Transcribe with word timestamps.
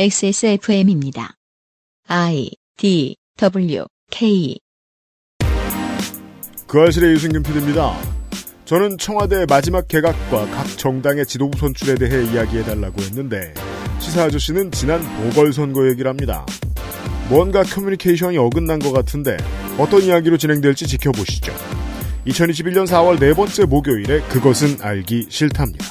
XSFM입니다. 0.00 1.34
I 2.06 2.50
D 2.76 3.16
W 3.36 3.84
K 4.12 4.56
그 6.68 6.80
알실의 6.80 7.14
유승균 7.14 7.42
PD입니다. 7.42 7.98
저는 8.64 8.98
청와대 8.98 9.44
마지막 9.48 9.88
개각과 9.88 10.46
각 10.52 10.78
정당의 10.78 11.26
지도부 11.26 11.58
선출에 11.58 11.96
대해 11.96 12.24
이야기해달라고 12.32 13.02
했는데 13.02 13.52
시사 13.98 14.26
아저씨는 14.26 14.70
지난 14.70 15.00
보궐선거 15.32 15.88
얘기를 15.88 16.08
합니다. 16.08 16.46
뭔가 17.28 17.64
커뮤니케이션이 17.64 18.38
어긋난 18.38 18.78
것 18.78 18.92
같은데 18.92 19.36
어떤 19.78 20.02
이야기로 20.02 20.36
진행될지 20.36 20.86
지켜보시죠. 20.86 21.52
2021년 22.24 22.86
4월 22.86 23.18
네 23.18 23.34
번째 23.34 23.64
목요일에 23.64 24.20
그것은 24.28 24.80
알기 24.80 25.26
싫답니다. 25.28 25.86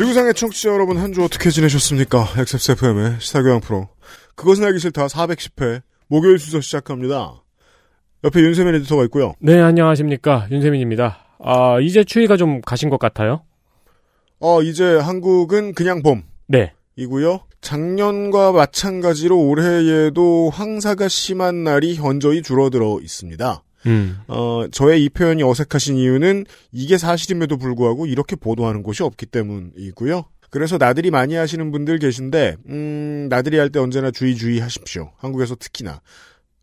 지구상의 0.00 0.32
청취자 0.32 0.70
여러분 0.70 0.96
한 0.96 1.12
주 1.12 1.22
어떻게 1.22 1.50
지내셨습니까? 1.50 2.28
XSFM의 2.38 3.16
시사교양 3.20 3.60
프로. 3.60 3.88
그것은 4.34 4.64
알기 4.64 4.78
싫다 4.78 5.08
410회 5.08 5.82
목요일 6.06 6.38
순서 6.38 6.62
시작합니다. 6.62 7.42
옆에 8.24 8.40
윤세민 8.40 8.76
에디터가 8.76 9.04
있고요. 9.04 9.34
네, 9.40 9.60
안녕하십니까. 9.60 10.46
윤세민입니다. 10.50 11.18
아, 11.44 11.80
이제 11.80 12.02
추위가 12.02 12.38
좀 12.38 12.62
가신 12.62 12.88
것 12.88 12.98
같아요? 12.98 13.42
어, 14.38 14.62
이제 14.62 14.96
한국은 14.96 15.74
그냥 15.74 16.02
봄. 16.02 16.22
네. 16.46 16.72
이고요. 16.96 17.40
작년과 17.60 18.52
마찬가지로 18.52 19.38
올해에도 19.38 20.48
황사가 20.48 21.08
심한 21.08 21.62
날이 21.62 21.96
현저히 21.96 22.40
줄어들어 22.40 23.00
있습니다. 23.02 23.62
음. 23.86 24.18
어, 24.28 24.64
저의 24.70 25.04
이 25.04 25.08
표현이 25.08 25.42
어색하신 25.42 25.96
이유는 25.96 26.44
이게 26.72 26.98
사실임에도 26.98 27.56
불구하고 27.56 28.06
이렇게 28.06 28.36
보도하는 28.36 28.82
곳이 28.82 29.02
없기 29.02 29.26
때문이고요. 29.26 30.24
그래서 30.50 30.78
나들이 30.78 31.10
많이 31.10 31.34
하시는 31.36 31.70
분들 31.70 31.98
계신데, 32.00 32.56
음, 32.68 33.28
나들이 33.30 33.56
할 33.58 33.70
때 33.70 33.78
언제나 33.78 34.10
주의 34.10 34.34
주의 34.34 34.58
하십시오. 34.58 35.12
한국에서 35.18 35.54
특히나. 35.54 36.00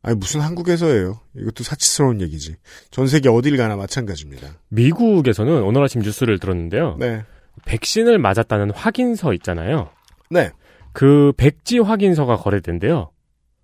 아니, 0.03 0.15
무슨 0.15 0.41
한국에서예요. 0.41 1.19
이것도 1.37 1.63
사치스러운 1.63 2.21
얘기지. 2.21 2.55
전 2.91 3.07
세계 3.07 3.29
어딜 3.29 3.55
가나 3.57 3.75
마찬가지입니다. 3.77 4.49
미국에서는 4.69 5.63
오늘 5.63 5.83
아침 5.83 6.01
뉴스를 6.01 6.37
들었는데요. 6.39 6.97
네. 6.99 7.23
백신을 7.65 8.19
맞았다는 8.19 8.71
확인서 8.71 9.33
있잖아요. 9.33 9.89
네. 10.29 10.51
그 10.93 11.31
백지 11.37 11.79
확인서가 11.79 12.35
거래된대요. 12.37 13.09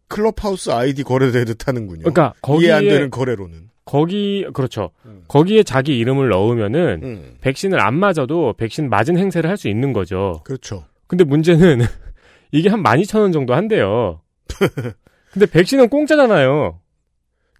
클럽하우스 0.07 0.69
아이디 0.71 1.03
거래되듯 1.03 1.67
하는군요. 1.67 1.99
그러니까 2.01 2.33
거기에 2.41 2.67
이해 2.67 2.73
안 2.77 2.83
되는 2.87 3.09
거래로는. 3.09 3.69
거기 3.85 4.45
그렇죠. 4.53 4.91
음. 5.05 5.23
거기에 5.27 5.63
자기 5.63 5.97
이름을 5.99 6.29
넣으면은 6.29 6.99
음, 7.03 7.35
백신을 7.41 7.81
안 7.81 7.95
맞아도 7.95 8.53
백신 8.57 8.89
맞은 8.89 9.17
행세를 9.17 9.49
할 9.49 9.57
수 9.57 9.67
있는 9.67 9.91
거죠. 9.91 10.41
그렇죠. 10.45 10.85
근데 11.07 11.23
문제는 11.25 11.81
이게 12.51 12.69
한 12.69 12.81
12,000원 12.83 13.33
정도 13.33 13.53
한대요. 13.55 14.21
근데 15.33 15.45
백신은 15.47 15.89
공짜잖아요. 15.89 16.79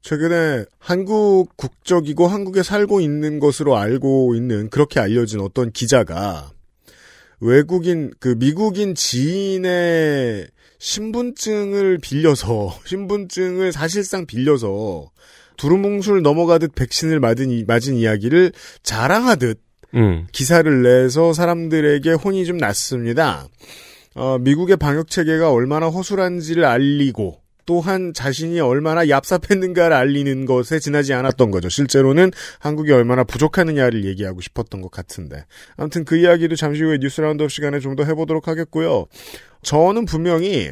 최근에 0.02 0.66
한국 0.80 1.56
국적이고 1.58 2.28
한국에 2.28 2.62
살고 2.62 3.00
있는 3.02 3.40
것으로 3.40 3.78
알고 3.78 4.36
있는 4.36 4.70
그렇게 4.70 5.00
알려진 5.00 5.40
어떤 5.40 5.72
기자가 5.72 6.52
외국인 7.40 8.12
그 8.20 8.36
미국인 8.38 8.96
지인의 8.96 10.48
신분증을 10.84 11.98
빌려서 12.00 12.78
신분증을 12.86 13.72
사실상 13.72 14.26
빌려서 14.26 15.10
두루뭉술 15.56 16.22
넘어가듯 16.24 16.76
백신을 16.76 17.22
맞은, 17.22 17.52
이- 17.52 17.64
맞은 17.64 17.96
이야기를 17.96 18.52
자랑하듯 18.84 19.62
음. 19.96 20.28
기사를 20.34 20.82
내서 20.84 21.32
사람들에게 21.32 22.12
혼이 22.14 22.46
좀 22.46 22.58
났습니다. 22.58 23.48
어, 24.16 24.38
미국의 24.40 24.76
방역 24.76 25.10
체계가 25.10 25.52
얼마나 25.52 25.88
허술한지를 25.88 26.66
알리고 26.66 27.40
또한 27.66 28.14
자신이 28.14 28.60
얼마나 28.60 29.06
얍삽했는가를 29.06 29.94
알리는 29.94 30.46
것에 30.46 30.80
지나지 30.80 31.14
않았던 31.14 31.50
거죠. 31.50 31.70
실제로는 31.70 32.32
한국이 32.60 32.92
얼마나 32.92 33.24
부족하느냐를 33.24 34.04
얘기하고 34.04 34.42
싶었던 34.42 34.82
것 34.82 34.92
같은데. 34.92 35.46
아무튼 35.78 36.04
그 36.04 36.18
이야기도 36.18 36.58
잠시 36.58 36.84
후에 36.84 36.98
뉴스 37.00 37.22
roundup 37.22 37.50
시간에 37.52 37.80
좀 37.80 37.96
더 37.96 38.04
해보도록 38.04 38.50
하겠고요. 38.50 39.06
저는 39.64 40.06
분명히 40.06 40.72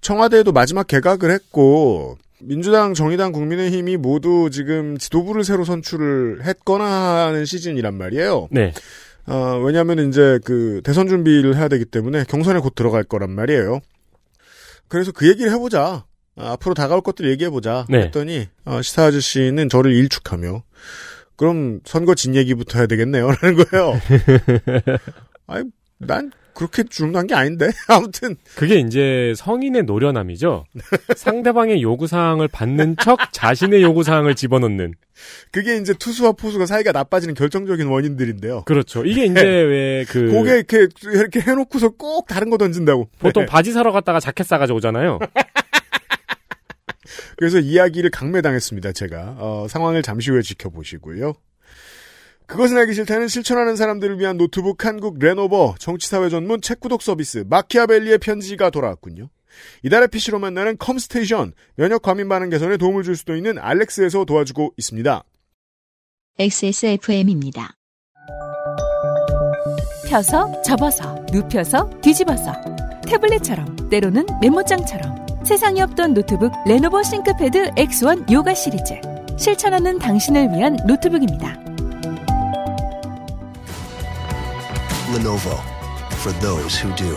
청와대에도 0.00 0.52
마지막 0.52 0.86
개각을 0.86 1.30
했고 1.30 2.18
민주당, 2.40 2.94
정의당, 2.94 3.32
국민의힘이 3.32 3.96
모두 3.96 4.50
지금 4.52 4.98
지도부를 4.98 5.44
새로 5.44 5.64
선출을 5.64 6.44
했거나 6.44 7.26
하는 7.26 7.44
시즌이란 7.44 7.94
말이에요. 7.94 8.48
네. 8.50 8.72
어, 9.26 9.58
왜냐하면 9.64 10.08
이제 10.08 10.38
그 10.44 10.82
대선 10.84 11.08
준비를 11.08 11.56
해야 11.56 11.68
되기 11.68 11.86
때문에 11.86 12.24
경선에 12.24 12.60
곧 12.60 12.74
들어갈 12.74 13.04
거란 13.04 13.30
말이에요. 13.30 13.80
그래서 14.88 15.12
그 15.12 15.28
얘기를 15.28 15.50
해보자. 15.52 16.04
아, 16.36 16.52
앞으로 16.52 16.74
다가올 16.74 17.00
것들 17.00 17.30
얘기해보자. 17.30 17.86
네. 17.88 18.02
했더니 18.02 18.48
어, 18.64 18.82
시사 18.82 19.04
아저씨는 19.04 19.68
저를 19.68 19.92
일축하며 19.92 20.62
그럼 21.36 21.80
선거 21.84 22.14
진 22.14 22.34
얘기부터 22.34 22.78
해야 22.78 22.86
되겠네요. 22.86 23.30
라는 23.40 23.64
거예요. 23.64 24.00
아니, 25.46 25.70
난 25.98 26.30
그렇게 26.54 26.84
주문한 26.84 27.26
게 27.26 27.34
아닌데. 27.34 27.68
아무튼 27.88 28.36
그게 28.54 28.78
이제 28.80 29.32
성인의 29.36 29.84
노련함이죠. 29.84 30.64
상대방의 31.16 31.82
요구 31.82 32.06
사항을 32.06 32.48
받는 32.48 32.96
척 33.02 33.18
자신의 33.32 33.82
요구 33.82 34.02
사항을 34.02 34.34
집어넣는. 34.34 34.94
그게 35.50 35.76
이제 35.76 35.94
투수와 35.94 36.32
포수가 36.32 36.66
사이가 36.66 36.92
나빠지는 36.92 37.34
결정적인 37.34 37.86
원인들인데요. 37.86 38.62
그렇죠. 38.64 39.04
이게 39.04 39.26
이제 39.26 39.42
왜 39.42 40.04
그. 40.08 40.30
고개 40.30 40.54
이렇게 40.54 40.88
이렇게 41.02 41.40
해놓고서 41.40 41.90
꼭 41.90 42.26
다른 42.26 42.50
거 42.50 42.56
던진다고. 42.58 43.08
보통 43.18 43.42
네. 43.42 43.46
바지 43.46 43.72
사러 43.72 43.92
갔다가 43.92 44.20
자켓 44.20 44.46
싸가지고 44.46 44.78
오잖아요. 44.78 45.18
그래서 47.36 47.58
이야기를 47.58 48.10
강매당했습니다, 48.10 48.92
제가. 48.92 49.36
어, 49.38 49.66
상황을 49.68 50.02
잠시 50.02 50.30
후에 50.30 50.42
지켜보시고요. 50.42 51.34
그것은 52.46 52.76
알기 52.76 52.92
싫다는 52.92 53.28
실천하는 53.28 53.76
사람들을 53.76 54.18
위한 54.18 54.36
노트북 54.36 54.84
한국 54.84 55.18
레노버 55.18 55.74
정치사회 55.78 56.28
전문 56.28 56.60
책 56.60 56.80
구독 56.80 57.02
서비스 57.02 57.44
마키아벨리의 57.48 58.18
편지가 58.18 58.70
돌아왔군요. 58.70 59.28
이달의 59.82 60.08
PC로 60.08 60.38
만나는 60.38 60.76
컴스테이션 60.78 61.52
면역 61.76 62.02
과민 62.02 62.28
반응 62.28 62.50
개선에 62.50 62.76
도움을 62.76 63.02
줄 63.02 63.16
수도 63.16 63.36
있는 63.36 63.58
알렉스에서 63.58 64.24
도와주고 64.24 64.74
있습니다. 64.76 65.22
XSFM입니다. 66.38 67.74
펴서 70.08 70.60
접어서 70.62 71.24
눕혀서 71.32 72.00
뒤집어서 72.02 72.52
태블릿처럼 73.06 73.88
때로는 73.88 74.26
메모장처럼 74.40 75.44
세상에 75.44 75.82
없던 75.82 76.14
노트북 76.14 76.52
레노버 76.66 77.02
싱크패드 77.02 77.70
X1 77.72 78.30
요가 78.32 78.54
시리즈 78.54 78.94
실천하는 79.38 79.98
당신을 79.98 80.50
위한 80.50 80.76
노트북입니다. 80.86 81.73
Lenovo 85.12 85.56
for 86.22 86.32
those 86.40 86.74
who 86.76 86.90
do. 86.96 87.14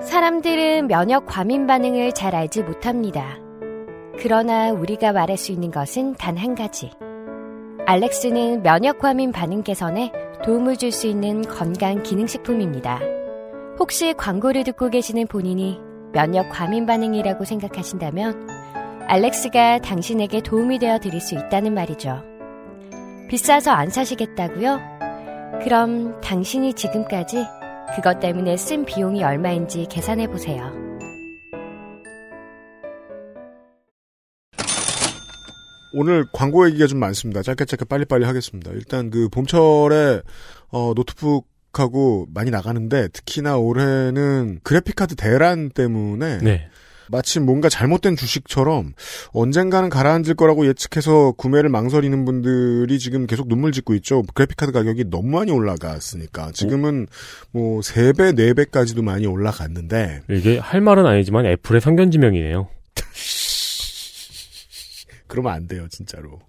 사람들은 0.00 0.86
면역 0.86 1.26
과민 1.26 1.66
반응을 1.66 2.12
잘 2.12 2.34
알지 2.34 2.62
못합니다. 2.62 3.36
그러나 4.20 4.72
우리가 4.72 5.12
말할 5.12 5.36
수 5.36 5.52
있는 5.52 5.70
것은 5.70 6.14
단 6.14 6.36
한 6.36 6.54
가지. 6.54 6.90
알렉스는 7.86 8.62
면역 8.62 8.98
과민 8.98 9.32
반응 9.32 9.62
개선에 9.62 10.12
도움을 10.44 10.76
줄 10.76 10.92
수 10.92 11.06
있는 11.06 11.42
건강 11.42 12.02
기능식품입니다. 12.02 13.00
혹시 13.78 14.12
광고를 14.14 14.64
듣고 14.64 14.90
계시는 14.90 15.26
본인이 15.26 15.80
면역 16.12 16.48
과민 16.50 16.86
반응이라고 16.86 17.44
생각하신다면 17.44 18.57
알렉스가 19.10 19.78
당신에게 19.78 20.42
도움이 20.42 20.78
되어 20.78 20.98
드릴 20.98 21.22
수 21.22 21.34
있다는 21.34 21.72
말이죠. 21.72 22.22
비싸서 23.30 23.70
안 23.70 23.88
사시겠다고요? 23.88 24.78
그럼 25.64 26.20
당신이 26.20 26.74
지금까지 26.74 27.46
그것 27.96 28.20
때문에 28.20 28.58
쓴 28.58 28.84
비용이 28.84 29.24
얼마인지 29.24 29.86
계산해 29.90 30.26
보세요. 30.28 30.70
오늘 35.94 36.26
광고 36.34 36.68
얘기가 36.68 36.86
좀 36.86 36.98
많습니다. 36.98 37.42
짧게 37.42 37.64
짧게 37.64 37.86
빨리빨리 37.86 38.26
하겠습니다. 38.26 38.72
일단 38.72 39.08
그 39.08 39.30
봄철에 39.30 40.20
어, 40.68 40.92
노트북하고 40.94 42.26
많이 42.34 42.50
나가는데 42.50 43.08
특히나 43.08 43.56
올해는 43.56 44.60
그래픽카드 44.62 45.16
대란 45.16 45.70
때문에 45.70 46.38
네. 46.42 46.68
마치 47.10 47.40
뭔가 47.40 47.68
잘못된 47.68 48.16
주식처럼 48.16 48.92
언젠가는 49.32 49.88
가라앉을 49.88 50.34
거라고 50.34 50.66
예측해서 50.66 51.32
구매를 51.32 51.70
망설이는 51.70 52.24
분들이 52.24 52.98
지금 52.98 53.26
계속 53.26 53.48
눈물 53.48 53.72
짓고 53.72 53.94
있죠. 53.96 54.22
그래픽카드 54.34 54.72
가격이 54.72 55.10
너무 55.10 55.28
많이 55.28 55.50
올라갔으니까. 55.50 56.52
지금은 56.52 57.06
뭐 57.50 57.80
3배, 57.80 58.36
4배까지도 58.36 59.02
많이 59.02 59.26
올라갔는데. 59.26 60.22
이게 60.30 60.58
할 60.58 60.80
말은 60.80 61.06
아니지만 61.06 61.46
애플의 61.46 61.80
선견지명이에요. 61.80 62.68
그러면 65.26 65.52
안 65.52 65.68
돼요, 65.68 65.86
진짜로. 65.90 66.40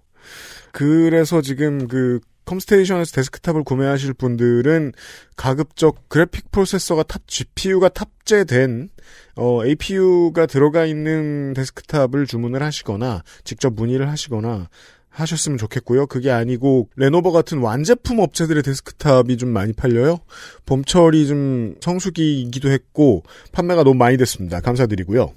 그래서 0.72 1.42
지금 1.42 1.88
그 1.88 2.20
컴스테이션에서 2.50 3.12
데스크탑을 3.12 3.62
구매하실 3.62 4.14
분들은 4.14 4.92
가급적 5.36 6.08
그래픽 6.08 6.50
프로세서가 6.50 7.04
탑 7.04 7.22
GPU가 7.28 7.88
탑재된 7.90 8.88
어, 9.36 9.64
APU가 9.64 10.46
들어가 10.46 10.84
있는 10.84 11.54
데스크탑을 11.54 12.26
주문을 12.26 12.62
하시거나 12.62 13.22
직접 13.44 13.72
문의를 13.74 14.08
하시거나 14.08 14.68
하셨으면 15.10 15.58
좋겠고요. 15.58 16.06
그게 16.06 16.30
아니고 16.30 16.88
레노버 16.96 17.30
같은 17.30 17.58
완제품 17.58 18.18
업체들의 18.18 18.62
데스크탑이 18.62 19.36
좀 19.36 19.50
많이 19.50 19.72
팔려요. 19.72 20.18
봄철이 20.66 21.26
좀 21.26 21.74
성수기이기도 21.80 22.70
했고 22.70 23.22
판매가 23.52 23.84
너무 23.84 23.96
많이 23.96 24.16
됐습니다. 24.16 24.60
감사드리고요. 24.60 25.32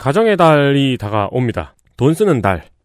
가정의 0.00 0.36
달이 0.36 0.98
다가옵니다. 0.98 1.74
돈 1.96 2.14
쓰는 2.14 2.42
달. 2.42 2.75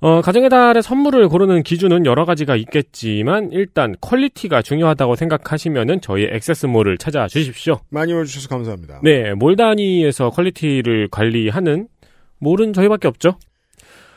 어, 0.00 0.20
가정의 0.20 0.48
달에 0.48 0.80
선물을 0.80 1.28
고르는 1.28 1.64
기준은 1.64 2.06
여러 2.06 2.24
가지가 2.24 2.54
있겠지만 2.54 3.50
일단 3.50 3.96
quality가 4.00 4.62
중요하다고 4.62 5.16
생각하시면은 5.16 6.00
저희 6.00 6.24
XS몰을 6.30 6.98
찾아 6.98 7.26
주십시오. 7.26 7.80
많이 7.90 8.12
와주셔서 8.12 8.48
감사합니다. 8.48 9.00
네, 9.02 9.34
몰 9.34 9.56
단위에서 9.56 10.30
quality를 10.30 11.08
관리하는 11.10 11.88
몰은 12.38 12.74
저희밖에 12.74 13.08
없죠. 13.08 13.38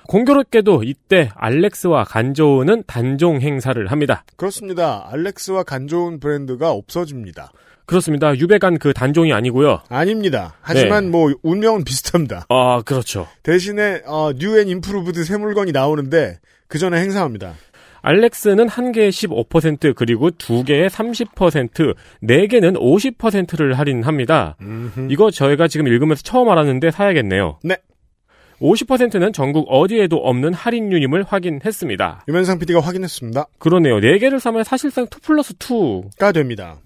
공교롭게도 0.07 0.83
이때 0.83 1.29
알렉스와 1.35 2.03
간조는 2.03 2.83
단종 2.85 3.41
행사를 3.41 3.87
합니다. 3.87 4.23
그렇습니다. 4.35 5.07
알렉스와 5.11 5.63
간 5.63 5.87
좋은 5.87 6.19
브랜드가 6.19 6.71
없어집니다. 6.71 7.51
그렇습니다. 7.91 8.33
유배간 8.37 8.79
그 8.79 8.93
단종이 8.93 9.33
아니고요. 9.33 9.81
아닙니다. 9.89 10.55
하지만 10.61 11.03
네. 11.03 11.09
뭐 11.09 11.33
운명은 11.43 11.83
비슷합니다. 11.83 12.45
아, 12.47 12.81
그렇죠. 12.85 13.27
대신에 13.43 14.01
어, 14.05 14.31
뉴앤 14.33 14.69
임프루브드 14.69 15.25
새 15.25 15.35
물건이 15.35 15.73
나오는데 15.73 16.39
그 16.69 16.79
전에 16.79 17.01
행사합니다. 17.01 17.53
알렉스는 18.01 18.69
한 18.69 18.93
개에 18.93 19.09
15% 19.09 19.93
그리고 19.93 20.31
두 20.31 20.63
개에 20.63 20.87
30%, 20.87 21.93
네 22.21 22.47
개는 22.47 22.75
50%를 22.75 23.77
할인합니다. 23.77 24.55
이거 25.09 25.29
저희가 25.29 25.67
지금 25.67 25.87
읽으면서 25.87 26.23
처음 26.23 26.49
알았는데 26.49 26.91
사야겠네요. 26.91 27.59
네. 27.63 27.75
50%는 28.61 29.33
전국 29.33 29.65
어디에도 29.69 30.15
없는 30.15 30.53
할인율임을 30.53 31.23
확인했습니다. 31.27 32.23
유면상 32.29 32.57
PD가 32.57 32.79
확인했습니다. 32.79 33.47
그러네요. 33.59 33.97
4개를 33.97 34.39
사면 34.39 34.63
사실상 34.63 35.05
2 35.05 35.07
플러스 35.21 35.53
2네요. 35.55 36.17
가 36.17 36.31
됩니다. 36.31 36.79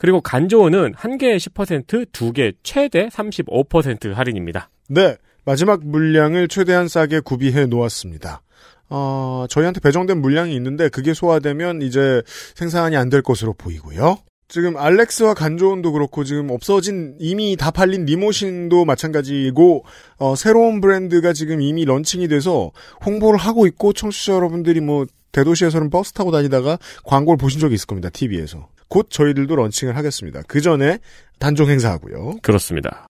그리고 0.00 0.20
간조는 0.20 0.94
한 0.96 1.18
개에 1.18 1.36
10%, 1.36 2.06
두 2.12 2.32
개 2.32 2.52
최대 2.62 3.08
35% 3.08 4.12
할인입니다. 4.14 4.70
네. 4.88 5.16
마지막 5.44 5.84
물량을 5.84 6.48
최대한 6.48 6.88
싸게 6.88 7.20
구비해 7.20 7.66
놓았습니다. 7.66 8.42
어, 8.88 9.46
저희한테 9.48 9.80
배정된 9.80 10.20
물량이 10.20 10.54
있는데 10.56 10.88
그게 10.88 11.14
소화되면 11.14 11.82
이제 11.82 12.22
생산이 12.54 12.96
안 12.96 13.08
될 13.10 13.22
것으로 13.22 13.52
보이고요. 13.54 14.18
지금 14.48 14.76
알렉스와 14.76 15.34
간조온도 15.34 15.92
그렇고 15.92 16.24
지금 16.24 16.50
없어진 16.50 17.14
이미 17.20 17.56
다 17.56 17.70
팔린 17.70 18.04
리모신도 18.04 18.84
마찬가지고 18.84 19.84
어, 20.18 20.34
새로운 20.34 20.80
브랜드가 20.80 21.32
지금 21.32 21.60
이미 21.62 21.84
런칭이 21.84 22.26
돼서 22.28 22.72
홍보를 23.06 23.38
하고 23.38 23.66
있고 23.68 23.92
청취자 23.92 24.32
여러분들이 24.34 24.80
뭐 24.80 25.06
대도시에서는 25.32 25.88
버스 25.90 26.12
타고 26.12 26.32
다니다가 26.32 26.78
광고를 27.04 27.36
보신 27.38 27.60
적이 27.60 27.74
있을 27.76 27.86
겁니다. 27.86 28.10
TV에서. 28.10 28.66
곧 28.90 29.06
저희들도 29.08 29.54
런칭을 29.56 29.96
하겠습니다. 29.96 30.42
그 30.46 30.60
전에 30.60 30.98
단종 31.38 31.70
행사하고요. 31.70 32.38
그렇습니다. 32.42 33.06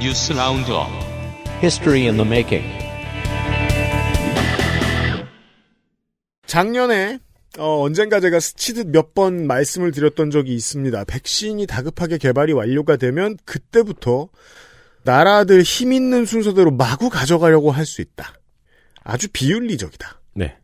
뉴스 0.00 0.32
roundup 0.32 0.88
History 1.62 2.02
in 2.08 2.16
the 2.16 2.26
making. 2.26 2.66
작년에 6.46 7.18
어, 7.58 7.82
언젠가 7.82 8.18
제가 8.20 8.40
스치듯 8.40 8.88
몇 8.88 9.14
번 9.14 9.46
말씀을 9.46 9.92
드렸던 9.92 10.30
적이 10.30 10.54
있습니다. 10.54 11.04
백신이 11.04 11.66
다급하게 11.66 12.16
개발이 12.18 12.52
완료가 12.54 12.96
되면 12.96 13.36
그때부터 13.44 14.28
나라들 15.04 15.62
힘 15.62 15.92
있는 15.92 16.24
순서대로 16.24 16.70
마구 16.70 17.10
가져가려고 17.10 17.70
할 17.70 17.84
수 17.84 18.00
있다. 18.00 18.32
아주 19.04 19.28
비윤리적이다. 19.32 20.21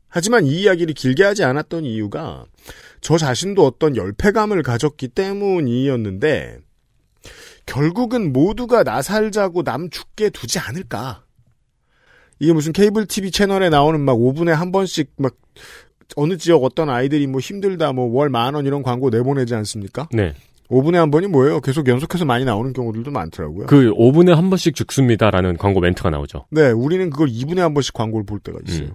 네. 0.09 0.15
하지만 0.19 0.45
이 0.47 0.63
이야기를 0.63 0.95
길게 0.95 1.23
하지 1.25 1.45
않았던 1.45 1.85
이유가 1.85 2.45
저 3.01 3.17
자신도 3.19 3.65
어떤 3.65 3.97
열패감을 3.97 4.63
가졌기 4.63 5.09
때문이었는데 5.09 6.59
결국은 7.67 8.33
모두가 8.33 8.83
나 8.83 9.03
살자고 9.03 9.63
남 9.63 9.91
죽게 9.91 10.31
두지 10.31 10.59
않을까. 10.59 11.23
이게 12.41 12.53
무슨 12.53 12.73
케이블 12.73 13.07
TV 13.07 13.31
채널에 13.31 13.69
나오는 13.69 14.01
막 14.01 14.15
5분에 14.15 14.51
한 14.51 14.73
번씩 14.73 15.13
막 15.19 15.35
어느 16.17 16.37
지역 16.39 16.65
어떤 16.65 16.89
아이들이 16.89 17.27
뭐 17.27 17.41
힘들다 17.41 17.93
뭐 17.93 18.07
월 18.17 18.31
만 18.31 18.55
원 18.55 18.65
이런 18.65 18.83
광고 18.83 19.11
내보내지 19.11 19.55
않습니까? 19.57 20.09
네. 20.13 20.33
5분에 20.71 20.95
한 20.95 21.11
번이 21.11 21.27
뭐예요? 21.27 21.61
계속 21.61 21.89
연속해서 21.89 22.25
많이 22.25 22.45
나오는 22.45 22.73
경우들도 22.73 23.11
많더라고요. 23.11 23.67
그 23.67 23.91
5분에 23.93 24.35
한 24.35 24.49
번씩 24.51 24.75
죽습니다라는 24.75 25.57
광고 25.59 25.81
멘트가 25.81 26.11
나오죠. 26.11 26.47
네, 26.51 26.71
우리는 26.71 27.11
그걸 27.11 27.29
2분에 27.29 27.59
한 27.59 27.75
번씩 27.75 27.93
광고를 27.95 28.25
볼 28.25 28.39
때가 28.39 28.59
있어요. 28.67 28.87
음. 28.89 28.95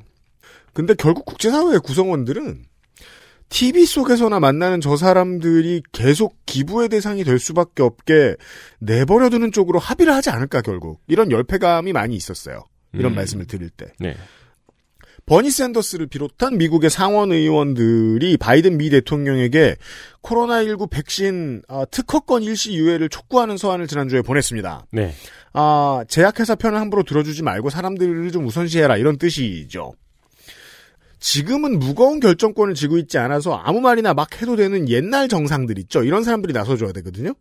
근데 0.74 0.94
결국 0.96 1.26
국제사회의 1.26 1.80
구성원들은 1.80 2.66
TV 3.50 3.86
속에서나 3.86 4.40
만나는 4.40 4.82
저 4.82 4.98
사람들이 4.98 5.84
계속 5.92 6.38
기부의 6.48 6.90
대상이 6.90 7.24
될 7.24 7.38
수밖에 7.38 7.84
없게 7.84 8.36
내버려두는 8.80 9.52
쪽으로 9.52 9.78
합의를 9.78 10.12
하지 10.14 10.32
않을까 10.32 10.62
결국 10.62 11.02
이런 11.08 11.30
열패감이 11.30 11.94
많이 11.94 12.16
있었어요. 12.16 12.64
이런 12.94 13.14
음. 13.14 13.16
말씀을 13.16 13.46
드릴 13.46 13.70
때. 13.70 13.94
네. 14.00 14.16
버니 15.26 15.52
샌더스를 15.52 16.08
비롯한 16.08 16.58
미국의 16.58 16.90
상원 16.90 17.32
의원들이 17.32 18.38
바이든 18.38 18.78
미 18.78 18.90
대통령에게 18.90 19.78
코로나19 20.22 20.90
백신 20.90 21.62
아, 21.70 21.86
특허권 21.86 22.44
일시 22.44 22.74
유예를 22.74 23.08
촉구하는 23.08 23.58
서한을 23.58 23.88
지난주에 23.88 24.22
보냈습니다. 24.22 24.88
네. 24.92 25.14
아, 25.54 26.04
제약회사 26.10 26.56
편을 26.56 26.80
함부로 26.80 27.04
들어주지 27.04 27.44
말고 27.44 27.70
사람들을 27.70 28.32
좀 28.32 28.46
우선시해라 28.46 28.98
이런 28.98 29.18
뜻이죠. 29.18 29.94
지금은 31.24 31.80
무거운 31.80 32.20
결정권을 32.20 32.74
쥐고 32.74 32.98
있지 32.98 33.18
않아서 33.18 33.54
아무 33.56 33.80
말이나 33.80 34.14
막 34.14 34.42
해도 34.42 34.58
되는 34.58 34.90
옛날 34.90 35.30
정상들 35.30 35.80
있죠. 35.80 36.04
이런 36.04 36.22
사람들이 36.22 36.52
나서줘야 36.52 36.92
되거든요. 36.92 37.34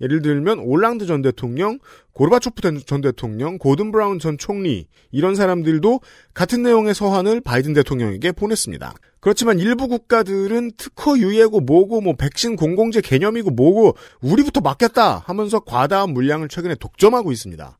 예를 0.00 0.22
들면 0.22 0.58
올랑드 0.58 1.06
전 1.06 1.22
대통령, 1.22 1.78
고르바초프 2.14 2.82
전 2.84 3.00
대통령, 3.00 3.56
고든 3.58 3.92
브라운 3.92 4.18
전 4.18 4.38
총리 4.38 4.88
이런 5.12 5.36
사람들도 5.36 6.00
같은 6.34 6.64
내용의 6.64 6.96
서한을 6.96 7.40
바이든 7.40 7.74
대통령에게 7.74 8.32
보냈습니다. 8.32 8.92
그렇지만 9.20 9.60
일부 9.60 9.86
국가들은 9.86 10.72
특허 10.76 11.16
유예고 11.16 11.60
뭐고 11.60 12.00
뭐 12.00 12.16
백신 12.16 12.56
공공재 12.56 13.00
개념이고 13.02 13.52
뭐고 13.52 13.96
우리부터 14.20 14.62
맡겼다 14.62 15.22
하면서 15.24 15.60
과다한 15.60 16.12
물량을 16.12 16.48
최근에 16.48 16.74
독점하고 16.74 17.30
있습니다. 17.30 17.78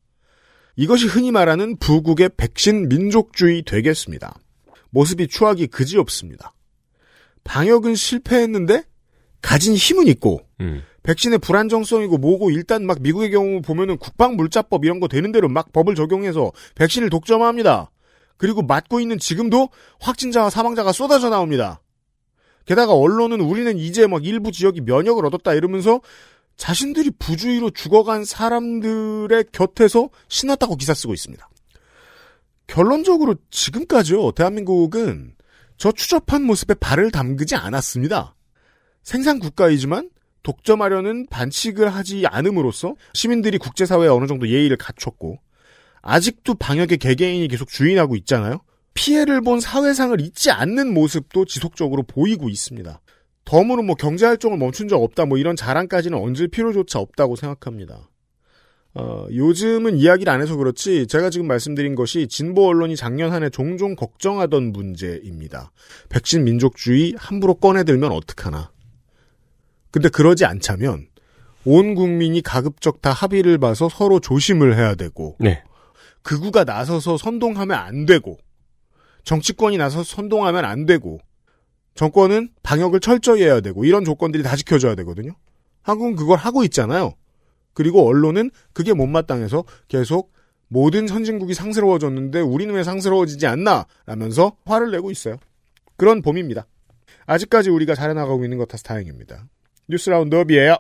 이것이 0.77 1.09
흔히 1.09 1.33
말하는 1.33 1.79
부국의 1.79 2.31
백신 2.37 2.89
민족주의 2.89 3.65
되겠습니다. 3.65 4.37
모습이 4.91 5.29
추하기 5.29 5.69
그지없습니다. 5.69 6.53
방역은 7.45 7.95
실패했는데 7.95 8.85
가진 9.41 9.75
힘은 9.75 10.07
있고 10.09 10.41
음. 10.61 10.83
백신의 11.03 11.39
불안정성이고 11.39 12.19
뭐고 12.19 12.51
일단 12.51 12.85
막 12.85 13.01
미국의 13.01 13.31
경우 13.31 13.63
보면은 13.63 13.97
국방물자법 13.97 14.85
이런 14.85 15.01
거 15.01 15.09
되는 15.09 15.33
대로 15.33 15.49
막 15.49 15.73
법을 15.73 15.95
적용해서 15.95 16.53
백신을 16.75 17.09
독점합니다. 17.09 17.91
그리고 18.37 18.63
맞고 18.63 19.01
있는 19.01 19.19
지금도 19.19 19.71
확진자와 20.01 20.51
사망자가 20.51 20.93
쏟아져 20.93 21.29
나옵니다. 21.31 21.81
게다가 22.67 22.93
언론은 22.93 23.41
우리는 23.41 23.79
이제 23.79 24.07
막 24.07 24.25
일부 24.25 24.53
지역이 24.53 24.83
면역을 24.83 25.25
얻었다 25.27 25.55
이러면서 25.55 26.01
자신들이 26.59 27.13
부주의로 27.19 27.71
죽어간 27.71 28.25
사람들의 28.25 29.47
곁에서 29.53 30.11
신났다고 30.29 30.77
기사 30.77 30.93
쓰고 30.93 31.15
있습니다. 31.15 31.49
결론적으로 32.69 33.35
지금까지요, 33.51 34.31
대한민국은 34.33 35.35
저 35.77 35.91
추접한 35.91 36.45
모습에 36.45 36.75
발을 36.75 37.11
담그지 37.11 37.57
않았습니다. 37.57 38.37
생산 39.03 39.41
국가이지만 39.41 40.11
독점하려는 40.43 41.27
반칙을 41.29 41.89
하지 41.89 42.27
않음으로써 42.27 42.95
시민들이 43.15 43.59
국제사회에 43.59 44.09
어느 44.09 44.27
정도 44.27 44.49
예의를 44.49 44.77
갖췄고 44.77 45.39
아직도 46.03 46.55
방역의 46.55 46.99
개개인이 46.99 47.49
계속 47.49 47.69
주인하고 47.69 48.17
있잖아요. 48.17 48.61
피해를 48.95 49.41
본 49.41 49.61
사회상을 49.61 50.21
잊지 50.21 50.51
않는 50.51 50.93
모습도 50.93 51.45
지속적으로 51.45 52.03
보이고 52.03 52.49
있습니다. 52.49 53.01
덤으로 53.45 53.83
뭐 53.83 53.95
경제 53.95 54.27
활동을 54.27 54.59
멈춘 54.59 54.89
적 54.89 55.03
없다 55.03 55.25
뭐 55.25 55.39
이런 55.39 55.57
자랑까지는 55.57 56.19
얹을 56.19 56.49
필요조차 56.49 56.99
없다고 56.99 57.37
생각합니다. 57.37 58.09
어, 58.95 59.27
요즘은 59.31 59.97
이야기를 59.99 60.33
안 60.33 60.41
해서 60.41 60.57
그렇지 60.57 61.07
제가 61.07 61.31
지금 61.31 61.47
말씀드린 61.47 61.95
것이 61.95 62.27
진보 62.27 62.67
언론이 62.67 62.97
작년 62.97 63.33
한 63.33 63.43
해 63.45 63.51
종종 63.51 63.95
걱정하던 63.95 64.73
문제입니다. 64.73 65.71
백신 66.09 66.45
민족주의 66.45 67.15
함부로 67.17 67.55
꺼내들면 67.55 68.11
어떡하나. 68.11 68.73
근데 69.91 70.09
그러지 70.09 70.45
않자면 70.45 71.07
온 71.65 71.95
국민이 71.95 72.41
가급적 72.43 73.01
다 73.03 73.13
합의를 73.13 73.59
봐서 73.59 73.89
서로 73.89 74.21
조심을 74.21 74.77
해야 74.77 74.95
되고 74.95 75.37
네. 75.39 75.63
극우가 76.23 76.65
나서서 76.65 77.19
선동하면 77.19 77.77
안 77.77 78.07
되고 78.07 78.39
정치권이 79.25 79.77
나서서 79.77 80.05
선동하면 80.05 80.65
안 80.65 80.87
되고 80.87 81.21
정권은 81.95 82.51
방역을 82.63 83.01
철저히 83.01 83.43
해야 83.43 83.61
되고 83.61 83.85
이런 83.85 84.05
조건들이 84.05 84.43
다 84.43 84.57
지켜져야 84.57 84.95
되거든요. 84.97 85.33
한국은 85.83 86.17
그걸 86.17 86.39
하고 86.39 86.65
있잖아요. 86.65 87.15
그리고 87.79 88.09
언론은 88.09 88.51
그게 88.73 88.93
못마땅해서 88.93 89.63
계속 89.87 90.33
모든 90.67 91.07
선진국이 91.07 91.55
상스러워졌는데 91.55 92.41
우리는 92.41 92.75
왜 92.75 92.83
상스러워지지 92.83 93.47
않나? 93.47 93.87
라면서 94.05 94.57
화를 94.65 94.91
내고 94.91 95.13
있어요. 95.13 95.37
그런 95.97 96.21
봄입니다. 96.21 96.67
아직까지 97.27 97.71
우리가 97.71 97.95
잘해나가고 97.95 98.43
있는 98.43 98.59
것 98.59 98.67
같아서 98.67 98.83
다행입니다. 98.83 99.45
뉴스 99.89 100.11
roundup이에요. 100.11 100.79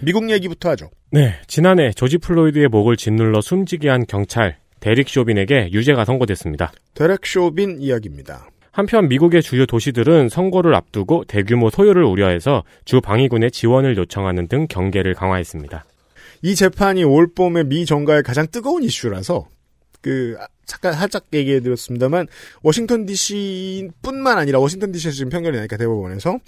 미국 0.00 0.30
얘기부터 0.30 0.70
하죠. 0.70 0.88
네, 1.10 1.34
지난해 1.48 1.92
조지 1.92 2.16
플로이드의 2.16 2.68
목을 2.68 2.96
짓눌러 2.96 3.42
숨지게 3.42 3.90
한 3.90 4.06
경찰 4.06 4.56
데릭 4.80 5.10
쇼빈에게 5.10 5.68
유죄가 5.70 6.06
선고됐습니다. 6.06 6.72
데렉 6.94 7.26
쇼빈 7.26 7.82
이야기입니다. 7.82 8.48
한편 8.72 9.08
미국의 9.08 9.42
주요 9.42 9.66
도시들은 9.66 10.30
선거를 10.30 10.74
앞두고 10.74 11.24
대규모 11.24 11.68
소요를 11.68 12.04
우려해서 12.04 12.64
주 12.86 13.02
방위군의 13.02 13.50
지원을 13.50 13.98
요청하는 13.98 14.48
등 14.48 14.66
경계를 14.66 15.12
강화했습니다. 15.12 15.84
이 16.42 16.54
재판이 16.54 17.04
올 17.04 17.32
봄에 17.32 17.64
미 17.64 17.86
정가의 17.86 18.22
가장 18.22 18.46
뜨거운 18.50 18.82
이슈라서 18.82 19.48
그 20.00 20.36
아, 20.38 20.46
잠깐 20.66 20.92
살짝 20.92 21.24
얘기해 21.32 21.60
드렸습니다만 21.60 22.26
워싱턴 22.62 23.06
DC뿐만 23.06 24.38
아니라 24.38 24.58
워싱턴 24.58 24.92
DC에서 24.92 25.16
지금 25.16 25.30
편결이 25.30 25.56
나니까 25.56 25.76
대법원에서 25.76 26.38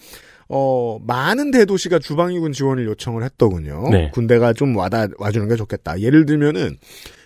어 0.50 0.98
많은 1.06 1.50
대도시가 1.50 1.98
주방위군 1.98 2.52
지원을 2.52 2.86
요청을 2.86 3.22
했더군요. 3.22 3.88
네. 3.90 4.10
군대가 4.14 4.52
좀 4.52 4.76
와다 4.76 5.08
와주는 5.18 5.48
게 5.48 5.56
좋겠다. 5.56 6.00
예를 6.00 6.24
들면은 6.24 6.78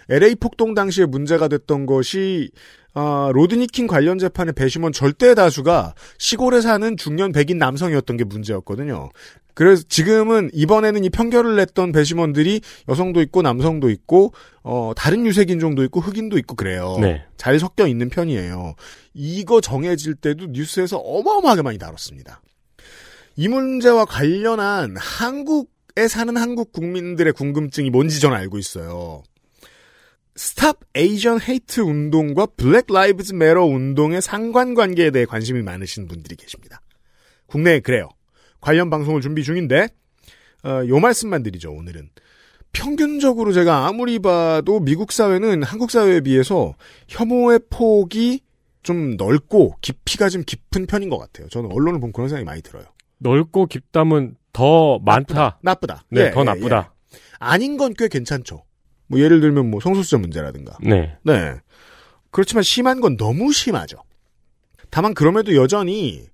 LA 0.09 0.35
폭동 0.37 0.75
당시에 0.75 1.07
문제가 1.07 1.49
됐던 1.49 1.87
것이 1.87 2.51
아, 2.95 3.31
로드니 3.33 3.69
킹 3.69 3.87
관련 3.87 4.19
재판의 4.19 4.53
배심원 4.53 4.93
절대 4.93 5.35
다수가 5.35 5.95
시골에 6.19 6.61
사는 6.61 6.97
중년 6.97 7.33
백인 7.33 7.59
남성이었던 7.59 8.17
게 8.17 8.25
문제였거든요. 8.25 9.11
그래서 9.55 9.83
지금은 9.87 10.51
이번에는 10.53 11.05
이 11.05 11.11
편결을 11.11 11.57
냈던 11.57 11.93
배심원들이 11.93 12.61
여성도 12.89 13.21
있고 13.21 13.43
남성도 13.43 13.91
있고 13.91 14.33
어 14.63 14.93
다른 14.97 15.27
유색 15.27 15.51
인종도 15.51 15.85
있고 15.85 16.01
흑인도 16.01 16.39
있고 16.39 16.55
그래요. 16.55 16.97
네. 17.01 17.23
잘 17.37 17.59
섞여 17.59 17.87
있는 17.87 18.09
편이에요. 18.09 18.75
이거 19.15 19.61
정해질 19.61 20.15
때도 20.15 20.47
뉴스에서 20.51 20.97
어마어마하게 20.99 21.63
많이 21.63 21.79
다뤘습니다. 21.79 22.41
이 23.37 23.49
문제와 23.49 24.05
관련한 24.07 24.97
한국에 24.97 26.09
사는 26.09 26.35
한국 26.37 26.73
국민들의 26.73 27.33
궁금증이 27.35 27.91
뭔지 27.91 28.21
저는 28.21 28.37
알고 28.37 28.59
있어요. 28.59 29.23
Stop 30.35 30.79
Asian 30.95 31.41
Hate 31.41 31.81
운동과 31.81 32.47
Black 32.57 32.87
Lives 32.89 33.35
Matter 33.35 33.65
운동의 33.65 34.23
상관관계에 34.23 35.11
대해 35.11 35.25
관심이 35.27 35.63
많으신 35.63 36.09
분들이 36.09 36.37
계십니다. 36.37 36.81
국내에 37.47 37.81
그래요. 37.81 38.09
관련 38.61 38.89
방송을 38.91 39.21
준비 39.21 39.43
중인데 39.45 39.89
어, 40.65 40.83
요 40.89 40.99
말씀만 41.01 41.43
드리죠. 41.43 41.73
오늘은 41.73 42.09
평균적으로 42.73 43.53
제가 43.53 43.87
아무리 43.87 44.19
봐도 44.19 44.81
미국 44.81 45.13
사회는 45.13 45.63
한국 45.63 45.91
사회에 45.91 46.21
비해서 46.21 46.75
혐오의 47.09 47.61
폭이 47.69 48.41
좀 48.83 49.17
넓고 49.17 49.77
깊이가 49.83 50.31
좀 50.31 50.43
깊은 50.47 50.87
편인 50.87 51.11
것 51.11 51.19
같아요. 51.19 51.49
저는 51.49 51.71
언론을 51.71 52.01
보면 52.01 52.13
그런 52.13 52.29
생각이 52.29 52.45
많이 52.47 52.63
들어요. 52.63 52.85
넓고 53.19 53.67
깊다면 53.67 54.37
더 54.53 54.99
많다. 55.01 55.59
나쁘다. 55.63 56.05
네, 56.09 56.27
예, 56.27 56.31
더 56.31 56.41
예, 56.41 56.45
나쁘다. 56.45 56.93
예. 57.15 57.19
아닌 57.39 57.77
건 57.77 57.93
꽤 57.95 58.09
괜찮죠. 58.09 58.65
뭐 59.13 59.21
예를 59.21 59.41
들면 59.43 59.71
뭐 59.71 59.79
성소수자 59.79 60.17
문제라든가. 60.17 60.79
네. 60.81 61.15
네. 61.23 61.55
그렇지만 62.31 62.63
심한 62.63 63.03
건 63.03 63.19
너무 63.19 63.53
심하죠. 63.53 63.99
다만 64.89 65.13
그럼에도 65.13 65.55
여전히 65.55 66.25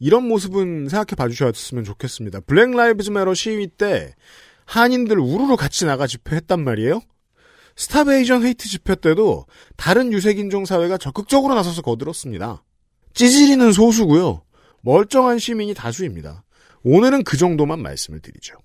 이런 0.00 0.26
모습은 0.26 0.88
생각해 0.88 1.14
봐주셨으면 1.16 1.84
좋겠습니다. 1.84 2.40
Black 2.40 2.72
Lives 2.72 3.10
Matter 3.10 3.34
시위 3.34 3.68
때 3.68 4.14
한인들 4.66 5.16
우르르 5.16 5.54
같이 5.54 5.84
나가 5.84 6.08
집회했단 6.08 6.64
말이에요. 6.64 7.00
Stop 7.76 8.06
Asian 8.06 8.44
Hate 8.44 8.68
집회 8.68 8.96
때도 8.96 9.46
다른 9.76 10.12
유색인종 10.12 10.64
사회가 10.64 10.98
적극적으로 10.98 11.54
나서서 11.54 11.82
거들었습니다. 11.82 12.64
찌질이는 13.14 13.70
소수고요. 13.70 14.42
멀쩡한 14.80 15.38
시민이 15.38 15.74
다수입니다. 15.74 16.42
오늘은 16.82 17.22
그 17.22 17.36
정도만 17.36 17.80
말씀을 17.80 18.20
드리죠. 18.20 18.56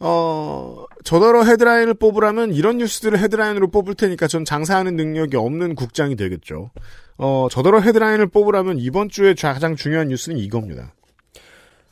어, 0.00 0.84
저더러 1.04 1.44
헤드라인을 1.44 1.94
뽑으라면 1.94 2.52
이런 2.52 2.78
뉴스들을 2.78 3.18
헤드라인으로 3.18 3.68
뽑을 3.68 3.94
테니까 3.94 4.28
전 4.28 4.44
장사하는 4.44 4.96
능력이 4.96 5.36
없는 5.36 5.74
국장이 5.74 6.16
되겠죠. 6.16 6.70
어, 7.16 7.48
저더러 7.50 7.80
헤드라인을 7.80 8.28
뽑으라면 8.28 8.78
이번 8.78 9.08
주에 9.08 9.34
가장 9.34 9.74
중요한 9.74 10.08
뉴스는 10.08 10.38
이겁니다. 10.38 10.94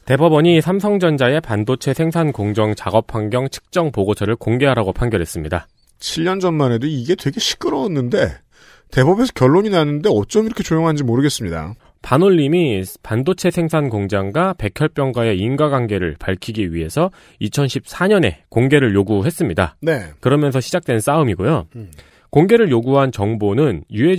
대법원이 0.05 0.61
삼성전자의 0.61 1.41
반도체 1.41 1.93
생산 1.93 2.31
공정 2.31 2.77
작업 2.77 3.13
환경 3.13 3.49
측정 3.49 3.91
보고서를 3.91 4.37
공개하라고 4.37 4.93
판결했습니다. 4.93 5.67
7년 5.99 6.41
전만 6.41 6.71
해도 6.71 6.87
이게 6.87 7.17
되게 7.17 7.41
시끄러웠는데 7.41 8.37
대법에서 8.93 9.33
결론이 9.35 9.71
나는데 9.71 10.09
어쩜 10.13 10.47
이렇게 10.47 10.63
조용한지 10.63 11.03
모르겠습니다. 11.03 11.75
반올림이 12.03 12.83
반도체 13.03 13.51
생산 13.51 13.89
공장과 13.89 14.55
백혈병과의 14.59 15.39
인과관계를 15.39 16.17
밝히기 16.19 16.73
위해서 16.73 17.11
2014년에 17.41 18.37
공개를 18.49 18.95
요구했습니다. 18.95 19.77
네. 19.83 20.11
그러면서 20.21 20.61
시작된 20.61 21.01
싸움이고요. 21.01 21.67
음. 21.77 21.91
공개를 22.31 22.71
요구한 22.71 23.13
정보는 23.13 23.85
유해, 23.91 24.17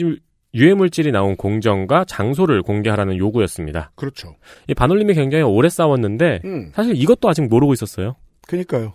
유해물질이 0.53 1.12
나온 1.12 1.36
공정과 1.36 2.05
장소를 2.05 2.62
공개하라는 2.63 3.17
요구였습니다. 3.17 3.91
그렇죠. 3.96 4.36
이 4.67 4.74
반올림이 4.74 5.13
굉장히 5.13 5.43
오래 5.43 5.69
싸웠는데 5.69 6.41
음. 6.46 6.72
사실 6.74 6.96
이것도 6.96 7.29
아직 7.29 7.48
모르고 7.48 7.74
있었어요. 7.74 8.15
그니까요. 8.48 8.93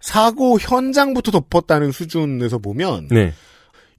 사고 0.00 0.58
현장부터 0.60 1.30
덮었다는 1.30 1.90
수준에서 1.90 2.58
보면 2.58 3.08
네, 3.10 3.32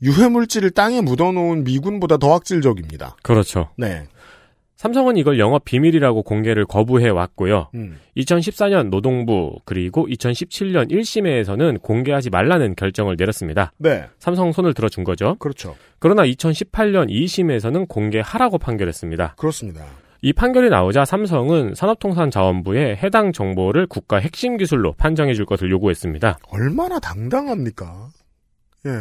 유해물질을 0.02 0.72
땅에 0.72 1.02
묻어놓은 1.02 1.64
미군보다 1.64 2.18
더 2.18 2.36
악질적입니다. 2.36 3.18
그렇죠. 3.24 3.70
네. 3.78 4.04
삼성은 4.76 5.16
이걸 5.16 5.40
영업 5.40 5.64
비밀이라고 5.64 6.24
공개를 6.24 6.66
거부해 6.66 7.10
왔고요. 7.10 7.70
음. 7.76 7.98
2014년 8.18 8.90
노동부 8.90 9.56
그리고 9.64 10.06
2017년 10.08 10.92
1심회에서는 10.92 11.82
공개하지 11.82 12.30
말라는 12.30 12.76
결정을 12.76 13.16
내렸습니다. 13.18 13.72
네. 13.78 14.06
삼성 14.20 14.52
손을 14.52 14.74
들어준 14.74 15.06
거죠. 15.06 15.36
그렇죠. 15.40 15.76
그러나 16.00 16.24
2018년 16.24 17.10
2심에서는 17.10 17.88
공개하라고 17.88 18.58
판결했습니다. 18.58 19.36
그렇습니다. 19.38 19.86
이 20.22 20.34
판결이 20.34 20.70
나오자 20.70 21.06
삼성은 21.06 21.76
산업통상자원부에 21.76 22.98
해당 22.98 23.32
정보를 23.32 23.88
국가 23.88 24.18
핵심 24.18 24.58
기술로 24.58 24.94
판정해 24.94 25.34
줄 25.34 25.46
것을 25.46 25.72
요구했습니다. 25.72 26.40
얼마나 26.50 27.00
당당합니까? 27.00 28.10
예. 28.88 28.92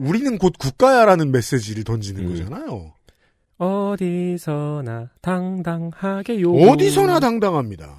우리는 0.00 0.38
곧 0.38 0.54
국가야라는 0.58 1.30
메시지를 1.30 1.84
던지는 1.84 2.24
음. 2.24 2.30
거잖아요. 2.30 2.92
어디서나 3.58 5.10
당당하게 5.20 6.40
요구. 6.40 6.70
어디서나 6.70 7.20
당당합니다. 7.20 7.96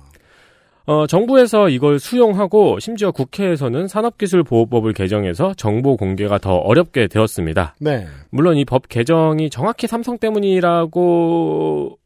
어, 0.86 1.06
정부에서 1.06 1.70
이걸 1.70 2.00
수용하고 2.00 2.80
심지어 2.80 3.12
국회에서는 3.12 3.88
산업기술보호법을 3.88 4.94
개정해서 4.94 5.54
정보 5.54 5.96
공개가 5.96 6.40
더 6.40 6.56
어렵게 6.56 7.08
되었습니다. 7.08 7.76
네. 7.80 8.08
물론 8.32 8.58
이 8.58 8.66
법 8.66 8.90
개정이 8.90 9.52
정확히 9.52 9.86
삼성 9.86 10.18
때문이라고 10.18 12.00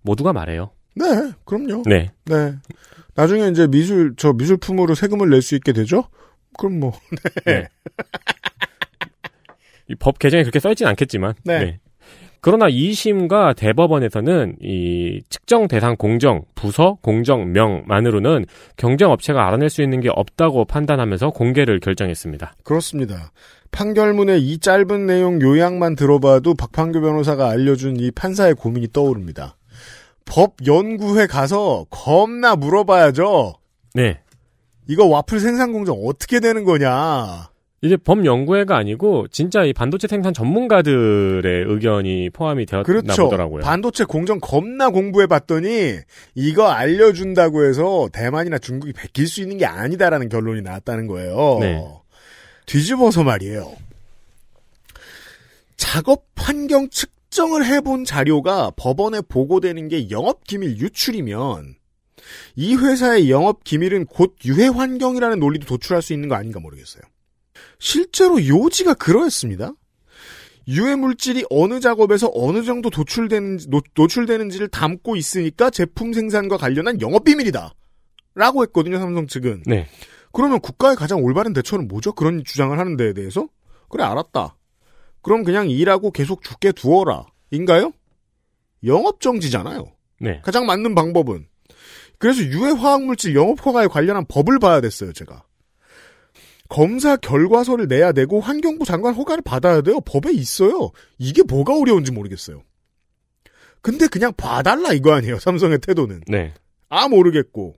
모두가 0.00 0.32
말해요. 0.32 0.70
네, 0.96 1.04
그럼요. 1.44 1.82
네. 1.86 2.10
네. 2.24 2.54
나중에 3.14 3.48
이제 3.48 3.66
미술, 3.66 4.14
저 4.16 4.32
미술품으로 4.32 4.94
세금을 4.94 5.28
낼 5.28 5.42
수 5.42 5.54
있게 5.54 5.72
되죠? 5.74 6.04
그럼 6.58 6.80
뭐, 6.80 6.92
네. 7.44 7.64
이 7.64 7.64
법 9.98 10.18
개정에 10.18 10.42
그렇게 10.42 10.60
써있진 10.60 10.86
않겠지만. 10.86 11.34
네. 11.44 11.78
그러나 12.40 12.66
2심과 12.66 13.56
대법원에서는 13.56 14.56
이 14.60 15.22
측정 15.30 15.66
대상 15.66 15.96
공정, 15.96 16.42
부서, 16.54 16.98
공정명만으로는 17.00 18.44
경쟁업체가 18.76 19.46
알아낼 19.46 19.70
수 19.70 19.80
있는 19.80 20.00
게 20.00 20.10
없다고 20.10 20.66
판단하면서 20.66 21.30
공개를 21.30 21.80
결정했습니다. 21.80 22.54
그렇습니다. 22.62 23.32
판결문의 23.70 24.42
이 24.42 24.58
짧은 24.58 25.06
내용 25.06 25.40
요약만 25.40 25.96
들어봐도 25.96 26.52
박판규 26.52 27.00
변호사가 27.00 27.48
알려준 27.48 27.98
이 27.98 28.10
판사의 28.10 28.56
고민이 28.56 28.88
떠오릅니다. 28.92 29.56
법 30.26 30.56
연구회 30.66 31.26
가서 31.26 31.86
겁나 31.88 32.56
물어봐야죠. 32.56 33.54
네. 33.94 34.20
이거 34.86 35.06
와플 35.06 35.40
생산 35.40 35.72
공정 35.72 35.96
어떻게 36.04 36.40
되는 36.40 36.64
거냐. 36.64 37.48
이제 37.84 37.98
법연구회가 37.98 38.74
아니고 38.74 39.26
진짜 39.30 39.62
이 39.62 39.74
반도체 39.74 40.08
생산 40.08 40.32
전문가들의 40.32 41.66
의견이 41.68 42.30
포함이 42.30 42.64
되었나 42.64 42.84
그렇죠. 42.84 43.24
보더라고요. 43.24 43.62
반도체 43.62 44.04
공정 44.04 44.40
겁나 44.40 44.88
공부해 44.88 45.26
봤더니 45.26 45.98
이거 46.34 46.68
알려준다고 46.68 47.66
해서 47.66 48.08
대만이나 48.10 48.56
중국이 48.56 48.94
베낄 48.94 49.28
수 49.28 49.42
있는 49.42 49.58
게 49.58 49.66
아니다라는 49.66 50.30
결론이 50.30 50.62
나왔다는 50.62 51.06
거예요. 51.06 51.58
네. 51.60 51.84
뒤집어서 52.64 53.22
말이에요. 53.22 53.70
작업 55.76 56.24
환경 56.36 56.88
측정을 56.88 57.66
해본 57.66 58.06
자료가 58.06 58.72
법원에 58.76 59.20
보고되는 59.20 59.88
게 59.88 60.08
영업 60.08 60.44
기밀 60.44 60.78
유출이면 60.78 61.74
이 62.56 62.76
회사의 62.76 63.30
영업 63.30 63.62
기밀은 63.62 64.06
곧 64.06 64.36
유해 64.46 64.68
환경이라는 64.68 65.38
논리도 65.38 65.66
도출할 65.66 66.00
수 66.00 66.14
있는 66.14 66.30
거 66.30 66.34
아닌가 66.34 66.60
모르겠어요. 66.60 67.02
실제로 67.78 68.46
요지가 68.46 68.94
그러했습니다. 68.94 69.72
유해 70.68 70.96
물질이 70.96 71.44
어느 71.50 71.80
작업에서 71.80 72.30
어느 72.34 72.62
정도 72.62 72.88
도출되는, 72.90 73.58
노, 73.68 73.82
노출되는지를 73.94 74.68
담고 74.68 75.16
있으니까 75.16 75.70
제품 75.70 76.12
생산과 76.12 76.56
관련한 76.56 77.00
영업 77.00 77.24
비밀이다. 77.24 77.74
라고 78.34 78.62
했거든요, 78.64 78.98
삼성 78.98 79.26
측은. 79.26 79.64
네. 79.66 79.86
그러면 80.32 80.60
국가의 80.60 80.96
가장 80.96 81.22
올바른 81.22 81.52
대처는 81.52 81.86
뭐죠? 81.86 82.12
그런 82.12 82.42
주장을 82.44 82.76
하는 82.76 82.96
데에 82.96 83.12
대해서? 83.12 83.48
그래, 83.88 84.04
알았다. 84.04 84.56
그럼 85.22 85.44
그냥 85.44 85.70
일하고 85.70 86.10
계속 86.10 86.42
죽게 86.42 86.72
두어라. 86.72 87.26
인가요? 87.50 87.92
영업정지잖아요. 88.82 89.92
네. 90.20 90.40
가장 90.42 90.66
맞는 90.66 90.94
방법은. 90.94 91.46
그래서 92.18 92.42
유해 92.42 92.72
화학물질 92.72 93.34
영업 93.34 93.64
허가에 93.64 93.86
관련한 93.86 94.24
법을 94.26 94.58
봐야 94.58 94.80
됐어요, 94.80 95.12
제가. 95.12 95.44
검사 96.68 97.16
결과서를 97.16 97.88
내야 97.88 98.12
되고 98.12 98.40
환경부 98.40 98.84
장관 98.84 99.14
허가를 99.14 99.42
받아야 99.42 99.80
돼요. 99.82 100.00
법에 100.00 100.32
있어요. 100.32 100.90
이게 101.18 101.42
뭐가 101.42 101.76
어려운지 101.78 102.12
모르겠어요. 102.12 102.62
근데 103.80 104.06
그냥 104.06 104.32
봐달라 104.34 104.92
이거 104.92 105.12
아니에요. 105.12 105.38
삼성의 105.38 105.80
태도는. 105.80 106.22
네. 106.26 106.54
아 106.88 107.06
모르겠고. 107.08 107.76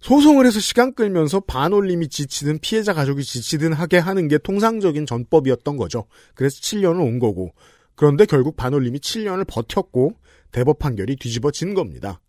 소송을 0.00 0.46
해서 0.46 0.60
시간 0.60 0.94
끌면서 0.94 1.40
반올림이 1.40 2.08
지치든 2.08 2.58
피해자 2.60 2.92
가족이 2.92 3.22
지치든 3.22 3.72
하게 3.72 3.98
하는 3.98 4.28
게 4.28 4.38
통상적인 4.38 5.06
전법이었던 5.06 5.76
거죠. 5.76 6.06
그래서 6.34 6.60
7년을 6.60 7.00
온 7.00 7.18
거고. 7.18 7.52
그런데 7.94 8.24
결국 8.24 8.56
반올림이 8.56 9.00
7년을 9.00 9.46
버텼고 9.46 10.14
대법 10.50 10.78
판결이 10.78 11.16
뒤집어진 11.16 11.74
겁니다. 11.74 12.20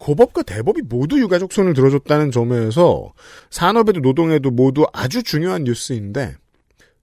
고법과 0.00 0.42
대법이 0.42 0.82
모두 0.88 1.20
유가족 1.20 1.52
손을 1.52 1.74
들어줬다는 1.74 2.30
점에서 2.30 3.12
산업에도 3.50 4.00
노동에도 4.00 4.50
모두 4.50 4.86
아주 4.92 5.22
중요한 5.22 5.64
뉴스인데 5.64 6.34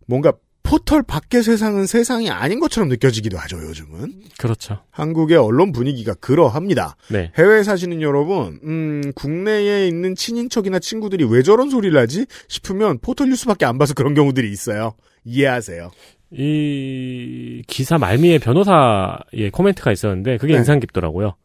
뭔가 0.08 0.34
포털 0.64 1.02
밖의 1.02 1.44
세상은 1.44 1.86
세상이 1.86 2.30
아닌 2.30 2.60
것처럼 2.60 2.90
느껴지기도 2.90 3.38
하죠, 3.38 3.58
요즘은. 3.58 4.24
그렇죠. 4.38 4.80
한국의 4.90 5.38
언론 5.38 5.72
분위기가 5.72 6.14
그러합니다. 6.16 6.98
네. 7.10 7.32
해외에 7.38 7.64
사시는 7.64 8.02
여러분, 8.02 8.60
음, 8.66 9.14
국내에 9.16 9.88
있는 9.88 10.14
친인척이나 10.14 10.80
친구들이 10.80 11.24
왜 11.24 11.42
저런 11.42 11.70
소리를 11.70 11.98
하지? 11.98 12.26
싶으면 12.50 13.00
포털 13.00 13.30
뉴스밖에 13.30 13.66
안 13.66 13.78
봐서 13.78 13.94
그런 13.94 14.14
경우들이 14.14 14.52
있어요. 14.52 14.94
이해하세요. 15.24 15.90
이 16.32 17.64
기사 17.68 17.98
말미에 17.98 18.40
변호사의 18.40 19.52
코멘트가 19.54 19.94
있었는데 19.94 20.38
그게 20.38 20.54
네. 20.54 20.60
인상 20.60 20.82
깊더라고요. 20.82 21.36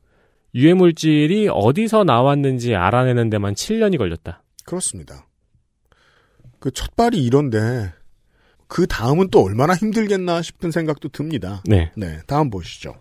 유해 0.54 0.74
물질이 0.74 1.48
어디서 1.50 2.04
나왔는지 2.04 2.74
알아내는 2.74 3.30
데만 3.30 3.54
7년이 3.54 3.98
걸렸다. 3.98 4.42
그렇습니다. 4.64 5.26
그 6.58 6.70
첫발이 6.70 7.22
이런데, 7.24 7.92
그 8.68 8.86
다음은 8.86 9.28
또 9.30 9.42
얼마나 9.42 9.74
힘들겠나 9.74 10.42
싶은 10.42 10.70
생각도 10.70 11.08
듭니다. 11.08 11.62
네. 11.66 11.90
네, 11.96 12.20
다음 12.26 12.50
보시죠. 12.50 12.94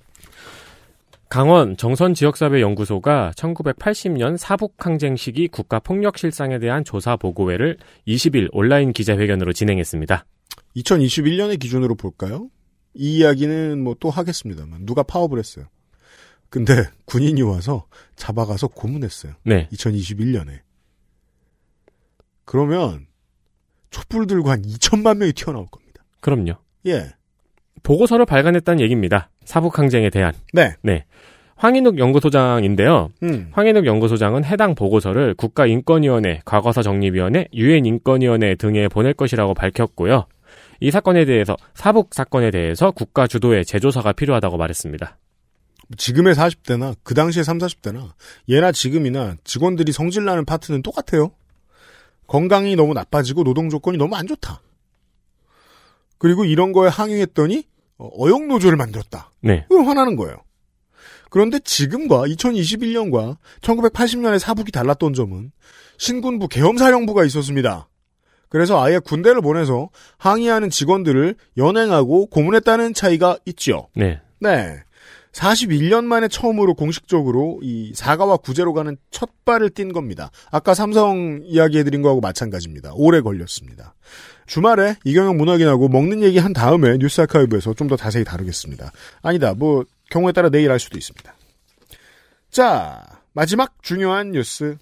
강원 1.29 1.77
정선 1.77 2.13
지역사회 2.13 2.59
연구소가 2.59 3.31
1980년 3.37 4.35
사북 4.35 4.85
항쟁 4.85 5.15
시기 5.15 5.47
국가 5.47 5.79
폭력 5.79 6.17
실상에 6.17 6.59
대한 6.59 6.83
조사 6.83 7.15
보고회를 7.15 7.77
20일 8.07 8.49
온라인 8.51 8.91
기자회견으로 8.91 9.53
진행했습니다. 9.53 10.25
2021년의 10.75 11.59
기준으로 11.59 11.95
볼까요? 11.95 12.49
이 12.93 13.19
이야기는 13.19 13.81
뭐 13.81 13.95
또 13.99 14.09
하겠습니다만, 14.09 14.85
누가 14.85 15.03
파업을 15.03 15.39
했어요. 15.39 15.67
근데 16.51 16.83
군인이 17.05 17.41
와서 17.43 17.85
잡아가서 18.17 18.67
고문했어요. 18.67 19.33
네. 19.43 19.69
2021년에. 19.71 20.59
그러면 22.43 23.07
촛불 23.89 24.27
들고 24.27 24.49
한 24.49 24.61
2천만 24.61 25.17
명이 25.17 25.31
튀어나올 25.31 25.67
겁니다. 25.71 26.03
그럼요. 26.19 26.55
예. 26.87 27.13
보고서를 27.83 28.25
발간했다는 28.25 28.81
얘기입니다. 28.81 29.29
사북 29.45 29.79
항쟁에 29.79 30.09
대한. 30.09 30.33
네. 30.51 30.75
네. 30.83 31.05
황인욱 31.55 31.97
연구소장인데요. 31.97 33.11
음. 33.23 33.47
황인욱 33.53 33.85
연구소장은 33.85 34.43
해당 34.43 34.75
보고서를 34.75 35.35
국가인권위원회, 35.35 36.41
과거사 36.43 36.81
정립위원회, 36.81 37.47
유엔인권위원회 37.53 38.55
등에 38.55 38.89
보낼 38.89 39.13
것이라고 39.13 39.53
밝혔고요. 39.53 40.25
이 40.81 40.91
사건에 40.91 41.23
대해서 41.23 41.55
사북 41.75 42.13
사건에 42.13 42.51
대해서 42.51 42.91
국가 42.91 43.25
주도의 43.25 43.63
재조사가 43.63 44.11
필요하다고 44.11 44.57
말했습니다. 44.57 45.17
지금의 45.97 46.35
40대나 46.35 46.95
그 47.03 47.13
당시의 47.13 47.43
3, 47.43 47.57
40대나 47.57 48.11
예나 48.49 48.71
지금이나 48.71 49.35
직원들이 49.43 49.91
성질나는 49.91 50.45
파트는 50.45 50.81
똑같아요. 50.81 51.31
건강이 52.27 52.75
너무 52.75 52.93
나빠지고 52.93 53.43
노동 53.43 53.69
조건이 53.69 53.97
너무 53.97 54.15
안 54.15 54.27
좋다. 54.27 54.61
그리고 56.17 56.45
이런 56.45 56.71
거에 56.71 56.87
항의했더니 56.89 57.67
어, 57.97 58.09
어용 58.17 58.47
노조를 58.47 58.77
만들었다. 58.77 59.31
네. 59.41 59.65
그럼 59.69 59.87
화나는 59.87 60.15
거예요. 60.15 60.37
그런데 61.29 61.59
지금과 61.59 62.23
2021년과 62.27 63.37
1980년의 63.61 64.39
사북이 64.39 64.71
달랐던 64.71 65.13
점은 65.13 65.51
신군부 65.97 66.47
계엄사령부가 66.47 67.25
있었습니다. 67.25 67.87
그래서 68.49 68.83
아예 68.83 68.99
군대를 68.99 69.41
보내서 69.41 69.89
항의하는 70.17 70.69
직원들을 70.69 71.35
연행하고 71.57 72.25
고문했다는 72.27 72.93
차이가 72.93 73.37
있죠. 73.45 73.87
네. 73.95 74.19
네. 74.39 74.83
41년 75.33 76.03
만에 76.05 76.27
처음으로 76.27 76.73
공식적으로 76.73 77.59
이 77.63 77.93
사과와 77.95 78.37
구제로 78.37 78.73
가는 78.73 78.97
첫 79.11 79.29
발을 79.45 79.69
띈 79.69 79.93
겁니다. 79.93 80.29
아까 80.51 80.73
삼성 80.73 81.41
이야기해드린 81.45 82.01
거하고 82.01 82.19
마찬가지입니다. 82.21 82.91
오래 82.95 83.21
걸렸습니다. 83.21 83.93
주말에 84.45 84.95
이경영 85.05 85.37
문학인하고 85.37 85.87
먹는 85.87 86.21
얘기 86.23 86.37
한 86.39 86.51
다음에 86.53 86.97
뉴스 86.97 87.21
아카이브에서 87.21 87.73
좀 87.75 87.87
더 87.87 87.95
자세히 87.95 88.23
다루겠습니다. 88.23 88.91
아니다. 89.21 89.53
뭐 89.53 89.85
경우에 90.09 90.31
따라 90.33 90.49
내일 90.49 90.71
할 90.71 90.79
수도 90.79 90.97
있습니다. 90.97 91.33
자, 92.49 93.03
마지막 93.33 93.81
중요한 93.81 94.31
뉴스. 94.31 94.77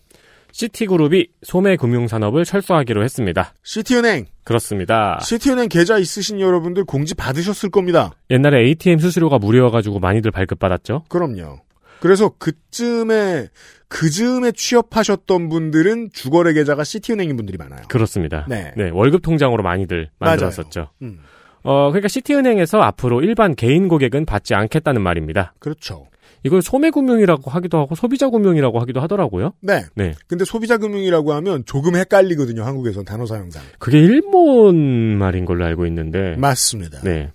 시티그룹이 0.51 1.27
소매금융산업을 1.43 2.45
철수하기로 2.45 3.03
했습니다. 3.03 3.53
시티은행. 3.63 4.25
그렇습니다. 4.43 5.19
시티은행 5.21 5.69
계좌 5.69 5.97
있으신 5.97 6.39
여러분들 6.39 6.85
공지 6.85 7.15
받으셨을 7.15 7.69
겁니다. 7.69 8.11
옛날에 8.29 8.65
ATM 8.65 8.99
수수료가 8.99 9.37
무료여가지고 9.39 9.99
많이들 9.99 10.31
발급받았죠. 10.31 11.05
그럼요. 11.07 11.59
그래서 11.99 12.29
그쯤에 12.37 13.47
그즈음에 13.89 14.51
취업하셨던 14.51 15.49
분들은 15.49 16.09
주거래 16.13 16.53
계좌가 16.53 16.83
시티은행인 16.83 17.35
분들이 17.35 17.57
많아요. 17.57 17.81
그렇습니다. 17.89 18.45
네. 18.47 18.71
월급 18.93 19.21
통장으로 19.21 19.63
많이들. 19.63 20.09
만들었었죠. 20.19 20.89
음, 21.01 21.19
어, 21.63 21.89
그러니까 21.89 22.07
시티은행에서 22.07 22.79
앞으로 22.81 23.21
일반 23.21 23.55
개인 23.55 23.87
고객은 23.87 24.25
받지 24.25 24.55
않겠다는 24.55 25.01
말입니다. 25.01 25.53
그렇죠. 25.59 26.07
이걸 26.43 26.61
소매 26.61 26.89
금융이라고 26.89 27.51
하기도 27.51 27.77
하고 27.77 27.95
소비자 27.95 28.29
금융이라고 28.29 28.79
하기도 28.79 29.01
하더라고요. 29.01 29.53
네. 29.61 29.83
네. 29.95 30.13
근데 30.27 30.45
소비자 30.45 30.77
금융이라고 30.77 31.33
하면 31.33 31.63
조금 31.65 31.95
헷갈리거든요. 31.95 32.63
한국에선 32.63 33.05
단어 33.05 33.25
사용상. 33.25 33.61
그게 33.77 33.99
일본 33.99 35.17
말인 35.17 35.45
걸로 35.45 35.65
알고 35.65 35.85
있는데. 35.85 36.35
맞습니다. 36.37 37.01
네. 37.01 37.31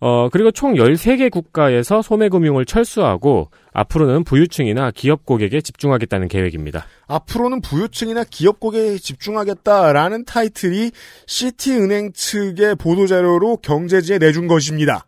어, 0.00 0.28
그리고 0.30 0.50
총 0.50 0.74
13개 0.74 1.30
국가에서 1.30 2.02
소매금융을 2.02 2.66
철수하고 2.66 3.50
앞으로는 3.72 4.24
부유층이나 4.24 4.90
기업 4.90 5.24
고객에 5.24 5.62
집중하겠다는 5.62 6.28
계획입니다. 6.28 6.84
앞으로는 7.06 7.62
부유층이나 7.62 8.24
기업 8.30 8.60
고객에 8.60 8.98
집중하겠다라는 8.98 10.26
타이틀이 10.26 10.90
시티은행 11.26 12.12
측의 12.12 12.74
보도자료로 12.74 13.58
경제지에 13.58 14.18
내준 14.18 14.46
것입니다. 14.46 15.06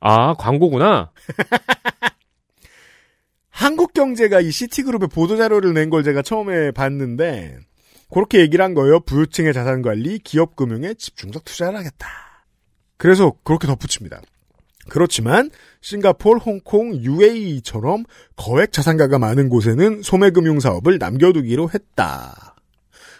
아, 0.00 0.32
광고구나? 0.34 1.10
한국경제가 3.54 4.40
이 4.40 4.50
시티그룹의 4.50 5.08
보도자료를 5.08 5.72
낸 5.74 5.88
걸 5.90 6.02
제가 6.02 6.22
처음에 6.22 6.72
봤는데 6.72 7.56
그렇게 8.12 8.40
얘기를 8.40 8.64
한 8.64 8.74
거예요. 8.74 9.00
부유층의 9.00 9.52
자산관리, 9.54 10.18
기업금융에 10.20 10.94
집중적 10.94 11.44
투자를 11.44 11.78
하겠다. 11.78 12.08
그래서 12.96 13.32
그렇게 13.44 13.66
덧붙입니다. 13.66 14.20
그렇지만 14.88 15.50
싱가폴, 15.80 16.38
홍콩, 16.38 16.96
UAE처럼 16.96 18.04
거액 18.36 18.72
자산가가 18.72 19.18
많은 19.18 19.48
곳에는 19.48 20.02
소매금융 20.02 20.60
사업을 20.60 20.98
남겨두기로 20.98 21.70
했다. 21.72 22.56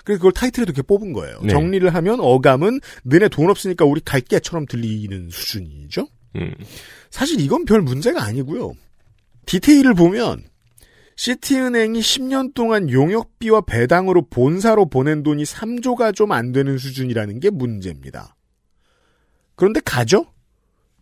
그래서 0.04 0.18
그걸 0.18 0.32
타이틀에도 0.32 0.70
이렇게 0.72 0.82
뽑은 0.82 1.12
거예요. 1.12 1.38
네. 1.42 1.48
정리를 1.48 1.94
하면 1.94 2.18
어감은 2.20 2.80
너네 3.04 3.28
돈 3.28 3.50
없으니까 3.50 3.84
우리 3.84 4.00
갈게처럼 4.04 4.66
들리는 4.66 5.28
수준이죠. 5.30 6.08
음. 6.36 6.54
사실 7.10 7.40
이건 7.40 7.64
별 7.64 7.80
문제가 7.80 8.22
아니고요. 8.24 8.74
디테일을 9.46 9.94
보면 9.94 10.44
시티은행이 11.16 12.00
10년 12.00 12.54
동안 12.54 12.90
용역비와 12.90 13.62
배당으로 13.62 14.26
본사로 14.28 14.86
보낸 14.88 15.22
돈이 15.22 15.44
3조가 15.44 16.14
좀 16.14 16.32
안 16.32 16.52
되는 16.52 16.76
수준이라는 16.78 17.38
게 17.40 17.50
문제입니다. 17.50 18.34
그런데 19.54 19.80
가죠? 19.80 20.26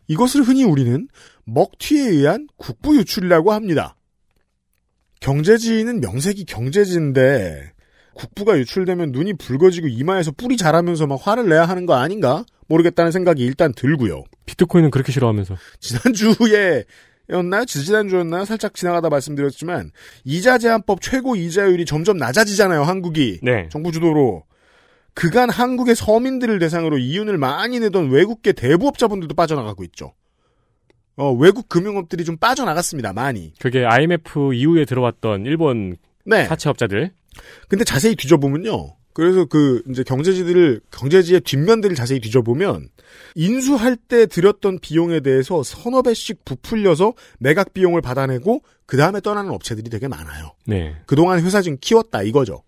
이것을 0.08 0.42
흔히 0.42 0.64
우리는 0.64 1.08
먹튀에 1.44 2.00
의한 2.10 2.46
국부 2.56 2.96
유출이라고 2.96 3.52
합니다. 3.52 3.96
경제지는 5.20 6.00
명색이 6.00 6.44
경제지인데 6.44 7.72
국부가 8.14 8.58
유출되면 8.58 9.12
눈이 9.12 9.34
붉어지고 9.34 9.88
이마에서 9.88 10.32
뿔이 10.32 10.58
자라면서 10.58 11.06
막 11.06 11.26
화를 11.26 11.48
내야 11.48 11.64
하는 11.64 11.86
거 11.86 11.94
아닌가? 11.94 12.44
모르겠다는 12.66 13.10
생각이 13.12 13.42
일단 13.42 13.72
들고요. 13.72 14.24
비트코인은 14.44 14.90
그렇게 14.90 15.12
싫어하면서. 15.12 15.56
지난주에 15.80 16.84
였나요? 17.30 17.64
지지난주였나요? 17.64 18.44
살짝 18.44 18.74
지나가다 18.74 19.08
말씀드렸지만 19.08 19.90
이자 20.24 20.58
제한법 20.58 21.00
최고 21.00 21.36
이자율이 21.36 21.86
점점 21.86 22.16
낮아지잖아요. 22.16 22.82
한국이 22.82 23.40
네. 23.42 23.68
정부 23.70 23.92
주도로 23.92 24.44
그간 25.14 25.50
한국의 25.50 25.94
서민들을 25.94 26.58
대상으로 26.58 26.98
이윤을 26.98 27.38
많이 27.38 27.80
내던 27.80 28.10
외국계 28.10 28.52
대부업자분들도 28.52 29.34
빠져나가고 29.34 29.84
있죠. 29.84 30.14
어, 31.16 31.30
외국 31.32 31.68
금융업들이 31.68 32.24
좀 32.24 32.38
빠져나갔습니다. 32.38 33.12
많이. 33.12 33.52
그게 33.60 33.84
IMF 33.84 34.54
이후에 34.54 34.84
들어왔던 34.84 35.44
일본 35.44 35.96
네. 36.24 36.46
사채업자들. 36.46 37.12
근데 37.68 37.84
자세히 37.84 38.14
뒤져보면요. 38.16 38.96
그래서 39.14 39.44
그 39.44 39.82
이제 39.90 40.02
경제지들을 40.02 40.80
경제지의 40.90 41.40
뒷면들을 41.42 41.94
자세히 41.94 42.20
뒤져보면 42.20 42.88
인수할 43.34 43.96
때 43.96 44.26
들였던 44.26 44.78
비용에 44.80 45.20
대해서 45.20 45.62
서너 45.62 46.02
배씩 46.02 46.44
부풀려서 46.44 47.12
매각 47.38 47.74
비용을 47.74 48.00
받아내고 48.00 48.62
그 48.86 48.96
다음에 48.96 49.20
떠나는 49.20 49.50
업체들이 49.50 49.90
되게 49.90 50.08
많아요. 50.08 50.52
네. 50.66 50.96
그동안 51.06 51.42
회사 51.44 51.60
좀 51.60 51.76
키웠다 51.80 52.22
이거죠. 52.22 52.62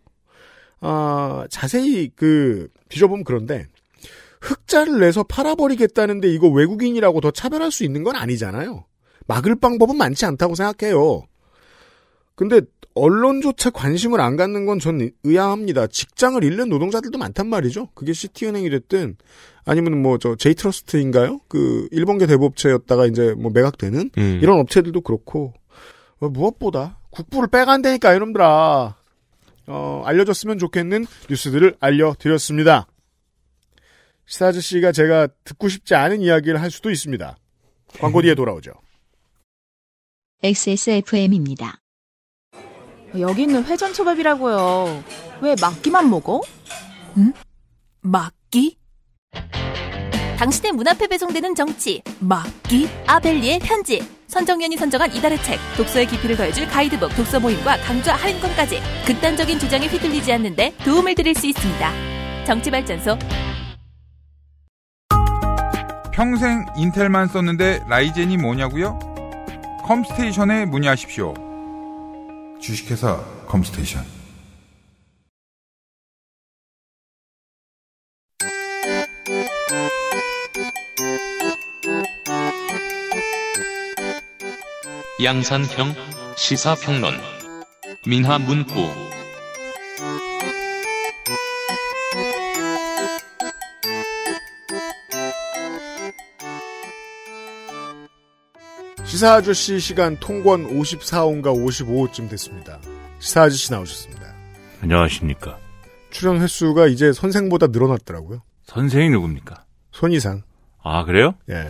아 0.80 1.46
자세히 1.50 2.10
그 2.14 2.68
뒤져보면 2.90 3.24
그런데 3.24 3.66
흑자를 4.42 5.00
내서 5.00 5.22
팔아버리겠다는데 5.22 6.28
이거 6.28 6.48
외국인이라고 6.48 7.22
더 7.22 7.30
차별할 7.30 7.72
수 7.72 7.84
있는 7.84 8.02
건 8.02 8.16
아니잖아요. 8.16 8.84
막을 9.26 9.56
방법은 9.56 9.96
많지 9.96 10.26
않다고 10.26 10.54
생각해요. 10.54 11.22
근데 12.34 12.60
언론조차 12.94 13.70
관심을 13.70 14.20
안 14.20 14.36
갖는 14.36 14.66
건 14.66 14.78
전 14.78 15.10
의아합니다. 15.24 15.86
직장을 15.88 16.42
잃는 16.44 16.68
노동자들도 16.68 17.18
많단 17.18 17.48
말이죠. 17.48 17.88
그게 17.94 18.12
시티은행이 18.12 18.70
됐든 18.70 19.16
아니면 19.64 20.00
뭐 20.02 20.18
저 20.18 20.36
제이트러스트인가요? 20.36 21.40
그 21.48 21.88
일본계 21.90 22.26
대부업체였다가 22.26 23.06
이제 23.06 23.34
뭐 23.36 23.50
매각되는 23.52 24.10
음. 24.16 24.38
이런 24.42 24.60
업체들도 24.60 25.00
그렇고 25.00 25.52
어, 26.20 26.28
무엇보다 26.28 26.98
국부를 27.10 27.48
빼간다니까 27.48 28.14
이놈들아 28.14 28.94
어, 29.66 30.02
알려줬으면 30.04 30.58
좋겠는 30.58 31.06
뉴스들을 31.30 31.76
알려드렸습니다. 31.80 32.86
시사 34.26 34.46
아저씨가 34.48 34.92
제가 34.92 35.28
듣고 35.44 35.68
싶지 35.68 35.94
않은 35.94 36.20
이야기를 36.20 36.60
할 36.60 36.70
수도 36.70 36.90
있습니다. 36.90 37.36
광고 37.98 38.22
뒤에 38.22 38.34
돌아오죠. 38.34 38.72
XSFM입니다. 40.42 41.78
여기는 43.18 43.64
회전초밥이라고요. 43.64 45.04
왜 45.40 45.54
막기만 45.60 46.10
먹어? 46.10 46.40
응? 47.16 47.32
막기? 48.00 48.76
당신의 50.38 50.72
문 50.72 50.88
앞에 50.88 51.06
배송되는 51.06 51.54
정치 51.54 52.02
막기? 52.18 52.88
아벨리의 53.06 53.60
편지 53.60 54.02
선정연이 54.26 54.76
선정한 54.76 55.14
이달의 55.14 55.40
책 55.44 55.60
독서의 55.76 56.08
깊이를 56.08 56.36
더해줄 56.36 56.66
가이드북 56.66 57.14
독서 57.14 57.38
모임과 57.38 57.78
강좌 57.78 58.16
할인권까지 58.16 58.80
극단적인 59.06 59.60
주장에 59.60 59.86
휘둘리지 59.86 60.32
않는데 60.32 60.74
도움을 60.84 61.14
드릴 61.14 61.34
수 61.34 61.46
있습니다. 61.46 62.44
정치발전소 62.44 63.16
평생 66.12 66.66
인텔만 66.76 67.28
썼는데 67.28 67.84
라이젠이 67.88 68.36
뭐냐고요? 68.36 68.98
컴스테이션에 69.84 70.64
문의하십시오. 70.66 71.43
주식회사 72.64 73.22
컴스테이션. 73.46 74.02
양산형 85.22 85.94
시사평론 86.38 87.20
민하문구 88.06 89.23
시사 99.14 99.34
아저씨 99.34 99.78
시간 99.78 100.16
통권 100.18 100.66
54호인가 100.76 101.44
55호쯤 101.54 102.28
됐습니다. 102.30 102.80
시사 103.20 103.42
아저씨 103.42 103.70
나오셨습니다. 103.70 104.26
안녕하십니까. 104.82 105.56
출연 106.10 106.40
횟수가 106.40 106.88
이제 106.88 107.12
선생보다 107.12 107.68
늘어났더라고요. 107.68 108.42
선생이 108.64 109.10
누굽니까? 109.10 109.66
손이상. 109.92 110.42
아, 110.82 111.04
그래요? 111.04 111.34
예. 111.48 111.68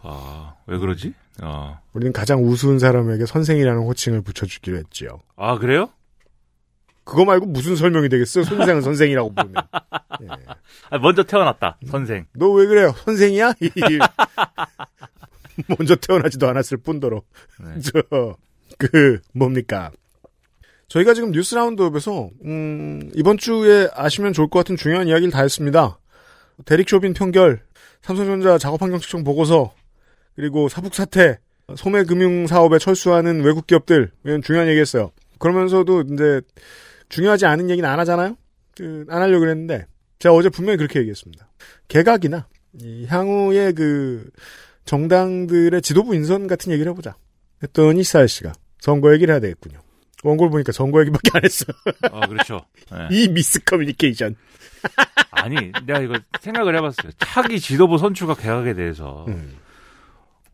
아, 0.00 0.54
왜 0.68 0.78
그러지? 0.78 1.12
아, 1.40 1.80
우리는 1.92 2.12
가장 2.12 2.44
우스운 2.44 2.78
사람에게 2.78 3.26
선생이라는 3.26 3.82
호칭을 3.82 4.22
붙여주기로 4.22 4.76
했지요. 4.76 5.18
아 5.34 5.58
그래요? 5.58 5.88
그거 7.02 7.24
말고 7.24 7.46
무슨 7.46 7.74
설명이 7.74 8.08
되겠어? 8.10 8.44
손이상은 8.44 8.82
선생이라고 8.82 9.34
부르면. 9.34 9.54
예. 10.22 10.26
아, 10.90 10.98
먼저 10.98 11.24
태어났다. 11.24 11.78
선생. 11.90 12.26
너 12.36 12.52
왜 12.52 12.66
그래요? 12.66 12.92
선생이야? 13.04 13.54
먼저 15.78 15.96
태어나지도 15.96 16.48
않았을 16.48 16.78
뿐더러. 16.78 17.22
네. 17.60 17.80
저, 17.82 18.36
그, 18.78 19.20
뭡니까. 19.32 19.90
저희가 20.88 21.14
지금 21.14 21.32
뉴스 21.32 21.54
라운드업에서, 21.54 22.30
음, 22.44 23.10
이번 23.14 23.38
주에 23.38 23.88
아시면 23.92 24.32
좋을 24.32 24.48
것 24.48 24.60
같은 24.60 24.76
중요한 24.76 25.08
이야기를 25.08 25.32
다 25.32 25.42
했습니다. 25.42 25.98
대릭 26.64 26.88
쇼빈 26.88 27.12
편결, 27.12 27.60
삼성전자 28.02 28.56
작업환경 28.58 29.00
측정 29.00 29.24
보고서, 29.24 29.74
그리고 30.36 30.68
사북 30.68 30.94
사태, 30.94 31.38
소매금융 31.74 32.46
사업에 32.46 32.78
철수하는 32.78 33.42
외국 33.42 33.66
기업들, 33.66 34.12
이런 34.24 34.42
중요한 34.42 34.68
얘기 34.68 34.78
했어요. 34.78 35.10
그러면서도 35.38 36.02
이제, 36.12 36.40
중요하지 37.08 37.46
않은 37.46 37.68
얘기는 37.70 37.88
안 37.88 37.98
하잖아요? 38.00 38.36
그, 38.76 39.06
안 39.08 39.22
하려고 39.22 39.40
그랬는데, 39.40 39.86
제가 40.20 40.34
어제 40.34 40.48
분명히 40.48 40.76
그렇게 40.76 41.00
얘기했습니다. 41.00 41.48
개각이나, 41.88 42.46
이 42.80 43.06
향후의 43.06 43.72
그, 43.72 44.30
정당들의 44.86 45.82
지도부 45.82 46.14
인선 46.14 46.46
같은 46.46 46.72
얘기를 46.72 46.90
해보자. 46.92 47.16
했더니 47.62 48.00
이사일 48.00 48.28
씨가 48.28 48.52
선거 48.80 49.12
얘기를 49.12 49.32
해야 49.32 49.40
되겠군요. 49.40 49.80
원고를 50.22 50.50
보니까 50.50 50.72
선거 50.72 51.00
얘기밖에 51.00 51.30
안 51.34 51.44
했어. 51.44 51.64
아, 52.10 52.26
그렇죠. 52.26 52.64
네. 52.90 53.08
이 53.12 53.28
미스 53.28 53.62
커뮤니케이션. 53.64 54.36
아니, 55.30 55.56
내가 55.84 56.00
이거 56.00 56.18
생각을 56.40 56.74
해봤어요. 56.76 57.12
차기 57.18 57.60
지도부 57.60 57.98
선출과 57.98 58.34
개각에 58.34 58.74
대해서. 58.74 59.26
음. 59.28 59.56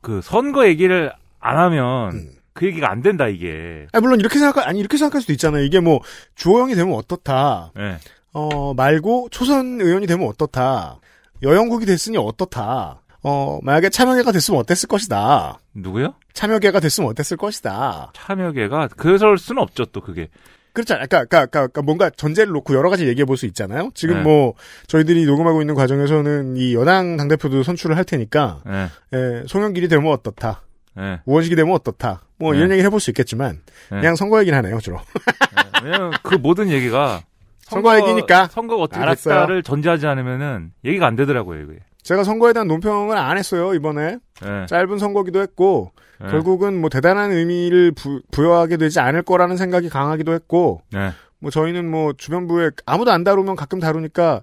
그 0.01 0.21
선거 0.23 0.67
얘기를 0.67 1.13
안 1.39 1.59
하면 1.59 2.13
음. 2.13 2.31
그 2.55 2.67
얘기가 2.67 2.91
안 2.91 3.03
된다, 3.03 3.29
이게. 3.29 3.87
아, 3.93 4.01
물론 4.01 4.21
이렇게 4.21 4.39
생각, 4.39 4.67
아니, 4.67 4.81
이렇게 4.81 4.97
생각할 4.97 5.21
수도 5.21 5.33
있잖아요. 5.33 5.63
이게 5.63 5.81
뭐, 5.81 6.01
주호영이 6.35 6.75
되면 6.75 6.95
어떻다. 6.95 7.73
네. 7.77 7.99
어, 8.33 8.75
말고, 8.75 9.29
초선 9.31 9.81
의원이 9.81 10.07
되면 10.07 10.27
어떻다. 10.27 10.99
여영국이 11.43 11.87
됐으니 11.87 12.19
어떻다. 12.19 13.02
어, 13.25 13.59
만약에 13.63 13.89
참여계가 13.89 14.33
됐으면 14.33 14.61
어땠을 14.61 14.89
것이다. 14.89 15.59
누구요? 15.75 16.15
참여계가 16.33 16.81
됐으면 16.81 17.11
어땠을 17.11 17.37
것이다. 17.37 18.11
참여계가 18.15 18.89
그럴 18.97 19.39
수는 19.39 19.63
없죠, 19.63 19.85
또 19.87 20.01
그게. 20.01 20.29
그렇잖아요. 20.73 21.07
그러니까, 21.07 21.27
그러니까, 21.29 21.51
그러니까, 21.51 21.83
뭔가 21.83 22.11
전제를 22.11 22.53
놓고 22.53 22.75
여러 22.75 22.89
가지 22.89 23.07
얘기해 23.07 23.27
볼 23.27 23.37
수 23.37 23.45
있잖아요. 23.47 23.91
지금 23.95 24.17
네. 24.17 24.23
뭐 24.23 24.55
저희들이 24.87 25.27
녹음하고 25.27 25.61
있는 25.61 25.75
과정에서는 25.75 26.57
이 26.57 26.75
여당 26.75 27.17
당 27.19 27.29
대표도 27.29 27.63
선출을 27.63 27.97
할 27.97 28.05
테니까 28.05 28.63
네. 28.65 28.89
예, 29.13 29.43
송영길이 29.47 29.89
되면 29.89 30.11
어떻다, 30.11 30.63
네. 30.97 31.21
우원식이 31.27 31.57
되면 31.57 31.75
어떻다, 31.75 32.23
뭐 32.39 32.53
네. 32.53 32.59
이런 32.59 32.71
얘기를 32.71 32.87
해볼 32.87 33.01
수 33.01 33.11
있겠지만 33.11 33.61
네. 33.91 34.01
그냥 34.01 34.17
선거 34.17 34.41
얘기를 34.41 34.57
하네요 34.57 34.81
주로. 34.81 34.97
네. 34.97 35.81
왜냐면 35.85 36.13
그 36.23 36.37
모든 36.37 36.71
얘기가 36.71 37.21
선거 37.65 37.95
얘기니까. 37.99 38.47
선거가 38.49 38.83
어떻게 38.83 39.01
알았어요. 39.01 39.35
됐다를 39.35 39.63
전제하지 39.63 40.07
않으면은 40.07 40.73
얘기가 40.87 41.07
안 41.07 41.17
되더라고요, 41.17 41.61
이게. 41.65 41.81
제가 42.03 42.25
선거에 42.25 42.53
대한 42.53 42.69
논평을 42.69 43.17
안 43.17 43.39
했어요 43.39 43.75
이번에 43.75 44.19
네. 44.43 44.67
짧은 44.67 44.99
선거기도 44.99 45.41
했고 45.41 45.93
네. 46.21 46.29
결국은 46.29 46.81
뭐 46.81 46.91
대단한 46.91 47.33
의미를 47.33 47.93
부, 47.93 48.23
부여하게 48.31 48.77
되지 48.77 49.01
않을 49.01 49.23
거라는 49.23 49.57
생각이 49.57 49.89
강하기도 49.89 50.33
했고 50.33 50.83
네. 50.93 51.11
뭐 51.39 51.51
저희는 51.51 51.91
뭐 51.91 52.13
주변부에 52.13 52.71
아무도 52.87 53.11
안 53.11 53.25
다루면 53.25 53.57
가끔 53.57 53.81
다루니까 53.81 54.43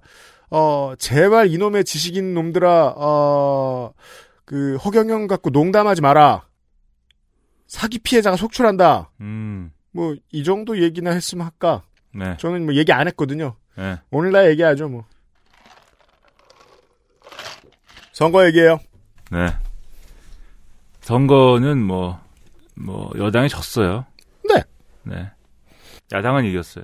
어 0.51 0.93
제발 0.97 1.49
이놈의 1.49 1.85
지식인 1.85 2.33
놈들아 2.33 2.93
어그 2.97 4.77
허경영 4.83 5.27
갖고 5.27 5.49
농담하지 5.49 6.01
마라 6.01 6.43
사기 7.67 7.99
피해자가 7.99 8.35
속출한다 8.35 9.11
음. 9.21 9.71
뭐이 9.91 10.43
정도 10.43 10.81
얘기나 10.81 11.11
했으면 11.11 11.45
할까 11.45 11.83
네. 12.13 12.35
저는 12.37 12.65
뭐 12.65 12.75
얘기 12.75 12.91
안 12.91 13.07
했거든요 13.07 13.55
네. 13.77 13.99
오늘 14.11 14.31
날 14.31 14.49
얘기하죠 14.49 14.89
뭐 14.89 15.05
선거 18.19 18.45
얘기예요 18.47 18.81
네. 19.31 19.47
선거는 20.99 21.81
뭐, 21.81 22.19
뭐, 22.75 23.09
여당이 23.17 23.47
졌어요. 23.47 24.05
네. 24.43 24.61
네. 25.03 25.31
야당은 26.11 26.43
이겼어요. 26.43 26.83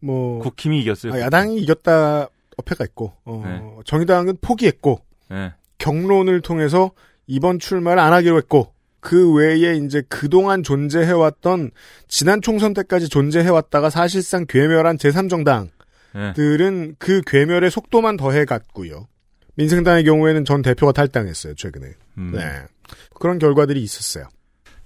뭐 0.00 0.40
국힘이 0.40 0.80
이겼어요. 0.80 1.12
아, 1.12 1.20
야당이 1.20 1.58
이겼다 1.58 2.28
어폐가 2.56 2.84
있고 2.86 3.12
어, 3.24 3.78
정의당은 3.84 4.38
포기했고 4.40 5.02
네. 5.30 5.52
경론을 5.78 6.40
통해서 6.40 6.90
이번 7.28 7.60
출마를 7.60 8.02
안 8.02 8.12
하기로 8.12 8.36
했고 8.38 8.72
그 8.98 9.32
외에 9.34 9.76
이제 9.76 10.02
그동안 10.08 10.64
존재해왔던 10.64 11.70
지난 12.08 12.42
총선 12.42 12.74
때까지 12.74 13.08
존재해왔다가 13.08 13.88
사실상 13.88 14.46
괴멸한 14.48 14.96
제3정당들은 14.96 15.68
네. 16.14 16.92
그 16.98 17.22
괴멸의 17.24 17.70
속도만 17.70 18.16
더해갔고요. 18.16 19.06
민생당의 19.56 20.04
경우에는 20.04 20.44
전 20.44 20.62
대표가 20.62 20.92
탈당했어요 20.92 21.54
최근에. 21.54 21.92
음. 22.18 22.32
네 22.34 22.62
그런 23.14 23.38
결과들이 23.38 23.82
있었어요. 23.82 24.28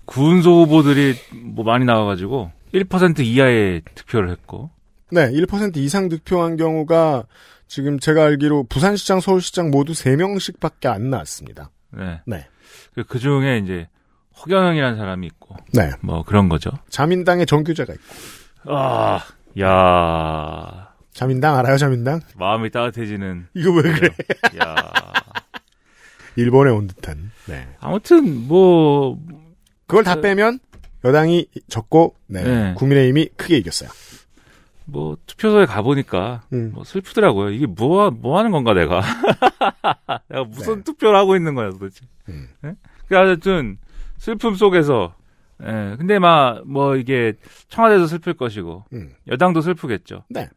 군소 0.06 0.62
후보들이 0.62 1.14
뭐 1.54 1.64
많이 1.64 1.84
나와가지고 1.84 2.50
1% 2.74 3.20
이하의 3.20 3.82
득표를 3.94 4.30
했고. 4.30 4.70
네, 5.12 5.30
1% 5.30 5.76
이상 5.76 6.08
득표한 6.08 6.56
경우가 6.56 7.24
지금 7.66 7.98
제가 7.98 8.24
알기로 8.24 8.64
부산시장, 8.64 9.20
서울시장 9.20 9.70
모두 9.70 9.92
3명씩밖에 9.92 10.86
안 10.86 11.10
나왔습니다. 11.10 11.70
네. 11.90 12.20
네. 12.26 12.46
그, 12.94 13.04
그 13.04 13.18
중에 13.18 13.58
이제 13.58 13.88
허경영이라는 14.40 14.98
사람이 14.98 15.26
있고. 15.28 15.56
네. 15.72 15.90
뭐 16.00 16.22
그런 16.24 16.48
거죠. 16.48 16.70
자민당의 16.88 17.46
정규자가 17.46 17.92
있고. 17.92 18.04
아, 18.72 19.20
야. 19.60 20.89
자민당 21.12 21.56
알아요, 21.56 21.76
자민당? 21.76 22.20
마음이 22.36 22.70
따뜻해지는. 22.70 23.48
이거 23.54 23.72
왜 23.72 23.82
그래? 23.82 24.08
야. 24.62 24.74
일본에 26.36 26.70
온 26.70 26.86
듯한. 26.86 27.30
네. 27.46 27.68
아무튼 27.80 28.46
뭐 28.46 29.18
그걸 29.86 30.04
다 30.04 30.20
빼면 30.20 30.60
여당이 31.04 31.46
졌고, 31.68 32.14
네. 32.28 32.42
네. 32.44 32.74
국민의힘이 32.74 33.30
크게 33.36 33.56
이겼어요. 33.58 33.90
뭐 34.86 35.16
투표소에 35.26 35.66
가 35.66 35.82
보니까 35.82 36.42
음. 36.52 36.72
뭐 36.74 36.84
슬프더라고요. 36.84 37.50
이게 37.50 37.66
뭐뭐 37.66 38.38
하는 38.38 38.50
건가 38.50 38.74
내가? 38.74 39.02
내가 40.28 40.44
무슨 40.44 40.76
네. 40.76 40.82
투표를 40.84 41.16
하고 41.16 41.36
있는 41.36 41.54
거야 41.54 41.70
도대체? 41.70 42.06
음. 42.28 42.48
예? 42.64 42.74
그 43.08 43.14
하여튼 43.14 43.78
슬픔 44.18 44.54
속에서 44.56 45.14
예. 45.62 45.94
근데 45.98 46.18
막 46.18 46.62
뭐 46.66 46.96
이게 46.96 47.34
청와대도 47.68 48.06
슬플 48.06 48.34
것이고 48.34 48.84
음. 48.92 49.12
여당도 49.28 49.60
슬프겠죠. 49.60 50.24
네. 50.28 50.48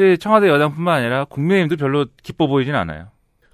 근데 0.00 0.16
청와대 0.16 0.48
여당뿐만 0.48 1.02
아니라 1.02 1.26
국민의힘도 1.26 1.76
별로 1.76 2.06
기뻐 2.22 2.46
보이진 2.46 2.74
않아요. 2.74 3.08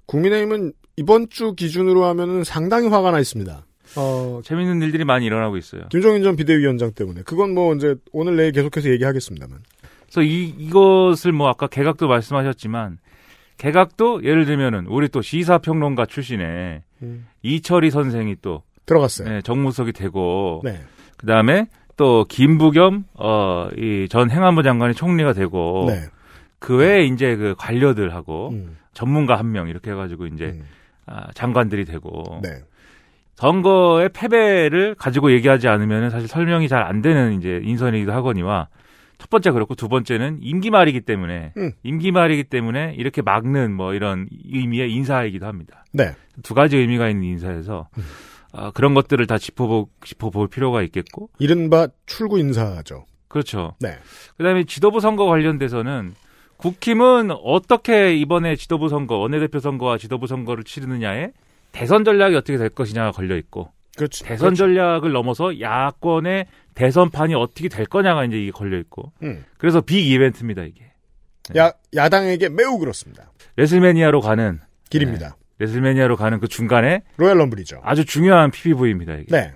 국민의힘은 0.05 0.71
이번 0.95 1.27
주 1.29 1.53
기준으로 1.55 2.05
하면은 2.05 2.45
상당히 2.45 2.87
화가 2.87 3.11
나 3.11 3.19
있습니다. 3.19 3.65
어, 3.97 4.39
재밌는 4.45 4.81
일들이 4.81 5.03
많이 5.03 5.25
일어나고 5.25 5.57
있어요. 5.57 5.81
김종인 5.89 6.23
전 6.23 6.37
비대위원장 6.37 6.93
때문에. 6.93 7.23
그건 7.23 7.53
뭐 7.53 7.75
이제 7.75 7.95
오늘 8.13 8.37
내일 8.37 8.53
계속해서 8.53 8.89
얘기하겠습니다만. 8.91 9.59
그래서 10.03 10.21
이, 10.21 10.45
이것을 10.57 11.33
뭐 11.33 11.49
아까 11.49 11.67
개각도 11.67 12.07
말씀하셨지만 12.07 12.99
개각도 13.57 14.23
예를 14.23 14.45
들면은 14.45 14.85
우리 14.87 15.09
또 15.09 15.21
시사평론가 15.21 16.05
출신의 16.05 16.81
음. 17.01 17.27
이철희 17.43 17.91
선생이 17.91 18.37
또 18.41 18.63
들어갔어요. 18.85 19.27
네, 19.27 19.41
정무석이 19.41 19.91
되고 19.91 20.61
네. 20.63 20.79
그다음에 21.17 21.67
또 21.97 22.23
김부겸 22.29 23.03
어이 23.15 24.07
전 24.07 24.31
행안부 24.31 24.63
장관이 24.63 24.93
총리가 24.93 25.33
되고 25.33 25.87
네. 25.89 26.03
그 26.59 26.77
외에 26.77 27.05
이제 27.05 27.35
그 27.35 27.55
관료들하고 27.57 28.49
음. 28.49 28.77
전문가 28.93 29.37
한 29.37 29.51
명 29.51 29.67
이렇게 29.69 29.91
해가지고 29.91 30.27
이제 30.27 30.59
아, 31.05 31.31
장관들이 31.33 31.85
되고 31.85 32.39
네. 32.43 32.49
선거의 33.35 34.09
패배를 34.09 34.95
가지고 34.95 35.31
얘기하지 35.31 35.67
않으면 35.67 36.09
사실 36.09 36.27
설명이 36.27 36.67
잘 36.67 36.83
안 36.83 37.01
되는 37.01 37.33
이제 37.37 37.61
인선이기도 37.63 38.11
하거니와 38.13 38.67
첫 39.19 39.29
번째 39.29 39.51
그렇고 39.51 39.75
두 39.75 39.87
번째는 39.89 40.39
임기 40.41 40.69
말이기 40.71 41.01
때문에 41.01 41.53
음. 41.57 41.71
임기 41.83 42.11
말이기 42.11 42.45
때문에 42.45 42.93
이렇게 42.97 43.21
막는 43.21 43.73
뭐 43.73 43.93
이런 43.93 44.27
의미의 44.51 44.91
인사이기도 44.93 45.45
합니다. 45.45 45.85
네. 45.91 46.13
두 46.43 46.53
가지 46.53 46.77
의미가 46.77 47.09
있는 47.09 47.23
인사에서 47.25 47.89
아, 48.53 48.71
그런 48.71 48.93
것들을 48.93 49.25
다 49.27 49.37
짚어보 49.37 49.89
짚어볼 50.03 50.47
필요가 50.47 50.81
있겠고 50.83 51.29
이른바 51.39 51.87
출구 52.05 52.39
인사죠. 52.39 53.05
그렇죠. 53.27 53.73
네. 53.79 53.97
그다음에 54.37 54.63
지도부 54.63 54.99
선거 54.99 55.25
관련돼서는 55.25 56.13
국힘은 56.57 57.31
어떻게 57.31 58.15
이번에 58.15 58.55
지도부 58.55 58.89
선거, 58.89 59.17
원내대표 59.17 59.59
선거와 59.59 59.97
지도부 59.97 60.27
선거를 60.27 60.63
치르느냐에 60.63 61.31
대선 61.71 62.03
전략이 62.03 62.35
어떻게 62.35 62.57
될 62.57 62.69
것이냐가 62.69 63.11
걸려 63.11 63.37
있고 63.37 63.71
그렇죠. 63.95 64.25
대선 64.25 64.55
전략을 64.55 65.11
넘어서 65.11 65.59
야권의 65.59 66.47
대선판이 66.75 67.35
어떻게 67.35 67.69
될 67.69 67.85
거냐가 67.85 68.25
이제 68.25 68.37
이게 68.37 68.51
걸려 68.51 68.77
있고 68.79 69.11
음. 69.23 69.43
그래서 69.57 69.81
big 69.81 70.05
이벤트입니다 70.05 70.63
이게 70.63 70.91
야 71.57 71.71
야당에게 71.95 72.49
매우 72.49 72.77
그렇습니다. 72.77 73.31
WrestleMania로 73.55 74.21
가는 74.21 74.59
길입니다. 74.89 75.29
네, 75.29 75.35
WrestleMania로 75.59 76.15
가는 76.15 76.39
그 76.39 76.47
중간에 76.47 77.01
Royal 77.17 77.37
Rumble이죠. 77.37 77.81
아주 77.83 78.05
중요한 78.05 78.51
PPV입니다 78.51 79.15
이게. 79.15 79.27
네. 79.31 79.53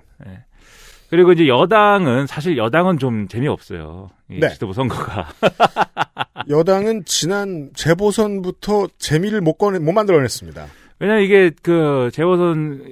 그리고 1.12 1.30
이제 1.30 1.46
여당은 1.46 2.26
사실 2.26 2.56
여당은 2.56 2.98
좀 2.98 3.28
재미없어요. 3.28 4.08
이 4.30 4.40
네. 4.40 4.48
지도부 4.48 4.72
선거가. 4.72 5.28
여당은 6.48 7.04
지난 7.04 7.70
재보선부터 7.74 8.88
재미를 8.98 9.40
못 9.40 9.54
꺼내 9.54 9.78
못 9.78 9.92
만들어냈습니다. 9.92 10.66
왜냐면 10.98 11.22
이게 11.22 11.50
그 11.62 12.10
재보선 12.12 12.84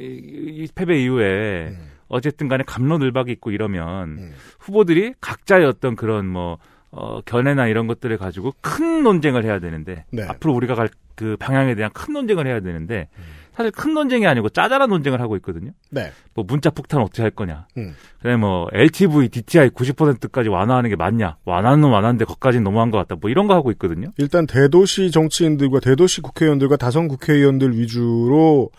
패배 0.75 1.03
이후에 1.03 1.69
음. 1.69 1.91
어쨌든 2.09 2.49
간에 2.49 2.65
감로늘박이 2.67 3.31
있고 3.33 3.51
이러면 3.53 4.33
후보들이 4.59 5.15
각자의 5.21 5.65
어떤 5.65 5.95
그런 5.95 6.27
뭐 6.27 6.59
어, 6.91 7.21
견해나 7.21 7.69
이런 7.69 7.87
것들을 7.87 8.17
가지고 8.19 8.53
큰 8.61 9.05
논쟁을 9.05 9.45
해야 9.45 9.61
되는데 9.61 10.05
네. 10.11 10.25
앞으로 10.25 10.55
우리가 10.55 10.75
갈 10.75 10.89
그 11.21 11.37
방향에 11.39 11.75
대한 11.75 11.93
큰 11.93 12.15
논쟁을 12.15 12.47
해야 12.47 12.61
되는데 12.61 13.09
음. 13.19 13.23
사실 13.61 13.73
큰 13.73 13.93
논쟁이 13.93 14.27
아니고 14.27 14.49
짜잘한 14.49 14.89
논쟁을 14.89 15.21
하고 15.21 15.37
있거든요. 15.37 15.73
네. 15.91 16.13
뭐 16.33 16.47
문자 16.49 16.71
폭탄 16.71 17.03
어떻게 17.03 17.21
할 17.21 17.31
거냐. 17.31 17.67
음. 17.77 17.95
그다음에 18.17 18.39
뭐 18.39 18.69
LTV, 18.73 19.29
DTI 19.29 19.69
90%까지 19.69 20.49
완화하는 20.49 20.89
게 20.89 20.97
맞냐. 20.97 21.37
완화는 21.45 21.91
완화인데 21.91 22.25
거기까지는 22.25 22.65
너무한 22.65 22.91
것 22.91 22.97
같다. 22.97 23.17
뭐 23.21 23.29
이런 23.29 23.47
거 23.49 23.55
하고 23.55 23.71
있거든요. 23.73 24.13
일단 24.17 24.47
대도시 24.47 25.11
정치인들과 25.11 25.81
대도시 25.81 26.23
국회의원들과 26.23 26.79
다선 26.79 27.07
국회의원들 27.07 27.77
위주로 27.77 28.71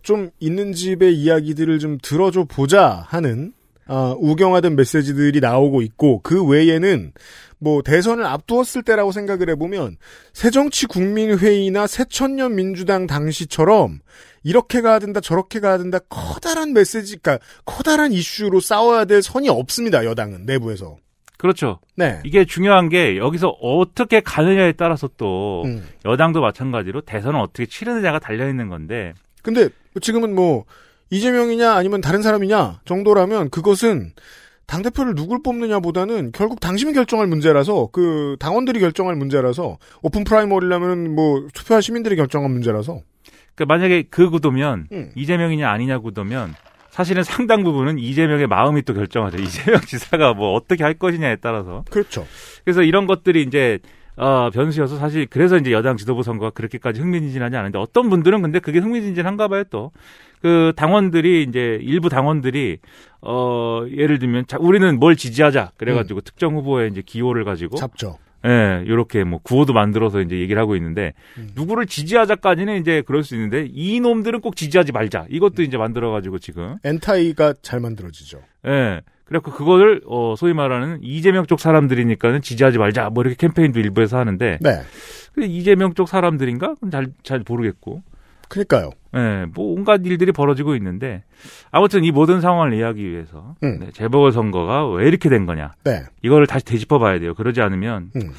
좀 0.00 0.30
있는 0.40 0.72
집의 0.72 1.14
이야기들을 1.14 1.78
좀 1.78 1.98
들어줘 2.02 2.44
보자 2.44 3.04
하는 3.08 3.52
아, 3.86 4.14
우경화된 4.18 4.76
메시지들이 4.76 5.40
나오고 5.40 5.82
있고 5.82 6.20
그 6.22 6.42
외에는 6.42 7.12
뭐 7.62 7.80
대선을 7.82 8.26
앞두었을 8.26 8.82
때라고 8.82 9.12
생각을 9.12 9.48
해보면 9.50 9.96
새정치국민회의나 10.32 11.86
새천년 11.86 12.56
민주당 12.56 13.06
당시처럼 13.06 14.00
이렇게 14.42 14.80
가야 14.80 14.98
된다 14.98 15.20
저렇게 15.20 15.60
가야 15.60 15.78
된다 15.78 16.00
커다란 16.08 16.72
메시지 16.72 17.18
그러니까 17.18 17.44
커다란 17.64 18.12
이슈로 18.12 18.58
싸워야 18.58 19.04
될 19.04 19.22
선이 19.22 19.48
없습니다 19.48 20.04
여당은 20.04 20.44
내부에서 20.44 20.96
그렇죠. 21.38 21.80
네. 21.96 22.20
이게 22.24 22.44
중요한 22.44 22.88
게 22.88 23.16
여기서 23.16 23.48
어떻게 23.48 24.20
가느냐에 24.20 24.72
따라서 24.72 25.08
또 25.16 25.62
음. 25.64 25.84
여당도 26.04 26.40
마찬가지로 26.40 27.00
대선을 27.00 27.38
어떻게 27.40 27.66
치르느냐가 27.66 28.20
달려 28.20 28.48
있는 28.48 28.68
건데 28.68 29.12
근데 29.42 29.68
지금은 30.00 30.34
뭐 30.34 30.64
이재명이냐 31.10 31.74
아니면 31.74 32.00
다른 32.00 32.22
사람이냐 32.22 32.80
정도라면 32.84 33.50
그것은 33.50 34.12
당 34.72 34.80
대표를 34.80 35.14
누굴 35.14 35.42
뽑느냐 35.42 35.80
보다는 35.80 36.32
결국 36.32 36.58
당심이 36.58 36.94
결정할 36.94 37.26
문제라서 37.26 37.90
그 37.92 38.36
당원들이 38.40 38.80
결정할 38.80 39.16
문제라서 39.16 39.76
오픈 40.00 40.24
프라이머리라면 40.24 41.14
뭐 41.14 41.46
투표할 41.52 41.82
시민들이 41.82 42.16
결정할 42.16 42.48
문제라서 42.48 43.02
그 43.54 43.64
만약에 43.64 44.04
그 44.08 44.30
구도면 44.30 44.88
음. 44.90 45.12
이재명이냐 45.14 45.70
아니냐 45.70 45.98
구도면 45.98 46.54
사실은 46.88 47.22
상당 47.22 47.64
부분은 47.64 47.98
이재명의 47.98 48.46
마음이 48.46 48.80
또 48.84 48.94
결정하죠. 48.94 49.36
이재명 49.44 49.78
지사가 49.82 50.32
뭐 50.32 50.54
어떻게 50.54 50.84
할 50.84 50.94
것이냐에 50.94 51.36
따라서. 51.36 51.84
그렇죠. 51.90 52.26
그래서 52.64 52.82
이런 52.82 53.06
것들이 53.06 53.42
이제 53.42 53.78
어, 54.16 54.50
변수여서 54.50 54.98
사실 54.98 55.26
그래서 55.26 55.56
이제 55.56 55.72
여당 55.72 55.96
지도부 55.96 56.22
선거가 56.22 56.50
그렇게까지 56.50 57.00
흥미진진하지 57.00 57.56
않은데 57.56 57.78
어떤 57.78 58.10
분들은 58.10 58.42
근데 58.42 58.58
그게 58.58 58.78
흥미진진한가 58.78 59.48
봐요 59.48 59.64
또. 59.70 59.90
그 60.42 60.72
당원들이 60.74 61.44
이제 61.48 61.78
일부 61.82 62.08
당원들이 62.08 62.78
어 63.20 63.84
예를 63.88 64.18
들면 64.18 64.48
자, 64.48 64.56
우리는 64.60 64.98
뭘 64.98 65.14
지지하자 65.14 65.70
그래 65.76 65.94
가지고 65.94 66.20
특정 66.20 66.56
후보에 66.56 66.88
이제 66.88 67.00
기호를 67.00 67.44
가지고 67.44 67.76
잡죠. 67.76 68.18
예, 68.44 68.84
요렇게 68.88 69.22
뭐 69.22 69.38
구호도 69.40 69.72
만들어서 69.72 70.20
이제 70.20 70.40
얘기를 70.40 70.60
하고 70.60 70.74
있는데 70.74 71.14
음. 71.38 71.50
누구를 71.54 71.86
지지하자까지는 71.86 72.80
이제 72.80 73.02
그럴 73.06 73.22
수 73.22 73.36
있는데 73.36 73.68
이 73.72 74.00
놈들은 74.00 74.40
꼭 74.40 74.56
지지하지 74.56 74.90
말자 74.90 75.26
이것도 75.30 75.62
이제 75.62 75.76
만들어 75.76 76.10
가지고 76.10 76.40
지금 76.40 76.76
엔타이가 76.82 77.54
잘 77.62 77.78
만들어지죠. 77.78 78.42
예. 78.66 79.00
그래갖고 79.32 79.52
그거를 79.52 80.02
어 80.06 80.34
소위 80.36 80.52
말하는 80.52 80.98
이재명 81.02 81.46
쪽 81.46 81.58
사람들이니까는 81.58 82.42
지지하지 82.42 82.76
말자 82.76 83.08
뭐 83.08 83.22
이렇게 83.22 83.36
캠페인도 83.36 83.80
일부에서 83.80 84.18
하는데 84.18 84.58
네. 84.60 84.82
이재명 85.38 85.94
쪽 85.94 86.08
사람들인가 86.08 86.74
잘잘 86.90 87.42
모르겠고 87.48 88.02
그러니까요. 88.48 88.90
예, 89.16 89.46
뭐 89.54 89.72
온갖 89.72 90.02
일들이 90.04 90.32
벌어지고 90.32 90.76
있는데 90.76 91.24
아무튼 91.70 92.04
이 92.04 92.10
모든 92.10 92.42
상황을 92.42 92.74
이해하기 92.74 93.10
위해서 93.10 93.54
음. 93.62 93.78
네, 93.80 93.90
재보궐 93.92 94.32
선거가 94.32 94.90
왜 94.90 95.08
이렇게 95.08 95.30
된 95.30 95.46
거냐 95.46 95.72
네. 95.84 96.02
이거를 96.22 96.46
다시 96.46 96.66
되짚어 96.66 96.98
봐야 96.98 97.18
돼요. 97.18 97.34
그러지 97.34 97.62
않으면 97.62 98.10
음. 98.14 98.32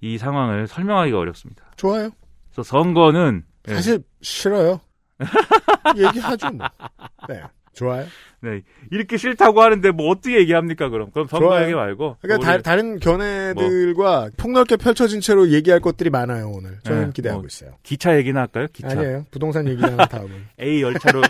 이 0.00 0.18
상황을 0.18 0.68
설명하기가 0.68 1.18
어렵습니다. 1.18 1.64
좋아요. 1.74 2.10
그래서 2.52 2.62
선거는 2.62 3.42
예, 3.68 3.74
사실 3.74 4.04
싫어요. 4.20 4.80
얘기하죠 5.98 6.50
뭐. 6.52 6.68
네. 7.28 7.42
좋아요. 7.78 8.04
네, 8.40 8.62
이렇게 8.92 9.16
싫다고 9.16 9.60
하는데 9.62 9.90
뭐 9.90 10.10
어떻게 10.10 10.38
얘기합니까 10.38 10.88
그럼? 10.90 11.10
그럼 11.12 11.26
선거 11.26 11.46
좋아요. 11.46 11.64
얘기 11.64 11.74
말고 11.74 12.16
그러니까 12.20 12.52
우리- 12.54 12.62
다, 12.62 12.76
른 12.76 13.00
견해들과 13.00 14.30
폭넓게 14.36 14.76
펼쳐진 14.76 15.20
채로 15.20 15.50
얘기할 15.50 15.80
것들이 15.80 16.10
많아요 16.10 16.48
오늘. 16.50 16.78
저는 16.84 17.06
네, 17.06 17.10
기대하고 17.14 17.40
뭐 17.42 17.46
있어요. 17.48 17.72
기차 17.82 18.16
얘기나 18.16 18.40
할까요? 18.42 18.66
기차. 18.72 18.90
아니에요. 18.90 19.24
부동산 19.30 19.66
얘기하는 19.68 19.96
다음은. 19.96 20.30
A 20.60 20.82
열차로 20.82 21.22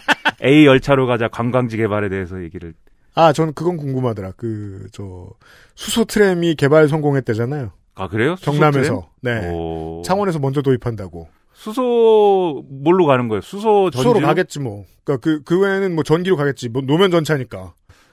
A 0.45 0.67
열차로 0.67 1.07
가자 1.07 1.29
관광지 1.29 1.77
개발에 1.77 2.09
대해서 2.09 2.43
얘기를. 2.43 2.75
아, 3.15 3.33
저는 3.33 3.53
그건 3.55 3.77
궁금하더라. 3.79 4.33
그, 4.37 4.87
저, 4.93 5.29
수소 5.75 6.05
트램이 6.05 6.55
개발 6.55 6.87
성공했대잖아요. 6.89 7.73
아 7.97 8.07
그래요? 8.09 8.37
경남에서. 8.41 9.09
트램? 9.23 9.41
네. 9.43 9.51
오. 9.51 10.03
창원에서 10.05 10.39
먼저 10.39 10.63
도입한다고. 10.63 11.27
수소 11.59 12.65
뭘로 12.71 13.05
가는 13.07 13.27
거예요? 13.27 13.41
수소 13.41 13.91
전지. 13.91 13.99
수소로 14.09 14.25
가겠지 14.25 14.61
뭐. 14.61 14.85
그니까 15.03 15.21
그, 15.21 15.43
그 15.43 15.59
외에는 15.61 15.93
뭐 15.93 16.05
전기로 16.05 16.37
가겠지. 16.37 16.69
뭐 16.69 16.83
노면 16.83 17.11
전차니까. 17.11 17.59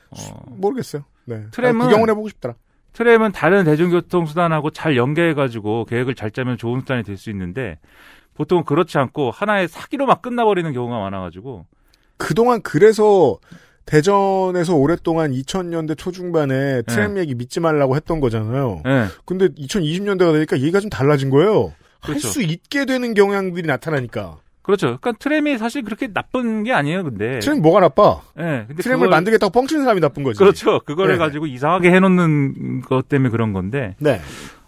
어. 0.09 0.43
모르겠어요. 0.47 1.03
네. 1.25 1.43
트램은- 1.51 1.83
아, 1.83 1.85
구경을 1.85 2.09
해보고 2.09 2.27
싶더라. 2.29 2.55
트램은 2.93 3.33
다른 3.33 3.65
대중교통 3.65 4.25
수단하고 4.25 4.71
잘 4.71 4.97
연계해가지고 4.97 5.85
계획을 5.85 6.15
잘 6.15 6.31
짜면 6.31 6.57
좋은 6.57 6.79
수단이 6.81 7.03
될 7.03 7.17
수 7.17 7.29
있는데 7.29 7.77
보통은 8.33 8.63
그렇지 8.63 8.97
않고 8.97 9.29
하나의 9.31 9.67
사기로 9.67 10.05
막 10.07 10.21
끝나버리는 10.23 10.71
경우가 10.73 10.97
많아가지고 10.99 11.65
그동안 12.17 12.61
그래서 12.63 13.37
대전에서 13.85 14.75
오랫동안 14.75 15.31
2000년대 15.31 15.95
초중반에 15.97 16.81
트램 16.83 17.13
네. 17.15 17.21
얘기 17.21 17.35
믿지 17.35 17.59
말라고 17.59 17.95
했던 17.95 18.19
거잖아요. 18.19 18.81
네. 18.83 19.05
근데 19.25 19.49
2020년대가 19.49 20.31
되니까 20.33 20.57
얘기가 20.57 20.79
좀 20.79 20.89
달라진 20.89 21.29
거예요. 21.29 21.73
할 22.05 22.15
그렇죠. 22.15 22.27
수 22.29 22.41
있게 22.41 22.85
되는 22.85 23.13
경향들이 23.13 23.67
나타나니까. 23.67 24.37
그렇죠. 24.61 24.97
그러니까 24.99 25.11
트램이 25.19 25.57
사실 25.59 25.83
그렇게 25.83 26.07
나쁜 26.11 26.63
게 26.63 26.73
아니에요. 26.73 27.03
근데 27.03 27.39
트램 27.39 27.61
뭐가 27.61 27.81
나빠? 27.81 28.21
네, 28.35 28.65
근데 28.67 28.81
트램을 28.81 29.05
그걸- 29.05 29.09
만들겠다고 29.09 29.51
뻥치는 29.51 29.83
사람이 29.83 30.01
나쁜 30.01 30.23
거지. 30.23 30.39
그렇죠. 30.39 30.79
그거를 30.85 31.13
네. 31.13 31.17
가지고 31.19 31.45
이상하게 31.45 31.91
해놓는 31.91 32.81
것 32.81 33.07
때문에 33.07 33.29
그런 33.29 33.53
건데. 33.53 33.95
네. 33.99 34.19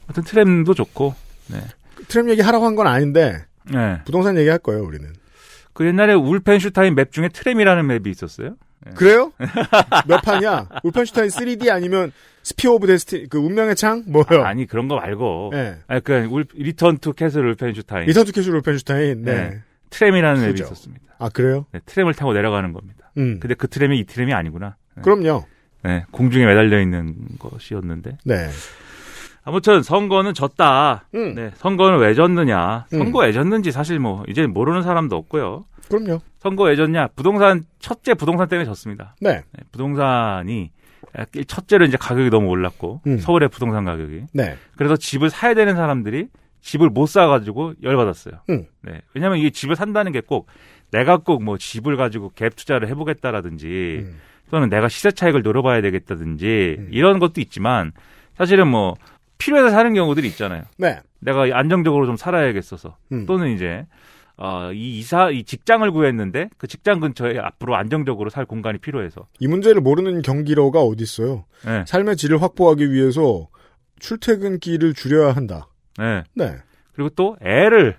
하여튼 0.06 0.24
트램도 0.24 0.74
좋고. 0.76 1.16
네. 1.50 1.62
트램 2.08 2.30
얘기 2.30 2.42
하라고 2.42 2.66
한 2.66 2.76
건 2.76 2.86
아닌데 2.88 3.46
네. 3.72 4.00
부동산 4.06 4.38
얘기 4.38 4.48
할 4.50 4.60
거예요, 4.60 4.84
우리는. 4.84 5.10
그 5.74 5.86
옛날에 5.86 6.14
Wolfenstein 6.14 6.94
map 6.96 7.12
중에 7.12 7.30
트램이라는 7.30 7.86
map이 7.88 8.10
있었어요. 8.10 8.56
네. 8.86 8.92
그래요? 8.96 9.32
몇 10.08 10.22
판이야? 10.22 10.70
Wolfenstein 10.84 11.30
3D 11.30 11.70
아니면 11.72 12.12
Spear 12.44 12.74
of 12.74 12.88
Destiny 12.88 13.28
그 13.30 13.38
운명의 13.40 13.76
창 13.76 14.04
뭐요? 14.08 14.44
아 14.46 14.54
니 14.54 14.66
그런 14.66 14.88
거 14.88 14.96
말고. 14.96 15.50
네. 15.54 15.78
아니 15.88 16.02
그 16.04 16.28
울, 16.32 16.46
Return 16.54 16.98
to 17.00 17.14
Castle 17.14 17.46
Wolfenstein. 17.46 18.06
Return 18.08 18.26
to 18.26 18.32
Castle 18.32 18.52
Wolfenstein. 18.52 19.24
네. 19.24 19.34
네. 19.50 19.60
트램이라는 19.90 20.46
그죠. 20.52 20.64
있었습니다. 20.66 21.06
아 21.20 21.30
그래요? 21.30 21.66
네, 21.72 21.80
트램을 21.86 22.14
타고 22.14 22.34
내려가는 22.34 22.72
겁니다. 22.74 23.12
음. 23.18 23.40
근데 23.40 23.56
그 23.56 23.68
트램이 23.68 24.00
이 24.00 24.06
트램이 24.06 24.34
아니구나. 24.34 24.76
네. 24.96 25.02
그럼요. 25.02 25.46
네, 25.84 26.06
공중에 26.12 26.46
매달려 26.46 26.80
있는 26.82 27.16
것이었는데. 27.40 28.18
네. 28.26 28.50
아무튼 29.44 29.82
선거는 29.82 30.34
졌다. 30.34 31.06
음. 31.16 31.36
네, 31.36 31.52
선거는 31.56 32.00
왜 32.00 32.14
졌느냐? 32.14 32.86
음. 32.94 32.98
선거 32.98 33.20
왜 33.20 33.32
졌는지 33.32 33.72
사실 33.72 33.98
뭐 34.00 34.24
이제 34.28 34.46
모르는 34.46 34.84
사람도 34.84 35.16
없고요. 35.16 35.66
그럼요. 35.90 36.20
선거 36.40 36.64
왜 36.66 36.76
졌냐? 36.76 37.08
부동산 37.16 37.64
첫째 37.80 38.14
부동산 38.14 38.48
때문에 38.48 38.66
졌습니다. 38.66 39.16
네. 39.22 39.36
네, 39.52 39.64
부동산이 39.72 40.72
첫째로 41.48 41.86
이제 41.86 41.98
가격이 41.98 42.30
너무 42.30 42.48
올랐고 42.50 43.02
음. 43.08 43.18
서울의 43.18 43.50
부동산 43.50 43.86
가격이 43.86 44.26
네. 44.34 44.56
그래서 44.76 44.96
집을 44.96 45.30
사야 45.30 45.54
되는 45.54 45.76
사람들이 45.76 46.28
집을 46.62 46.90
못 46.90 47.08
사가지고 47.08 47.74
열받았어요. 47.82 48.36
음. 48.50 48.66
네, 48.82 49.02
왜냐하면 49.14 49.40
이게 49.40 49.50
집을 49.50 49.76
산다는 49.76 50.12
게 50.12 50.22
꼭 50.22 50.48
내가 50.92 51.18
꼭 51.18 51.42
뭐 51.42 51.58
집을 51.58 51.98
가지고 51.98 52.32
갭 52.36 52.56
투자를 52.56 52.88
해보겠다라든지 52.90 54.06
음. 54.06 54.20
또는 54.52 54.70
내가 54.70 54.88
시세 54.90 55.12
차익을 55.12 55.42
노려봐야 55.42 55.82
되겠다든지 55.82 56.88
이런 56.92 57.20
것도 57.20 57.42
있지만 57.42 57.92
사실은 58.38 58.68
뭐 58.68 58.96
필요해서 59.38 59.70
사는 59.70 59.94
경우들이 59.94 60.28
있잖아요. 60.30 60.64
네. 60.78 61.00
내가 61.20 61.46
안정적으로 61.54 62.06
좀 62.06 62.16
살아야겠어서 62.16 62.96
음. 63.12 63.26
또는 63.26 63.50
이제 63.54 63.86
어, 64.38 64.72
이 64.72 65.00
이사 65.00 65.32
이 65.32 65.44
직장을 65.44 65.90
구했는데 65.92 66.50
그 66.58 66.68
직장 66.68 67.00
근처에 67.00 67.40
앞으로 67.40 67.76
안정적으로 67.76 68.30
살 68.30 68.46
공간이 68.46 68.78
필요해서 68.78 69.28
이 69.40 69.48
문제를 69.48 69.82
모르는 69.82 70.22
경기러가 70.22 70.82
어디 70.82 71.04
있어요? 71.04 71.46
네. 71.66 71.84
삶의 71.88 72.18
질을 72.18 72.42
확보하기 72.42 72.92
위해서 72.92 73.48
출퇴근길을 74.00 74.94
줄여야 74.94 75.32
한다. 75.32 75.68
네. 75.98 76.24
네. 76.36 76.56
그리고 76.94 77.10
또 77.10 77.36
애를 77.42 77.98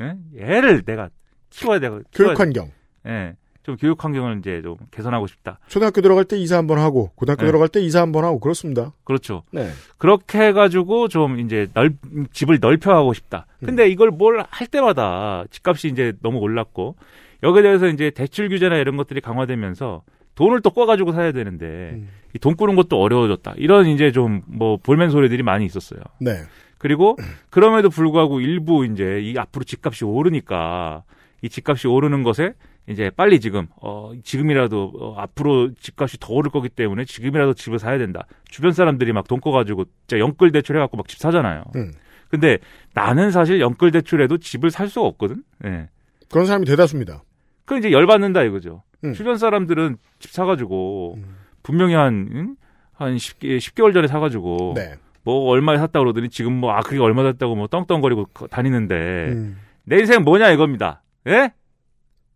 예? 0.00 0.16
애를 0.38 0.82
내가 0.82 1.08
키워야 1.50 1.78
되고 1.80 2.02
교육 2.12 2.38
환경. 2.38 2.70
예. 3.06 3.34
좀 3.64 3.76
교육 3.76 4.04
환경을 4.04 4.38
이제 4.38 4.60
좀 4.62 4.76
개선하고 4.90 5.26
싶다. 5.26 5.58
초등학교 5.68 6.00
들어갈 6.02 6.24
때 6.24 6.36
이사 6.38 6.56
한번 6.58 6.78
하고 6.78 7.10
고등학교 7.14 7.42
네. 7.42 7.46
들어갈 7.46 7.68
때 7.68 7.80
이사 7.80 8.00
한번 8.02 8.24
하고 8.24 8.38
그렇습니다. 8.38 8.92
그렇죠. 9.04 9.42
네. 9.50 9.70
그렇게 9.98 10.38
해가지고 10.38 11.08
좀 11.08 11.40
이제 11.40 11.66
넓 11.74 11.94
집을 12.32 12.58
넓혀가고 12.60 13.12
싶다. 13.14 13.46
음. 13.60 13.66
근데 13.66 13.88
이걸 13.88 14.10
뭘 14.10 14.44
할 14.50 14.66
때마다 14.66 15.44
집값이 15.50 15.88
이제 15.88 16.12
너무 16.22 16.38
올랐고 16.38 16.94
여기에 17.42 17.62
대해서 17.62 17.88
이제 17.88 18.10
대출 18.10 18.48
규제나 18.48 18.76
이런 18.76 18.96
것들이 18.96 19.20
강화되면서 19.20 20.02
돈을 20.34 20.60
또 20.60 20.70
꿔가지고 20.70 21.12
사야 21.12 21.32
되는데 21.32 21.64
음. 21.94 22.08
이돈 22.34 22.56
꾸는 22.56 22.74
것도 22.76 23.00
어려워졌다. 23.00 23.54
이런 23.56 23.86
이제 23.86 24.12
좀 24.12 24.42
뭐 24.46 24.76
볼멘 24.76 25.08
소리들이 25.10 25.42
많이 25.42 25.64
있었어요. 25.64 26.00
네. 26.20 26.32
그리고 26.78 27.16
그럼에도 27.48 27.88
불구하고 27.88 28.40
일부 28.40 28.84
이제 28.84 29.20
이 29.22 29.38
앞으로 29.38 29.64
집값이 29.64 30.04
오르니까 30.04 31.02
이 31.40 31.48
집값이 31.48 31.86
오르는 31.88 32.22
것에 32.24 32.52
이제 32.86 33.10
빨리 33.16 33.40
지금 33.40 33.66
어 33.80 34.12
지금이라도 34.22 34.92
어, 35.00 35.14
앞으로 35.18 35.72
집값이 35.74 36.18
더 36.20 36.34
오를 36.34 36.50
거기 36.50 36.68
때문에 36.68 37.04
지금이라도 37.04 37.54
집을 37.54 37.78
사야 37.78 37.96
된다. 37.98 38.26
주변 38.48 38.72
사람들이 38.72 39.12
막 39.12 39.26
돈 39.26 39.40
꺼 39.40 39.50
가지고 39.52 39.84
진짜 40.06 40.18
연끌 40.18 40.52
대출 40.52 40.76
해 40.76 40.80
갖고 40.80 40.96
막 40.96 41.06
집 41.08 41.18
사잖아요. 41.18 41.64
음. 41.76 41.92
근데 42.28 42.58
나는 42.94 43.30
사실 43.30 43.60
연끌 43.60 43.90
대출해도 43.90 44.38
집을 44.38 44.70
살 44.70 44.88
수가 44.88 45.06
없거든. 45.06 45.42
예. 45.64 45.88
그런 46.30 46.46
사람이 46.46 46.66
대다수입니다. 46.66 47.22
그 47.64 47.78
이제 47.78 47.90
열받는다 47.92 48.42
이거죠. 48.42 48.82
음. 49.04 49.12
주변 49.14 49.38
사람들은 49.38 49.96
집 50.18 50.32
사가지고 50.32 51.18
분명히 51.62 51.94
한, 51.94 52.28
응? 52.32 52.56
한 52.92 53.16
10, 53.16 53.38
10개월 53.40 53.94
전에 53.94 54.06
사가지고 54.08 54.74
네. 54.76 54.94
뭐 55.22 55.48
얼마에 55.48 55.78
샀다 55.78 56.00
그러더니 56.00 56.28
지금 56.28 56.52
뭐 56.54 56.72
아 56.72 56.80
그게 56.80 56.98
얼마 57.00 57.22
됐다고 57.22 57.54
뭐 57.56 57.66
떵떵거리고 57.68 58.26
거- 58.34 58.46
다니는데 58.48 58.94
음. 59.32 59.58
내 59.84 59.98
인생 60.00 60.22
뭐냐 60.22 60.50
이겁니다. 60.50 61.02
예? 61.28 61.52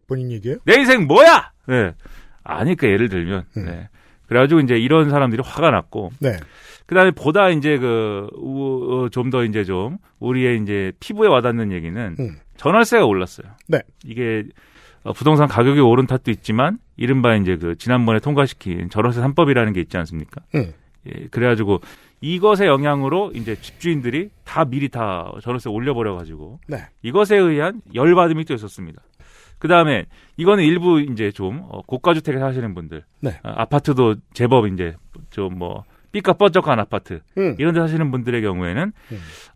본인 0.08 0.32
얘기예요? 0.32 0.58
내 0.64 0.74
인생 0.74 1.06
뭐야? 1.06 1.52
네. 1.68 1.92
아니 2.42 2.74
그 2.74 2.88
예를 2.88 3.08
들면 3.08 3.44
음. 3.56 3.64
네. 3.66 3.88
그래가지고 4.26 4.60
이제 4.60 4.76
이런 4.76 5.10
사람들이 5.10 5.42
화가 5.44 5.70
났고 5.70 6.10
네. 6.18 6.36
그다음에 6.86 7.12
보다 7.12 7.50
이제 7.50 7.78
그좀더 7.78 9.44
이제 9.44 9.62
좀 9.64 9.98
우리의 10.18 10.62
이제 10.62 10.92
피부에 10.98 11.28
와닿는 11.28 11.70
얘기는 11.70 12.16
음. 12.18 12.36
전월세가 12.56 13.04
올랐어요. 13.04 13.46
네. 13.68 13.80
이게 14.04 14.44
어, 15.04 15.12
부동산 15.12 15.46
가격이 15.46 15.80
오른 15.80 16.06
탓도 16.06 16.30
있지만 16.30 16.78
이른바 16.96 17.36
이제 17.36 17.56
그 17.56 17.76
지난번에 17.76 18.18
통과시킨 18.18 18.90
전월세 18.90 19.20
3법이라는 19.20 19.74
게 19.74 19.80
있지 19.80 19.96
않습니까? 19.98 20.40
음. 20.54 20.72
예, 21.06 21.28
그래가지고 21.30 21.80
이것의 22.20 22.66
영향으로 22.66 23.30
이제 23.34 23.54
집주인들이 23.54 24.30
다 24.44 24.64
미리 24.64 24.88
다 24.88 25.32
전월세 25.42 25.70
올려버려가지고 25.70 26.58
네. 26.66 26.78
이것에 27.02 27.36
의한 27.36 27.80
열받음이 27.94 28.44
또 28.44 28.54
있었습니다. 28.54 29.00
그 29.58 29.68
다음에 29.68 30.06
이거는 30.36 30.64
일부 30.64 31.00
이제 31.00 31.30
좀 31.30 31.64
어, 31.68 31.82
고가 31.82 32.14
주택에 32.14 32.38
사시는 32.38 32.74
분들, 32.74 33.04
네. 33.20 33.38
아, 33.42 33.62
아파트도 33.62 34.16
제법 34.32 34.66
이제 34.66 34.96
좀뭐 35.30 35.84
삐까 36.12 36.32
뻔쩍한 36.34 36.78
아파트 36.78 37.20
음. 37.36 37.56
이런 37.58 37.74
데 37.74 37.80
사시는 37.80 38.10
분들의 38.10 38.40
경우에는 38.42 38.92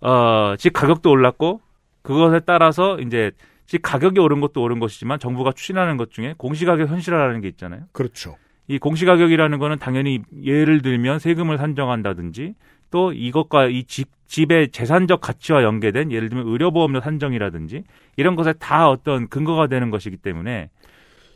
어, 0.00 0.54
집 0.58 0.72
가격도 0.72 1.10
올랐고 1.10 1.60
그것에 2.02 2.40
따라서 2.40 2.98
이제 3.00 3.30
집 3.66 3.80
가격이 3.80 4.20
오른 4.20 4.40
것도 4.40 4.60
오른 4.60 4.78
것이지만 4.80 5.18
정부가 5.18 5.52
추진하는 5.52 5.96
것 5.96 6.10
중에 6.10 6.34
공시가격 6.36 6.88
현실화라는 6.88 7.40
게 7.40 7.48
있잖아요. 7.48 7.82
그렇죠. 7.92 8.36
이 8.68 8.78
공시가격이라는 8.78 9.58
거는 9.58 9.78
당연히 9.78 10.20
예를 10.42 10.82
들면 10.82 11.18
세금을 11.18 11.58
산정한다든지 11.58 12.54
또 12.90 13.12
이것과 13.12 13.66
이 13.66 13.84
집, 13.84 14.08
집의 14.32 14.70
재산적 14.70 15.20
가치와 15.20 15.62
연계된 15.62 16.10
예를 16.10 16.30
들면 16.30 16.48
의료보험료 16.48 17.02
산정이라든지 17.02 17.84
이런 18.16 18.34
것에 18.34 18.54
다 18.54 18.88
어떤 18.88 19.28
근거가 19.28 19.66
되는 19.66 19.90
것이기 19.90 20.16
때문에 20.16 20.70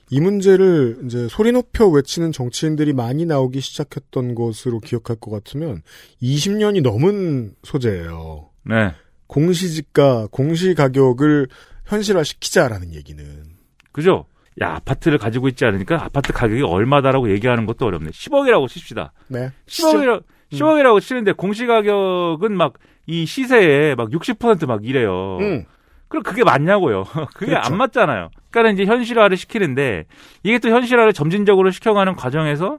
이 0.09 0.21
문제를 0.21 1.01
이제 1.05 1.29
소리 1.29 1.53
높여 1.53 1.87
외치는 1.89 2.33
정치인들이 2.33 2.95
많이 2.95 3.27
나오기 3.27 3.61
시작했던 3.61 4.35
것으로 4.35 4.81
기억할 4.81 5.17
것 5.17 5.31
같으면 5.31 5.83
20년이 6.23 6.81
넘은 6.81 7.53
소재예요. 7.65 8.49
네. 8.65 8.95
공시지가, 9.27 10.29
공시가격을 10.31 11.49
현실화시키자라는 11.85 12.95
얘기는. 12.95 13.25
그죠? 13.93 14.25
야, 14.63 14.77
아파트를 14.77 15.19
가지고 15.19 15.49
있지 15.49 15.67
않으니까 15.67 16.03
아파트 16.03 16.33
가격이 16.33 16.63
얼마다라고 16.63 17.31
얘기하는 17.31 17.67
것도 17.67 17.85
어렵네. 17.85 18.09
10억이라고 18.09 18.69
칩시다. 18.71 19.13
네. 19.29 19.51
10억이라, 19.67 20.23
10억이라고 20.53 21.01
치는데 21.01 21.33
공시 21.33 21.67
가격은 21.67 22.57
막 22.57 22.75
이 23.07 23.25
시세에 23.25 23.95
막 23.95 24.11
60%막 24.11 24.85
이래요. 24.85 25.39
음. 25.41 25.65
그럼 26.09 26.23
그게 26.23 26.45
맞냐고요. 26.45 27.05
그게 27.35 27.47
그렇죠. 27.47 27.73
안 27.73 27.77
맞잖아요. 27.79 28.31
그러니까 28.51 28.73
이제 28.73 28.91
현실화를 28.91 29.37
시키는데 29.37 30.05
이게 30.43 30.59
또 30.59 30.69
현실화를 30.69 31.13
점진적으로 31.13 31.71
시켜가는 31.71 32.15
과정에서 32.15 32.79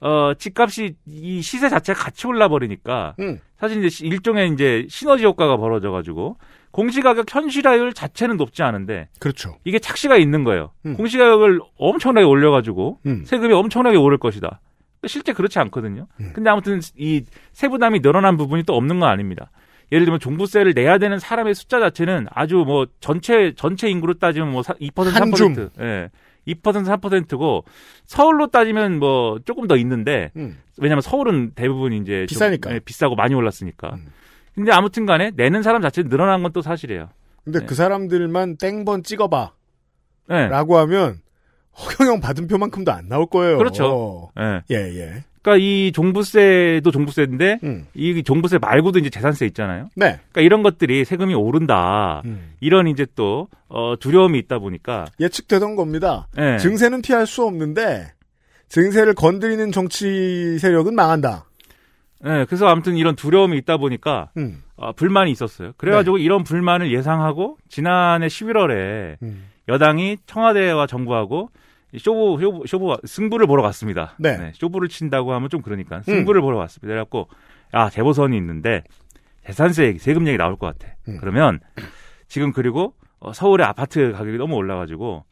어 0.00 0.32
집값이 0.36 0.94
이 1.06 1.40
시세 1.40 1.70
자체가 1.70 1.98
같이 1.98 2.26
올라 2.26 2.48
버리니까 2.48 3.14
음. 3.18 3.40
사실 3.58 3.82
이제 3.82 4.04
일종의 4.04 4.50
이제 4.52 4.86
시너지 4.90 5.24
효과가 5.24 5.56
벌어져 5.56 5.90
가지고 5.90 6.36
공시가격 6.70 7.34
현실화율 7.34 7.94
자체는 7.94 8.36
높지 8.36 8.62
않은데 8.62 9.08
그렇죠. 9.20 9.56
이게 9.64 9.78
착시가 9.78 10.18
있는 10.18 10.44
거예요. 10.44 10.72
음. 10.84 10.96
공시가격을 10.96 11.60
엄청나게 11.78 12.26
올려가지고 12.26 12.98
음. 13.06 13.24
세금이 13.24 13.54
엄청나게 13.54 13.96
오를 13.96 14.18
것이다. 14.18 14.60
실제 15.08 15.32
그렇지 15.32 15.58
않거든요. 15.60 16.06
음. 16.20 16.30
근데 16.34 16.50
아무튼 16.50 16.80
이 16.96 17.24
세부담이 17.52 18.00
늘어난 18.00 18.36
부분이 18.36 18.64
또 18.64 18.74
없는 18.76 19.00
건 19.00 19.08
아닙니다. 19.08 19.50
예를 19.92 20.04
들면 20.04 20.18
종부세를 20.20 20.72
내야 20.74 20.98
되는 20.98 21.18
사람의 21.18 21.54
숫자 21.54 21.78
자체는 21.78 22.26
아주 22.30 22.56
뭐 22.66 22.86
전체 23.00 23.52
전체 23.56 23.88
인구로 23.88 24.14
따지면 24.14 24.50
뭐 24.50 24.62
2% 24.62 24.90
3%, 24.92 25.12
한 25.20 25.32
줌. 25.32 25.70
예. 25.80 26.10
2% 26.48 26.60
3%고 26.62 27.64
서울로 28.04 28.46
따지면 28.48 28.98
뭐 28.98 29.38
조금 29.44 29.66
더 29.66 29.76
있는데 29.76 30.30
음. 30.36 30.58
왜냐하면 30.78 31.02
서울은 31.02 31.52
대부분 31.54 31.92
이제 31.92 32.26
좀, 32.26 32.34
비싸니까. 32.34 32.74
예, 32.74 32.78
비싸고 32.80 33.14
많이 33.16 33.34
올랐으니까. 33.34 33.96
근데 34.54 34.72
아무튼간에 34.72 35.32
내는 35.36 35.62
사람 35.62 35.82
자체는 35.82 36.08
늘어난 36.10 36.42
건 36.42 36.52
또 36.52 36.62
사실이에요. 36.62 37.08
근데 37.44 37.60
네. 37.60 37.66
그 37.66 37.74
사람들만 37.74 38.56
땡번 38.58 39.02
찍어봐. 39.04 39.52
네. 40.28 40.48
라고 40.48 40.78
하면 40.78 41.20
허경영 41.78 42.20
받은 42.20 42.48
표만큼도 42.48 42.92
안 42.92 43.08
나올 43.08 43.26
거예요. 43.26 43.58
그렇죠. 43.58 44.30
예. 44.38 44.62
예, 44.70 44.76
예. 44.98 45.24
그러니까 45.42 45.64
이 45.64 45.92
종부세도 45.92 46.90
종부세인데 46.90 47.60
음. 47.62 47.86
이 47.94 48.22
종부세 48.24 48.58
말고도 48.58 48.98
이제 48.98 49.10
재산세 49.10 49.46
있잖아요. 49.46 49.90
네. 49.94 50.18
그러니까 50.32 50.40
이런 50.40 50.64
것들이 50.64 51.04
세금이 51.04 51.34
오른다. 51.34 52.22
음. 52.24 52.54
이런 52.60 52.88
이제 52.88 53.06
또 53.14 53.46
어, 53.68 53.94
두려움이 54.00 54.38
있다 54.40 54.58
보니까 54.58 55.06
예측되던 55.20 55.76
겁니다. 55.76 56.26
예. 56.36 56.58
증세는 56.58 57.02
피할 57.02 57.28
수 57.28 57.44
없는데 57.44 58.12
증세를 58.68 59.14
건드리는 59.14 59.70
정치 59.70 60.58
세력은 60.58 60.96
망한다. 60.96 61.44
예, 62.24 62.44
그래서 62.48 62.66
아무튼 62.66 62.96
이런 62.96 63.14
두려움이 63.14 63.56
있다 63.58 63.76
보니까 63.76 64.30
음. 64.36 64.62
어, 64.76 64.92
불만이 64.92 65.30
있었어요. 65.30 65.72
그래가지고 65.76 66.18
이런 66.18 66.42
불만을 66.42 66.92
예상하고 66.92 67.56
지난해 67.68 68.26
11월에 68.26 69.16
음. 69.22 69.44
여당이 69.68 70.18
청와대와 70.26 70.86
정부하고 70.86 71.50
이 71.50 71.65
쇼부, 71.98 72.38
쇼부, 72.40 72.66
쇼부, 72.66 72.96
승부를 73.04 73.46
보러 73.46 73.62
갔습니다. 73.62 74.14
네. 74.18 74.52
쇼부를 74.54 74.88
친다고 74.88 75.32
하면 75.34 75.48
좀 75.48 75.62
그러니까. 75.62 76.02
승부를 76.02 76.40
보러 76.40 76.58
갔습니다. 76.58 76.88
그래갖고, 76.88 77.28
야, 77.74 77.90
재보선이 77.90 78.36
있는데, 78.36 78.84
재산세 79.46 79.86
얘기, 79.86 79.98
세금 79.98 80.26
얘기 80.26 80.36
나올 80.36 80.56
것 80.56 80.66
같아. 80.66 80.94
음. 81.08 81.18
그러면, 81.20 81.60
지금 82.28 82.52
그리고, 82.52 82.94
어, 83.18 83.32
서울의 83.32 83.66
아파트 83.66 84.12
가격이 84.12 84.38
너무 84.38 84.56
올라가지고, 84.56 85.24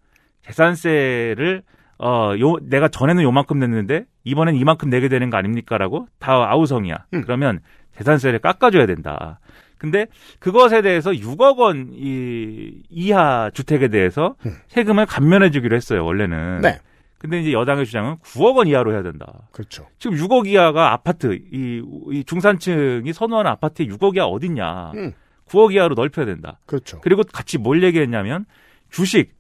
재산세를, 0.43 1.63
어, 1.99 2.35
요, 2.39 2.57
내가 2.63 2.89
전에는 2.89 3.23
요만큼 3.23 3.59
냈는데, 3.59 4.05
이번엔 4.25 4.57
이만큼 4.57 4.91
내게 4.91 5.09
되는 5.09 5.31
거 5.31 5.37
아닙니까? 5.37 5.79
라고 5.79 6.07
다 6.19 6.33
아우성이야. 6.51 7.07
음. 7.15 7.23
그러면 7.23 7.61
재산세를 7.97 8.41
깎아줘야 8.41 8.87
된다. 8.87 9.39
근데 9.85 10.07
그것에 10.39 10.81
대해서 10.81 11.11
6억 11.11 11.59
원 11.59 11.91
이, 11.93 12.83
이하 12.89 13.51
주택에 13.53 13.89
대해서 13.89 14.35
음. 14.47 14.57
세금을 14.69 15.05
감면해 15.05 15.51
주기로 15.51 15.77
했어요, 15.77 16.05
원래는. 16.05 16.63
네. 16.63 16.79
근데 17.19 17.41
이제 17.41 17.53
여당의 17.53 17.85
주장은 17.87 18.17
9억 18.19 18.57
원 18.57 18.67
이하로 18.67 18.93
해야 18.93 19.03
된다. 19.03 19.49
그렇죠. 19.53 19.87
지금 19.99 20.17
6억 20.17 20.47
이하가 20.47 20.93
아파트, 20.93 21.35
이, 21.35 21.83
이 22.11 22.25
중산층이 22.25 23.13
선호하는 23.13 23.51
아파트에 23.51 23.87
6억 23.87 24.17
이하 24.17 24.27
어딨냐. 24.27 24.93
음. 24.95 25.13
9억 25.49 25.75
이하로 25.75 25.95
넓혀야 25.95 26.25
된다. 26.25 26.59
그렇죠. 26.65 27.01
그리고 27.03 27.23
같이 27.23 27.59
뭘 27.59 27.83
얘기했냐면 27.83 28.47
주식, 28.91 29.35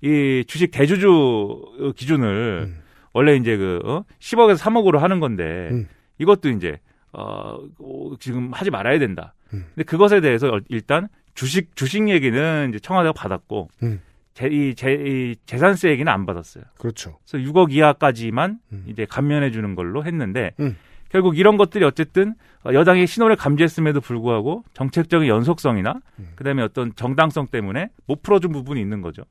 이 0.00 0.44
주식 0.46 0.70
대주주 0.70 1.94
기준을 1.96 2.68
음. 2.68 2.82
원래 3.12 3.34
이제 3.34 3.56
그, 3.56 3.80
어? 3.84 4.04
10억에서 4.20 4.58
3억으로 4.58 4.98
하는 4.98 5.18
건데 5.18 5.70
음. 5.72 5.88
이것도 6.18 6.50
이제, 6.50 6.78
어, 7.12 7.58
어, 7.78 8.10
지금 8.20 8.52
하지 8.52 8.70
말아야 8.70 9.00
된다. 9.00 9.34
음. 9.54 9.64
근데 9.74 9.84
그것에 9.84 10.20
대해서 10.20 10.60
일단 10.68 11.08
주식, 11.34 11.76
주식 11.76 12.08
얘기는 12.08 12.68
이제 12.68 12.78
청와대가 12.78 13.12
받았고 13.12 13.68
음. 13.82 14.00
제, 14.34 14.46
이, 14.48 14.74
제, 14.74 14.92
이 14.92 15.36
재산세 15.46 15.90
얘기는 15.90 16.10
안 16.10 16.26
받았어요. 16.26 16.64
그렇죠. 16.78 17.18
그래서 17.28 17.50
6억 17.50 17.72
이하까지만 17.72 18.58
음. 18.72 18.84
이제 18.88 19.04
감면해 19.04 19.50
주는 19.50 19.74
걸로 19.74 20.04
했는데 20.04 20.52
음. 20.60 20.76
결국 21.10 21.38
이런 21.38 21.56
것들이 21.56 21.84
어쨌든 21.84 22.34
어, 22.64 22.72
여당의 22.72 23.06
신호를 23.06 23.36
감지했음에도 23.36 24.00
불구하고 24.00 24.64
정책적인 24.74 25.28
연속성이나 25.28 26.00
음. 26.18 26.28
그다음에 26.36 26.62
어떤 26.62 26.94
정당성 26.94 27.48
때문에 27.48 27.88
못 28.06 28.22
풀어준 28.22 28.52
부분이 28.52 28.80
있는 28.80 29.00
거죠. 29.00 29.22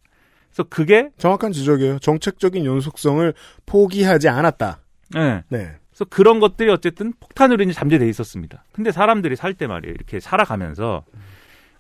그래서 0.50 0.64
그게 0.70 1.10
정확한 1.18 1.52
지적이에요. 1.52 2.00
정책적인 2.00 2.66
연속성을 2.66 3.34
포기하지 3.66 4.28
않았다. 4.28 4.80
예. 5.16 5.44
네. 5.50 5.76
그래서 5.98 6.06
그런 6.10 6.40
것들이 6.40 6.70
어쨌든 6.70 7.12
폭탄으로 7.20 7.64
이제 7.64 7.74
잠재돼 7.74 8.08
있었습니다. 8.08 8.64
근데 8.72 8.92
사람들이 8.92 9.36
살 9.36 9.56
때 9.56 9.66
말이에요. 9.66 9.96
이렇게 9.96 10.20
살아가면서 10.20 11.04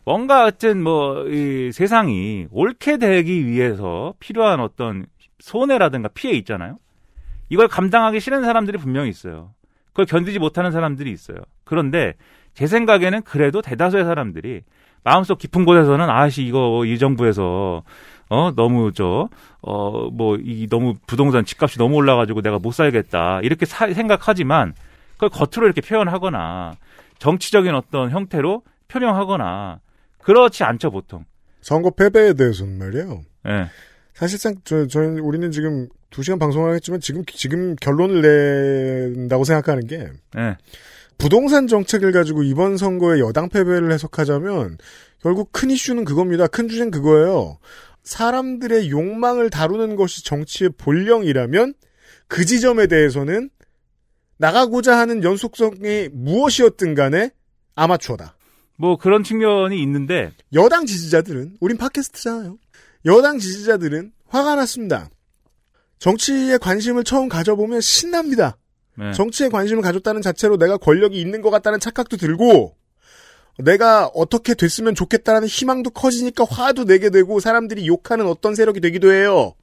뭔가 0.04 0.42
하여튼 0.42 0.82
뭐이 0.82 1.72
세상이 1.72 2.48
옳게 2.50 2.98
되기 2.98 3.46
위해서 3.46 4.16
필요한 4.20 4.60
어떤 4.60 5.06
손해라든가 5.38 6.10
피해 6.16 6.34
있잖아요. 6.38 6.78
이걸 7.50 7.68
감당하기 7.68 8.20
싫은 8.20 8.42
사람들이 8.42 8.80
분명히 8.80 9.10
있어요. 9.10 9.54
그걸 9.90 10.06
견디지 10.08 10.40
못하는 10.40 10.72
사람들이 10.72 11.12
있어요. 11.12 11.38
그런데 11.64 12.16
제 12.56 12.66
생각에는 12.66 13.22
그래도 13.22 13.62
대다수의 13.62 14.06
사람들이 14.06 14.64
마음속 15.04 15.38
깊은 15.38 15.64
곳에서는 15.64 16.10
아씨 16.10 16.44
이거 16.44 16.84
이 16.86 16.98
정부에서 16.98 17.84
어 18.30 18.52
너무 18.56 18.92
저 18.94 19.30
어 19.62 20.10
뭐 20.12 20.38
이 20.44 20.68
너무 20.70 20.96
부동산 21.08 21.46
집값이 21.46 21.78
너무 21.78 21.96
올라가지고 21.96 22.42
내가 22.42 22.60
못 22.60 22.72
살겠다 22.74 23.40
이렇게 23.44 23.66
사- 23.66 23.92
생각하지만 23.94 24.74
그걸 25.14 25.30
겉으로 25.30 25.66
이렇게 25.68 25.82
표현하거나 25.82 26.76
정치적인 27.20 27.74
어떤 27.74 28.10
형태로 28.12 28.62
표명하거나 28.88 29.80
그렇지 30.20 30.64
않죠 30.64 30.92
보통. 30.92 31.26
선거 31.62 31.90
패배에 31.90 32.34
대해서는 32.34 32.78
말이에요. 32.78 33.22
예. 33.48 33.68
사실상 34.14 34.56
저, 34.64 34.88
저 34.88 35.00
우리는 35.02 35.50
지금 35.52 35.88
두 36.10 36.24
시간 36.24 36.40
방송을 36.40 36.70
하겠지만 36.70 37.00
지금 37.00 37.24
지금 37.26 37.76
결론을 37.76 39.14
낸다고 39.16 39.44
생각하는 39.44 39.86
게 39.88 40.10
예. 40.38 40.58
부동산 41.18 41.68
정책을 41.68 42.12
가지고 42.12 42.44
이번 42.44 42.78
선거의 42.78 43.20
여당 43.22 43.50
패배를 43.50 43.92
해석하자면 43.92 44.78
결국 45.22 45.50
큰 45.52 45.72
이슈는 45.72 46.06
그겁니다. 46.06 46.46
큰 46.48 46.68
주제는 46.68 46.92
그거예요. 46.92 47.58
사람들의 48.08 48.90
욕망을 48.90 49.50
다루는 49.50 49.98
것이 49.98 50.24
정치의 50.24 50.72
본령이라면 50.78 51.74
그 52.28 52.46
지점에 52.46 52.88
대해서는 52.88 53.50
나가고자 54.38 54.98
하는 54.98 55.24
연속성이 55.24 56.10
무엇이었든 56.14 56.96
간에 56.96 57.32
아마추어다. 57.76 58.38
뭐 58.78 58.96
그런 58.96 59.24
측면이 59.24 59.82
있는데 59.82 60.32
여당 60.54 60.86
지지자들은 60.86 61.58
우린 61.60 61.78
팟캐스트잖아요. 61.78 62.58
여당 63.06 63.40
지지자들은 63.40 64.14
화가 64.28 64.56
났습니다. 64.56 65.10
정치에 66.00 66.58
관심을 66.60 67.04
처음 67.04 67.28
가져보면 67.28 67.82
신납니다. 67.82 68.58
네. 68.98 69.12
정치에 69.12 69.50
관심을 69.50 69.82
가졌다는 69.82 70.22
자체로 70.22 70.58
내가 70.58 70.78
권력이 70.78 71.20
있는 71.20 71.42
것 71.42 71.50
같다는 71.50 71.80
착각도 71.80 72.18
들고 72.18 72.78
내가 73.58 74.08
어떻게 74.14 74.54
됐으면 74.54 74.96
좋겠다라는 74.96 75.48
희망도 75.48 75.90
커지니까 75.92 76.46
화도 76.50 76.86
내게 76.86 77.10
되고 77.10 77.40
사람들이 77.40 77.88
욕하는 77.88 78.28
어떤 78.28 78.56
세력이 78.56 78.80
되기도 78.82 79.12
해요. 79.12 79.54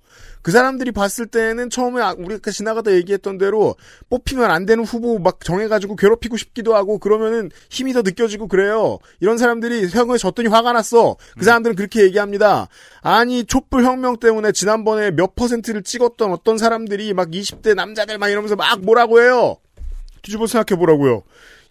그 0.43 0.51
사람들이 0.51 0.93
봤을 0.93 1.27
때는 1.27 1.71
처음에 1.71 2.03
아- 2.03 2.15
우리가 2.19 2.51
지나가다 2.51 2.93
얘기했던 2.93 3.39
대로 3.39 3.77
뽑히면 4.11 4.51
안 4.51 4.67
되는 4.67 4.85
후보 4.85 5.19
막 5.19 5.43
정해가지고 5.43 5.97
괴롭히고 5.97 6.37
싶기도 6.37 6.77
하고 6.77 6.99
그러면은 6.99 7.51
힘이 7.71 7.95
더 7.95 8.03
느껴지고 8.03 8.47
그래요. 8.47 8.99
이런 9.21 9.39
사람들이 9.39 9.89
선거에 9.89 10.19
졌더니 10.19 10.49
화가 10.49 10.73
났어. 10.75 11.17
그 11.39 11.47
사람들은 11.47 11.77
그렇게 11.77 12.03
얘기합니다. 12.03 12.69
아니 13.01 13.47
촛불 13.47 13.85
혁명 13.85 14.19
때문에 14.19 14.53
지난번에 14.53 15.13
몇 15.13 15.35
퍼센트를 15.35 15.83
찍었던 15.83 16.31
어떤 16.33 16.59
사람들이 16.59 17.15
막 17.15 17.31
20대 17.31 17.75
남자들 17.75 18.19
막 18.19 18.29
이러면서 18.29 18.55
막 18.55 18.83
뭐라고 18.83 19.23
해요. 19.23 19.57
뒤집어 20.21 20.47
생각해 20.47 20.79
보라고요. 20.79 21.23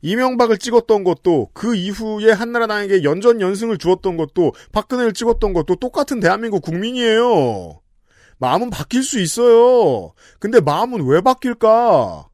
이명박을 0.04 0.58
찍었던 0.58 1.04
것도 1.04 1.50
그 1.54 1.76
이후에 1.76 2.32
한나라당에게 2.32 3.04
연전 3.04 3.42
연승을 3.42 3.78
주었던 3.78 4.18
것도 4.18 4.54
박근혜를 4.74 5.14
찍었던 5.14 5.54
것도 5.54 5.78
똑같은 5.78 6.20
대한민국 6.20 6.62
국민이에요. 6.62 7.80
마음은 8.38 8.70
바뀔 8.70 9.02
수 9.04 9.20
있어요. 9.20 10.14
근데 10.40 10.60
마음은 10.60 11.08
왜 11.08 11.22
바뀔까? 11.22 12.28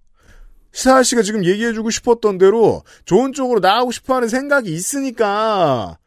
시사할 0.72 1.04
씨가 1.04 1.22
지금 1.22 1.46
얘기해주고 1.46 1.92
싶었던 1.92 2.40
대로 2.40 2.84
좋은 3.06 3.34
쪽으로 3.34 3.60
나가고 3.60 3.92
싶어하는 3.92 4.28
생각이 4.28 4.74
있으니까 4.74 5.98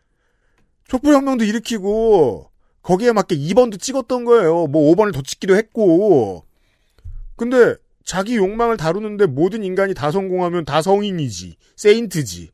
촛불혁명도 0.89 1.45
일으키고 1.45 2.51
거기에 2.83 3.13
맞게 3.13 3.37
2번도 3.37 3.81
찍었던 3.81 4.25
거예요. 4.25 4.67
뭐 4.67 4.93
5번을 4.95 5.15
더 5.15 5.23
찍기도 5.23 5.55
했고. 5.55 6.45
근데 7.37 7.77
자기 8.05 8.37
욕망을 8.37 8.77
다루는데 8.77 9.27
모든 9.27 9.63
인간이 9.65 9.95
다 9.95 10.11
성공하면 10.11 10.65
다 10.65 10.83
성인이지. 10.83 11.57
세인트지. 11.77 12.51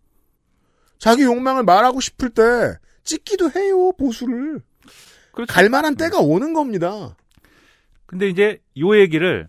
자기 0.99 1.22
욕망을 1.22 1.62
말하고 1.64 2.01
싶을 2.01 2.30
때 2.30 2.42
찍기도 3.05 3.51
해요, 3.53 3.92
보수를. 3.99 4.61
갈 5.46 5.68
만한 5.68 5.94
때가 5.94 6.18
오는 6.18 6.53
겁니다. 6.53 7.16
근데 8.07 8.28
이제 8.28 8.59
요 8.78 8.99
얘기를 8.99 9.49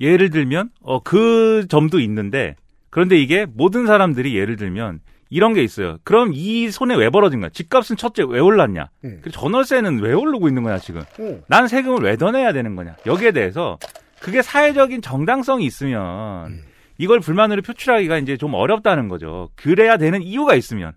예를 0.00 0.28
들면 0.30 0.70
어 0.82 1.00
그 1.00 1.66
점도 1.68 2.00
있는데 2.00 2.56
그런데 2.90 3.16
이게 3.18 3.46
모든 3.46 3.86
사람들이 3.86 4.36
예를 4.36 4.56
들면 4.56 5.00
이런 5.30 5.54
게 5.54 5.62
있어요. 5.64 5.96
그럼 6.04 6.32
이 6.34 6.70
손에 6.70 6.94
왜 6.96 7.08
벌어진 7.10 7.40
거야? 7.40 7.48
집값은 7.50 7.96
첫째 7.96 8.22
왜 8.28 8.38
올랐냐? 8.38 8.90
음. 9.04 9.18
그리고 9.22 9.30
전월세는 9.30 10.00
왜 10.00 10.12
오르고 10.12 10.46
있는 10.48 10.62
거냐 10.62 10.78
지금? 10.78 11.02
음. 11.20 11.42
난 11.48 11.66
세금을 11.68 12.02
왜 12.02 12.16
더 12.16 12.30
내야 12.30 12.52
되는 12.52 12.76
거냐? 12.76 12.96
여기에 13.06 13.32
대해서 13.32 13.78
그게 14.20 14.42
사회적인 14.42 15.02
정당성이 15.02 15.66
있으면 15.66 16.46
음. 16.46 16.62
이걸 16.98 17.20
불만으로 17.20 17.62
표출하기가 17.62 18.18
이제 18.18 18.36
좀 18.36 18.54
어렵다는 18.54 19.08
거죠. 19.08 19.50
그래야 19.56 19.96
되는 19.96 20.22
이유가 20.22 20.54
있으면 20.54 20.92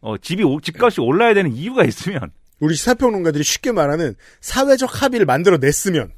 어 0.00 0.16
집이 0.18 0.42
오- 0.44 0.60
집값이 0.60 1.00
올라야 1.00 1.34
되는 1.34 1.52
이유가 1.52 1.84
있으면 1.84 2.30
우리 2.60 2.74
시사평론가들이 2.74 3.42
쉽게 3.42 3.72
말하는 3.72 4.14
사회적 4.40 5.02
합의를 5.02 5.26
만들어 5.26 5.56
냈으면 5.58 6.12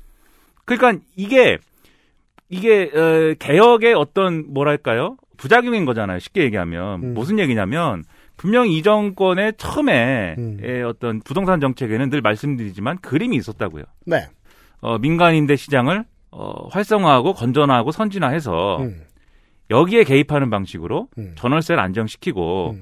그러니까 0.65 1.03
이게 1.17 1.59
이게 2.49 2.91
어, 2.95 3.35
개혁의 3.39 3.95
어떤 3.95 4.53
뭐랄까요 4.53 5.17
부작용인 5.37 5.85
거잖아요. 5.85 6.19
쉽게 6.19 6.43
얘기하면 6.43 7.15
무슨 7.15 7.39
얘기냐면 7.39 8.05
분명 8.37 8.69
이 8.69 8.83
정권의 8.83 9.55
처음에 9.57 10.37
의 10.61 10.83
어떤 10.83 11.21
부동산 11.21 11.61
정책에는 11.61 12.11
늘 12.11 12.21
말씀드리지만 12.21 12.99
그림이 12.99 13.37
있었다고요. 13.37 13.85
네. 14.07 14.27
어, 14.81 14.99
민간임대 14.99 15.57
시장을 15.57 16.05
어, 16.31 16.69
활성화하고 16.69 17.35
건전하고 17.35 17.93
선진화해서 17.93 18.79
여기에 19.71 20.05
개입하는 20.05 20.51
방식으로 20.51 21.09
전월세를 21.37 21.81
안정시키고 21.83 22.77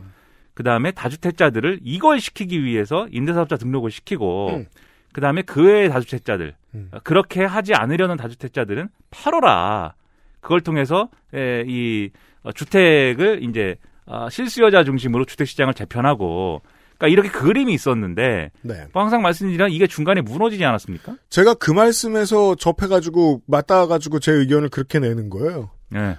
그 0.54 0.62
다음에 0.62 0.92
다주택자들을 0.92 1.80
이걸 1.82 2.20
시키기 2.20 2.64
위해서 2.64 3.06
임대사업자 3.10 3.56
등록을 3.56 3.90
시키고 3.90 4.50
음. 4.50 4.66
그 5.12 5.20
다음에 5.20 5.42
그 5.42 5.64
외의 5.64 5.88
다주택자들 5.88 6.54
어, 6.92 6.98
그렇게 7.04 7.44
하지 7.44 7.74
않으려는 7.74 8.16
다주택자들은 8.16 8.88
팔어라. 9.10 9.94
그걸 10.40 10.60
통해서 10.60 11.08
에, 11.32 11.64
이 11.66 12.10
어, 12.42 12.52
주택을 12.52 13.42
이제 13.42 13.76
아, 14.06 14.28
실수요자 14.28 14.84
중심으로 14.84 15.24
주택 15.24 15.46
시장을 15.48 15.74
재편하고 15.74 16.62
그러니까 17.04 17.08
이렇게 17.08 17.28
그림이 17.28 17.72
있었는데 17.74 18.50
네. 18.62 18.86
뭐 18.92 19.02
항상 19.02 19.22
말씀드리지만 19.22 19.70
이게 19.70 19.86
중간에 19.86 20.20
무너지지 20.20 20.64
않았습니까? 20.64 21.16
제가 21.28 21.54
그 21.54 21.70
말씀에서 21.70 22.54
접해가지고 22.54 23.42
맞닿아가지고 23.46 24.20
제 24.20 24.32
의견을 24.32 24.70
그렇게 24.70 24.98
내는 24.98 25.30
거예요. 25.30 25.70
네. 25.90 26.16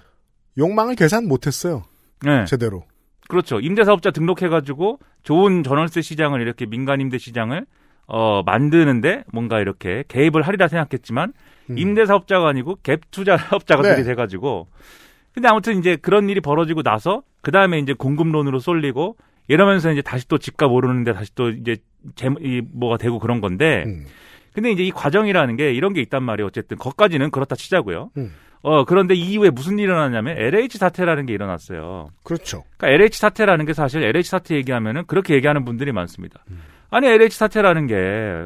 욕망을 0.58 0.96
계산 0.96 1.28
못했어요. 1.28 1.84
네. 2.24 2.46
제대로. 2.46 2.84
그렇죠. 3.28 3.60
임대사업자 3.60 4.12
등록해가지고 4.12 5.00
좋은 5.24 5.64
전월세 5.64 6.02
시장을 6.02 6.42
이렇게 6.42 6.66
민간 6.66 7.02
임대 7.02 7.18
시장을 7.18 7.66
어 8.08 8.44
만드는데 8.44 9.24
뭔가 9.34 9.60
이렇게 9.60 10.04
개입을 10.08 10.44
하리라 10.44 10.68
생각했지만 10.68 11.34
임대사업자가 11.76 12.48
아니고 12.48 12.78
갭 12.84 13.02
투자업자가 13.10 13.82
네. 13.82 14.04
돼가지고 14.04 14.68
근데 15.34 15.48
아무튼 15.48 15.80
이제 15.80 15.96
그런 15.96 16.30
일이 16.30 16.40
벌어지고 16.40 16.84
나서 16.84 17.24
그 17.42 17.52
다음에 17.52 17.80
이제 17.80 17.94
공급론으로 17.94 18.60
쏠리고 18.60 19.18
이러면서 19.48 19.92
이제 19.92 20.02
다시 20.02 20.28
또 20.28 20.38
집값 20.38 20.72
오르는데 20.72 21.14
다시 21.14 21.34
또 21.36 21.50
이제 21.50 21.78
제, 22.16 22.30
이 22.42 22.62
뭐가 22.74 22.98
되고 22.98 23.20
그런 23.20 23.42
건데 23.42 23.84
음. 23.86 24.06
근데 24.54 24.72
이제 24.72 24.84
이 24.84 24.92
과정이라는 24.92 25.58
게 25.58 25.74
이런 25.74 25.94
게 25.94 26.02
있단 26.02 26.24
말이에요. 26.24 26.48
어쨌든 26.48 26.78
거기까지는 26.78 27.30
그렇다 27.32 27.56
치자고요. 27.56 28.12
음. 28.18 28.34
어 28.62 28.84
그런데 28.84 29.14
이후에 29.14 29.52
무슨 29.52 29.74
일이 29.74 29.84
일어났냐면 29.84 30.38
LH 30.38 30.78
사태라는 30.78 31.28
게 31.28 31.34
일어났어요. 31.34 32.10
그렇죠. 32.24 32.64
그러니까 32.78 32.96
LH 32.96 33.20
사태라는 33.20 33.66
게 33.66 33.74
사실 33.74 34.04
LH 34.04 34.30
사태 34.30 34.56
얘기하면은 34.56 35.06
그렇게 35.06 35.36
얘기하는 35.36 35.66
분들이 35.66 35.92
많습니다. 35.92 36.44
아니 36.90 37.08
LH 37.08 37.38
사태라는 37.38 37.88
게 37.88 37.96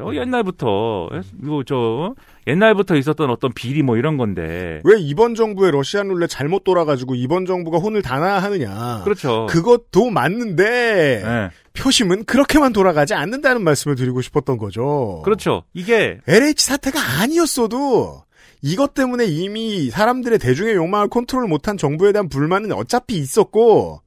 어, 0.02 0.14
옛날부터 0.14 1.08
뭐저 1.34 2.14
옛날부터 2.46 2.96
있었던 2.96 3.30
어떤 3.30 3.52
비리 3.52 3.82
뭐 3.82 3.96
이런 3.96 4.16
건데 4.16 4.80
왜 4.84 4.98
이번 4.98 5.34
정부의 5.34 5.72
러시안 5.72 6.08
룰렛 6.08 6.28
잘못 6.30 6.64
돌아가지고 6.64 7.14
이번 7.14 7.46
정부가 7.46 7.78
혼을 7.78 8.02
다나 8.02 8.38
하느냐. 8.38 9.02
그렇죠. 9.04 9.46
그것도 9.50 10.10
맞는데 10.10 11.22
네. 11.24 11.50
표심은 11.74 12.24
그렇게만 12.24 12.72
돌아가지 12.72 13.14
않는다는 13.14 13.62
말씀을 13.62 13.96
드리고 13.96 14.20
싶었던 14.22 14.58
거죠. 14.58 15.22
그렇죠. 15.24 15.64
이게 15.74 16.18
LH 16.26 16.64
사태가 16.64 16.98
아니었어도 17.20 18.24
이것 18.62 18.94
때문에 18.94 19.24
이미 19.24 19.90
사람들의 19.90 20.38
대중의 20.38 20.74
욕망을 20.74 21.08
컨트롤 21.08 21.46
못한 21.46 21.76
정부에 21.76 22.12
대한 22.12 22.28
불만은 22.28 22.72
어차피 22.72 23.16
있었고 23.16 24.02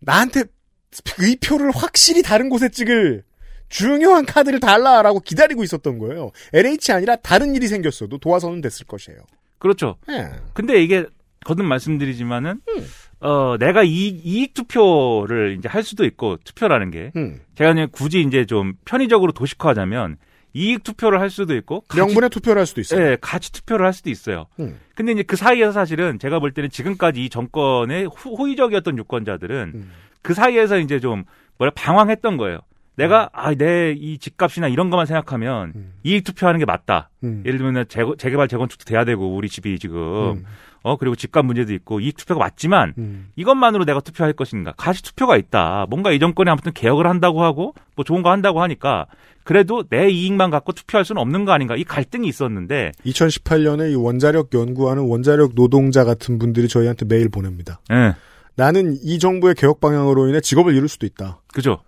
나한테 0.00 0.44
의표를 1.18 1.70
확실히 1.74 2.22
다른 2.22 2.48
곳에 2.48 2.70
찍을 2.70 3.24
중요한 3.68 4.24
카드를 4.26 4.60
달라라고 4.60 5.20
기다리고 5.20 5.62
있었던 5.62 5.98
거예요. 5.98 6.30
LH 6.52 6.92
아니라 6.92 7.16
다른 7.16 7.54
일이 7.54 7.66
생겼어도 7.68 8.18
도와서는 8.18 8.60
됐을 8.60 8.86
것이에요. 8.86 9.18
그렇죠. 9.58 9.96
예. 10.08 10.30
근데 10.54 10.82
이게 10.82 11.04
거듭 11.44 11.64
말씀드리지만은 11.66 12.60
어 13.20 13.56
내가 13.58 13.82
이익, 13.82 14.24
이익 14.24 14.54
투표를 14.54 15.56
이제 15.58 15.68
할 15.68 15.82
수도 15.82 16.04
있고 16.04 16.36
투표라는 16.44 16.90
게 16.90 17.10
음. 17.16 17.40
제가 17.56 17.72
그냥 17.72 17.88
굳이 17.90 18.20
이제 18.20 18.44
좀 18.44 18.74
편의적으로 18.84 19.32
도식화하자면 19.32 20.16
이익 20.54 20.82
투표를 20.82 21.20
할 21.20 21.28
수도 21.30 21.54
있고 21.56 21.80
가치- 21.88 21.98
명분의 22.00 22.30
투표를 22.30 22.60
할 22.60 22.66
수도 22.66 22.80
있어요. 22.80 23.00
예, 23.12 23.16
가치 23.20 23.52
투표를 23.52 23.84
할 23.86 23.92
수도 23.92 24.10
있어요. 24.10 24.46
음. 24.60 24.78
근데 24.94 25.12
이제 25.12 25.22
그 25.22 25.36
사이에서 25.36 25.72
사실은 25.72 26.18
제가 26.18 26.38
볼 26.38 26.52
때는 26.52 26.70
지금까지 26.70 27.24
이 27.24 27.28
정권의 27.28 28.06
호, 28.06 28.34
호의적이었던 28.36 28.96
유권자들은 28.98 29.72
음. 29.74 29.90
그 30.22 30.34
사이에서 30.34 30.78
이제 30.78 31.00
좀 31.00 31.24
뭐라 31.58 31.72
방황했던 31.74 32.36
거예요. 32.36 32.60
내가 32.98 33.30
아 33.32 33.54
내 33.54 33.94
이 33.96 34.18
집값이나 34.18 34.66
이런 34.68 34.90
것만 34.90 35.06
생각하면 35.06 35.72
이익 36.02 36.24
투표하는 36.24 36.58
게 36.58 36.64
맞다. 36.66 37.10
음. 37.22 37.42
예를 37.46 37.58
들면 37.58 37.86
재, 37.88 38.02
재개발 38.18 38.48
재건축도 38.48 38.84
돼야 38.84 39.04
되고 39.04 39.34
우리 39.34 39.48
집이 39.48 39.78
지금 39.78 39.98
음. 40.38 40.44
어 40.82 40.96
그리고 40.96 41.14
집값 41.16 41.44
문제도 41.44 41.72
있고 41.74 42.00
이익 42.00 42.16
투표가 42.16 42.38
맞지만 42.40 42.94
음. 42.98 43.28
이것만으로 43.36 43.84
내가 43.84 44.00
투표할 44.00 44.32
것인가 44.32 44.72
가치 44.76 45.02
투표가 45.02 45.36
있다. 45.36 45.86
뭔가 45.88 46.10
이 46.10 46.18
정권이 46.18 46.50
아무튼 46.50 46.72
개혁을 46.72 47.06
한다고 47.06 47.42
하고 47.44 47.72
뭐 47.94 48.04
좋은 48.04 48.22
거 48.22 48.30
한다고 48.30 48.60
하니까 48.62 49.06
그래도 49.44 49.84
내 49.88 50.08
이익만 50.10 50.50
갖고 50.50 50.72
투표할 50.72 51.04
수는 51.04 51.22
없는 51.22 51.44
거 51.44 51.52
아닌가 51.52 51.76
이 51.76 51.84
갈등이 51.84 52.26
있었는데 52.28 52.92
2018년에 53.06 53.92
이 53.92 53.94
원자력 53.94 54.50
연구하는 54.52 55.04
원자력 55.04 55.54
노동자 55.54 56.04
같은 56.04 56.38
분들이 56.38 56.66
저희한테 56.68 57.06
메일 57.06 57.28
보냅니다. 57.28 57.80
예. 57.92 58.14
나는 58.56 58.96
이 59.02 59.18
정부의 59.20 59.54
개혁 59.54 59.80
방향으로 59.80 60.28
인해 60.28 60.40
직업을 60.40 60.74
잃을 60.74 60.88
수도 60.88 61.06
있다. 61.06 61.40
그죠? 61.54 61.78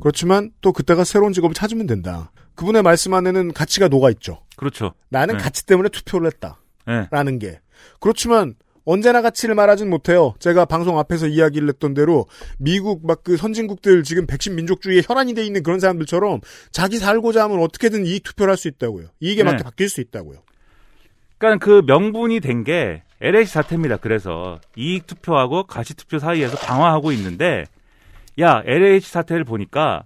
그렇지만 0.00 0.50
또 0.60 0.72
그때가 0.72 1.04
새로운 1.04 1.32
직업을 1.32 1.54
찾으면 1.54 1.86
된다. 1.86 2.30
그분의 2.54 2.82
말씀 2.82 3.14
안에는 3.14 3.52
가치가 3.52 3.88
녹아 3.88 4.10
있죠. 4.10 4.42
그렇죠. 4.56 4.92
나는 5.08 5.36
네. 5.36 5.42
가치 5.42 5.64
때문에 5.66 5.88
투표를 5.88 6.26
했다. 6.26 6.60
예. 6.88 7.06
라는 7.10 7.38
게. 7.38 7.60
그렇지만 8.00 8.54
언제나 8.84 9.20
가치를 9.22 9.54
말하진 9.54 9.90
못해요. 9.90 10.34
제가 10.38 10.64
방송 10.64 10.98
앞에서 10.98 11.26
이야기를 11.26 11.68
했던 11.68 11.92
대로 11.94 12.26
미국 12.58 13.06
막 13.06 13.22
그 13.22 13.36
선진국들 13.36 14.02
지금 14.02 14.26
백신 14.26 14.54
민족주의에 14.54 15.02
혈안이 15.06 15.34
돼 15.34 15.44
있는 15.44 15.62
그런 15.62 15.78
사람들처럼 15.78 16.40
자기 16.72 16.98
살고자 16.98 17.44
하면 17.44 17.60
어떻게든 17.60 18.06
이익 18.06 18.22
투표를 18.24 18.52
할 18.52 18.56
수 18.56 18.68
있다고요. 18.68 19.08
이익에 19.20 19.42
네. 19.44 19.50
맞게 19.50 19.62
바뀔 19.64 19.88
수 19.88 20.00
있다고요. 20.00 20.38
그러니까 21.38 21.64
그 21.64 21.82
명분이 21.86 22.40
된 22.40 22.64
게 22.64 23.02
LH 23.20 23.50
사태입니다. 23.52 23.96
그래서 23.98 24.60
이익 24.76 25.06
투표하고 25.06 25.64
가치 25.64 25.94
투표 25.94 26.18
사이에서 26.18 26.56
방황하고 26.56 27.12
있는데 27.12 27.66
야 28.40 28.62
LH 28.64 29.08
사태를 29.10 29.44
보니까 29.44 30.04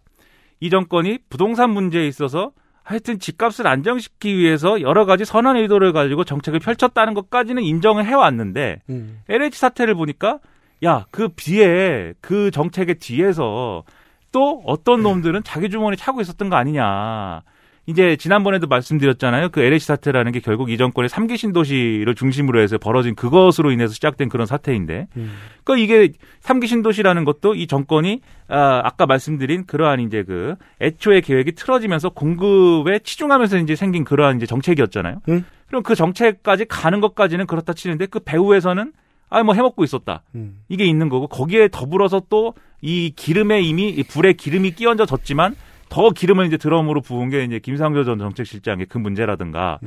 이 0.61 0.70
정권이 0.70 1.18
부동산 1.28 1.70
문제에 1.70 2.07
있어서 2.07 2.53
하여튼 2.85 3.18
집값을 3.18 3.66
안정시키기 3.66 4.37
위해서 4.37 4.80
여러 4.80 5.05
가지 5.05 5.24
선한 5.24 5.57
의도를 5.57 5.93
가지고 5.93 6.24
정책을 6.24 6.61
펼쳤다는 6.61 7.14
것까지는 7.14 7.62
인정을 7.62 8.05
해왔는데 8.05 8.83
음. 8.91 9.20
LH 9.28 9.59
사태를 9.59 9.95
보니까 9.95 10.41
야 10.85 11.07
그 11.11 11.28
뒤에 11.37 12.14
그 12.20 12.51
정책의 12.51 12.97
뒤에서 12.97 13.85
또 14.33 14.62
어떤 14.66 15.03
놈들은 15.03 15.43
자기 15.45 15.70
주머니 15.70 15.97
차고 15.97 16.20
있었던 16.20 16.49
거 16.49 16.57
아니냐. 16.57 17.43
이제 17.87 18.16
지난번에도 18.16 18.68
말씀드렸잖아요. 18.68 19.49
그 19.49 19.61
LH 19.61 19.85
사태라는 19.87 20.33
게 20.33 20.41
결국 20.41 20.70
이 20.70 20.76
정권의 20.76 21.09
삼기 21.09 21.37
신도시를 21.37 22.14
중심으로 22.14 22.61
해서 22.61 22.78
벌어진 22.78 23.14
그것으로 23.14 23.72
인해서 23.72 23.93
시작된 23.93 24.28
그런 24.28 24.47
사태인데, 24.47 25.09
음. 25.16 25.33
그 25.64 25.76
이게 25.78 26.11
삼기 26.41 26.68
신도시라는 26.68 27.24
것도 27.24 27.55
이 27.55 27.66
정권이 27.66 28.20
아, 28.49 28.83
아까 28.85 29.07
말씀드린 29.07 29.66
그러한 29.66 30.01
이제 30.01 30.22
그 30.22 30.55
애초에 30.80 31.20
계획이 31.20 31.53
틀어지면서 31.53 32.11
공급에 32.11 33.01
치중하면서 33.01 33.59
이제 33.59 33.74
생긴 33.74 34.05
그러한 34.05 34.37
이제 34.37 34.47
정책이었잖아요. 34.47 35.20
음. 35.28 35.45
그럼 35.66 35.83
그 35.83 35.95
정책까지 35.95 36.66
가는 36.66 37.01
것까지는 37.01 37.47
그렇다 37.47 37.72
치는데 37.72 38.07
그 38.07 38.20
배후에서는 38.20 38.93
아 39.30 39.43
뭐 39.43 39.55
해먹고 39.55 39.83
있었다. 39.83 40.22
음. 40.35 40.59
이게 40.68 40.85
있는 40.85 41.09
거고 41.09 41.26
거기에 41.26 41.68
더불어서 41.72 42.22
또 42.28 42.55
이 42.83 43.12
기름에 43.14 43.62
이미 43.62 43.89
이 43.89 44.03
불에 44.03 44.33
기름이 44.35 44.72
끼얹어 44.72 45.07
졌지만 45.07 45.55
더 45.93 46.09
기름을 46.09 46.47
이제 46.47 46.57
드럼으로 46.57 47.03
부은 47.03 47.28
게 47.28 47.45
이제 47.45 47.59
김상조 47.59 48.05
전 48.05 48.18
정책실장의 48.18 48.86
그 48.86 48.97
문제라든가 48.97 49.78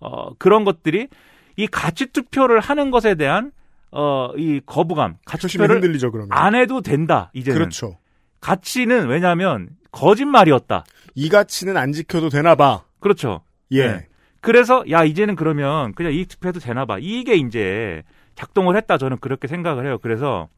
어 0.00 0.32
그런 0.38 0.64
것들이 0.64 1.08
이 1.56 1.66
가치 1.66 2.06
투표를 2.06 2.60
하는 2.60 2.90
것에 2.90 3.14
대한 3.14 3.52
어 3.90 4.32
이 4.38 4.60
거부감 4.64 5.16
가치 5.26 5.48
투표를 5.48 5.74
흔들리죠 5.76 6.10
그러면. 6.12 6.28
안 6.32 6.54
해도 6.54 6.80
된다 6.80 7.30
이제는 7.34 7.58
그렇죠. 7.58 7.98
가치는 8.40 9.08
왜냐하면 9.08 9.68
거짓말이었다 9.92 10.84
이 11.14 11.28
가치는 11.28 11.76
안 11.76 11.92
지켜도 11.92 12.30
되나 12.30 12.54
봐. 12.54 12.84
그렇죠 13.00 13.42
예. 13.72 13.86
네. 13.86 14.06
그래서 14.40 14.82
야 14.90 15.04
이제는 15.04 15.36
그러면 15.36 15.92
그냥 15.92 16.14
이 16.14 16.24
투표해도 16.24 16.60
되나 16.60 16.86
봐 16.86 16.96
이게 16.98 17.34
이제 17.34 18.02
작동을 18.34 18.76
했다 18.76 18.96
저는 18.96 19.18
그렇게 19.18 19.46
생각을 19.46 19.84
해요 19.84 19.98
그래서 20.00 20.48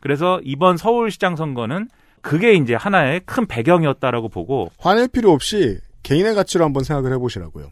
그래서 0.00 0.40
이번 0.44 0.76
서울시장 0.76 1.36
선거는 1.36 1.88
그게 2.22 2.54
이제 2.54 2.74
하나의 2.74 3.20
큰 3.26 3.46
배경이었다라고 3.46 4.28
보고 4.28 4.70
화낼 4.78 5.08
필요 5.08 5.32
없이 5.32 5.78
개인의 6.02 6.34
가치로 6.34 6.64
한번 6.64 6.84
생각을 6.84 7.12
해보시라고요. 7.14 7.70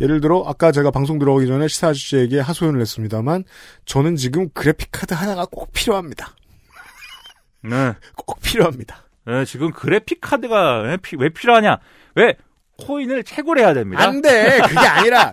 예를 0.00 0.20
들어 0.20 0.44
아까 0.46 0.72
제가 0.72 0.90
방송 0.90 1.18
들어오기 1.18 1.46
전에 1.46 1.68
시사 1.68 1.88
아저씨에게 1.88 2.38
하소연을 2.40 2.80
했습니다만 2.80 3.44
저는 3.86 4.16
지금 4.16 4.48
그래픽 4.50 4.88
카드 4.92 5.14
하나가 5.14 5.46
꼭 5.50 5.72
필요합니다. 5.72 6.34
네. 7.62 7.92
꼭 8.16 8.40
필요합니다. 8.40 9.04
네, 9.26 9.44
지금 9.44 9.72
그래픽 9.72 10.20
카드가 10.20 10.82
왜, 10.82 10.96
피- 10.98 11.16
왜 11.18 11.28
필요하냐 11.30 11.78
왜 12.14 12.34
코인을 12.78 13.24
채굴해야 13.24 13.74
됩니다 13.74 14.02
안 14.04 14.20
돼. 14.22 14.60
그게 14.68 14.78
아니라 14.78 15.32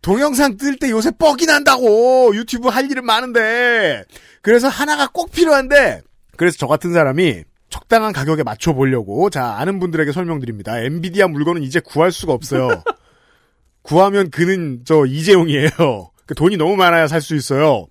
동영상 0.00 0.56
뜰 0.56 0.76
때 0.78 0.90
요새 0.90 1.10
뻑이 1.10 1.44
난다고 1.46 2.34
유튜브 2.34 2.68
할 2.68 2.90
일은 2.90 3.04
많은데 3.04 4.04
그래서 4.42 4.68
하나가 4.68 5.08
꼭 5.12 5.30
필요한데 5.32 6.02
그래서 6.36 6.56
저 6.58 6.66
같은 6.66 6.92
사람이 6.92 7.42
적당한 7.84 8.12
가격에 8.12 8.42
맞춰 8.42 8.72
보려고 8.72 9.28
자 9.30 9.56
아는 9.58 9.78
분들에게 9.78 10.10
설명드립니다. 10.12 10.80
엔비디아 10.80 11.28
물건은 11.28 11.62
이제 11.62 11.80
구할 11.80 12.12
수가 12.12 12.32
없어요. 12.32 12.68
구하면 13.82 14.30
그는 14.30 14.80
저 14.84 15.04
이재용이에요. 15.06 16.10
그 16.26 16.34
돈이 16.34 16.56
너무 16.56 16.76
많아야 16.76 17.06
살 17.08 17.20
수 17.20 17.34
있어요. 17.36 17.86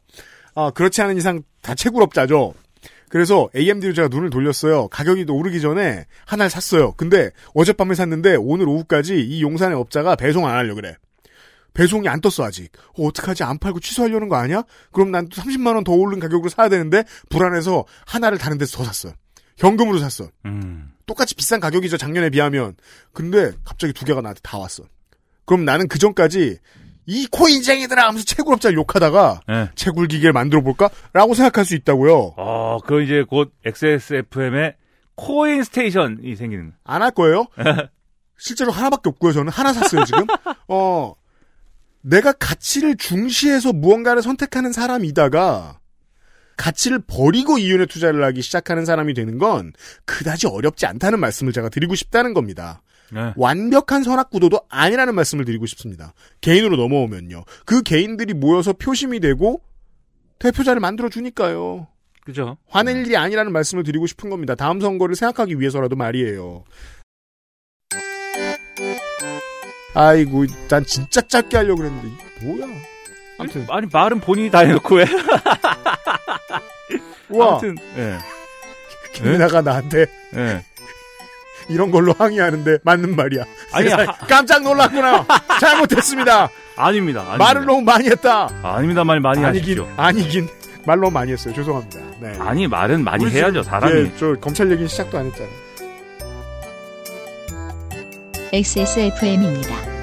아 0.55 0.71
그렇지 0.71 1.01
않은 1.03 1.17
이상 1.17 1.43
다 1.61 1.75
채굴업자죠. 1.75 2.53
그래서 3.09 3.49
AMD로 3.55 3.93
제가 3.93 4.07
눈을 4.07 4.31
돌렸어요. 4.31 4.87
가격이 4.87 5.25
오르기 5.29 5.61
전에 5.61 6.05
하나를 6.25 6.49
샀어요. 6.49 6.93
근데 6.93 7.29
어젯밤에 7.53 7.93
샀는데 7.93 8.35
오늘 8.35 8.67
오후까지 8.67 9.19
이 9.21 9.43
용산의 9.43 9.77
업자가 9.77 10.15
배송 10.15 10.47
안 10.47 10.55
하려 10.55 10.73
그래. 10.73 10.95
배송이 11.75 12.07
안 12.07 12.21
떴어 12.21 12.45
아직. 12.47 12.71
어, 12.97 13.05
어떡하지 13.07 13.43
안 13.43 13.59
팔고 13.59 13.79
취소하려는 13.79 14.29
거 14.29 14.35
아니야? 14.37 14.63
그럼 14.91 15.11
난 15.11 15.27
또 15.29 15.39
30만 15.41 15.75
원 15.75 15.83
더 15.83 15.91
오른 15.93 16.19
가격으로 16.19 16.49
사야 16.49 16.69
되는데 16.69 17.03
불안해서 17.29 17.85
하나를 18.07 18.37
다른 18.39 18.57
데서 18.57 18.77
더 18.77 18.83
샀어. 18.83 19.13
현금으로 19.57 19.99
샀어. 19.99 20.29
음. 20.45 20.91
똑같이 21.05 21.35
비싼 21.35 21.59
가격이죠 21.59 21.97
작년에 21.97 22.29
비하면. 22.29 22.75
근데 23.11 23.51
갑자기 23.65 23.93
두 23.93 24.05
개가 24.05 24.21
나한테 24.21 24.39
다 24.43 24.57
왔어. 24.57 24.83
그럼 25.45 25.65
나는 25.65 25.87
그 25.87 25.99
전까지 25.99 26.57
이 27.05 27.27
코인쟁이들아 27.31 28.07
하면서 28.07 28.23
채굴업자를 28.23 28.77
욕하다가 28.77 29.41
네. 29.47 29.69
채굴 29.75 30.07
기계를 30.07 30.31
만들어 30.31 30.61
볼까? 30.61 30.89
라고 31.11 31.33
생각할 31.33 31.65
수 31.65 31.75
있다고요. 31.75 32.35
어, 32.37 32.77
그 32.85 33.03
이제 33.03 33.23
곧 33.29 33.51
XSFM의 33.65 34.75
코인 35.15 35.63
스테이션이 35.63 36.35
생기는. 36.37 36.73
안 36.85 37.01
할 37.01 37.11
거예요? 37.11 37.47
실제로 38.39 38.71
하나밖에 38.71 39.09
없고요. 39.09 39.33
저는 39.33 39.51
하나 39.51 39.73
샀어요, 39.73 40.05
지금. 40.05 40.25
어, 40.69 41.13
내가 42.01 42.31
가치를 42.31 42.95
중시해서 42.97 43.73
무언가를 43.73 44.21
선택하는 44.21 44.71
사람이다가 44.71 45.79
가치를 46.57 46.99
버리고 47.05 47.57
이윤에 47.57 47.85
투자를 47.85 48.23
하기 48.25 48.41
시작하는 48.41 48.85
사람이 48.85 49.13
되는 49.13 49.37
건 49.37 49.73
그다지 50.05 50.47
어렵지 50.47 50.85
않다는 50.85 51.19
말씀을 51.19 51.53
제가 51.53 51.69
드리고 51.69 51.95
싶다는 51.95 52.33
겁니다. 52.33 52.81
네. 53.11 53.33
완벽한 53.35 54.03
선악 54.03 54.29
구도도 54.29 54.61
아니라는 54.69 55.13
말씀을 55.15 55.45
드리고 55.45 55.65
싶습니다. 55.67 56.13
개인으로 56.41 56.77
넘어오면요. 56.77 57.43
그 57.65 57.83
개인들이 57.83 58.33
모여서 58.33 58.73
표심이 58.73 59.19
되고 59.19 59.61
대표자를 60.39 60.79
만들어 60.79 61.09
주니까요. 61.09 61.87
그죠? 62.25 62.57
화낼 62.67 63.05
일이 63.05 63.17
아니라는 63.17 63.51
말씀을 63.51 63.83
드리고 63.83 64.07
싶은 64.07 64.29
겁니다. 64.29 64.55
다음 64.55 64.79
선거를 64.79 65.15
생각하기 65.15 65.59
위해서라도 65.59 65.95
말이에요. 65.95 66.63
아이고, 69.93 70.45
난 70.69 70.83
진짜 70.85 71.21
짧게 71.21 71.57
하려고 71.57 71.81
그랬는데, 71.81 72.07
뭐야. 72.41 72.92
아무튼, 73.43 73.65
아니, 73.69 73.87
말은 73.91 74.19
본인이 74.19 74.49
다 74.49 74.59
해놓고 74.59 74.95
왜? 74.95 75.05
우와. 77.29 77.49
아무튼, 77.49 77.77
예. 77.97 78.17
김민아가 79.13 79.61
나한테 79.61 80.05
예. 80.35 80.63
이런 81.69 81.91
걸로 81.91 82.13
항의하는데 82.13 82.79
맞는 82.83 83.15
말이야. 83.15 83.43
아니, 83.71 83.89
깜짝 84.27 84.63
놀랐구나. 84.63 85.25
잘못했습니다. 85.61 86.49
아닙니다. 86.75 87.21
아닙니다. 87.21 87.37
말을 87.37 87.65
너무 87.65 87.81
많이 87.81 88.09
했다. 88.09 88.49
아닙니다. 88.63 89.03
말 89.03 89.19
많이 89.19 89.43
아니긴, 89.45 89.79
하십시오. 89.79 89.87
아니긴. 89.95 90.49
말 90.85 90.99
너무 90.99 91.11
많이 91.11 91.31
했어요. 91.31 91.53
죄송합니다. 91.53 91.99
네. 92.19 92.35
아니, 92.39 92.67
말은 92.67 93.03
많이 93.03 93.25
해야죠, 93.29 93.63
사람이. 93.63 93.93
예, 93.93 94.11
저 94.17 94.35
검찰 94.41 94.69
얘기는 94.69 94.87
시작도 94.87 95.17
안 95.17 95.27
했잖아요. 95.27 95.63
XSFM입니다. 98.51 100.02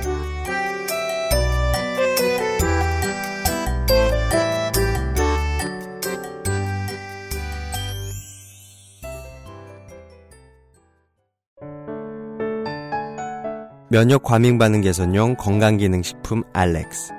면역 13.92 14.22
과민 14.22 14.56
반응 14.56 14.82
개선용 14.82 15.34
건강 15.34 15.76
기능 15.76 16.00
식품 16.00 16.44
알렉스. 16.52 17.12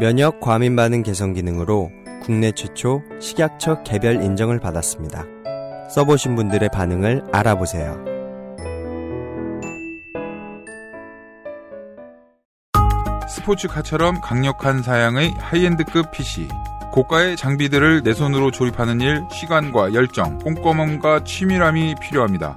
면역 0.00 0.40
과민 0.40 0.74
반응 0.74 1.04
개선 1.04 1.34
기능으로 1.34 1.92
국내 2.20 2.50
최초 2.50 3.00
식약처 3.20 3.84
개별 3.84 4.20
인정을 4.20 4.58
받았습니다. 4.58 5.24
써보신 5.88 6.34
분들의 6.34 6.68
반응을 6.72 7.26
알아보세요. 7.32 8.04
스포츠카처럼 13.28 14.20
강력한 14.20 14.82
사양의 14.82 15.32
하이엔드급 15.38 16.10
PC. 16.10 16.48
고가의 16.90 17.36
장비들을 17.36 18.02
내 18.02 18.14
손으로 18.14 18.50
조립하는 18.50 19.00
일, 19.00 19.22
시간과 19.30 19.94
열정, 19.94 20.38
꼼꼼함과 20.38 21.22
치밀함이 21.22 21.94
필요합니다. 22.00 22.56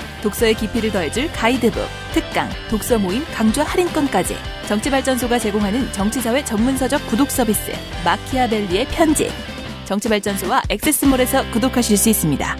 독서의 0.21 0.53
깊이를 0.55 0.91
더해줄 0.91 1.31
가이드북, 1.31 1.83
특강, 2.13 2.47
독서 2.69 2.97
모임, 2.97 3.23
강좌 3.33 3.63
할인권까지. 3.63 4.35
정치발전소가 4.67 5.39
제공하는 5.39 5.91
정치사회 5.91 6.43
전문서적 6.45 7.05
구독 7.07 7.29
서비스 7.31 7.71
마키아벨리의 8.05 8.85
편지. 8.87 9.29
정치발전소와 9.85 10.63
액세스몰에서 10.69 11.49
구독하실 11.51 11.97
수 11.97 12.09
있습니다. 12.09 12.55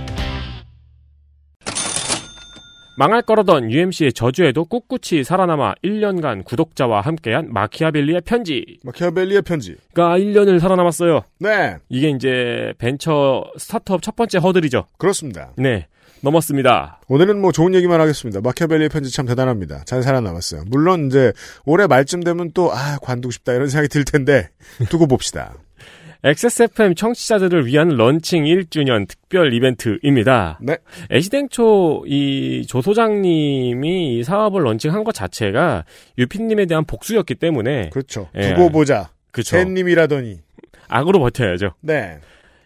망할 2.98 3.22
거라던 3.22 3.72
UMC의 3.72 4.14
저주에도 4.14 4.66
꿋꿋이 4.66 5.24
살아남아 5.24 5.74
1년간 5.84 6.44
구독자와 6.44 7.02
함께한 7.02 7.52
마키아벨리의 7.52 8.22
편지. 8.22 8.78
마키아벨리의 8.84 9.42
편지 9.44 9.76
가 9.94 10.20
1년을 10.20 10.60
살아남았어요. 10.60 11.24
네. 11.40 11.78
이게 11.90 12.10
이제 12.10 12.74
벤처 12.78 13.46
스타트업 13.58 14.04
첫 14.04 14.16
번째 14.16 14.38
허들이죠. 14.40 14.86
그렇습니다. 14.98 15.52
네. 15.56 15.88
넘었습니다. 16.22 17.00
오늘은 17.08 17.42
뭐 17.42 17.52
좋은 17.52 17.74
얘기만 17.74 18.00
하겠습니다. 18.00 18.42
마키아벨리의 18.42 18.90
편지 18.90 19.12
참 19.12 19.26
대단합니다. 19.26 19.84
잘 19.86 20.04
살아남았어요. 20.04 20.64
물론 20.68 21.08
이제 21.08 21.34
올해 21.66 21.88
말쯤 21.88 22.24
되면 22.24 22.52
또 22.54 22.72
아 22.72 22.98
관두고 23.02 23.32
싶다 23.32 23.54
이런 23.54 23.68
생각이 23.68 23.90
들 23.90 24.06
텐데 24.06 24.50
두고 24.90 25.08
봅시다. 25.08 25.54
XSFM 26.24 26.94
청취자들을 26.94 27.66
위한 27.66 27.90
런칭 27.90 28.44
1주년 28.44 29.08
특별 29.08 29.52
이벤트입니다. 29.54 30.60
네. 30.62 30.78
애시댕초 31.12 32.04
이 32.06 32.64
조 32.68 32.82
소장님이 32.84 34.20
이 34.20 34.24
사업을 34.24 34.64
런칭한 34.64 35.04
것 35.04 35.14
자체가 35.16 35.84
유피님에 36.20 36.68
대한 36.68 36.86
복수였기 36.86 37.34
때문에 37.36 37.90
그렇죠. 37.90 38.30
예. 38.36 38.50
두고 38.50 38.70
보자. 38.70 39.10
그쵸. 39.32 39.56
팬님이라더니 39.58 40.40
악으로 40.88 41.20
버텨야죠. 41.20 41.74
네. 41.82 42.20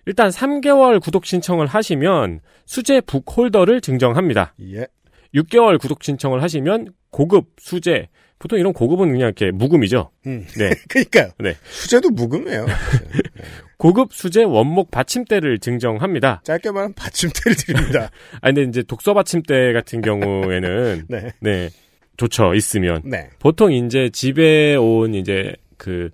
일단 0.06 0.30
3개월 0.30 1.02
구독 1.02 1.26
신청을 1.26 1.68
하시면 1.68 2.42
수제 2.66 3.02
book 3.02 3.26
holder를 3.36 3.82
증정합니다. 3.82 4.54
예. 4.62 4.88
6개월 5.34 5.80
구독 5.80 6.04
신청을 6.04 6.42
하시면 6.42 6.94
고급 7.10 7.48
수제 7.58 8.08
보통 8.38 8.60
이런 8.60 8.74
고급은 8.74 9.12
그냥 9.12 9.28
이렇게 9.28 9.52
묵음이죠. 9.52 10.12
음. 10.28 10.46
네. 10.58 10.70
그러니까요. 10.90 11.30
네. 11.40 11.56
수제도 11.64 12.10
묵음해요. 12.10 12.66
고급 13.78 14.14
수제 14.14 14.44
원목 14.44 14.92
받침대를 14.92 15.60
증정합니다. 15.60 16.42
짧게 16.44 16.72
말하면 16.72 16.94
받침대를 16.94 17.56
드립니다. 17.56 18.12
아 18.42 18.48
근데 18.52 18.64
이제 18.64 18.84
독서 18.84 19.14
받침대 19.14 19.74
같은 19.74 20.02
경우에는 20.02 21.06
네. 21.40 21.70
좋죠. 22.18 22.54
있으면. 22.54 23.02
네. 23.06 23.30
보통 23.40 23.74
이제 23.74 24.10
집에 24.10 24.76
온 24.76 25.16
이제 25.16 25.54
그 25.78 26.10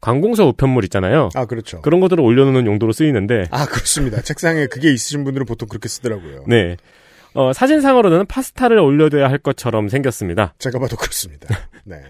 관공서 0.00 0.46
우편물 0.46 0.84
있잖아요. 0.84 1.28
아, 1.34 1.44
그렇죠. 1.44 1.82
그런 1.82 2.00
것들을 2.00 2.22
올려놓는 2.22 2.66
용도로 2.66 2.92
쓰이는데. 2.92 3.46
아, 3.50 3.66
그렇습니다. 3.66 4.20
책상에 4.22 4.66
그게 4.66 4.92
있으신 4.92 5.24
분들은 5.24 5.46
보통 5.46 5.68
그렇게 5.68 5.88
쓰더라고요. 5.88 6.44
네. 6.46 6.76
어, 7.34 7.52
사진상으로는 7.52 8.26
파스타를 8.26 8.78
올려둬야 8.78 9.28
할 9.28 9.38
것처럼 9.38 9.88
생겼습니다. 9.88 10.54
제가 10.58 10.78
봐도 10.78 10.96
그렇습니다. 10.96 11.54
네. 11.84 12.02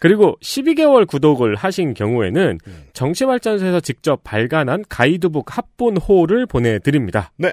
그리고 0.00 0.36
12개월 0.42 1.06
구독을 1.06 1.54
하신 1.54 1.94
경우에는 1.94 2.58
음. 2.66 2.84
정치발전소에서 2.92 3.80
직접 3.80 4.22
발간한 4.24 4.84
가이드북 4.88 5.56
합본호를 5.56 6.46
보내드립니다. 6.46 7.30
네. 7.38 7.52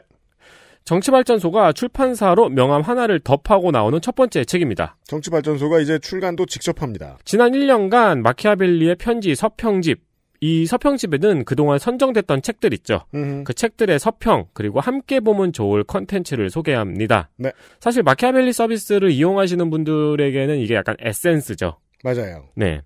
정치발전소가 0.86 1.73
출판사로 1.73 2.49
명함 2.49 2.82
하나를 2.82 3.19
덮하고 3.19 3.71
나오는 3.71 3.99
첫 4.01 4.15
번째 4.15 4.43
책입니다. 4.43 4.97
정치발전소가 5.05 5.79
이제 5.79 5.99
출간도 5.99 6.45
직접 6.45 6.82
합니다. 6.82 7.17
지난 7.23 7.51
1년간 7.51 8.21
마키아벨리의 8.21 8.95
편지 8.95 9.36
서평집 9.36 10.01
이 10.43 10.65
서평집에는 10.65 11.45
그동안 11.45 11.77
선정됐던 11.77 12.41
책들 12.41 12.73
있죠. 12.73 13.05
음흠. 13.13 13.43
그 13.43 13.53
책들의 13.53 13.99
서평 13.99 14.47
그리고 14.53 14.79
함께 14.79 15.19
보면 15.19 15.53
좋을 15.53 15.84
컨텐츠를 15.84 16.49
소개합니다. 16.49 17.29
네. 17.38 17.51
사실 17.79 18.01
마키아벨리 18.01 18.51
서비스를 18.51 19.11
이용하시는 19.11 19.69
분들에게는 19.69 20.57
이게 20.57 20.73
약간 20.73 20.95
에센스죠. 20.99 21.77
맞아요. 22.03 22.45
네. 22.55 22.82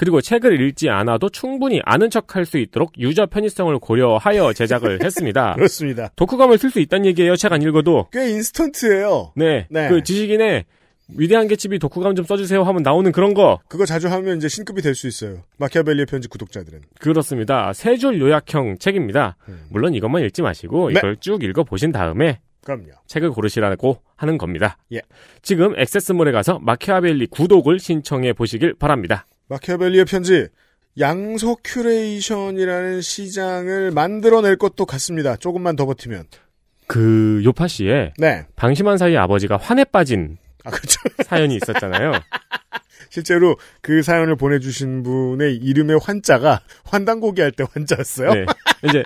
그리고 0.00 0.22
책을 0.22 0.62
읽지 0.62 0.88
않아도 0.88 1.28
충분히 1.28 1.82
아는 1.84 2.08
척할 2.08 2.46
수 2.46 2.56
있도록 2.56 2.92
유저 2.98 3.26
편의성을 3.26 3.78
고려하여 3.80 4.54
제작을 4.54 5.00
했습니다. 5.04 5.52
그렇습니다. 5.56 6.08
독후감을 6.16 6.56
쓸 6.56 6.70
수 6.70 6.80
있다는 6.80 7.04
얘기예요. 7.04 7.36
책 7.36 7.52
안 7.52 7.60
읽어도. 7.60 8.06
꽤 8.10 8.30
인스턴트예요. 8.30 9.32
네. 9.36 9.66
네. 9.68 9.88
그 9.90 10.02
지식인의 10.02 10.64
위대한 11.18 11.48
개집이 11.48 11.78
독후감 11.78 12.14
좀 12.14 12.24
써주세요 12.24 12.62
하면 12.62 12.82
나오는 12.82 13.12
그런 13.12 13.34
거. 13.34 13.58
그거 13.68 13.84
자주 13.84 14.08
하면 14.08 14.38
이제 14.38 14.48
신급이 14.48 14.80
될 14.80 14.94
수 14.94 15.06
있어요. 15.06 15.42
마키아벨리의 15.58 16.06
편지 16.06 16.28
구독자들은. 16.28 16.80
그렇습니다. 16.98 17.74
세 17.74 17.96
줄 17.98 18.18
요약형 18.22 18.78
책입니다. 18.78 19.36
물론 19.68 19.92
이것만 19.94 20.22
읽지 20.24 20.40
마시고 20.40 20.86
음. 20.86 20.92
네. 20.94 20.98
이걸 20.98 21.16
쭉 21.16 21.44
읽어보신 21.44 21.92
다음에 21.92 22.40
그럼요. 22.64 22.86
책을 23.06 23.32
고르시라고 23.32 23.98
하는 24.16 24.38
겁니다. 24.38 24.78
예. 24.94 25.00
지금 25.42 25.78
액세스몰에 25.78 26.32
가서 26.32 26.58
마키아벨리 26.60 27.26
구독을 27.26 27.78
신청해 27.80 28.32
보시길 28.32 28.74
바랍니다. 28.78 29.26
마키아벨리의 29.50 30.04
편지 30.04 30.46
양서 30.98 31.60
curation이라는 31.64 33.00
시장을 33.00 33.90
만들어낼 33.90 34.56
것도 34.56 34.86
같습니다. 34.86 35.36
조금만 35.36 35.76
더 35.76 35.86
버티면. 35.86 36.24
그 36.86 37.42
요파 37.44 37.68
씨의 37.68 38.14
네. 38.18 38.46
방심한 38.56 38.96
사이 38.98 39.16
아버지가 39.16 39.56
환에 39.56 39.84
빠진 39.84 40.38
아, 40.64 40.70
그렇죠. 40.70 41.00
사연이 41.24 41.56
있었잖아요. 41.56 42.12
실제로 43.10 43.56
그 43.80 44.02
사연을 44.02 44.36
보내주신 44.36 45.02
분의 45.02 45.56
이름의 45.56 45.98
환자가 46.02 46.60
환단고기 46.84 47.40
할 47.40 47.50
때 47.52 47.64
환자였어요. 47.72 48.32
네. 48.34 48.44
이제 48.88 49.02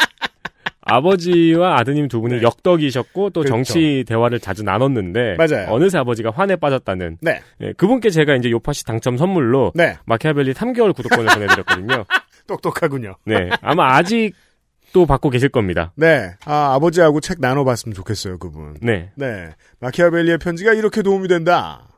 아버지와 0.87 1.79
아드님 1.79 2.09
두 2.09 2.21
분이 2.21 2.43
역덕이셨고 2.43 3.31
또 3.31 3.43
네. 3.43 3.49
그렇죠. 3.49 3.65
정치 3.65 4.05
대화를 4.07 4.41
자주 4.41 4.63
나눴는데 4.63 5.37
맞아요. 5.37 5.67
어느새 5.71 5.99
아버지가 5.99 6.31
환에 6.31 6.57
빠졌다는 6.57 7.19
네. 7.21 7.41
예, 7.61 7.73
그분께 7.73 8.11
제가 8.11 8.35
이제 8.37 8.51
요파 8.51 8.73
씨 8.73 8.85
당첨 8.85 9.17
선물로 9.17 9.73
네. 9.75 9.97
마키아벨리 10.07 10.53
3개월 10.53 10.95
구독권을 10.95 11.27
보내드렸거든요. 11.35 12.05
똑똑하군요. 12.47 13.17
네, 13.25 13.49
아마 13.63 13.97
아직도 13.97 15.07
받고 15.07 15.31
계실 15.31 15.49
겁니다. 15.49 15.93
네. 15.97 16.31
아, 16.45 16.75
아버지하고 16.75 17.21
책 17.21 17.41
나눠봤으면 17.41 17.95
좋겠어요, 17.95 18.39
그분. 18.39 18.77
네. 18.83 19.11
네. 19.15 19.49
마키아벨리의 19.81 20.39
편지가 20.39 20.75
이렇게 20.75 21.01
도움이 21.03 21.29
된다. 21.29 21.89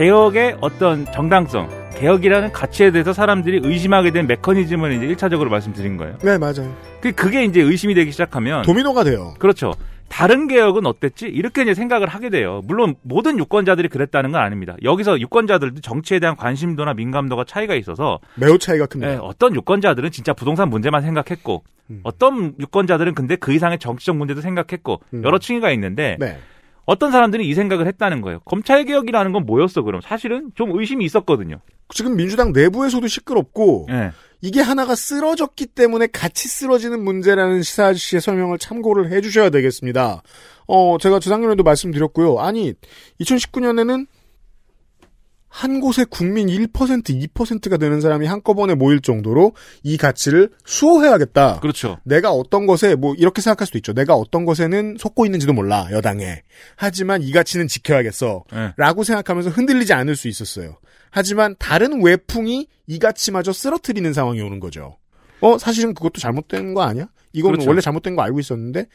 개혁의 0.00 0.56
어떤 0.62 1.04
정당성, 1.12 1.68
개혁이라는 1.98 2.52
가치에 2.52 2.90
대해서 2.90 3.12
사람들이 3.12 3.60
의심하게 3.62 4.12
된 4.12 4.26
메커니즘을 4.28 4.92
이제 4.94 5.06
1차적으로 5.14 5.50
말씀드린 5.50 5.98
거예요. 5.98 6.16
네, 6.22 6.38
맞아요. 6.38 6.74
그- 7.02 7.12
그게 7.12 7.44
이제 7.44 7.60
의심이 7.60 7.92
되기 7.92 8.10
시작하면 8.10 8.62
도미노가 8.62 9.04
돼요. 9.04 9.34
그렇죠. 9.38 9.74
다른 10.08 10.48
개혁은 10.48 10.86
어땠지? 10.86 11.26
이렇게 11.26 11.60
이제 11.62 11.74
생각을 11.74 12.08
하게 12.08 12.30
돼요. 12.30 12.62
물론 12.64 12.94
모든 13.02 13.38
유권자들이 13.38 13.88
그랬다는 13.88 14.32
건 14.32 14.40
아닙니다. 14.40 14.74
여기서 14.82 15.20
유권자들도 15.20 15.82
정치에 15.82 16.18
대한 16.18 16.34
관심도나 16.34 16.94
민감도가 16.94 17.44
차이가 17.44 17.74
있어서 17.74 18.20
매우 18.36 18.58
차이가 18.58 18.86
큽니다. 18.86 19.12
네, 19.12 19.18
어떤 19.20 19.54
유권자들은 19.54 20.12
진짜 20.12 20.32
부동산 20.32 20.70
문제만 20.70 21.02
생각했고 21.02 21.62
음. 21.90 22.00
어떤 22.04 22.54
유권자들은 22.58 23.14
근데 23.14 23.36
그 23.36 23.52
이상의 23.52 23.78
정치적 23.78 24.16
문제도 24.16 24.40
생각했고 24.40 25.02
음. 25.12 25.22
여러 25.24 25.38
층위가 25.38 25.70
있는데 25.72 26.16
네. 26.18 26.38
어떤 26.90 27.12
사람들이 27.12 27.48
이 27.48 27.54
생각을 27.54 27.86
했다는 27.86 28.20
거예요. 28.20 28.40
검찰 28.40 28.84
개혁이라는 28.84 29.30
건 29.30 29.46
뭐였어? 29.46 29.82
그럼 29.82 30.00
사실은 30.00 30.50
좀 30.56 30.76
의심이 30.76 31.04
있었거든요. 31.04 31.60
지금 31.94 32.16
민주당 32.16 32.52
내부에서도 32.52 33.06
시끄럽고 33.06 33.86
네. 33.88 34.10
이게 34.40 34.60
하나가 34.60 34.96
쓰러졌기 34.96 35.66
때문에 35.66 36.08
같이 36.08 36.48
쓰러지는 36.48 37.04
문제라는 37.04 37.62
시사 37.62 37.86
아저씨의 37.86 38.20
설명을 38.20 38.58
참고를 38.58 39.12
해주셔야 39.12 39.50
되겠습니다. 39.50 40.22
어, 40.66 40.98
제가 40.98 41.20
저작년에도 41.20 41.62
말씀드렸고요. 41.62 42.40
아니, 42.40 42.74
2019년에는 43.20 44.08
한 45.50 45.80
곳에 45.80 46.04
국민 46.08 46.46
1%, 46.46 46.70
2%가 46.72 47.76
되는 47.76 48.00
사람이 48.00 48.26
한꺼번에 48.26 48.74
모일 48.74 49.00
정도로 49.00 49.52
이 49.82 49.96
가치를 49.96 50.50
수호해야겠다. 50.64 51.58
그렇죠. 51.58 51.98
내가 52.04 52.30
어떤 52.30 52.66
것에 52.66 52.94
뭐 52.94 53.14
이렇게 53.18 53.42
생각할 53.42 53.66
수도 53.66 53.76
있죠. 53.78 53.92
내가 53.92 54.14
어떤 54.14 54.44
것에는 54.44 54.96
속고 54.98 55.26
있는지도 55.26 55.52
몰라 55.52 55.88
여당에. 55.90 56.42
하지만 56.76 57.20
이 57.22 57.32
가치는 57.32 57.66
지켜야겠어. 57.66 58.44
네. 58.52 58.72
라고 58.76 59.02
생각하면서 59.02 59.50
흔들리지 59.50 59.92
않을 59.92 60.14
수 60.14 60.28
있었어요. 60.28 60.78
하지만 61.10 61.56
다른 61.58 62.00
외풍이 62.00 62.68
이 62.86 62.98
가치마저 63.00 63.52
쓰러뜨리는 63.52 64.12
상황이 64.12 64.40
오는 64.40 64.60
거죠. 64.60 64.98
어 65.40 65.58
사실은 65.58 65.94
그것도 65.94 66.20
잘못된 66.20 66.74
거 66.74 66.82
아니야? 66.82 67.08
이거는 67.32 67.56
그렇죠. 67.56 67.70
원래 67.70 67.80
잘못된 67.80 68.14
거 68.14 68.22
알고 68.22 68.38
있었는데 68.38 68.86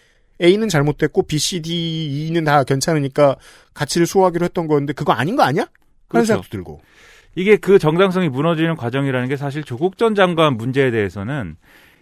A는 0.41 0.69
잘못됐고 0.69 1.23
B, 1.23 1.37
C, 1.37 1.61
D, 1.61 2.27
E는 2.27 2.45
다 2.45 2.63
괜찮으니까 2.63 3.35
가치를 3.73 4.07
수호하기로 4.07 4.45
했던 4.45 4.67
거였는데 4.67 4.93
그거 4.93 5.11
아닌 5.11 5.35
거 5.35 5.43
아니야? 5.43 5.67
하는 6.09 6.25
그렇죠. 6.25 6.25
생각도 6.25 6.49
들고. 6.49 6.81
이게 7.35 7.57
그 7.57 7.79
정당성이 7.79 8.29
무너지는 8.29 8.75
과정이라는 8.75 9.27
게 9.27 9.35
사실 9.35 9.63
조국 9.63 9.97
전 9.97 10.15
장관 10.15 10.55
문제에 10.55 10.89
대해서는 10.91 11.57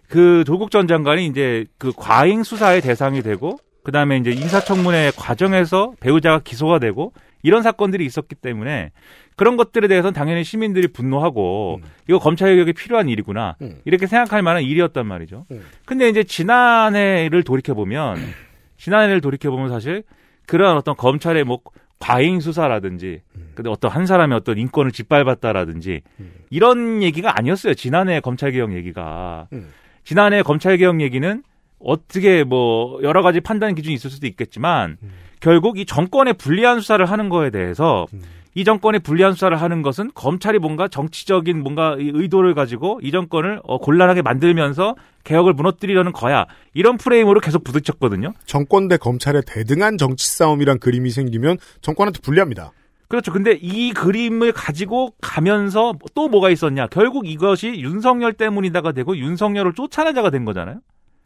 그 0.08 0.43
조국 0.45 0.70
전 0.70 0.88
장관이 0.88 1.26
이제 1.26 1.66
그 1.80 1.91
과잉 1.95 2.43
수사의 2.43 2.82
대상이 2.82 3.24
되고 3.24 3.58
그다음에 3.84 4.18
이제 4.18 4.32
인사청문회 4.32 5.12
과정에서 5.18 5.93
배우자가 5.99 6.39
기소가 6.39 6.80
되고 6.80 7.14
이런 7.41 7.62
사건들이 7.64 8.06
있었기 8.06 8.36
때문에 8.36 8.91
그런 9.36 9.58
것들에 9.58 9.88
대해서는 9.88 10.14
당연히 10.14 10.43
시민들이 10.43 10.88
분노하고 10.88 11.82
이거 12.08 12.20
검찰 12.20 12.54
개혁이 12.56 12.74
필요한 12.74 13.10
일이구나 13.10 13.56
음. 13.62 13.82
이렇게 13.86 14.08
생각할 14.08 14.41
만한 14.43 14.64
일이었단 14.64 15.06
말이죠. 15.06 15.45
음. 15.51 15.64
근데 15.86 16.08
이제 16.08 16.24
지난해를 16.24 17.43
돌이켜 17.43 17.74
보면 17.74 18.18
지난해를 18.78 19.20
돌이켜 19.20 19.49
보면 19.49 19.70
사실 19.70 20.04
그러한 20.45 20.78
어떤 20.78 20.95
검찰의 20.95 21.43
뭐 21.43 21.60
과잉 22.04 22.41
수사라든지 22.41 23.22
근데 23.56 23.70
어떤 23.70 23.89
한 23.89 24.06
사람의 24.06 24.36
어떤 24.38 24.58
인권을 24.58 24.91
짓밟았다라든지 24.91 26.01
이런 26.49 27.01
얘기가 27.01 27.38
아니었어요. 27.39 27.74
지난해 27.76 28.20
검찰 28.20 28.51
개혁 28.51 28.74
얘기가. 28.74 29.47
지난해 30.04 30.41
검찰 30.41 30.76
개혁 30.78 30.99
얘기는 30.99 31.43
어떻게 31.80 32.43
뭐 32.43 32.99
여러 33.04 33.22
가지 33.22 33.39
판단 33.39 33.74
기준이 33.74 33.95
있을 33.95 34.10
수도 34.10 34.28
있겠지만 34.28 34.97
결국 35.39 35.78
이 35.78 35.86
정권의 35.86 36.34
불리한 36.34 36.82
수사를 36.82 37.06
하는 37.06 37.30
거에 37.30 37.49
대해서 37.51 38.06
이 38.56 38.64
정권의 38.64 38.99
불리한 39.01 39.34
수사를 39.34 39.60
하는 39.60 39.82
것은 39.82 40.12
검찰이 40.14 40.60
뭔가 40.60 40.88
정치적인 40.88 41.62
뭔가 41.62 41.95
이 41.99 42.12
의도를 42.14 42.54
가지고 42.54 42.99
이 43.01 43.12
정권을 43.12 43.62
어, 43.64 43.78
곤란하게 43.80 44.22
만들면서 44.22 44.95
개혁을 45.24 45.54
무너뜨리려는 45.54 46.12
거야. 46.12 46.45
이런 46.74 46.97
프레임으로 46.97 47.39
계속 47.39 47.64
부딪혔거든요. 47.64 48.34
정권 48.45 48.88
대 48.88 48.97
검찰의 48.97 49.43
대등한 49.47 49.97
정치 49.97 50.28
싸움이란 50.30 50.80
그림이 50.80 51.10
생기면 51.10 51.58
정권한테 51.82 52.20
불리합니다. 52.22 52.72
그렇죠. 53.08 53.32
근데 53.32 53.54
이 53.62 53.91
그림을 53.93 54.54
가지고 54.54 55.14
가면서 55.22 55.93
또 56.16 56.30
뭐가 56.30 56.49
있었냐? 56.49 56.88
결국 56.88 57.28
이것이 57.28 57.80
윤석열 57.80 58.34
때문이다가 58.34 58.91
되고 58.91 59.16
윤석열을 59.16 59.74
쫓아내자가 59.74 60.30
된 60.32 60.45
거잖아요. 60.45 60.80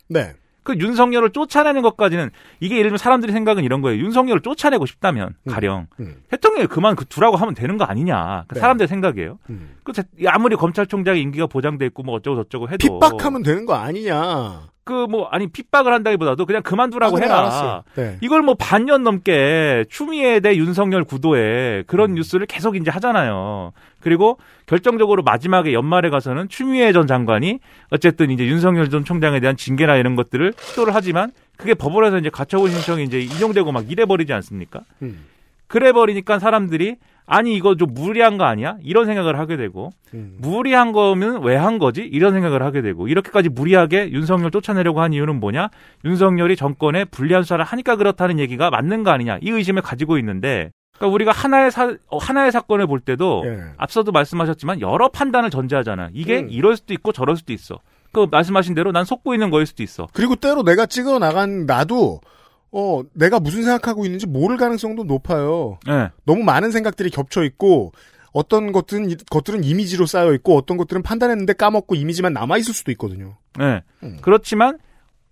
네. 0.09 0.33
그 0.67 0.75
윤석열을 0.77 1.29
쫓아내는 1.29 1.81
것까지는 1.81 2.29
이게 2.59 2.75
예를 2.75 2.89
들면 2.89 2.97
사람들이 2.97 3.31
생각은 3.31 3.63
이런 3.63 3.79
거예요. 3.79 4.03
윤석열을 4.03 4.41
쫓아내고 4.41 4.85
싶다면 4.85 5.33
가령 5.49 5.87
대통령이 6.29 6.67
그만 6.67 6.97
그 6.97 7.05
두라고 7.05 7.37
하면 7.37 7.53
되는 7.55 7.77
거 7.77 7.85
아니냐. 7.85 8.43
그 8.49 8.55
네. 8.55 8.59
사람들의 8.59 8.89
생각이에요. 8.89 9.39
그 9.85 9.93
대- 9.93 10.03
아무리 10.27 10.57
검찰총장의 10.57 11.21
임기가 11.21 11.47
보장돼 11.47 11.85
있고 11.85 12.03
뭐 12.03 12.15
어쩌고 12.15 12.43
저쩌고 12.43 12.67
해도 12.67 12.77
핍박하면 12.79 13.43
되는 13.43 13.65
거 13.65 13.75
아니냐. 13.75 14.63
그 14.87 15.07
뭐 15.07 15.27
아니 15.27 15.47
핍박을 15.47 15.93
한다기보다도 15.93 16.45
그냥 16.45 16.63
그만두라고 16.63 17.19
해라. 17.21 17.83
네. 17.95 18.17
이걸 18.21 18.41
뭐 18.41 18.55
반년 18.55 19.03
넘게 19.03 19.85
추미애 19.89 20.39
대 20.39 20.55
윤석열 20.55 21.03
구도에 21.03 21.83
그런 21.87 22.11
음. 22.11 22.15
뉴스를 22.15 22.45
계속 22.45 22.75
이제 22.75 22.89
하잖아요. 22.91 23.73
그리고 23.99 24.37
결정적으로 24.65 25.23
마지막에 25.23 25.73
연말에 25.73 26.09
가서는 26.09 26.49
추미애 26.49 26.91
전 26.93 27.07
장관이 27.07 27.59
어쨌든 27.89 28.31
이제 28.31 28.45
윤석열 28.45 28.89
전 28.89 29.03
총장에 29.03 29.39
대한 29.39 29.55
징계나 29.57 29.95
이런 29.95 30.15
것들을 30.15 30.53
시도를 30.57 30.95
하지만 30.95 31.31
그게 31.57 31.73
법원에서 31.73 32.17
이제 32.19 32.29
가처분 32.29 32.69
신청이 32.71 33.03
이제 33.03 33.19
인용되고 33.19 33.71
막 33.71 33.89
이래 33.89 34.05
버리지 34.05 34.33
않습니까? 34.33 34.81
음. 35.01 35.25
그래 35.67 35.91
버리니까 35.91 36.39
사람들이 36.39 36.95
아니 37.29 37.55
이거 37.55 37.75
좀 37.75 37.93
무리한 37.93 38.37
거 38.37 38.45
아니야? 38.45 38.77
이런 38.81 39.05
생각을 39.05 39.37
하게 39.37 39.57
되고 39.57 39.91
음. 40.13 40.37
무리한 40.39 40.93
거면 40.93 41.43
왜 41.43 41.57
한 41.57 41.77
거지? 41.77 42.01
이런 42.01 42.33
생각을 42.33 42.63
하게 42.63 42.81
되고 42.81 43.07
이렇게까지 43.07 43.49
무리하게 43.49 44.11
윤석열 44.11 44.49
쫓아내려고 44.51 45.01
한 45.01 45.11
이유는 45.11 45.39
뭐냐? 45.39 45.69
윤석열이 46.05 46.55
정권에 46.55 47.03
불리한 47.05 47.43
수사를 47.43 47.63
하니까 47.65 47.95
그렇다는 47.97 48.39
얘기가 48.39 48.69
맞는 48.69 49.03
거 49.03 49.11
아니냐? 49.11 49.39
이 49.41 49.49
의심을 49.49 49.81
가지고 49.81 50.17
있는데 50.19 50.71
그러니까 50.97 51.13
우리가 51.13 51.31
하나의 51.31 51.71
사 51.71 51.93
어, 52.07 52.17
하나의 52.17 52.51
사건을 52.51 52.87
볼 52.87 52.99
때도 53.01 53.43
예. 53.45 53.57
앞서도 53.77 54.11
말씀하셨지만 54.13 54.79
여러 54.81 55.09
판단을 55.09 55.49
전제하잖아. 55.49 56.09
이게 56.13 56.39
음. 56.39 56.47
이럴 56.49 56.77
수도 56.77 56.93
있고 56.93 57.11
저럴 57.11 57.35
수도 57.35 57.51
있어. 57.53 57.79
그 58.13 58.27
말씀하신 58.31 58.73
대로 58.73 58.91
난 58.93 59.03
속고 59.03 59.33
있는 59.33 59.49
거일 59.49 59.65
수도 59.65 59.83
있어. 59.83 60.07
그리고 60.13 60.35
때로 60.35 60.63
내가 60.63 60.85
찍어 60.85 61.19
나간 61.19 61.65
나도 61.65 62.21
어 62.71 63.01
내가 63.13 63.39
무슨 63.39 63.63
생각하고 63.63 64.05
있는지 64.05 64.25
모를 64.27 64.57
가능성도 64.57 65.03
높아요. 65.03 65.79
네. 65.87 66.09
너무 66.25 66.43
많은 66.43 66.71
생각들이 66.71 67.09
겹쳐 67.09 67.43
있고 67.43 67.93
어떤 68.33 68.71
것들은 68.71 69.15
것들은 69.29 69.63
이미지로 69.63 70.05
쌓여 70.05 70.33
있고 70.33 70.55
어떤 70.55 70.77
것들은 70.77 71.01
판단했는데 71.01 71.53
까먹고 71.53 71.95
이미지만 71.95 72.33
남아 72.33 72.57
있을 72.57 72.73
수도 72.73 72.91
있거든요. 72.91 73.37
네. 73.57 73.81
음. 74.03 74.17
그렇지만 74.21 74.77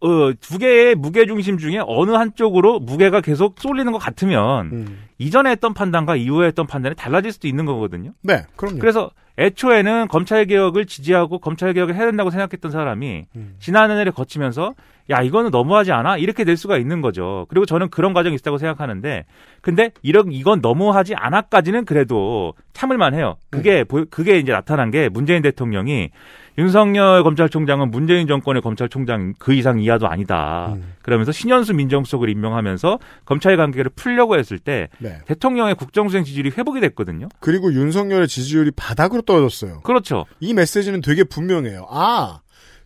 어, 0.06 0.34
두 0.39 0.58
개의 0.58 0.95
무게 0.95 1.26
중심 1.26 1.58
중에 1.58 1.80
어느 1.86 2.12
한쪽으로 2.12 2.80
무게가 2.80 3.22
계속 3.22 3.56
쏠리는 3.60 3.91
것 3.91 3.97
같으면 3.97 4.66
음. 4.72 5.03
이전에 5.18 5.51
했던 5.51 5.74
판단과 5.74 6.16
이후에 6.16 6.47
했던 6.47 6.68
판단이 6.68 6.95
달라질 6.95 7.32
수도 7.32 7.47
있는 7.47 7.66
거거든요. 7.66 8.12
네, 8.22 8.43
그럼요. 8.56 8.80
그래서 8.80 9.10
애초에는 9.38 10.08
검찰 10.08 10.45
개혁을 10.45 10.86
지지하고 10.86 11.39
검찰 11.39 11.74
개혁을 11.74 11.95
해야 11.95 12.06
된다고 12.06 12.30
생각했던 12.30 12.72
사람이 12.72 13.24
음. 13.36 13.56
지난해를 13.60 14.12
거치면서 14.14 14.74
야 15.10 15.22
이거는 15.22 15.51
너무하지 15.51 15.91
않아 15.91 16.18
이렇게 16.18 16.43
될 16.45 16.56
수가 16.58 16.78
있는 16.78 17.01
거죠. 17.01 17.45
그리고 17.49 17.66
저는 17.66 17.89
그런 17.89 18.14
과정이 18.14 18.36
있다고 18.36 18.58
생각하는데 18.58 19.26
근데 19.62 19.91
이런 20.01 20.32
이건 20.32 20.62
너무하지 20.62 21.16
않아까지는 21.16 21.86
그래도 21.86 22.53
참을만 22.74 23.14
해요. 23.14 23.36
그게 23.49 23.82
음. 23.82 23.86
보- 23.88 24.06
그게 24.10 24.39
이제 24.39 24.51
나타난 24.51 24.89
게 24.89 25.10
문재인 25.10 25.41
대통령이 25.41 26.10
윤석열 26.58 27.24
검찰총장은 27.24 27.91
문재인 27.91 28.28
정권의 28.28 28.62
검찰총장 28.62 29.34
그 29.39 29.53
이상 29.53 29.80
이하도 29.80 30.08
아니다. 30.08 30.74
음. 30.74 30.93
그러면서 31.01 31.32
신현수 31.32 31.74
민정수석을 31.74 32.30
임명하면서 32.30 32.99
검찰 33.26 33.58
관계를 33.58 33.91
풀려고 33.95 34.38
했을 34.38 34.58
때 34.58 34.89
네. 34.99 35.20
대통령의 35.26 35.76
국정수행 35.76 36.24
지지율이 36.24 36.51
회복이 36.58 36.80
됐거든요. 36.80 37.28
그리고 37.39 37.74
윤석열의 37.74 38.28
지지율이 38.28 38.72
바닥으로 38.72 39.22
떨어졌어요. 39.24 39.82
그렇죠. 39.82 40.26
이 40.39 40.53
메시지는 40.53 41.01
되게 41.01 41.24
분명해요. 41.24 41.88
아, 41.89 42.39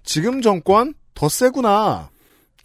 지금 0.03 0.41
정권 0.41 0.93
더 1.13 1.30
세구나. 1.30 2.09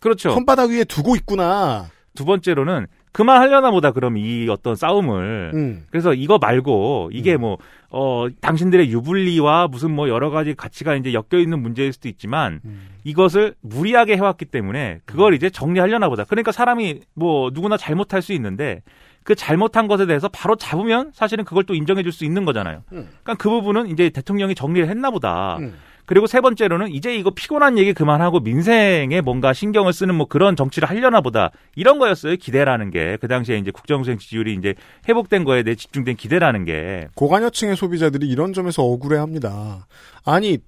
그렇죠. 0.00 0.30
손바닥 0.30 0.70
위에 0.70 0.84
두고 0.84 1.16
있구나. 1.16 1.86
두 2.14 2.24
번째로는 2.24 2.86
그만 3.14 3.40
하려나 3.40 3.70
보다 3.70 3.92
그럼 3.92 4.16
이 4.16 4.48
어떤 4.50 4.74
싸움을 4.74 5.52
음. 5.54 5.84
그래서 5.88 6.12
이거 6.14 6.36
말고 6.38 7.10
이게 7.12 7.36
뭐어 7.36 8.28
당신들의 8.40 8.90
유불리와 8.90 9.68
무슨 9.68 9.92
뭐 9.92 10.08
여러 10.08 10.30
가지 10.30 10.54
가치가 10.54 10.96
이제 10.96 11.14
엮여 11.14 11.40
있는 11.40 11.62
문제일 11.62 11.92
수도 11.92 12.08
있지만 12.08 12.60
음. 12.64 12.88
이것을 13.04 13.54
무리하게 13.60 14.16
해왔기 14.16 14.46
때문에 14.46 14.98
그걸 15.04 15.34
이제 15.34 15.48
정리하려나 15.48 16.08
보다. 16.08 16.24
그러니까 16.24 16.50
사람이 16.50 17.02
뭐 17.14 17.50
누구나 17.54 17.76
잘못할 17.76 18.20
수 18.20 18.32
있는데 18.32 18.82
그 19.22 19.36
잘못한 19.36 19.86
것에 19.86 20.06
대해서 20.06 20.28
바로 20.28 20.56
잡으면 20.56 21.12
사실은 21.14 21.44
그걸 21.44 21.62
또 21.64 21.74
인정해 21.74 22.02
줄 22.02 22.10
수 22.10 22.24
있는 22.24 22.44
거잖아요. 22.44 22.82
음. 22.92 23.08
그러니까 23.22 23.34
그 23.34 23.48
부분은 23.48 23.90
이제 23.90 24.10
대통령이 24.10 24.56
정리를 24.56 24.88
했나 24.88 25.12
보다. 25.12 25.58
음. 26.04 26.06
그리고 26.06 26.26
세 26.26 26.40
번째로는 26.40 26.92
이제 26.92 27.14
이거 27.14 27.30
피곤한 27.30 27.78
얘기 27.78 27.92
그만하고 27.92 28.40
민생에 28.40 29.20
뭔가 29.22 29.52
신경을 29.52 29.92
쓰는 29.92 30.14
뭐 30.14 30.26
그런 30.26 30.56
정치를 30.56 30.88
하려나 30.88 31.20
보다. 31.20 31.50
이런 31.76 31.98
거였어요. 31.98 32.36
기대라는 32.36 32.90
게. 32.90 33.16
그 33.20 33.28
당시에 33.28 33.58
이제 33.58 33.70
국정수행 33.70 34.18
지지율이 34.18 34.54
이제 34.54 34.74
회복된 35.08 35.44
거에 35.44 35.62
대해 35.62 35.74
집중된 35.74 36.16
기대라는 36.16 36.64
게. 36.64 37.08
고관여층의 37.14 37.76
소비자들이 37.76 38.28
이런 38.28 38.52
점에서 38.52 38.82
억울해합니다. 38.82 39.86
아니 40.24 40.58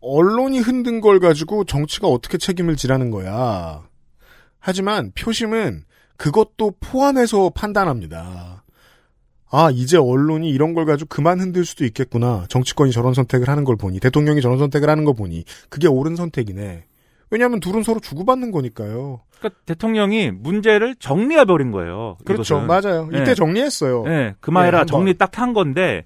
언론이 0.00 0.60
흔든 0.60 1.00
걸 1.00 1.18
가지고 1.18 1.64
정치가 1.64 2.08
어떻게 2.08 2.38
책임을 2.38 2.76
지라는 2.76 3.10
거야. 3.10 3.82
하지만 4.60 5.12
표심은 5.12 5.84
그것도 6.16 6.74
포함해서 6.80 7.50
판단합니다. 7.54 8.57
아, 9.50 9.70
이제 9.72 9.96
언론이 9.96 10.50
이런 10.50 10.74
걸 10.74 10.84
가지고 10.84 11.08
그만 11.08 11.40
흔들 11.40 11.64
수도 11.64 11.84
있겠구나. 11.84 12.44
정치권이 12.48 12.92
저런 12.92 13.14
선택을 13.14 13.48
하는 13.48 13.64
걸 13.64 13.76
보니, 13.76 14.00
대통령이 14.00 14.40
저런 14.42 14.58
선택을 14.58 14.90
하는 14.90 15.04
거 15.04 15.12
보니, 15.12 15.44
그게 15.68 15.88
옳은 15.88 16.16
선택이네. 16.16 16.84
왜냐하면 17.30 17.60
둘은 17.60 17.82
서로 17.82 18.00
주고받는 18.00 18.50
거니까요. 18.52 19.20
그러니까 19.38 19.60
대통령이 19.66 20.30
문제를 20.30 20.96
정리해 20.98 21.44
버린 21.44 21.70
거예요. 21.70 22.16
그렇죠. 22.24 22.56
이것은. 22.56 22.66
맞아요. 22.66 23.08
이때 23.10 23.24
네. 23.24 23.34
정리했어요. 23.34 24.02
네, 24.04 24.34
그만해라. 24.40 24.80
네. 24.80 24.86
정리 24.86 25.16
딱 25.16 25.38
한 25.38 25.52
건데. 25.52 26.04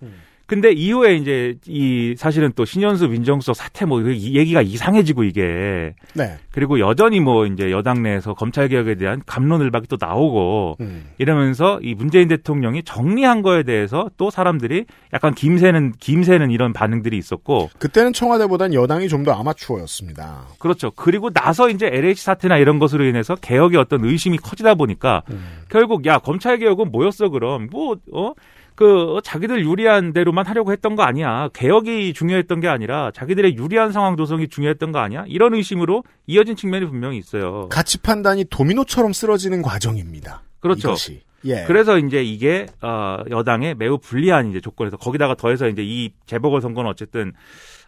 근데 0.52 0.70
이후에 0.70 1.14
이제 1.14 1.54
이 1.66 2.14
사실은 2.18 2.52
또 2.54 2.66
신현수 2.66 3.08
민정수석 3.08 3.56
사태 3.56 3.86
뭐이 3.86 4.36
얘기가 4.36 4.60
이상해지고 4.60 5.24
이게 5.24 5.94
네. 6.12 6.36
그리고 6.50 6.78
여전히 6.78 7.20
뭐 7.20 7.46
이제 7.46 7.70
여당 7.70 8.02
내에서 8.02 8.34
검찰 8.34 8.68
개혁에 8.68 8.96
대한 8.96 9.22
감론을박이 9.24 9.86
또 9.86 9.96
나오고 9.98 10.76
음. 10.82 11.06
이러면서 11.16 11.80
이 11.80 11.94
문재인 11.94 12.28
대통령이 12.28 12.82
정리한 12.82 13.40
거에 13.40 13.62
대해서 13.62 14.10
또 14.18 14.28
사람들이 14.28 14.84
약간 15.14 15.34
김새는 15.34 15.94
김새는 15.98 16.50
이런 16.50 16.74
반응들이 16.74 17.16
있었고 17.16 17.70
그때는 17.78 18.12
청와대보단 18.12 18.74
여당이 18.74 19.08
좀 19.08 19.22
더 19.22 19.32
아마추어였습니다. 19.32 20.48
그렇죠. 20.58 20.90
그리고 20.90 21.30
나서 21.30 21.70
이제 21.70 21.86
LH 21.86 22.20
사태나 22.20 22.58
이런 22.58 22.80
것으로 22.80 23.04
인해서 23.04 23.36
개혁의 23.36 23.78
어떤 23.78 24.04
의심이 24.04 24.36
커지다 24.36 24.74
보니까 24.74 25.22
결국 25.68 26.04
야 26.06 26.18
검찰 26.18 26.58
개혁은 26.58 26.90
뭐였어 26.90 27.28
그럼 27.28 27.68
뭐 27.70 27.96
어 28.12 28.34
그 28.82 29.20
자기들 29.22 29.64
유리한 29.64 30.12
대로만 30.12 30.44
하려고 30.44 30.72
했던 30.72 30.96
거 30.96 31.04
아니야. 31.04 31.48
개혁이 31.52 32.14
중요했던 32.14 32.58
게 32.58 32.66
아니라 32.66 33.12
자기들의 33.12 33.56
유리한 33.56 33.92
상황 33.92 34.16
조성이 34.16 34.48
중요했던 34.48 34.90
거 34.90 34.98
아니야? 34.98 35.24
이런 35.28 35.54
의심으로 35.54 36.02
이어진 36.26 36.56
측면이 36.56 36.86
분명히 36.86 37.16
있어요. 37.16 37.68
가치 37.68 37.98
판단이 37.98 38.46
도미노처럼 38.50 39.12
쓰러지는 39.12 39.62
과정입니다. 39.62 40.42
그렇죠. 40.58 40.88
이것이. 40.88 41.20
예. 41.44 41.62
그래서 41.68 41.96
이제 41.96 42.24
이게 42.24 42.66
어 42.80 43.18
여당의 43.30 43.76
매우 43.76 43.98
불리한 43.98 44.50
이제 44.50 44.60
조건에서 44.60 44.96
거기다가 44.96 45.36
더해서 45.36 45.68
이제 45.68 45.82
이 45.84 46.10
재보궐 46.26 46.60
선거는 46.60 46.90
어쨌든 46.90 47.32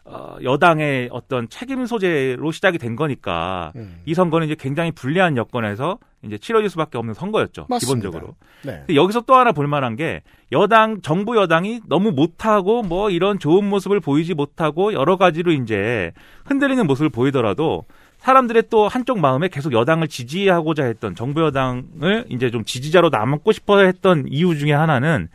어 0.06 0.36
여당의 0.42 1.08
어떤 1.12 1.48
책임 1.48 1.86
소재로 1.86 2.52
시작이 2.52 2.76
된 2.76 2.94
거니까 2.94 3.72
음. 3.76 4.00
이 4.04 4.12
선거는 4.12 4.46
이제 4.46 4.54
굉장히 4.58 4.90
불리한 4.92 5.36
여건에서 5.36 5.98
이제 6.22 6.36
치러질 6.36 6.68
수밖에 6.70 6.98
없는 6.98 7.14
선거였죠. 7.14 7.66
맞습니다. 7.68 8.10
기본적으로. 8.10 8.34
네. 8.62 8.84
여기서 8.94 9.22
또 9.22 9.34
하나 9.34 9.52
볼만한 9.52 9.96
게 9.96 10.22
여당 10.52 11.00
정부 11.00 11.36
여당이 11.36 11.80
너무 11.86 12.12
못하고 12.12 12.82
뭐 12.82 13.10
이런 13.10 13.38
좋은 13.38 13.64
모습을 13.64 14.00
보이지 14.00 14.34
못하고 14.34 14.92
여러 14.92 15.16
가지로 15.16 15.52
이제 15.52 16.12
흔들리는 16.44 16.86
모습을 16.86 17.08
보이더라도 17.08 17.84
사람들의 18.18 18.64
또 18.70 18.88
한쪽 18.88 19.20
마음에 19.20 19.48
계속 19.48 19.72
여당을 19.72 20.08
지지하고자 20.08 20.84
했던 20.84 21.14
정부 21.14 21.42
여당을 21.42 22.24
이제 22.30 22.50
좀 22.50 22.64
지지자로 22.64 23.10
남고 23.10 23.52
싶어 23.52 23.80
했던 23.80 24.24
이유 24.28 24.56
중에 24.56 24.72
하나는 24.72 25.28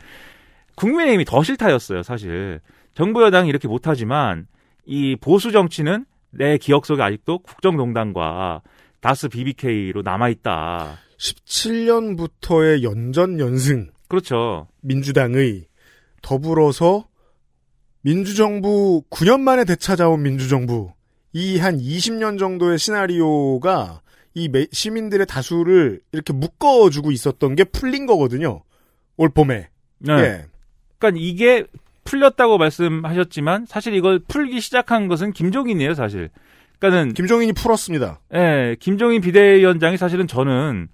국민의힘이 0.76 1.26
더 1.26 1.43
싫다였어요, 1.43 2.03
사실. 2.03 2.61
정부 2.95 3.22
여당이 3.22 3.47
이렇게 3.49 3.67
못하지만 3.67 4.47
이 4.92 5.16
보수 5.16 5.52
정치는 5.52 6.06
내 6.32 6.58
기억 6.58 6.88
속에 6.88 7.04
아직도 7.04 7.40
국정농단과 7.40 8.64
다스 9.02 9.30
BBK로 9.30 10.02
남아있다. 10.02 10.98
17년부터의 11.20 12.82
연전 12.82 13.40
연승. 13.40 13.92
그렇죠. 14.08 14.68
민주당의 14.82 15.68
더불어서 16.24 17.08
민주정부 18.02 19.04
9년 19.12 19.42
만에 19.42 19.64
되찾아온 19.64 20.24
민주정부 20.24 20.92
이 21.34 21.60
한 21.60 21.78
20년 21.78 22.40
정도의 22.40 22.80
시나리오가 22.80 24.02
이 24.34 24.50
시민들의 24.72 25.28
다수를 25.28 26.02
이렇게 26.12 26.34
묶어주고 26.34 27.12
있었던 27.12 27.54
게 27.54 27.64
풀린 27.64 28.08
거거든요. 28.08 28.64
올 29.18 29.30
봄에. 29.30 29.70
네. 30.00 30.14
예. 30.14 30.46
그러니까 30.98 31.22
이게 31.22 31.66
풀렸다고 32.10 32.57
말씀하셨지만 32.57 33.66
사실 33.68 33.93
이걸 33.93 34.20
풀기 34.28 34.60
시작한 34.60 35.07
것은 35.07 35.32
김종인이에요, 35.32 35.93
사실. 35.93 36.30
그러니까는 36.80 37.14
김종인이 37.14 37.53
풀었습니다. 37.53 38.20
예, 38.34 38.76
김종인 38.80 39.22
비대위원장이 39.22 39.97
사실은 39.97 40.26
저는 40.26 40.88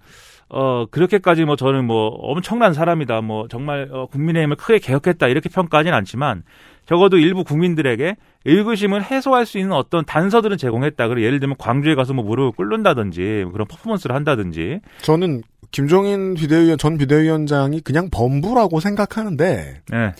어 0.48 0.86
그렇게까지 0.90 1.44
뭐 1.44 1.56
저는 1.56 1.86
뭐 1.86 2.08
엄청난 2.08 2.74
사람이다, 2.74 3.22
뭐 3.22 3.48
정말 3.48 3.88
어, 3.90 4.06
국민의힘을 4.06 4.56
크게 4.56 4.78
개혁했다 4.78 5.26
이렇게 5.28 5.48
평가하지는 5.48 5.96
않지만 5.96 6.42
적어도 6.86 7.18
일부 7.18 7.42
국민들에게 7.42 8.16
의구심을 8.44 9.02
해소할 9.02 9.44
수 9.46 9.58
있는 9.58 9.72
어떤 9.72 10.04
단서들은 10.04 10.56
제공했다. 10.56 11.08
그리고 11.08 11.26
예를 11.26 11.40
들면 11.40 11.56
광주에 11.58 11.94
가서 11.94 12.12
뭐 12.12 12.24
무릎을 12.24 12.52
꿇는다든지 12.52 13.42
뭐 13.44 13.52
그런 13.52 13.66
퍼포먼스를 13.66 14.14
한다든지. 14.14 14.80
저는 15.02 15.42
김종인 15.72 16.34
비대위원 16.34 16.78
전 16.78 16.96
비대위원장이 16.96 17.80
그냥 17.80 18.08
범부라고 18.10 18.78
생각하는데 18.80 19.80
네. 19.90 20.12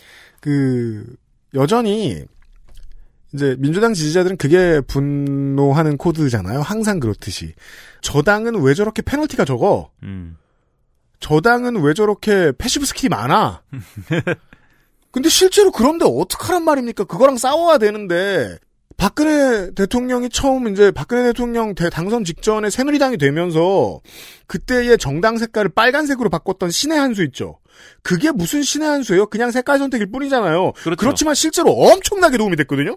그 0.46 1.04
여전히 1.54 2.24
이제 3.34 3.56
민주당 3.58 3.94
지지자들은 3.94 4.36
그게 4.36 4.80
분노하는 4.80 5.96
코드잖아요. 5.96 6.60
항상 6.60 7.00
그렇듯이 7.00 7.52
저당은 8.00 8.62
왜 8.62 8.72
저렇게 8.72 9.02
페널티가 9.02 9.44
적어? 9.44 9.90
음. 10.04 10.36
저당은 11.18 11.82
왜 11.82 11.94
저렇게 11.94 12.52
passive 12.56 12.86
skill이 12.86 13.08
많아? 13.08 13.64
근데 15.10 15.28
실제로 15.28 15.72
그런데 15.72 16.04
어떡하란 16.06 16.62
말입니까? 16.62 17.02
그거랑 17.04 17.38
싸워야 17.38 17.78
되는데 17.78 18.56
박근혜 18.96 19.70
대통령이 19.74 20.30
처음 20.30 20.68
이제 20.68 20.90
박근혜 20.90 21.24
대통령 21.24 21.74
대 21.74 21.90
당선 21.90 22.24
직전에 22.24 22.70
새누리당이 22.70 23.18
되면서 23.18 24.00
그때의 24.46 24.96
정당 24.98 25.36
색깔을 25.36 25.70
빨간색으로 25.74 26.30
바꿨던 26.30 26.70
신의 26.70 26.98
한 26.98 27.14
수 27.14 27.22
있죠. 27.24 27.58
그게 28.02 28.30
무슨 28.30 28.62
신의 28.62 28.88
한 28.88 29.02
수예요? 29.02 29.26
그냥 29.26 29.50
색깔 29.50 29.78
선택일 29.78 30.10
뿐이잖아요. 30.10 30.72
그렇죠. 30.72 30.96
그렇지만 30.98 31.34
실제로 31.34 31.70
엄청나게 31.72 32.38
도움이 32.38 32.56
됐거든요. 32.56 32.96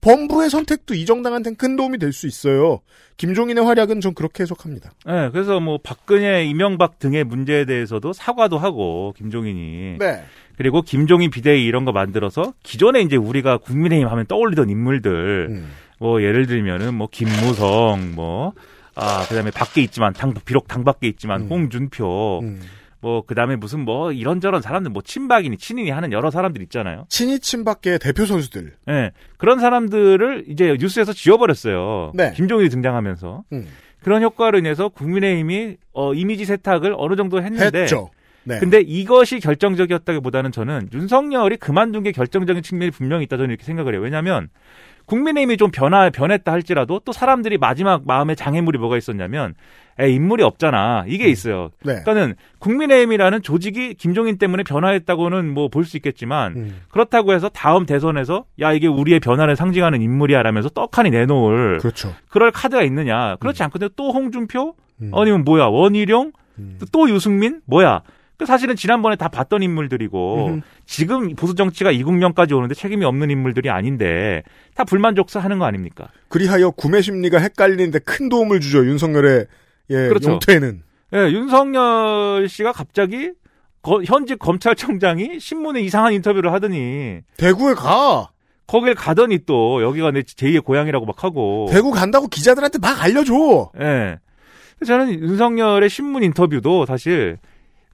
범부의 0.00 0.50
선택도 0.50 0.94
이 0.94 1.06
정당한테는 1.06 1.56
큰 1.56 1.76
도움이 1.76 1.98
될 1.98 2.12
수 2.12 2.26
있어요. 2.26 2.80
김종인의 3.18 3.64
활약은 3.64 4.00
전 4.00 4.14
그렇게 4.14 4.42
해석합니다. 4.42 4.92
네, 5.06 5.30
그래서 5.30 5.60
뭐 5.60 5.78
박근혜, 5.82 6.44
이명박 6.44 6.98
등의 6.98 7.22
문제에 7.22 7.64
대해서도 7.66 8.12
사과도 8.12 8.58
하고 8.58 9.14
김종인이 9.16 9.98
네. 10.00 10.24
그리고 10.56 10.82
김종인 10.82 11.30
비대위 11.30 11.64
이런 11.64 11.84
거 11.84 11.92
만들어서 11.92 12.54
기존에 12.62 13.00
이제 13.00 13.16
우리가 13.16 13.58
국민의힘 13.58 14.08
하면 14.08 14.26
떠올리던 14.26 14.70
인물들 14.70 15.48
음. 15.50 15.70
뭐 15.98 16.22
예를 16.22 16.46
들면은 16.46 16.94
뭐 16.94 17.08
김무성 17.10 18.12
뭐 18.14 18.52
아, 18.94 19.24
그다음에 19.28 19.50
밖에 19.50 19.80
있지만 19.82 20.12
당 20.12 20.34
비록 20.44 20.68
당 20.68 20.84
밖에 20.84 21.08
있지만 21.08 21.42
홍준표 21.42 22.40
음. 22.42 22.60
뭐 23.00 23.22
그다음에 23.26 23.56
무슨 23.56 23.80
뭐 23.80 24.12
이런저런 24.12 24.62
사람들 24.62 24.90
뭐 24.92 25.02
친박이니 25.02 25.58
친인이 25.58 25.90
하는 25.90 26.12
여러 26.12 26.30
사람들 26.30 26.62
있잖아요. 26.62 27.06
친이 27.08 27.40
친박계 27.40 27.98
대표 27.98 28.26
선수들. 28.26 28.74
예. 28.88 28.92
네, 28.92 29.10
그런 29.38 29.58
사람들을 29.58 30.44
이제 30.48 30.76
뉴스에서 30.78 31.12
지워버렸어요. 31.12 32.12
네. 32.14 32.32
김종인이 32.36 32.70
등장하면서. 32.70 33.42
음. 33.52 33.66
그런 34.02 34.22
효과로 34.22 34.58
인해서 34.58 34.88
국민의힘이 34.88 35.76
어, 35.92 36.14
이미지 36.14 36.44
세탁을 36.44 36.94
어느 36.96 37.16
정도 37.16 37.42
했는데 37.42 37.82
했죠. 37.82 38.10
네. 38.44 38.58
근데 38.58 38.80
이것이 38.80 39.40
결정적이었다기보다는 39.40 40.52
저는 40.52 40.88
윤석열이 40.92 41.56
그만둔 41.58 42.02
게 42.02 42.12
결정적인 42.12 42.62
측면이 42.62 42.90
분명히 42.90 43.24
있다 43.24 43.36
저는 43.36 43.50
이렇게 43.50 43.64
생각을 43.64 43.94
해요. 43.94 44.02
왜냐하면 44.02 44.48
국민의힘이 45.06 45.56
좀 45.56 45.70
변화 45.72 46.10
변했다 46.10 46.50
할지라도 46.52 47.00
또 47.04 47.12
사람들이 47.12 47.58
마지막 47.58 48.06
마음에 48.06 48.34
장애물이 48.34 48.78
뭐가 48.78 48.96
있었냐면 48.96 49.54
에 49.98 50.08
인물이 50.10 50.42
없잖아 50.42 51.04
이게 51.06 51.28
있어요. 51.28 51.70
네. 51.84 52.00
그러니까는 52.02 52.34
국민의힘이라는 52.60 53.42
조직이 53.42 53.92
김종인 53.94 54.38
때문에 54.38 54.62
변화했다고는 54.62 55.52
뭐 55.52 55.68
볼 55.68 55.84
수 55.84 55.96
있겠지만 55.98 56.56
음. 56.56 56.80
그렇다고 56.90 57.34
해서 57.34 57.48
다음 57.50 57.84
대선에서 57.84 58.44
야 58.60 58.72
이게 58.72 58.86
우리의 58.86 59.20
변화를 59.20 59.54
상징하는 59.56 60.00
인물이야라면서 60.00 60.70
떡하니 60.70 61.10
내놓을 61.10 61.78
그렇죠. 61.78 62.14
그럴 62.28 62.50
카드가 62.52 62.82
있느냐 62.84 63.36
그렇지 63.36 63.62
않거든요. 63.64 63.90
또 63.96 64.12
홍준표 64.12 64.74
음. 65.02 65.10
아니면 65.14 65.44
뭐야 65.44 65.64
원희룡 65.66 66.32
또 66.92 67.10
유승민 67.10 67.60
뭐야 67.66 68.00
그 68.00 68.12
사실은 68.46 68.76
지난번에 68.76 69.16
다 69.16 69.28
봤던 69.28 69.62
인물들이고 69.62 70.46
음흠. 70.46 70.60
지금 70.86 71.34
보수 71.34 71.54
정치가 71.54 71.90
이국년까지 71.90 72.54
오는데 72.54 72.74
책임이 72.74 73.04
없는 73.04 73.30
인물들이 73.30 73.70
아닌데 73.70 74.42
다 74.74 74.84
불만족사하는 74.84 75.58
거 75.58 75.64
아닙니까? 75.64 76.08
그리하여 76.28 76.70
구매 76.70 77.00
심리가 77.02 77.38
헷갈리는데 77.38 78.00
큰 78.00 78.28
도움을 78.28 78.60
주죠. 78.60 78.84
윤석열의 78.86 79.46
예, 79.90 79.94
그렇죠. 80.08 80.32
용퇴는. 80.32 80.82
예, 81.14 81.18
윤석열 81.30 82.48
씨가 82.48 82.72
갑자기 82.72 83.32
거- 83.82 84.02
현직 84.04 84.38
검찰청장이 84.38 85.40
신문에 85.40 85.80
이상한 85.80 86.12
인터뷰를 86.12 86.52
하더니 86.52 87.18
대구에 87.36 87.74
가. 87.74 88.30
거길 88.68 88.94
가더니 88.94 89.40
또 89.44 89.82
여기가 89.82 90.12
내 90.12 90.22
제2의 90.22 90.64
고향이라고 90.64 91.04
막 91.04 91.24
하고 91.24 91.68
대구 91.70 91.90
간다고 91.90 92.28
기자들한테 92.28 92.78
막 92.78 93.02
알려줘. 93.02 93.72
예. 93.80 94.18
저는 94.86 95.12
윤석열의 95.20 95.90
신문 95.90 96.22
인터뷰도 96.22 96.86
사실 96.86 97.38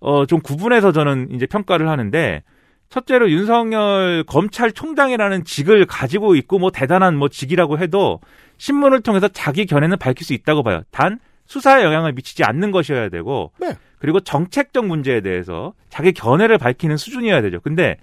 어 0.01 0.27
좀 0.27 0.41
구분해서 0.41 0.93
저는 0.93 1.29
이제 1.33 1.47
평가를 1.47 1.89
하는데 1.89 2.43
첫째로 2.91 3.31
윤석열 3.31 4.25
검찰총장이라는 4.27 5.45
직을 5.45 5.85
가지고 5.87 6.35
있고 6.37 6.59
뭐 6.59 6.71
대단한 6.71 7.17
뭐 7.17 7.29
직이라고 7.29 7.79
해도 7.79 8.21
신문을 8.57 9.01
통해서 9.03 9.29
자기 9.29 9.67
견해는 9.67 9.99
밝힐 9.99 10.25
수 10.25 10.33
있다고 10.33 10.63
봐요. 10.63 10.83
단 10.91 11.19
수사에 11.47 11.83
영향을 11.85 12.13
미치지 12.13 12.45
않는 12.45 12.71
것이어야 12.71 13.09
되고 13.09 13.53
네. 13.59 13.75
그리고 13.99 14.21
정책적 14.21 14.87
문제에 14.87 15.21
대해서 15.21 15.73
자기 15.91 16.13
견해를 16.13 16.59
밝히는 16.59 16.97
수준이어야 16.97 17.43
되죠. 17.43 17.61
근데 17.61 17.97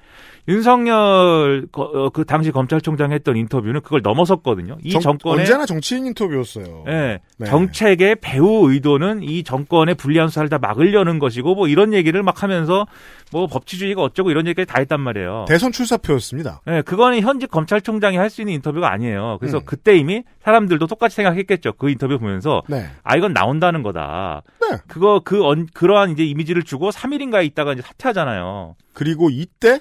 윤석열 0.48 1.68
거- 1.72 1.84
어, 1.84 2.10
그 2.10 2.26
당시 2.26 2.52
검찰총장 2.52 3.12
했던 3.12 3.36
인터뷰는 3.36 3.82
그걸 3.82 4.02
넘어섰거든요. 4.04 4.78
이 4.84 4.92
정- 4.92 5.02
정권의 5.02 5.40
언제나 5.42 5.66
정치인 5.66 6.06
인터뷰였어요. 6.08 6.84
예, 6.88 7.20
네. 7.38 7.46
정책의 7.48 8.18
배후 8.22 8.72
의도는 8.72 9.24
이 9.24 9.44
정권의 9.44 9.96
불리한 9.96 10.28
수사를 10.30 10.48
다 10.50 10.58
막으려는 10.60 11.20
것이고 11.20 11.56
뭐 11.56 11.68
이런 11.68 11.94
얘기를 11.94 12.22
막 12.24 12.44
하면서 12.44 12.86
뭐 13.32 13.48
법치주의가 13.48 14.02
어쩌고 14.02 14.32
이런 14.32 14.46
얘기를 14.48 14.66
다 14.66 14.80
했단 14.80 15.00
말이에요. 15.02 15.46
대선 15.48 15.72
출사표였습니다. 15.72 16.62
예, 16.68 16.82
그거는 16.84 17.22
현직 17.22 17.50
검찰총장이 17.50 18.18
할 18.18 18.30
수 18.30 18.42
있는 18.42 18.54
인터뷰가 18.56 18.92
아니에요. 18.92 19.38
그래서 19.40 19.60
음. 19.60 19.62
그때 19.66 19.96
이미 19.98 20.24
사람들도 20.44 20.88
똑같이 20.88 21.16
생각했겠죠. 21.16 21.74
그 21.74 21.90
인터뷰 21.90 22.18
보면서 22.20 22.64
네. 22.68 22.86
아 23.04 23.16
이건 23.16 23.34
나온다는 23.34 23.82
거다. 23.84 24.42
네. 24.62 24.78
그거 24.88 25.22
그 25.24 25.44
언- 25.46 25.68
그러한 25.74 26.10
이제 26.12 26.24
이미지를 26.26 26.64
주고 26.64 26.90
3일인가에 26.90 27.46
있다가 27.46 27.74
이제 27.74 27.82
사퇴하잖아요. 27.82 28.76
그리고 28.94 29.30
이때 29.30 29.80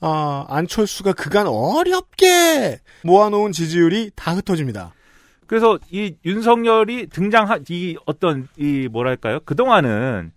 아, 0.00 0.46
안철수가 0.48 1.12
그간 1.12 1.46
어렵게 1.46 2.78
모아놓은 3.04 3.52
지지율이 3.52 4.10
다 4.14 4.32
흩어집니다. 4.34 4.92
그래서 5.46 5.78
이 5.90 6.14
윤석열이 6.24 7.08
등장한 7.08 7.64
이 7.70 7.96
어떤 8.06 8.48
이 8.56 8.88
뭐랄까요? 8.90 9.40
그동안은 9.44 10.30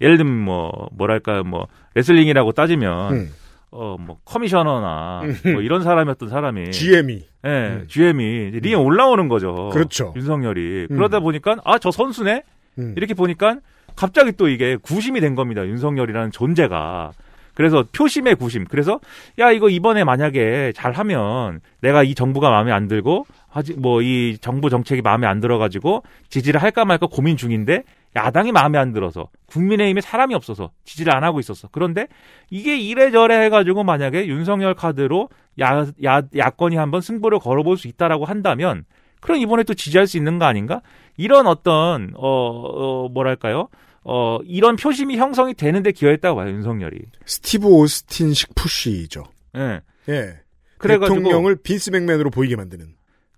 예를 0.00 0.16
들면 0.16 0.32
뭐 0.44 0.88
뭐랄까요? 0.92 1.42
뭐 1.42 1.66
레슬링이라고 1.94 2.52
따지면 2.52 3.12
음. 3.12 3.34
어뭐 3.70 4.18
커미셔너나 4.24 5.22
음. 5.24 5.52
뭐 5.52 5.62
이런 5.62 5.82
사람이었던 5.82 6.28
사람이 6.28 6.70
GM이. 6.70 7.14
예, 7.44 7.48
음. 7.48 7.84
GM이 7.88 8.50
링에 8.60 8.74
올라오는 8.74 9.28
거죠. 9.28 9.70
그렇죠. 9.72 10.12
윤석열이 10.16 10.86
음. 10.90 10.96
그러다 10.96 11.20
보니까 11.20 11.56
아 11.64 11.78
저 11.78 11.90
선수네 11.90 12.42
음. 12.78 12.94
이렇게 12.96 13.14
보니까 13.14 13.56
갑자기 13.96 14.32
또 14.32 14.48
이게 14.48 14.76
구심이 14.76 15.20
된 15.20 15.34
겁니다. 15.34 15.66
윤석열이라는 15.66 16.30
존재가. 16.30 17.12
그래서 17.60 17.84
표심의 17.92 18.36
구심. 18.36 18.64
그래서 18.64 19.00
야 19.38 19.50
이거 19.50 19.68
이번에 19.68 20.02
만약에 20.02 20.72
잘하면 20.74 21.60
내가 21.82 22.02
이 22.02 22.14
정부가 22.14 22.48
마음에 22.48 22.72
안 22.72 22.88
들고 22.88 23.26
아직 23.52 23.78
뭐 23.78 24.00
이 24.00 24.38
정부 24.40 24.70
정책이 24.70 25.02
마음에 25.02 25.26
안 25.26 25.40
들어가지고 25.40 26.02
지지를 26.30 26.62
할까 26.62 26.86
말까 26.86 27.06
고민 27.06 27.36
중인데 27.36 27.82
야당이 28.16 28.52
마음에 28.52 28.78
안 28.78 28.94
들어서 28.94 29.28
국민의힘에 29.48 30.00
사람이 30.00 30.34
없어서 30.34 30.70
지지를 30.86 31.14
안 31.14 31.22
하고 31.22 31.38
있었어. 31.38 31.68
그런데 31.70 32.06
이게 32.48 32.78
이래저래 32.78 33.44
해가지고 33.44 33.84
만약에 33.84 34.26
윤석열 34.26 34.72
카드로 34.72 35.28
야, 35.60 35.86
야, 36.02 36.22
야권이 36.34 36.76
한번 36.76 37.02
승부를 37.02 37.40
걸어볼 37.40 37.76
수 37.76 37.88
있다라고 37.88 38.24
한다면 38.24 38.84
그럼 39.20 39.38
이번에 39.38 39.64
또 39.64 39.74
지지할 39.74 40.06
수 40.06 40.16
있는 40.16 40.38
거 40.38 40.46
아닌가? 40.46 40.80
이런 41.18 41.46
어떤 41.46 42.12
어, 42.16 42.26
어 42.26 43.08
뭐랄까요? 43.10 43.68
어 44.04 44.38
이런 44.44 44.76
표심이 44.76 45.16
형성이 45.16 45.54
되는데 45.54 45.92
기여했다고 45.92 46.36
봐요 46.36 46.50
윤석열이. 46.50 46.98
스티브 47.26 47.66
오스틴식 47.66 48.54
푸시죠. 48.54 49.24
예. 49.56 49.80
예. 50.08 50.38
그래가지고- 50.78 51.00
대통령을 51.16 51.56
빈스 51.62 51.90
맥맨으로 51.90 52.30
보이게 52.30 52.56
만드는. 52.56 52.86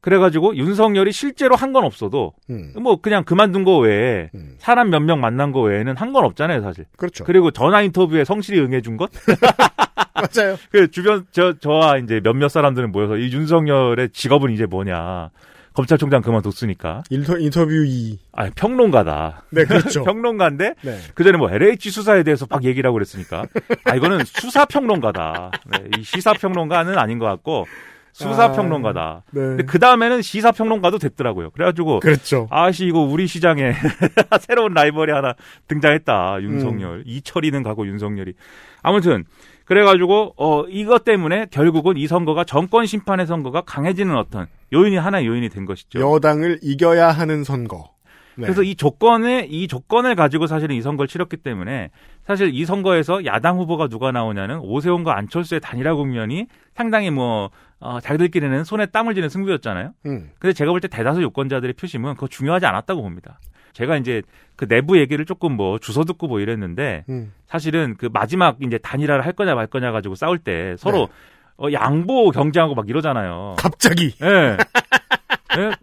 그래가지고 0.01 0.57
윤석열이 0.57 1.13
실제로 1.13 1.55
한 1.55 1.73
건 1.73 1.85
없어도 1.85 2.33
음. 2.51 2.73
뭐 2.81 3.01
그냥 3.01 3.23
그만둔 3.25 3.63
거 3.65 3.79
외에 3.79 4.31
사람 4.59 4.91
몇 4.91 5.01
명 5.03 5.21
만난 5.21 5.53
거 5.53 5.61
외에는 5.63 5.97
한 5.97 6.13
건 6.13 6.25
없잖아요 6.25 6.61
사실. 6.63 6.87
그렇죠. 6.97 7.25
그리고 7.25 7.51
전화 7.53 7.83
인터뷰에 7.83 8.25
성실히 8.25 8.61
응해준 8.61 8.97
것. 8.97 9.11
맞아요. 10.15 10.57
그 10.71 10.91
주변 10.91 11.27
저 11.33 11.59
저와 11.59 11.99
이제 11.99 12.21
몇몇 12.23 12.49
사람들은 12.49 12.93
모여서 12.93 13.17
이 13.17 13.33
윤석열의 13.33 14.11
직업은 14.11 14.53
이제 14.53 14.67
뭐냐. 14.67 15.31
검찰총장 15.75 16.23
그만뒀으니까. 16.23 17.03
인터, 17.11 17.39
인터뷰 17.39 17.73
2. 17.73 18.19
아 18.33 18.51
평론가다. 18.55 19.45
네, 19.51 19.65
그렇죠. 19.65 20.05
평론가인데 20.05 20.75
네. 20.83 20.99
그 21.15 21.25
전에 21.25 21.39
뭐 21.39 21.51
LH 21.51 21.91
수사에 21.91 22.23
대해서 22.23 22.47
막 22.49 22.65
얘기를 22.65 22.87
하고 22.87 22.95
그랬으니까. 22.95 23.47
아 23.85 23.95
이거는 23.95 24.25
수사 24.27 24.65
평론가다. 24.65 25.51
네, 25.67 25.89
이 25.99 26.03
시사 26.03 26.33
평론가는 26.35 26.99
아닌 26.99 27.19
것 27.19 27.27
같고 27.27 27.67
수사 28.13 28.45
아, 28.45 28.53
평론가다. 28.53 29.23
네. 29.31 29.41
근데 29.41 29.65
그 29.65 29.79
다음에는 29.79 30.21
시사 30.21 30.53
평론가도 30.53 30.99
됐더라고요. 30.99 31.51
그래가지고 31.51 32.01
그렇죠. 32.01 32.47
아씨 32.51 32.85
이거 32.87 33.01
우리 33.01 33.27
시장에 33.27 33.73
새로운 34.41 34.75
라이벌이 34.75 35.11
하나 35.13 35.35
등장했다. 35.69 36.37
음. 36.37 36.43
윤석열 36.43 37.03
이철이는 37.07 37.63
가고 37.63 37.87
윤석열이 37.87 38.35
아무튼 38.83 39.25
그래가지고 39.73 40.35
어 40.37 40.65
이것 40.69 41.03
때문에 41.05 41.47
결국은 41.51 41.97
이 41.97 42.07
선거가 42.07 42.45
정권 42.45 42.85
심판의 42.85 43.27
선거가 43.27 43.63
강해지는 43.63 44.15
어떤 44.17 44.47
요인이 44.71 44.99
하나의 44.99 45.27
요인이 45.27 45.49
된 45.49 45.65
것이죠. 45.65 45.99
여당을 45.99 46.59
이겨야 46.63 47.11
하는 47.11 47.43
선거. 47.43 47.91
네. 48.35 48.45
그래서 48.45 48.63
이 48.63 48.75
조건에 48.75 49.47
이 49.49 49.69
조건을 49.69 50.15
가지고 50.15 50.47
사실은 50.47 50.77
이 50.77 50.83
선거를 50.83 51.09
치렀기 51.09 51.39
때문에 51.39 51.91
사실 52.27 52.55
이 52.55 52.65
선거에서 52.67 53.25
야당 53.25 53.59
후보가 53.59 53.89
누가 53.89 54.13
나오냐는 54.13 54.59
오세훈과 54.61 55.17
안철수의 55.17 55.61
단일화 55.63 55.95
국면이 55.95 56.47
상당히 56.75 57.11
뭐 57.11 57.49
어, 57.81 57.99
자기들끼리는 58.01 58.65
손에 58.65 58.87
땀을 58.87 59.15
쥐는 59.15 59.29
승부였잖아요. 59.31 59.93
음. 60.07 60.31
근데 60.39 60.53
제가 60.53 60.71
볼 60.71 60.81
때 60.81 60.89
대다수 60.89 61.23
유권자들의 61.23 61.73
표심은 61.75 62.15
그거 62.15 62.29
중요하지 62.29 62.67
않았다고 62.67 63.01
봅니다. 63.01 63.39
제가 63.73 63.97
이제 63.97 64.23
그 64.57 64.67
내부 64.69 64.99
얘기를 64.99 65.25
조금 65.25 65.53
뭐 65.53 65.79
주워 65.79 66.05
듣고 66.05 66.29
뭐 66.29 66.41
이랬는데 66.41 67.05
음. 67.09 67.33
사실은 67.47 67.97
그 67.99 68.09
마지막 68.13 68.59
이제 68.63 68.79
단일화를 68.79 69.25
할 69.25 69.33
거냐 69.33 69.55
말 69.55 69.67
거냐 69.67 69.93
가지고 69.93 70.15
싸울 70.15 70.39
때 70.39 70.77
서로 70.79 71.09
네. 71.09 71.13
어, 71.59 71.73
양보 71.73 72.31
경쟁하고 72.31 72.75
막 72.75 72.89
이러잖아요. 72.89 73.55
갑자기. 73.59 74.15
예. 74.23 74.27
예, 74.27 74.57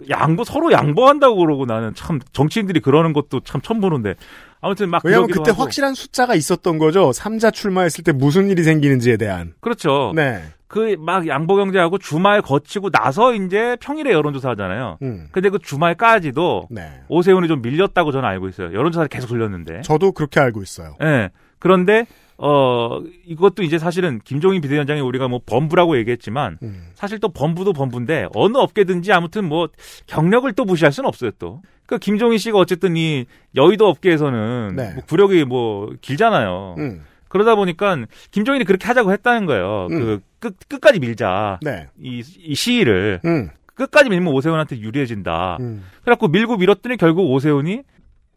양보 0.09 0.43
서로 0.43 0.71
양보한다고 0.71 1.35
그러고 1.37 1.65
나는 1.65 1.93
참 1.95 2.19
정치인들이 2.33 2.79
그러는 2.79 3.13
것도 3.13 3.41
참 3.41 3.61
처음 3.61 3.79
보는데 3.81 4.15
아무튼 4.61 4.89
막 4.89 5.01
왜냐하면 5.05 5.29
그때 5.29 5.51
하고. 5.51 5.63
확실한 5.63 5.93
숫자가 5.93 6.35
있었던 6.35 6.77
거죠. 6.77 7.11
3자 7.11 7.53
출마했을 7.53 8.03
때 8.03 8.11
무슨 8.11 8.49
일이 8.49 8.63
생기는지에 8.63 9.17
대한. 9.17 9.53
그렇죠. 9.61 10.11
네. 10.15 10.41
그 10.67 10.95
막 10.99 11.27
양보 11.27 11.55
경제하고 11.55 11.97
주말 11.97 12.41
거치고 12.43 12.91
나서 12.91 13.33
이제 13.33 13.75
평일에 13.81 14.11
여론조사 14.11 14.49
하잖아요. 14.51 14.97
음. 15.01 15.27
근데 15.31 15.49
그 15.49 15.57
주말까지도 15.59 16.67
네. 16.69 17.01
오세훈이 17.07 17.47
좀 17.47 17.61
밀렸다고 17.63 18.11
저는 18.11 18.27
알고 18.29 18.49
있어요. 18.49 18.67
여론조사를 18.67 19.07
계속 19.09 19.27
돌렸는데. 19.27 19.81
저도 19.81 20.11
그렇게 20.11 20.39
알고 20.39 20.61
있어요. 20.61 20.95
예. 21.01 21.29
그런데 21.57 22.05
어 22.41 23.01
이것도 23.25 23.63
이제 23.63 23.77
사실은 23.77 24.19
김종인 24.23 24.61
비대위원장이 24.61 25.01
우리가 25.01 25.27
뭐 25.27 25.41
범부라고 25.45 25.97
얘기했지만 25.97 26.57
음. 26.63 26.87
사실 26.93 27.19
또 27.19 27.27
범부도 27.27 27.73
범부인데 27.73 28.27
어느 28.33 28.57
업계든지 28.57 29.11
아무튼 29.11 29.43
뭐 29.43 29.67
경력을 30.07 30.49
또 30.53 30.63
무시할 30.63 30.93
수는 30.93 31.07
없어요 31.07 31.31
또. 31.37 31.61
그 31.85 31.97
김종인 31.97 32.37
씨가 32.37 32.57
어쨌든 32.57 32.95
이 32.95 33.25
여의도 33.55 33.87
업계에서는 33.87 34.75
네. 34.75 34.93
뭐 34.93 35.03
구력이 35.05 35.43
뭐 35.43 35.91
길잖아요. 36.01 36.75
음. 36.77 37.03
그러다 37.27 37.55
보니까 37.55 37.97
김종인이 38.31 38.63
그렇게 38.63 38.87
하자고 38.87 39.11
했다는 39.11 39.45
거예요. 39.45 39.87
음. 39.91 39.99
그 39.99 40.19
끝, 40.39 40.55
끝까지 40.69 40.99
밀자. 40.99 41.59
네. 41.61 41.87
이, 41.99 42.23
이 42.37 42.55
시위를 42.55 43.19
음. 43.25 43.49
끝까지 43.75 44.09
밀면 44.09 44.33
오세훈한테 44.33 44.79
유리해진다. 44.79 45.57
음. 45.59 45.83
그래갖고 46.03 46.27
밀고 46.27 46.57
밀었더니 46.57 46.95
결국 46.95 47.29
오세훈이 47.31 47.81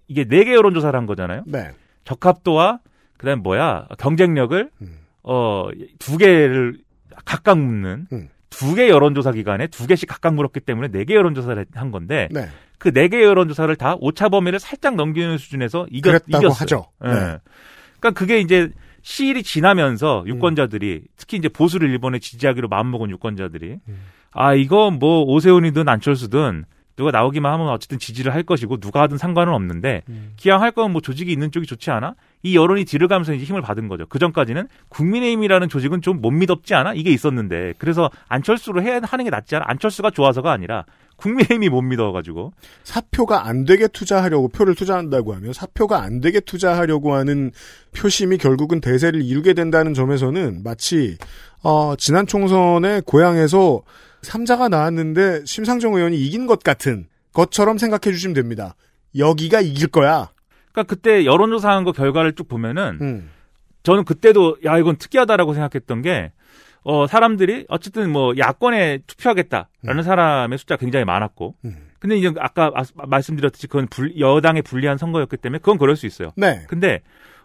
이게 0.08 0.24
네개 0.24 0.54
여론조사를 0.54 0.96
한 0.98 1.06
거잖아요. 1.06 1.42
네. 1.46 1.70
적합도와 2.04 2.80
그다음 3.22 3.38
에 3.38 3.40
뭐야 3.42 3.86
경쟁력을 3.98 4.70
음. 4.82 4.98
어두 5.22 6.18
개를 6.18 6.78
각각 7.24 7.58
묻는 7.58 8.06
음. 8.12 8.28
두개 8.50 8.88
여론조사 8.88 9.32
기간에 9.32 9.66
두 9.68 9.86
개씩 9.86 10.08
각각 10.08 10.34
물었기 10.34 10.60
때문에 10.60 10.88
네 10.88 11.04
개 11.04 11.14
여론조사를 11.14 11.64
한 11.74 11.90
건데 11.90 12.28
네. 12.32 12.48
그네 12.78 13.08
개 13.08 13.22
여론조사를 13.22 13.74
다 13.76 13.96
오차 14.00 14.28
범위를 14.28 14.58
살짝 14.58 14.96
넘기는 14.96 15.38
수준에서 15.38 15.86
이겼, 15.90 16.24
이겼어요. 16.26 16.48
하죠. 16.50 16.86
예. 17.04 17.08
네. 17.08 17.14
그러니까 18.00 18.10
그게 18.18 18.40
이제 18.40 18.68
시일이 19.02 19.42
지나면서 19.42 20.24
유권자들이 20.26 21.02
특히 21.16 21.36
이제 21.38 21.48
보수를 21.48 21.88
일본에 21.90 22.18
지지하기로 22.18 22.68
마음먹은 22.68 23.10
유권자들이 23.10 23.78
아 24.32 24.54
이거 24.54 24.90
뭐 24.90 25.22
오세훈이든 25.22 25.88
안철수든 25.88 26.64
누가 26.96 27.10
나오기만 27.10 27.52
하면 27.52 27.68
어쨌든 27.68 27.98
지지를 27.98 28.34
할 28.34 28.42
것이고 28.42 28.78
누가 28.78 29.02
하든 29.02 29.16
상관은 29.18 29.52
없는데 29.54 30.02
기왕 30.36 30.60
할 30.62 30.72
거면 30.72 30.92
뭐 30.92 31.00
조직이 31.00 31.32
있는 31.32 31.50
쪽이 31.50 31.66
좋지 31.66 31.90
않아? 31.90 32.14
이 32.42 32.56
여론이 32.56 32.84
뒤를 32.84 33.08
가면서 33.08 33.32
이제 33.34 33.44
힘을 33.44 33.62
받은 33.62 33.88
거죠. 33.88 34.04
그 34.08 34.18
전까지는 34.18 34.68
국민의힘이라는 34.88 35.68
조직은 35.68 36.00
좀 36.02 36.20
못 36.22 36.30
믿었지 36.30 36.74
않아? 36.74 36.94
이게 36.94 37.10
있었는데 37.10 37.74
그래서 37.78 38.10
안철수로 38.28 38.82
해야 38.82 39.00
하는 39.02 39.24
게 39.24 39.30
낫지 39.30 39.56
않아? 39.56 39.64
안철수가 39.68 40.10
좋아서가 40.10 40.52
아니라 40.52 40.84
국민의힘이 41.16 41.68
못 41.68 41.82
믿어가지고 41.82 42.52
사표가 42.84 43.46
안 43.46 43.64
되게 43.64 43.86
투자하려고 43.88 44.48
표를 44.48 44.74
투자한다고 44.74 45.34
하면 45.34 45.52
사표가 45.52 46.02
안 46.02 46.20
되게 46.20 46.40
투자하려고 46.40 47.14
하는 47.14 47.52
표심이 47.96 48.38
결국은 48.38 48.80
대세를 48.80 49.22
이루게 49.22 49.54
된다는 49.54 49.94
점에서는 49.94 50.62
마치 50.64 51.16
어, 51.62 51.94
지난 51.96 52.26
총선에 52.26 53.02
고향에서 53.06 53.82
삼자가 54.22 54.68
나왔는데 54.68 55.44
심상정 55.44 55.94
의원이 55.94 56.16
이긴 56.16 56.46
것 56.46 56.62
같은 56.62 57.06
것처럼 57.32 57.78
생각해 57.78 58.12
주시면 58.14 58.34
됩니다. 58.34 58.74
여기가 59.16 59.60
이길 59.60 59.88
거야. 59.88 60.30
그러니까 60.72 60.94
그때 60.94 61.24
여론조사한 61.24 61.84
거 61.84 61.92
결과를 61.92 62.32
쭉 62.34 62.48
보면은 62.48 62.98
음. 63.00 63.30
저는 63.82 64.04
그때도 64.04 64.58
야 64.64 64.78
이건 64.78 64.96
특이하다라고 64.96 65.54
생각했던 65.54 66.02
게 66.02 66.32
어, 66.84 67.06
사람들이 67.06 67.66
어쨌든 67.68 68.10
뭐 68.10 68.32
야권에 68.36 69.00
투표하겠다라는 69.06 70.02
사람의 70.02 70.58
숫자 70.58 70.76
가 70.76 70.80
굉장히 70.80 71.04
많았고 71.04 71.56
음. 71.64 71.88
근데 71.98 72.16
이제 72.16 72.32
아까 72.38 72.70
마- 72.70 73.06
말씀드렸듯이 73.06 73.66
그건 73.66 73.86
불- 73.88 74.18
여당에 74.18 74.62
불리한 74.62 74.98
선거였기 74.98 75.36
때문에 75.36 75.58
그건 75.58 75.78
그럴 75.78 75.96
수 75.96 76.06
있어요. 76.06 76.30
네. 76.36 76.64
근데 76.68 77.00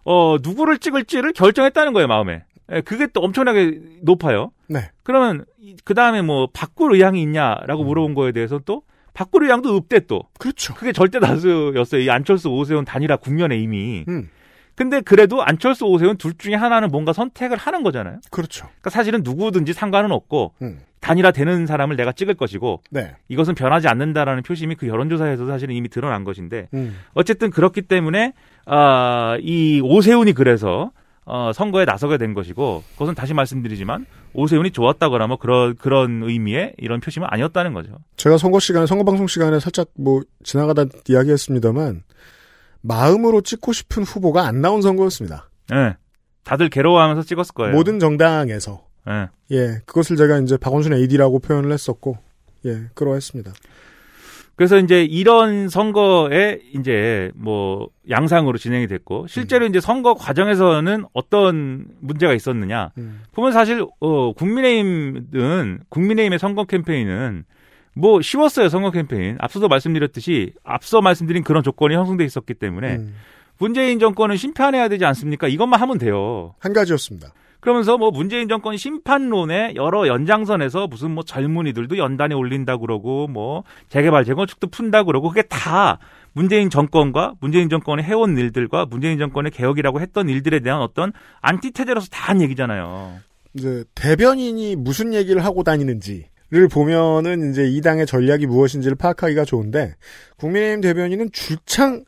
어 0.06 0.38
누구를 0.42 0.78
찍을지를 0.80 1.34
결정했다는 1.34 1.94
거예요 1.94 2.08
마음에. 2.08 2.44
예, 2.72 2.82
그게 2.82 3.08
또 3.14 3.22
엄청나게 3.22 3.80
높아요. 4.02 4.52
네. 4.68 4.92
그러면 5.04 5.46
그 5.84 5.94
다음에 5.94 6.22
뭐 6.22 6.48
바꿀 6.54 6.94
의향이 6.94 7.22
있냐라고 7.22 7.84
물어본 7.84 8.14
거에 8.14 8.32
대해서 8.32 8.60
또 8.66 8.84
바꿀 9.14 9.44
의향도 9.44 9.76
없대 9.76 10.02
또. 10.02 10.24
그렇죠. 10.38 10.76
그게 10.76 10.92
절대 10.92 11.20
다수였어요. 11.20 12.02
이 12.02 12.10
안철수 12.10 12.50
오세훈 12.50 12.86
단일화 12.86 13.18
국면에 13.18 13.58
이미. 13.58 14.06
음. 14.08 14.30
근데 14.76 15.02
그래도 15.02 15.42
안철수 15.42 15.86
오세훈 15.86 16.18
둘 16.18 16.38
중에 16.38 16.54
하나는 16.54 16.90
뭔가 16.90 17.12
선택을 17.12 17.58
하는 17.58 17.82
거잖아요. 17.82 18.20
그렇죠. 18.30 18.68
그러니까 18.68 18.92
사실은 18.92 19.22
누구든지 19.24 19.74
상관은 19.74 20.12
없고 20.12 20.54
음. 20.62 20.80
단일화 21.00 21.32
되는 21.32 21.66
사람을 21.66 21.96
내가 21.96 22.12
찍을 22.12 22.36
것이고 22.36 22.84
네. 22.92 23.16
이것은 23.28 23.56
변하지 23.56 23.88
않는다라는 23.88 24.44
표심이 24.44 24.76
그 24.76 24.88
여론조사에서 24.88 25.48
사실은 25.48 25.74
이미 25.74 25.90
드러난 25.90 26.24
것인데 26.24 26.68
음. 26.76 26.96
어쨌든 27.14 27.50
그렇기 27.50 27.84
때문에 27.84 28.34
아, 28.68 29.38
이 29.42 29.82
오세훈이 29.84 30.34
그래서 30.34 30.92
어, 31.30 31.52
선거에 31.54 31.84
나서게 31.84 32.18
된 32.18 32.34
것이고 32.34 32.84
그것은 32.94 33.14
다시 33.14 33.34
말씀드리지만 33.34 34.06
오세훈이 34.34 34.72
좋았다거나 34.72 35.28
뭐 35.28 35.38
그런 35.38 35.76
그런 35.76 36.24
의미의 36.24 36.76
이런 36.78 37.02
표심은 37.02 37.28
아니었다는 37.30 37.74
거죠. 37.74 38.00
제가 38.16 38.38
선거 38.38 38.60
시간에 38.60 38.86
선거 38.86 39.04
방송 39.04 39.28
시간에 39.28 39.60
살짝 39.60 39.90
뭐 39.98 40.22
지나가다 40.44 40.86
이야기했습니다만 41.10 42.04
마음으로 42.82 43.42
찍고 43.42 43.74
싶은 43.74 44.04
후보가 44.04 44.48
안 44.48 44.62
나온 44.62 44.82
선거였습니다. 44.82 45.50
예. 45.74 45.98
다들 46.46 46.70
괴로워하면서 46.70 47.24
찍었을 47.24 47.54
거예요. 47.54 47.76
모든 47.76 48.00
정당에서 48.00 48.86
예. 49.10 49.28
예 49.52 49.82
그것을 49.86 50.16
제가 50.16 50.40
이제 50.40 50.56
박원순 50.56 50.94
AD라고 50.94 51.40
표현을 51.40 51.74
했었고 51.74 52.18
예 52.66 52.86
그러했습니다. 52.94 53.52
그래서 54.58 54.80
이제 54.80 55.04
이런 55.04 55.70
선거에 55.70 56.60
이제 56.74 57.32
뭐 57.36 57.90
양상으로 58.10 58.58
진행이 58.58 58.88
됐고 58.88 59.28
실제로 59.28 59.66
음. 59.66 59.70
이제 59.70 59.80
선거 59.80 60.16
과정에서는 60.16 61.06
어떤 61.14 61.86
문제가 62.02 62.34
있었느냐 62.34 62.92
음. 62.98 63.22
보면 63.34 63.52
사실 63.52 63.86
어 64.00 64.34
국민의힘은 64.34 65.82
국민의힘의 65.90 66.40
선거 66.40 66.66
캠페인은 66.66 67.46
뭐 67.94 68.20
쉬웠어요 68.20 68.70
선거 68.70 68.90
캠페인 68.90 69.38
앞서도 69.40 69.68
말씀드렸듯이 69.68 70.54
앞서 70.64 71.02
말씀드린 71.02 71.44
그런 71.44 71.62
조건이 71.62 71.94
형성돼 71.94 72.26
있었기 72.26 72.56
때문에 72.56 72.96
음. 72.96 73.14
문재인 73.60 74.00
정권은 74.00 74.38
심판해야 74.38 74.88
되지 74.90 75.06
않습니까 75.06 75.48
이것만 75.48 75.80
하면 75.80 76.00
돼요 76.00 76.56
한 76.58 76.74
가지였습니다. 76.74 77.32
그러면서 77.60 77.98
뭐 77.98 78.12
문재인 78.12 78.48
정권 78.48 78.78
심판론의 78.78 79.76
여러 79.76 80.08
연장선에서 80.08 80.88
무슨 80.88 81.12
뭐 81.12 81.24
젊은이들도 81.24 81.98
연단에 81.98 82.36
올린다 82.36 82.78
그러고 82.78 83.28
뭐 83.28 83.64
재개발 83.90 84.26
재건축도 84.26 84.68
푼다 84.68 85.04
그러고 85.04 85.30
그게 85.30 85.42
다 85.42 85.98
문재인 86.34 86.70
정권과 86.70 87.34
문재인 87.40 87.68
정권의 87.70 88.06
해온 88.06 88.38
일들과 88.38 88.86
문재인 88.86 89.18
정권의 89.18 89.52
개혁이라고 89.52 90.02
했던 90.02 90.30
일들에 90.30 90.60
대한 90.60 90.82
어떤 90.82 91.12
안티테제로서 91.42 92.08
다 92.12 92.28
한 92.28 92.42
얘기잖아요. 92.42 93.20
이제 93.54 93.84
대변인이 93.96 94.76
무슨 94.76 95.14
얘기를 95.14 95.44
하고 95.46 95.64
다니는지 95.64 96.26
를 96.50 96.70
보면은 96.70 97.52
이제 97.52 97.66
이 97.66 97.82
당의 97.82 98.06
전략이 98.06 98.46
무엇인지를 98.48 98.96
파악하기가 98.96 99.44
좋은데 99.44 99.96
국민의힘 100.38 100.80
대변인은 100.80 101.32
줄창 101.34 102.06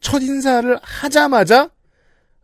첫 0.00 0.22
인사를 0.22 0.78
하자마자 0.82 1.68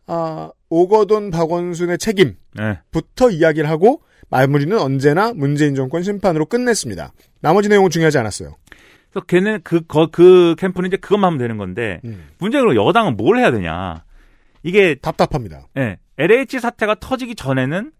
아, 0.05 0.51
오거돈 0.69 1.31
박원순의 1.31 1.97
책임부터 1.97 3.29
네. 3.29 3.35
이야기를 3.35 3.69
하고 3.69 4.01
마무리는 4.29 4.77
언제나 4.79 5.33
문재인 5.33 5.75
정권 5.75 6.03
심판으로 6.03 6.45
끝냈습니다. 6.45 7.11
나머지 7.41 7.69
내용은 7.69 7.89
중요하지 7.89 8.17
않았어요. 8.19 8.55
그래서 9.11 9.25
걔는 9.25 9.61
그, 9.63 9.81
거, 9.81 10.07
그 10.11 10.55
캠프는 10.57 10.87
이제 10.87 10.97
그것만 10.97 11.29
하면 11.29 11.39
되는 11.39 11.57
건데 11.57 11.99
음. 12.05 12.27
문제는 12.37 12.75
여당은 12.75 13.17
뭘 13.17 13.37
해야 13.39 13.51
되냐. 13.51 14.03
이게 14.61 14.95
답답합니다. 14.95 15.67
예. 15.77 15.97
LH 16.17 16.59
사태가 16.59 16.95
터지기 16.99 17.35
전에는 17.35 17.91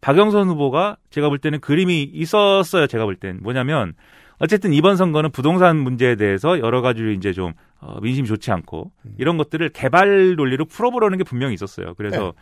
박영선 0.00 0.48
후보가 0.48 0.98
제가 1.10 1.28
볼 1.28 1.38
때는 1.38 1.60
그림이 1.60 2.02
있었어요. 2.02 2.86
제가 2.86 3.04
볼 3.04 3.16
땐. 3.16 3.38
뭐냐면 3.42 3.94
어쨌든 4.38 4.72
이번 4.72 4.96
선거는 4.96 5.30
부동산 5.30 5.76
문제에 5.76 6.16
대해서 6.16 6.58
여러 6.58 6.80
가지로 6.82 7.10
이제 7.10 7.32
좀 7.32 7.52
어, 7.80 8.00
민심이 8.00 8.26
좋지 8.26 8.50
않고 8.50 8.90
음. 9.04 9.14
이런 9.18 9.36
것들을 9.36 9.68
개발 9.70 10.34
논리로 10.36 10.64
풀어보려는 10.64 11.18
게 11.18 11.24
분명히 11.24 11.54
있었어요. 11.54 11.94
그래서 11.94 12.34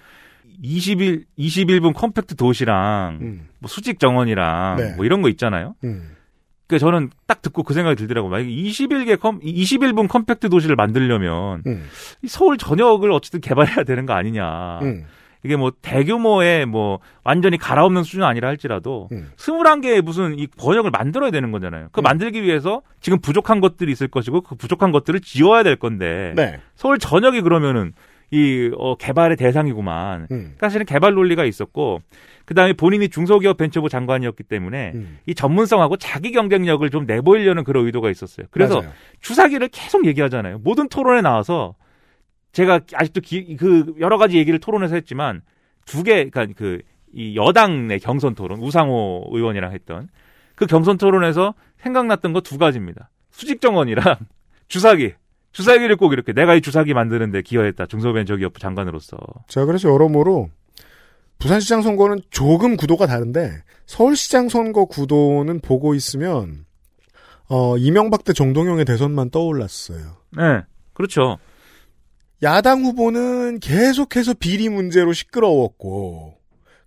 20일 0.62 1.24
21분 1.38 1.94
compact 1.94 2.36
도시랑 2.36 3.18
음. 3.20 3.48
뭐 3.58 3.68
수직 3.68 3.98
정원이랑 3.98 4.76
네. 4.76 4.94
뭐 4.96 5.04
이런 5.04 5.22
거 5.22 5.28
있잖아요. 5.28 5.74
음. 5.84 6.16
그 6.66 6.78
저는 6.78 7.10
딱 7.26 7.42
듣고 7.42 7.64
그 7.64 7.74
생각이 7.74 7.96
들더라고요. 7.96 8.30
만약에 8.30 8.48
21개 8.48 9.18
컴 9.18 9.40
21분 9.40 10.08
compact 10.08 10.48
도시를 10.48 10.76
만들려면 10.76 11.62
음. 11.66 11.84
이 12.22 12.28
서울 12.28 12.58
전역을 12.58 13.10
어쨌든 13.10 13.40
개발해야 13.40 13.84
되는 13.84 14.06
거 14.06 14.12
아니냐. 14.12 14.78
음. 14.82 15.04
이게 15.42 15.56
뭐 15.56 15.72
대규모의 15.82 16.66
뭐 16.66 17.00
완전히 17.24 17.56
갈아엎는 17.56 18.02
수준은 18.02 18.26
아니라 18.26 18.48
할지라도 18.48 19.08
음. 19.12 19.30
21개의 19.36 20.02
무슨 20.02 20.38
이 20.38 20.46
권역을 20.46 20.90
만들어야 20.90 21.30
되는 21.30 21.50
거잖아요. 21.50 21.88
그 21.92 22.00
만들기 22.00 22.42
위해서 22.42 22.82
지금 23.00 23.20
부족한 23.20 23.60
것들이 23.60 23.90
있을 23.92 24.08
것이고 24.08 24.42
그 24.42 24.54
부족한 24.54 24.92
것들을 24.92 25.20
지워야 25.20 25.62
될 25.62 25.76
건데 25.76 26.32
네. 26.36 26.60
서울 26.74 26.98
전역이 26.98 27.40
그러면은 27.42 27.92
이 28.32 28.70
어, 28.76 28.94
개발의 28.94 29.36
대상이구만. 29.36 30.28
음. 30.30 30.54
사실은 30.60 30.86
개발 30.86 31.14
논리가 31.14 31.44
있었고 31.44 32.00
그다음에 32.44 32.72
본인이 32.74 33.08
중소기업 33.08 33.56
벤처부 33.56 33.88
장관이었기 33.88 34.44
때문에 34.44 34.92
음. 34.94 35.18
이 35.26 35.34
전문성하고 35.34 35.96
자기 35.96 36.30
경쟁력을 36.30 36.88
좀 36.90 37.06
내보이려는 37.06 37.64
그런 37.64 37.86
의도가 37.86 38.10
있었어요. 38.10 38.46
그래서 38.50 38.80
맞아요. 38.80 38.92
주사기를 39.20 39.68
계속 39.68 40.06
얘기하잖아요. 40.06 40.58
모든 40.62 40.88
토론에 40.88 41.22
나와서 41.22 41.74
제가 42.52 42.80
아직도 42.94 43.20
기- 43.20 43.56
그 43.56 43.94
여러 44.00 44.18
가지 44.18 44.36
얘기를 44.38 44.58
토론에서 44.58 44.94
했지만 44.96 45.42
두 45.86 46.02
개, 46.02 46.28
그러니까 46.28 46.46
그 46.56 46.80
이 47.12 47.34
여당 47.34 47.88
내 47.88 47.98
경선 47.98 48.36
토론 48.36 48.60
우상호 48.60 49.30
의원이랑 49.32 49.72
했던 49.72 50.08
그 50.54 50.66
경선 50.66 50.96
토론에서 50.96 51.54
생각났던 51.78 52.32
거 52.32 52.40
두 52.40 52.56
가지입니다. 52.56 53.10
수직 53.32 53.60
정원이랑 53.60 54.04
주사기. 54.68 55.14
주사기를 55.50 55.96
꼭 55.96 56.12
이렇게 56.12 56.32
내가 56.32 56.54
이 56.54 56.60
주사기 56.60 56.94
만드는데 56.94 57.42
기여했다. 57.42 57.86
중소벤처기업 57.86 58.60
장관으로서. 58.60 59.16
자, 59.48 59.64
그래서 59.64 59.88
여러모로 59.88 60.50
부산시장 61.40 61.82
선거는 61.82 62.20
조금 62.30 62.76
구도가 62.76 63.06
다른데 63.08 63.62
서울시장 63.86 64.48
선거 64.48 64.84
구도는 64.84 65.58
보고 65.60 65.94
있으면 65.96 66.64
어, 67.48 67.76
이명박 67.76 68.22
대 68.22 68.32
정동영의 68.32 68.84
대선만 68.84 69.30
떠올랐어요. 69.30 70.16
네. 70.36 70.60
그렇죠. 70.92 71.38
야당 72.42 72.84
후보는 72.84 73.60
계속해서 73.60 74.34
비리 74.34 74.68
문제로 74.68 75.12
시끄러웠고 75.12 76.38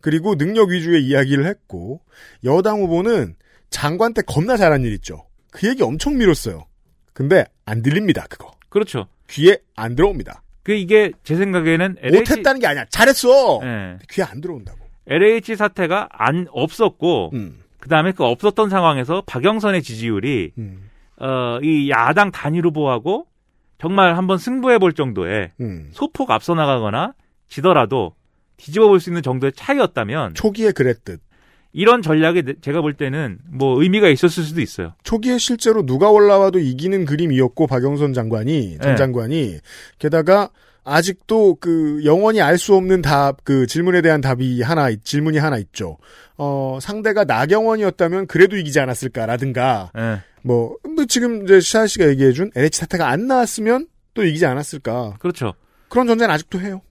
그리고 0.02 0.36
능력 0.36 0.70
위주의 0.70 1.04
이야기를 1.06 1.46
했고 1.46 2.02
여당 2.44 2.82
후보는 2.82 3.36
장관 3.70 4.14
때 4.14 4.22
겁나 4.26 4.58
잘한 4.58 4.84
일 4.84 4.94
있죠. 4.94 5.26
그 5.52 5.68
얘기 5.68 5.84
엄청 5.84 6.18
밀었어요. 6.18 6.66
근데 7.14 7.46
안 7.66 7.82
들립니다. 7.82 8.26
그거. 8.30 8.52
그렇죠. 8.70 9.08
귀에 9.30 9.58
안 9.76 9.96
들어옵니다. 9.96 10.42
그 10.64 10.74
이게 10.74 11.12
제 11.24 11.36
생각에는 11.36 11.98
LH, 12.02 12.18
못했다는 12.18 12.60
게 12.60 12.68
아니야. 12.68 12.86
잘했어. 12.90 13.60
네. 13.62 13.98
귀에 14.10 14.24
안 14.24 14.42
들어온다고. 14.42 14.80
LH 15.08 15.56
사태가 15.56 16.10
안 16.12 16.48
없었고 16.52 17.32
음. 17.34 17.60
그 17.80 17.90
다음에 17.90 18.14
그 18.14 18.24
없었던 18.24 18.70
상황에서 18.70 19.24
박영선의 19.26 19.84
지지율이 19.84 20.54
음. 20.58 20.90
어, 21.18 21.60
이 21.62 21.90
야당 21.90 22.32
단일 22.32 22.66
후보하고 22.66 23.28
정말 23.80 24.16
한번 24.18 24.38
승부해 24.38 24.78
볼 24.80 24.94
정도의 24.94 25.52
음. 25.60 25.90
소폭 25.92 26.32
앞서 26.32 26.54
나가거나 26.56 27.14
지더라도 27.50 28.16
뒤집어 28.58 28.88
볼 28.88 29.00
수 29.00 29.10
있는 29.10 29.22
정도의 29.22 29.52
차이였다면 29.56 30.34
초기에 30.36 30.72
그랬듯. 30.72 31.20
이런 31.76 32.02
전략에 32.04 32.44
내- 32.44 32.54
제가 32.62 32.82
볼 32.82 32.94
때는 32.94 33.40
뭐 33.50 33.82
의미가 33.82 34.08
있었을 34.08 34.44
수도 34.44 34.62
있어요. 34.62 34.94
초기에 35.04 35.40
실제로 35.40 35.84
누가 35.86 36.10
올라와도 36.12 36.60
이기는 36.60 37.04
그림이었고 37.06 37.66
박영선 37.68 38.14
장관이 38.14 38.78
전 38.80 38.92
네. 38.92 38.96
장관이 38.96 39.58
게다가 39.98 40.50
아직도 40.86 41.56
그 41.60 42.02
영원히 42.06 42.42
알 42.42 42.58
수 42.60 42.76
없는 42.76 43.02
답 43.02 43.38
그 43.44 43.66
질문에 43.68 44.02
대한 44.02 44.22
답이 44.22 44.62
하나 44.62 44.90
있- 44.90 45.04
질문이 45.04 45.40
하나 45.40 45.58
있죠. 45.58 45.98
어 46.38 46.78
상대가 46.80 47.24
나경원이었다면 47.24 48.28
그래도 48.28 48.56
이기지 48.56 48.80
않았을까라든가 48.80 49.92
예. 49.98 50.20
뭐, 50.44 50.78
뭐 50.96 51.06
지금 51.06 51.44
이제 51.44 51.60
시아 51.60 51.88
씨가 51.88 52.08
얘기해준 52.10 52.52
LH 52.56 52.80
사태가 52.80 53.08
안 53.08 53.28
나왔으면 53.28 53.88
또 54.14 54.24
이기지 54.24 54.46
않았을까. 54.46 55.16
그렇죠. 55.20 55.54
그런 55.90 56.08
전제는 56.08 56.34
아직도 56.34 56.60
해요. 56.60 56.82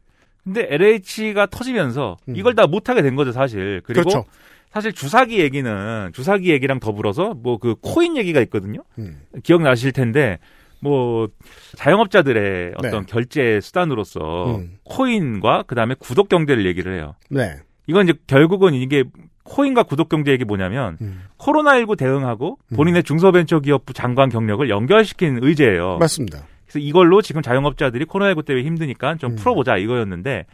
근데 0.45 0.66
LH가 0.70 1.47
터지면서 1.47 2.16
이걸 2.35 2.55
다 2.55 2.66
못하게 2.66 3.03
된 3.03 3.15
거죠, 3.15 3.31
사실. 3.33 3.81
그리고 3.85 4.01
음. 4.01 4.05
그렇죠. 4.11 4.24
사실 4.73 4.93
주사기 4.93 5.39
얘기는 5.41 6.11
주사기 6.15 6.51
얘기랑 6.51 6.81
더불어서 6.81 7.35
뭐 7.35 7.59
그 7.59 7.77
코인 7.81 8.16
얘기가 8.16 8.41
있거든요. 8.43 8.83
음. 8.99 9.20
기억나실 9.45 9.93
텐데 9.93 10.39
뭐 10.81 11.29
자영업자들의 11.77 12.73
어떤 12.77 12.91
네. 12.91 13.07
결제 13.07 13.61
수단으로서 13.61 14.57
음. 14.57 14.79
코인과 14.85 15.65
그다음에 15.69 15.95
구독 15.99 16.29
경제를 16.29 16.66
얘기를 16.66 16.97
해요. 16.97 17.15
네. 17.31 17.57
이건 17.87 18.09
이제 18.09 18.19
결국은 18.27 18.74
이게 18.74 19.05
코인과 19.44 19.85
구독 19.85 20.09
경제 20.09 20.31
얘기 20.32 20.44
뭐냐면 20.44 20.97
음. 21.01 21.23
코로나19 21.39 21.97
대응하고 21.98 22.59
본인의 22.77 23.02
중소벤처기업부 23.02 23.93
장관 23.93 24.28
경력을 24.28 24.69
연결시킨 24.70 25.39
의제예요. 25.43 25.98
맞습니다. 25.98 26.39
그래서 26.64 26.78
이걸로 26.78 27.20
지금 27.23 27.43
자영업자들이 27.43 28.05
코로나19 28.06 28.44
때문에 28.47 28.64
힘드니까 28.64 29.12
음. 29.12 29.19
좀 29.19 29.35
풀어보자 29.36 29.77
이거였는데 29.77 30.47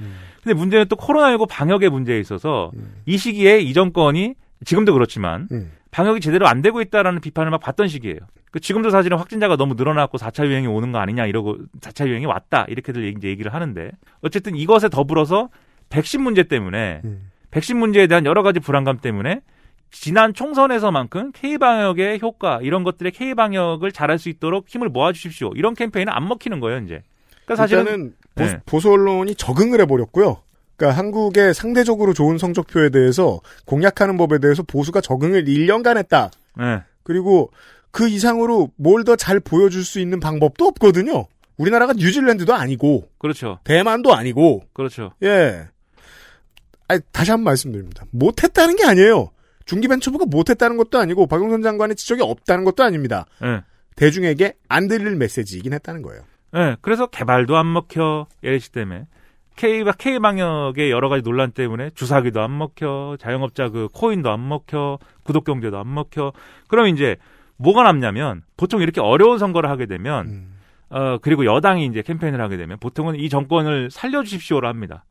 근데 0.43 0.55
문제는 0.55 0.87
또 0.89 0.97
코로나19 0.97 1.47
방역의 1.49 1.91
문제에 1.91 2.19
있어서 2.19 2.73
이 3.07 3.17
시기에 3.19 3.59
이 3.61 3.73
정권이 3.73 4.35
지금도 4.65 4.93
그렇지만 4.95 5.49
음. 5.53 5.71
방역이 5.91 6.21
제대로 6.21 6.47
안 6.49 6.61
되고 6.63 6.81
있다라는 6.81 7.21
비판을 7.21 7.51
막 7.51 7.61
받던 7.61 7.89
시기예요. 7.89 8.19
그 8.51 8.61
지금도 8.61 8.91
사실은 8.91 9.19
확진자가 9.19 9.57
너무 9.57 9.75
늘어났고 9.75 10.17
4차 10.19 10.47
유행이 10.47 10.67
오는 10.67 10.91
거 10.91 10.99
아니냐 10.99 11.27
이러고 11.27 11.59
4차 11.81 12.09
유행이 12.09 12.25
왔다 12.27 12.65
이렇게들 12.69 13.05
얘기- 13.05 13.27
얘기를 13.29 13.53
하는데 13.53 13.91
어쨌든 14.23 14.57
이것에 14.57 14.89
더불어서 14.89 15.51
백신 15.91 16.23
문제 16.23 16.43
때문에 16.43 17.03
음. 17.05 17.31
백신 17.51 17.79
문제에 17.79 18.07
대한 18.07 18.27
여러 18.27 18.43
가지 18.43 18.61
불안감 18.61 18.99
때문에 18.99 19.41
지난 19.91 20.35
총선에서만큼 20.35 21.33
K 21.33 21.57
방역의 21.59 22.21
효과 22.21 22.61
이런 22.63 22.85
것들의 22.85 23.13
K 23.13 23.35
방역을 23.35 23.91
잘할 23.93 24.19
수 24.19 24.29
있도록 24.29 24.67
힘을 24.69 24.89
모아주십시오 24.91 25.53
이런 25.55 25.75
캠페인은 25.75 26.13
안 26.13 26.29
먹히는 26.29 26.61
거예요 26.61 26.81
이제. 26.85 27.03
그러니까 27.45 27.57
사실은 27.57 27.83
일단은 27.85 28.15
네. 28.35 28.61
보수 28.67 28.91
언론이 28.91 29.35
적응을 29.35 29.81
해버렸고요. 29.81 30.43
그러니까 30.77 30.99
한국의 30.99 31.55
상대적으로 31.55 32.13
좋은 32.13 32.37
성적표에 32.39 32.91
대해서 32.91 33.41
공약하는 33.65 34.17
법에 34.19 34.39
대해서 34.39 34.63
보수가 34.63 35.01
적응을 35.01 35.45
1년간 35.47 35.97
했다. 35.97 36.31
네. 36.57 36.83
그리고 37.03 37.51
그 37.91 38.09
이상으로 38.09 38.71
뭘 38.77 39.03
더 39.05 39.17
잘 39.17 39.41
보여줄 39.41 39.83
수 39.85 39.99
있는 39.99 40.21
방법도 40.21 40.67
없거든요. 40.67 41.25
우리나라가 41.57 41.95
뉴질랜드도 41.95 42.55
아니고 42.55 43.09
그렇죠. 43.19 43.59
대만도 43.65 44.15
아니고 44.15 44.65
그렇죠. 44.75 45.13
예. 45.23 45.67
아 46.89 46.99
다시 47.13 47.31
한 47.31 47.39
번 47.41 47.45
말씀드립니다. 47.45 48.05
못했다는 48.11 48.77
게 48.77 48.85
아니에요. 48.85 49.31
중기벤처부가 49.67 50.25
못했다는 50.27 50.77
것도 50.79 50.99
아니고 50.99 51.27
박용선 51.27 51.63
장관의 51.63 51.97
지적이 51.97 52.23
없다는 52.23 52.65
것도 52.65 52.83
아닙니다. 52.83 53.27
네. 53.43 53.61
대중에게 53.97 54.55
안 54.69 54.89
들릴 54.89 55.17
메시지이긴 55.17 55.73
했다는 55.75 56.03
거예요. 56.03 56.23
네, 56.53 56.77
그래서 56.81 57.07
개발도 57.07 57.57
안 57.57 57.71
먹혀 57.73 58.27
LH 58.43 58.73
때문에 58.73 59.07
K 59.57 59.85
K 59.99 60.19
방역의 60.21 60.91
여러 60.91 61.09
가지 61.09 61.23
논란 61.23 61.51
때문에 61.51 61.91
주사기도 61.91 62.41
안 62.41 62.57
먹혀 62.57 63.17
자영업자 63.21 63.69
그 63.71 63.89
코인도 63.93 64.31
안 64.31 64.49
먹혀 64.49 64.99
구독 65.25 65.45
경제도 65.45 65.79
안 65.79 65.93
먹혀 65.93 66.33
그럼 66.69 66.87
이제 66.87 67.17
뭐가 67.57 67.83
남냐면 67.83 68.43
보통 68.57 68.81
이렇게 68.81 69.01
어려운 69.01 69.39
선거를 69.39 69.69
하게 69.69 69.87
되면 69.87 70.47
어 70.91 71.19
그리고 71.21 71.45
여당이 71.45 71.85
이제 71.87 72.01
캠페인을 72.03 72.41
하게 72.41 72.57
되면 72.57 72.79
보통은 72.79 73.17
이 73.17 73.29
정권을 73.29 73.91
살려주십시오를 73.91 74.67
합니다. 74.69 75.05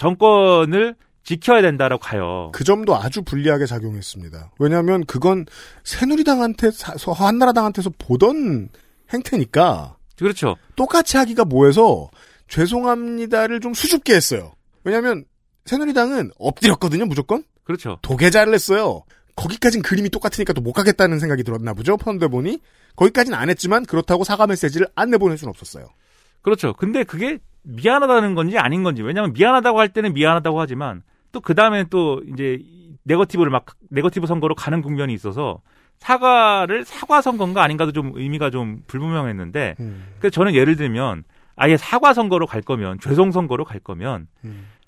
정권을 0.00 0.94
지켜야 1.22 1.60
된다라고 1.60 2.00
가요. 2.00 2.50
그 2.54 2.64
점도 2.64 2.96
아주 2.96 3.20
불리하게 3.22 3.66
작용했습니다. 3.66 4.52
왜냐하면 4.58 5.04
그건 5.04 5.44
새누리당한테 5.84 6.70
한나라당한테서 7.14 7.90
보던 7.98 8.70
행태니까 9.12 9.96
그렇죠. 10.16 10.56
똑같이 10.74 11.18
하기가 11.18 11.44
뭐해서 11.44 12.08
죄송합니다를 12.48 13.60
좀 13.60 13.74
수줍게 13.74 14.14
했어요. 14.14 14.54
왜냐하면 14.84 15.26
새누리당은 15.66 16.30
엎드렸거든요, 16.38 17.04
무조건. 17.04 17.44
그렇죠. 17.64 17.98
도계자를 18.00 18.54
했어요. 18.54 19.02
거기까진 19.36 19.82
그림이 19.82 20.08
똑같으니까 20.08 20.54
또 20.54 20.62
못 20.62 20.72
가겠다는 20.72 21.20
생각이 21.20 21.44
들었나 21.44 21.74
보죠. 21.74 21.98
펀드 21.98 22.26
보니 22.28 22.58
거기까지는 22.96 23.38
안 23.38 23.50
했지만 23.50 23.84
그렇다고 23.84 24.24
사과 24.24 24.46
메시지를 24.46 24.88
안 24.94 25.10
내보낼 25.10 25.36
수는 25.36 25.50
없었어요. 25.50 25.84
그렇죠. 26.40 26.72
근데 26.72 27.04
그게 27.04 27.38
미안하다는 27.76 28.34
건지 28.34 28.58
아닌 28.58 28.82
건지. 28.82 29.02
왜냐하면 29.02 29.32
미안하다고 29.32 29.78
할 29.78 29.88
때는 29.88 30.12
미안하다고 30.14 30.60
하지만 30.60 31.02
또 31.32 31.40
그 31.40 31.54
다음에 31.54 31.84
또 31.90 32.22
이제 32.32 32.58
네거티브를 33.04 33.50
막 33.50 33.66
네거티브 33.90 34.26
선거로 34.26 34.54
가는 34.54 34.82
국면이 34.82 35.12
있어서 35.14 35.60
사과를 35.98 36.84
사과 36.84 37.20
선거인가 37.20 37.62
아닌가도 37.62 37.92
좀 37.92 38.12
의미가 38.14 38.50
좀 38.50 38.80
불분명했는데 38.86 39.74
그래서 40.18 40.30
저는 40.32 40.54
예를 40.54 40.76
들면 40.76 41.24
아예 41.56 41.76
사과 41.76 42.14
선거로 42.14 42.46
갈 42.46 42.62
거면 42.62 42.98
죄송 43.00 43.30
선거로 43.32 43.64
갈 43.64 43.80
거면 43.80 44.26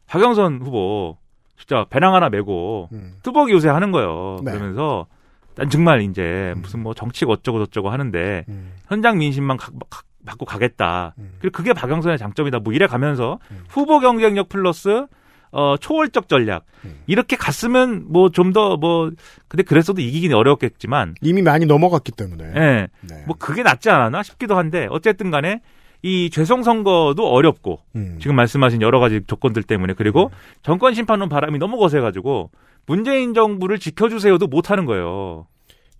박영선 0.06 0.60
후보 0.62 1.18
진짜 1.58 1.84
배낭 1.90 2.14
하나 2.14 2.28
메고 2.28 2.88
뚜벅이 3.22 3.52
요새 3.52 3.68
하는 3.68 3.92
거예요. 3.92 4.38
네. 4.44 4.52
그러면서 4.52 5.06
난 5.54 5.68
정말 5.70 6.00
이제 6.00 6.54
무슨 6.56 6.80
뭐 6.82 6.94
정치가 6.94 7.32
어쩌고 7.32 7.58
저쩌고 7.66 7.90
하는데 7.90 8.44
현장 8.88 9.18
민심만 9.18 9.56
가- 9.58 9.70
가- 9.90 10.02
받고 10.24 10.44
가겠다. 10.46 11.14
그리고 11.40 11.56
그게 11.56 11.72
박영선의 11.72 12.18
장점이다. 12.18 12.60
뭐 12.60 12.72
이래 12.72 12.86
가면서 12.86 13.38
후보 13.68 14.00
경쟁력 14.00 14.48
플러스 14.48 15.06
어 15.50 15.76
초월적 15.76 16.28
전략 16.28 16.64
이렇게 17.06 17.36
갔으면 17.36 18.06
뭐 18.08 18.30
좀더뭐 18.30 19.10
근데 19.48 19.62
그랬어도 19.62 20.00
이기긴 20.00 20.32
어려웠겠지만 20.32 21.16
이미 21.20 21.42
많이 21.42 21.66
넘어갔기 21.66 22.12
때문에. 22.12 22.44
예. 22.56 22.88
뭐 23.26 23.36
그게 23.38 23.62
낫지 23.62 23.90
않았나 23.90 24.22
싶기도 24.22 24.56
한데 24.56 24.86
어쨌든 24.90 25.30
간에 25.30 25.60
이 26.02 26.30
죄송 26.30 26.62
선거도 26.62 27.28
어렵고 27.28 27.80
음. 27.94 28.18
지금 28.20 28.34
말씀하신 28.34 28.82
여러 28.82 28.98
가지 28.98 29.20
조건들 29.26 29.62
때문에 29.62 29.94
그리고 29.94 30.30
정권 30.62 30.94
심판론 30.94 31.28
바람이 31.28 31.58
너무 31.58 31.76
거세 31.78 32.00
가지고 32.00 32.50
문재인 32.86 33.34
정부를 33.34 33.78
지켜주세요도 33.78 34.48
못 34.48 34.70
하는 34.70 34.84
거예요. 34.86 35.46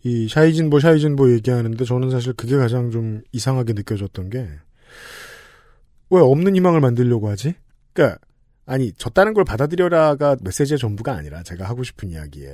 이 0.04 0.28
샤이진보 0.28 0.80
샤이진보 0.80 1.32
얘기하는데 1.32 1.84
저는 1.84 2.10
사실 2.10 2.32
그게 2.32 2.56
가장 2.56 2.90
좀 2.90 3.22
이상하게 3.32 3.72
느껴졌던 3.74 4.30
게 4.30 4.48
왜 6.12 6.20
없는 6.20 6.54
희망을 6.54 6.80
만들려고 6.80 7.30
하지? 7.30 7.54
그러니까 7.94 8.18
아니 8.66 8.92
졌다는 8.92 9.32
걸 9.32 9.44
받아들여라가 9.44 10.36
메시지의 10.42 10.78
전부가 10.78 11.14
아니라 11.14 11.42
제가 11.42 11.64
하고 11.66 11.82
싶은 11.82 12.10
이야기에 12.10 12.52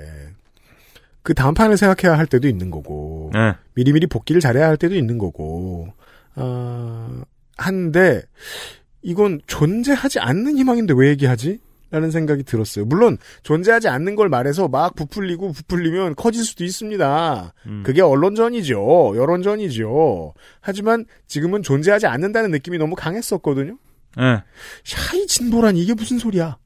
그 1.25 1.35
다음 1.35 1.55
판을 1.55 1.77
생각해야 1.77 2.17
할 2.17 2.27
때도 2.27 2.47
있는 2.47 2.71
거고 2.71 3.31
네. 3.35 3.55
미리미리 3.75 4.07
복귀를 4.07 4.41
잘해야 4.41 4.69
할 4.69 4.77
때도 4.77 4.95
있는 4.95 5.19
거고 5.19 5.93
아 6.37 7.25
한데 7.57 8.23
이건 9.03 9.41
존재하지 9.49 10.21
않는 10.21 10.57
희망인데 10.57 10.95
왜 10.97 11.09
얘기하지? 11.09 11.59
라는 11.91 12.11
생각이 12.11 12.43
들었어요. 12.43 12.85
물론 12.85 13.17
존재하지 13.43 13.89
않는 13.89 14.15
걸 14.15 14.29
말해서 14.29 14.69
막 14.69 14.95
부풀리고 14.95 15.53
부풀리면 15.53 16.17
커질 16.17 16.45
수도 16.45 16.65
있습니다. 16.65 17.55
음. 17.67 17.83
그게 17.85 18.03
언론전이죠. 18.03 19.15
여론전이죠. 19.17 20.35
하지만 20.61 21.07
지금은 21.27 21.63
존재하지 21.63 22.07
않는다는 22.07 22.51
느낌이 22.51 22.77
너무 22.77 22.95
강했었거든요. 22.95 23.79
예. 24.21 24.43
shy 24.85 25.27
진보란 25.27 25.77
이게 25.77 25.95
무슨 25.95 26.19
소리야? 26.19 26.59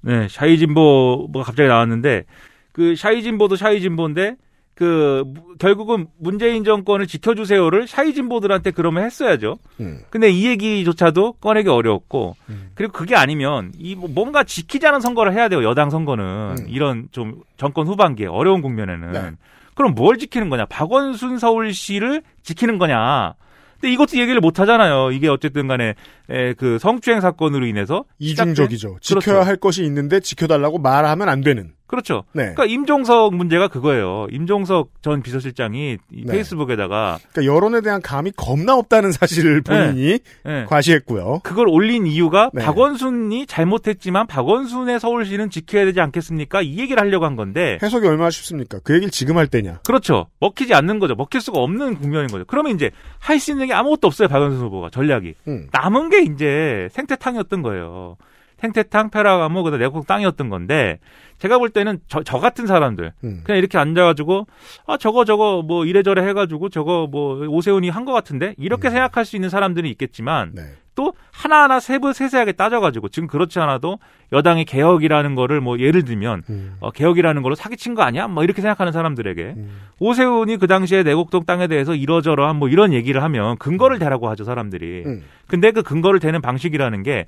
네, 0.00 0.28
shy 0.30 0.58
진보가 0.58 1.42
갑자기 1.42 1.68
나왔는데 1.68 2.24
그 2.72 2.94
shy 2.94 3.22
진보도 3.22 3.56
shy 3.56 3.80
진보인데 3.80 4.36
그 4.78 5.24
무- 5.26 5.56
결국은 5.58 6.06
문재인 6.20 6.62
정권을 6.62 7.08
지켜주세요를 7.08 7.88
shy 7.88 8.14
진보들한테 8.14 8.70
그러면 8.70 9.02
했어야죠. 9.02 9.58
음. 9.80 9.98
근데 10.08 10.30
이 10.30 10.46
얘기조차도 10.46 11.32
꺼내기 11.40 11.68
어려웠고 11.68 12.36
그리고 12.76 12.92
그게 12.92 13.16
아니면 13.16 13.72
이 13.76 13.96
뭐- 13.96 14.08
뭔가 14.08 14.44
지키자는 14.44 15.00
선거를 15.00 15.32
해야 15.32 15.48
돼요. 15.48 15.64
여당 15.64 15.90
선거는 15.90 16.68
이런 16.68 17.08
좀 17.10 17.40
정권 17.56 17.88
후반기에 17.88 18.26
어려운 18.28 18.62
국면에는 18.62 19.36
그럼 19.74 19.96
뭘 19.96 20.16
지키는 20.18 20.48
거냐? 20.48 20.66
박원순 20.66 21.38
서울시를 21.38 22.22
지키는 22.44 22.78
거냐? 22.78 23.34
근데 23.80 23.92
이것도 23.92 24.16
얘기를 24.18 24.40
못 24.40 24.60
하잖아요. 24.60 25.10
이게 25.10 25.28
어쨌든 25.28 25.66
간에 25.66 25.94
에, 26.30 26.52
그 26.54 26.78
성추행 26.78 27.20
사건으로 27.20 27.66
인해서 27.66 28.04
이중적이죠. 28.20 28.96
시작된- 28.96 29.00
지켜야 29.02 29.34
그렇죠. 29.34 29.48
할 29.48 29.56
것이 29.56 29.84
있는데 29.84 30.20
지켜달라고 30.20 30.78
말하면 30.78 31.28
안 31.28 31.40
되는. 31.40 31.72
그렇죠. 31.88 32.22
네. 32.32 32.42
그러니까 32.54 32.66
임종석 32.66 33.34
문제가 33.34 33.66
그거예요. 33.66 34.28
임종석 34.30 35.02
전 35.02 35.22
비서실장이 35.22 35.98
이 36.12 36.24
네. 36.24 36.32
페이스북에다가 36.32 37.18
그러니까 37.32 37.52
여론에 37.52 37.80
대한 37.80 38.00
감이 38.00 38.30
겁나 38.36 38.76
없다는 38.76 39.10
사실을 39.10 39.62
본인이 39.62 40.18
네. 40.44 40.64
과시했고요. 40.66 41.40
그걸 41.42 41.66
올린 41.68 42.06
이유가 42.06 42.50
네. 42.52 42.62
박원순이 42.62 43.46
잘못했지만 43.46 44.26
박원순의 44.26 45.00
서울시는 45.00 45.50
지켜야 45.50 45.84
되지 45.86 46.00
않겠습니까? 46.00 46.62
이 46.62 46.78
얘기를 46.78 47.02
하려고 47.02 47.24
한 47.24 47.34
건데 47.34 47.78
해석이 47.82 48.06
얼마나 48.06 48.30
쉽습니까? 48.30 48.78
그 48.84 48.92
얘기를 48.94 49.10
지금 49.10 49.36
할 49.38 49.46
때냐? 49.48 49.80
그렇죠. 49.86 50.26
먹히지 50.40 50.74
않는 50.74 50.98
거죠. 50.98 51.14
먹힐 51.14 51.40
수가 51.40 51.58
없는 51.58 51.96
국면인 51.96 52.28
거죠. 52.28 52.44
그러면 52.46 52.74
이제 52.74 52.90
할 53.18 53.38
수 53.38 53.50
있는 53.52 53.66
게 53.68 53.72
아무것도 53.72 54.06
없어요. 54.08 54.28
박원순 54.28 54.60
후보가 54.60 54.90
전략이. 54.90 55.34
음. 55.46 55.68
남은 55.72 56.10
게 56.10 56.22
이제 56.22 56.88
생태탕이었던 56.92 57.62
거예요. 57.62 58.16
생태탕, 58.58 59.10
페라가모, 59.10 59.62
그다음 59.62 59.80
내곡 59.80 60.06
땅이었던 60.06 60.48
건데 60.48 60.98
제가 61.38 61.58
볼 61.58 61.68
때는 61.70 62.00
저, 62.08 62.22
저 62.24 62.38
같은 62.38 62.66
사람들 62.66 63.12
음. 63.22 63.40
그냥 63.44 63.58
이렇게 63.58 63.78
앉아가지고 63.78 64.46
아 64.86 64.96
저거 64.96 65.24
저거 65.24 65.62
뭐 65.62 65.84
이래저래 65.84 66.22
해가지고 66.26 66.68
저거 66.68 67.06
뭐 67.10 67.46
오세훈이 67.46 67.88
한 67.90 68.04
것 68.04 68.12
같은데 68.12 68.54
이렇게 68.56 68.88
생각할 68.90 69.24
수 69.26 69.36
있는 69.36 69.48
사람들이 69.50 69.90
있겠지만 69.90 70.52
또 70.94 71.12
하나하나 71.30 71.78
세부 71.78 72.12
세세하게 72.12 72.52
따져가지고 72.52 73.08
지금 73.10 73.28
그렇지 73.28 73.60
않아도 73.60 73.98
여당의 74.32 74.64
개혁이라는 74.64 75.34
거를 75.36 75.60
뭐 75.60 75.78
예를 75.78 76.04
들면 76.04 76.42
어, 76.80 76.90
개혁이라는 76.90 77.42
걸로 77.42 77.54
사기친 77.54 77.94
거 77.94 78.02
아니야? 78.02 78.26
뭐 78.26 78.42
이렇게 78.42 78.62
생각하는 78.62 78.92
사람들에게 78.92 79.54
오세훈이 80.00 80.56
그 80.56 80.66
당시에 80.66 81.02
내곡동 81.04 81.44
땅에 81.44 81.66
대해서 81.68 81.94
이러저러한 81.94 82.56
뭐 82.56 82.68
이런 82.68 82.92
얘기를 82.92 83.22
하면 83.22 83.56
근거를 83.58 83.98
대라고 84.00 84.28
하죠 84.30 84.42
사람들이. 84.44 85.04
음. 85.06 85.22
근데 85.46 85.70
그 85.70 85.82
근거를 85.82 86.18
대는 86.18 86.40
방식이라는 86.40 87.02
게 87.04 87.26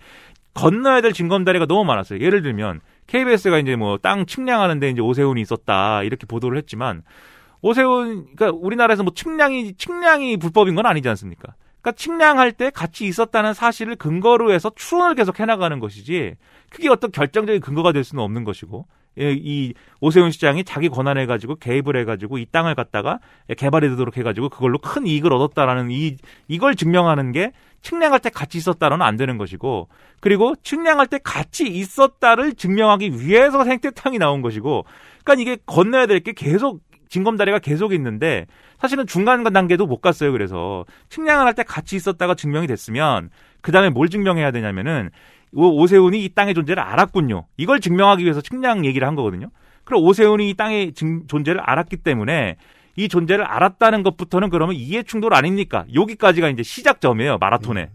건너야 0.55 1.01
될 1.01 1.12
징검다리가 1.12 1.66
너무 1.66 1.85
많았어요. 1.85 2.20
예를 2.20 2.43
들면 2.43 2.81
KBS가 3.06 3.59
이제 3.59 3.77
뭐 3.77 3.98
땅 3.98 4.27
측량하는데 4.27 4.90
이제 4.90 5.01
오세훈이 5.01 5.40
있었다 5.40 6.02
이렇게 6.02 6.27
보도를 6.27 6.59
했지만 6.59 7.02
오세훈 7.62 8.27
그러니까 8.35 8.51
우리나라에서 8.60 9.02
뭐 9.02 9.12
측량이 9.14 9.74
측량이 9.74 10.36
불법인 10.39 10.74
건 10.74 10.86
아니지 10.86 11.09
않습니까? 11.10 11.55
그러니까 11.81 11.93
측량할 11.97 12.52
때 12.52 12.70
같이 12.70 13.06
있었다는 13.06 13.55
사실을 13.55 13.97
근거로 13.97 14.52
해서 14.52 14.70
추론을 14.74 15.14
계속 15.14 15.40
해나가는 15.40 15.78
것이지 15.81 16.36
그게 16.70 16.89
어떤 16.89 17.10
결정적인 17.10 17.60
근거가 17.60 17.93
될 17.93 18.05
수는 18.05 18.22
없는 18.22 18.44
것이고 18.44 18.86
예, 19.18 19.32
이 19.36 19.74
오세훈 20.01 20.31
시장이 20.31 20.62
자기 20.64 20.89
권한을 20.89 21.27
가지고 21.27 21.56
개입을 21.56 21.97
해가지고 21.97 22.39
이 22.39 22.47
땅을 22.51 22.74
갖다가 22.74 23.18
개발이 23.56 23.89
되도록 23.90 24.16
해가지고 24.16 24.48
그걸로 24.51 24.78
큰 24.78 25.06
이익을 25.06 25.32
얻었다라는 25.32 25.90
이 25.90 26.16
이걸 26.48 26.77
증명하는 26.77 27.32
게 27.32 27.52
측량할 27.82 28.20
때 28.20 28.31
같이 28.31 28.59
있었다는 28.59 29.02
안 29.02 29.16
되는 29.16 29.39
것이고 29.39 29.89
그리고 30.20 30.55
측량할 30.62 31.07
때 31.07 31.19
같이 31.23 31.66
있었다를 31.66 32.55
증명하기 32.55 33.20
위해서 33.20 33.65
생태탕이 33.65 34.19
나온 34.19 34.43
것이고 34.43 34.85
그러니까 35.24 35.43
이게 35.43 35.62
건너야 35.66 36.07
될 36.07 36.20
게 36.20 36.32
계속 36.32 36.81
징검다리가 37.09 37.59
계속 37.59 37.93
있는데 37.93 38.47
사실은 38.78 39.07
중간 39.07 39.43
단계도 39.43 39.86
못 39.86 40.01
갔어요. 40.01 40.31
그래서 40.32 40.85
측량을 41.09 41.44
할 41.47 41.55
때 41.55 41.62
같이 41.65 41.97
있었다가 41.97 42.35
증명이 42.35 42.66
됐으면 42.69 43.31
그 43.62 43.73
다음에 43.73 43.90
뭘 43.90 44.09
증명해야 44.09 44.52
되냐면은 44.52 45.11
오- 45.52 45.81
오세훈이 45.82 46.23
이 46.24 46.28
땅의 46.28 46.55
존재를 46.55 46.81
알았군요. 46.82 47.47
이걸 47.57 47.81
증명하기 47.81 48.23
위해서 48.23 48.40
측량 48.40 48.85
얘기를 48.85 49.07
한 49.09 49.16
거거든요. 49.16 49.48
그럼 49.85 50.05
오세훈이 50.05 50.51
이 50.51 50.55
땅의 50.55 50.93
증- 50.93 51.27
존재를 51.27 51.61
알았기 51.61 51.97
때문에 51.97 52.57
이 53.01 53.09
존재를 53.09 53.44
알았다는 53.47 54.02
것부터는 54.02 54.51
그러면 54.51 54.77
이해 54.77 55.02
충돌 55.02 55.32
아닙니까? 55.32 55.86
여기까지가 55.94 56.51
이제 56.51 56.62
시작점이에요. 56.62 57.39
마라톤에. 57.39 57.89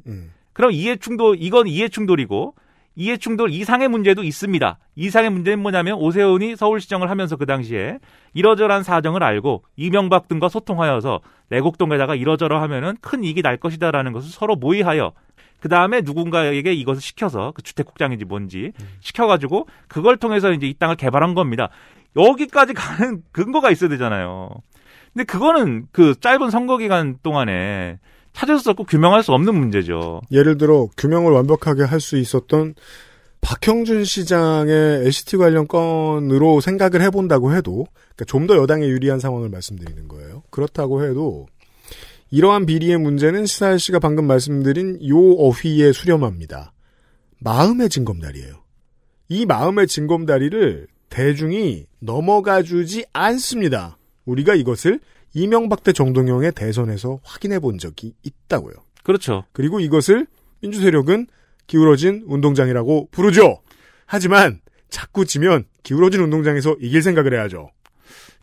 그럼 0.53 0.71
이해 0.71 0.95
충돌 0.95 1.35
이건 1.39 1.67
이해 1.67 1.89
충돌이고 1.89 2.55
이해 2.95 3.17
충돌 3.17 3.51
이상의 3.51 3.87
문제도 3.87 4.23
있습니다. 4.23 4.79
이상의 4.95 5.29
문제는 5.29 5.59
뭐냐면 5.59 5.95
오세훈이 5.99 6.55
서울시정을 6.55 7.09
하면서 7.09 7.35
그 7.35 7.45
당시에 7.45 7.99
이러저러한 8.33 8.81
사정을 8.81 9.21
알고 9.21 9.63
이명박 9.75 10.27
등과 10.27 10.49
소통하여서 10.49 11.19
내곡동에다가 11.49 12.15
이러저러 12.15 12.59
하면은 12.61 12.95
큰 13.01 13.23
이익이 13.23 13.43
날 13.43 13.57
것이다라는 13.57 14.11
것을 14.11 14.31
서로 14.31 14.55
모의하여 14.55 15.11
그 15.59 15.69
다음에 15.69 16.01
누군가에게 16.01 16.73
이것을 16.73 17.01
시켜서 17.01 17.51
그 17.53 17.61
주택국장인지 17.61 18.25
뭔지 18.25 18.71
시켜가지고 19.01 19.67
그걸 19.87 20.17
통해서 20.17 20.51
이제 20.51 20.65
이 20.65 20.73
땅을 20.73 20.95
개발한 20.95 21.35
겁니다. 21.35 21.69
여기까지 22.15 22.73
가는 22.73 23.21
근거가 23.31 23.69
있어야 23.71 23.89
되잖아요. 23.89 24.49
근데 25.15 25.23
그거는 25.23 25.87
그 25.93 26.13
짧은 26.19 26.49
선거 26.51 26.77
기간 26.77 27.17
동안에 27.23 27.99
찾을 28.33 28.59
수 28.59 28.69
없고 28.71 28.83
규명할 28.83 29.23
수 29.23 29.31
없는 29.31 29.55
문제죠. 29.55 30.19
예를 30.29 30.57
들어 30.57 30.89
규명을 30.97 31.31
완벽하게 31.31 31.83
할 31.83 32.01
수 32.01 32.17
있었던 32.17 32.75
박형준 33.39 34.03
시장의 34.03 35.05
LCT 35.05 35.37
관련 35.37 35.67
건으로 35.67 36.59
생각을 36.59 37.01
해본다고 37.01 37.55
해도 37.55 37.85
그러니까 38.15 38.25
좀 38.27 38.47
더 38.47 38.57
여당에 38.57 38.85
유리한 38.87 39.19
상황을 39.19 39.49
말씀드리는 39.49 40.07
거예요. 40.09 40.43
그렇다고 40.49 41.03
해도 41.05 41.47
이러한 42.31 42.65
비리의 42.65 42.97
문제는 42.97 43.45
시사일 43.45 43.79
씨가 43.79 43.99
방금 43.99 44.25
말씀드린 44.27 44.99
요 45.07 45.17
어휘에 45.17 45.93
수렴합니다. 45.93 46.73
마음의 47.39 47.87
징검다리예요. 47.89 48.63
이 49.29 49.45
마음의 49.45 49.87
징검다리를 49.87 50.87
대중이 51.09 51.85
넘어가 51.99 52.63
주지 52.63 53.05
않습니다. 53.13 53.97
우리가 54.25 54.55
이것을 54.55 54.99
이명박 55.33 55.83
대 55.83 55.91
정동영의 55.91 56.53
대선에서 56.53 57.19
확인해 57.23 57.59
본 57.59 57.77
적이 57.77 58.13
있다고요. 58.23 58.73
그렇죠. 59.03 59.43
그리고 59.51 59.79
이것을 59.79 60.27
민주 60.61 60.81
세력은 60.81 61.27
기울어진 61.67 62.23
운동장이라고 62.27 63.09
부르죠. 63.11 63.59
하지만 64.05 64.61
자꾸 64.89 65.25
지면 65.25 65.65
기울어진 65.83 66.21
운동장에서 66.21 66.75
이길 66.79 67.01
생각을 67.01 67.33
해야죠. 67.33 67.69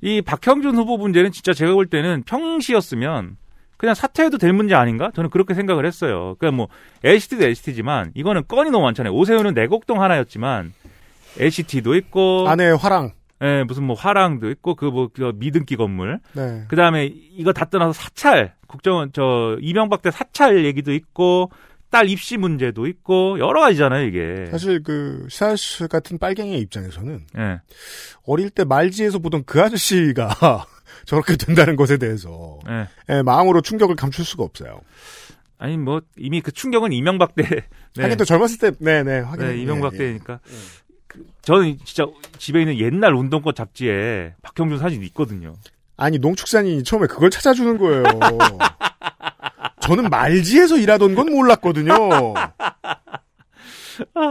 이 0.01 0.21
박형준 0.21 0.77
후보 0.77 0.99
문제는 0.99 1.33
진짜 1.33 1.55
제가 1.55 1.73
볼 1.73 1.87
때는 1.87 2.25
평시였으면 2.25 3.37
그냥 3.77 3.95
사퇴해도 3.95 4.39
될 4.39 4.53
문제 4.53 4.75
아닌가? 4.75 5.11
저는 5.15 5.31
그렇게 5.31 5.55
생각을 5.55 5.87
했어요. 5.87 6.37
그러니까 6.39 6.57
뭐 6.57 6.69
LCT도 7.03 7.45
LCT지만 7.45 8.13
이거는 8.15 8.45
건이 8.47 8.71
너무 8.71 8.85
많잖아요. 8.85 9.13
오세훈은 9.13 9.55
내곡동 9.55 10.03
하나였지만 10.03 10.73
LCT도 11.39 11.97
있고 11.97 12.49
아내의 12.49 12.77
화랑. 12.77 13.13
예, 13.43 13.65
무슨 13.67 13.85
뭐 13.85 13.97
화랑도 13.97 14.51
있고 14.51 14.75
그뭐 14.75 15.11
그 15.13 15.33
미등기 15.35 15.77
건물. 15.77 16.21
네. 16.33 16.65
그다음에 16.69 17.07
이거 17.07 17.53
다 17.53 17.65
떠나서 17.65 17.93
사찰 17.93 18.55
국정원 18.69 19.11
저 19.13 19.57
이명박 19.61 20.03
때 20.03 20.11
사찰 20.11 20.65
얘기도 20.65 20.93
있고 20.93 21.51
딸 21.91 22.09
입시 22.09 22.39
문제도 22.39 22.87
있고 22.87 23.39
여러 23.39 23.61
가지잖아요, 23.61 24.07
이게. 24.07 24.47
사실 24.51 24.83
그 24.83 25.27
시사씨 25.29 25.89
같은 25.89 26.19
빨갱이의 26.19 26.61
입장에서는 26.61 27.21
예. 27.37 27.61
어릴 28.27 28.49
때 28.49 28.65
말지에서 28.65 29.19
보던 29.19 29.45
그 29.45 29.61
아저씨가 29.61 30.31
저렇게 31.05 31.37
된다는 31.37 31.77
것에 31.77 31.99
대해서 31.99 32.59
예. 32.69 32.89
예, 33.15 33.23
마음으로 33.23 33.61
충격을 33.61 33.97
감출 33.97 34.25
수가 34.25 34.43
없어요. 34.43 34.81
아니 35.59 35.77
뭐 35.77 36.01
이미 36.17 36.41
그 36.41 36.51
충격은 36.51 36.93
이명박 36.93 37.35
때 37.37 37.45
네. 37.45 37.63
하긴 38.03 38.17
또 38.17 38.25
젊었을 38.25 38.59
때, 38.59 38.73
네네 38.81 39.21
확인. 39.21 39.47
네, 39.47 39.59
이명박 39.63 39.93
예, 39.93 39.97
예. 39.97 39.99
때니까. 39.99 40.41
그, 41.13 41.27
저는 41.43 41.79
진짜 41.85 42.07
집에 42.39 42.61
있는 42.61 42.79
옛날 42.79 43.15
운동권 43.15 43.55
잡지에 43.55 44.35
박형준 44.43 44.79
사진이 44.79 45.05
있거든요. 45.07 45.55
아니 45.97 46.19
농축산인이 46.19 46.85
처음에 46.85 47.07
그걸 47.07 47.31
찾아주는 47.31 47.79
거예요. 47.79 48.03
저는 49.81 50.11
말지에서 50.11 50.79
일하던 50.79 51.15
건 51.15 51.31
몰랐거든요. 51.33 51.95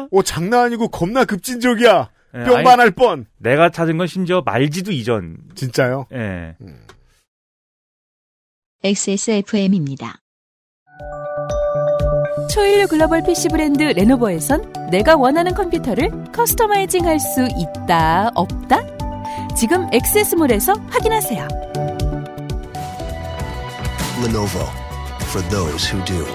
오 0.09 0.23
장난 0.23 0.65
아니고 0.65 0.87
겁나 0.89 1.25
급진적이야. 1.25 2.09
예, 2.33 2.43
뿅반할 2.45 2.79
아니, 2.87 2.91
뻔. 2.91 3.25
내가 3.37 3.69
찾은 3.69 3.97
건 3.97 4.07
심지어 4.07 4.41
말지도 4.41 4.91
이전. 4.91 5.37
진짜요? 5.53 6.07
예. 6.13 6.55
XSFM입니다. 8.83 10.20
초일류 12.53 12.87
글로벌 12.87 13.23
PC 13.23 13.49
브랜드 13.49 13.81
레노버에선 13.83 14.89
내가 14.91 15.15
원하는 15.15 15.53
컴퓨터를 15.53 16.09
커스터마이징 16.33 17.05
할 17.07 17.19
수 17.19 17.47
있다, 17.57 18.31
없다? 18.35 18.79
지금 19.55 19.87
액세스몰에서 19.93 20.73
확인하세요. 20.89 21.47
Lenovo 24.23 24.65
for 25.29 25.47
those 25.49 25.87
who 25.91 26.03
do. 26.05 26.25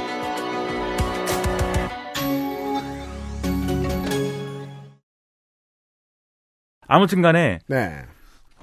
아무튼 6.88 7.22
간에 7.22 7.59
네. 7.66 8.05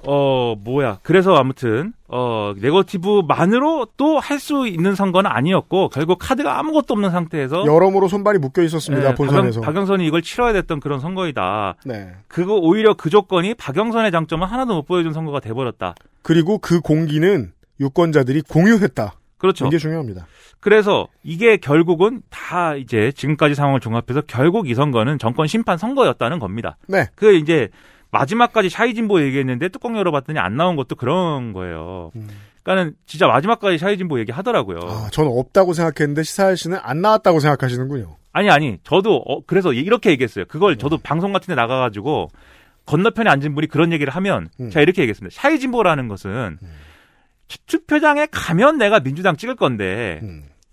어 0.06 0.54
뭐야 0.64 0.98
그래서 1.02 1.34
아무튼 1.34 1.92
어 2.08 2.52
네거티브만으로 2.60 3.86
또 3.96 4.18
할 4.20 4.38
수 4.38 4.66
있는 4.66 4.94
선거는 4.94 5.30
아니었고 5.30 5.88
결국 5.88 6.18
카드가 6.18 6.58
아무것도 6.58 6.94
없는 6.94 7.10
상태에서 7.10 7.64
여러모로 7.66 8.08
손발이 8.08 8.38
묶여 8.38 8.62
있었습니다. 8.62 9.10
예, 9.10 9.14
본선에서. 9.14 9.60
박영, 9.60 9.74
박영 9.74 9.86
선이 9.86 10.06
이걸 10.06 10.22
치러야 10.22 10.52
됐던 10.52 10.80
그런 10.80 11.00
선거이다. 11.00 11.76
네. 11.86 12.12
그거 12.28 12.54
오히려 12.54 12.94
그 12.94 13.10
조건이 13.10 13.54
박영선의 13.54 14.10
장점은 14.12 14.46
하나도 14.46 14.74
못 14.74 14.86
보여준 14.86 15.12
선거가 15.12 15.40
돼버렸다. 15.40 15.94
그리고 16.22 16.58
그 16.58 16.80
공기는 16.80 17.52
유권자들이 17.80 18.42
공유했다. 18.42 19.14
그렇죠. 19.38 19.66
이게 19.66 19.78
중요합니다. 19.78 20.26
그래서 20.60 21.06
이게 21.22 21.56
결국은 21.56 22.22
다 22.30 22.74
이제 22.74 23.12
지금까지 23.12 23.54
상황을 23.54 23.80
종합해서 23.80 24.22
결국 24.26 24.68
이 24.68 24.74
선거는 24.74 25.18
정권 25.18 25.46
심판 25.46 25.76
선거였다는 25.78 26.38
겁니다. 26.38 26.76
네. 26.88 27.06
그 27.14 27.34
이제 27.34 27.68
마지막까지 28.14 28.68
샤이진보 28.70 29.20
얘기했는데 29.22 29.68
뚜껑 29.68 29.96
열어봤더니 29.98 30.38
안 30.38 30.56
나온 30.56 30.76
것도 30.76 30.94
그런 30.96 31.52
거예요. 31.52 32.10
그러니까는 32.62 32.94
진짜 33.06 33.26
마지막까지 33.26 33.76
샤이진보 33.78 34.18
얘기하더라고요. 34.20 34.78
아, 34.82 35.08
저는 35.12 35.30
없다고 35.34 35.74
생각했는데 35.74 36.22
시사일 36.22 36.56
씨는 36.56 36.78
안 36.82 37.02
나왔다고 37.02 37.40
생각하시는군요. 37.40 38.16
아니 38.32 38.50
아니 38.50 38.78
저도 38.84 39.16
어, 39.16 39.40
그래서 39.46 39.72
이렇게 39.72 40.10
얘기했어요. 40.10 40.44
그걸 40.46 40.76
저도 40.78 40.98
방송 40.98 41.32
같은 41.32 41.52
데 41.52 41.54
나가가지고 41.54 42.30
건너편에 42.86 43.28
앉은 43.30 43.54
분이 43.54 43.66
그런 43.68 43.92
얘기를 43.92 44.12
하면 44.14 44.48
제가 44.70 44.80
이렇게 44.80 45.02
얘기했습니다. 45.02 45.34
shy진보라는 45.40 46.08
것은 46.08 46.58
투- 47.48 47.58
투표장에 47.66 48.26
가면 48.30 48.78
내가 48.78 49.00
민주당 49.00 49.36
찍을 49.36 49.56
건데 49.56 50.20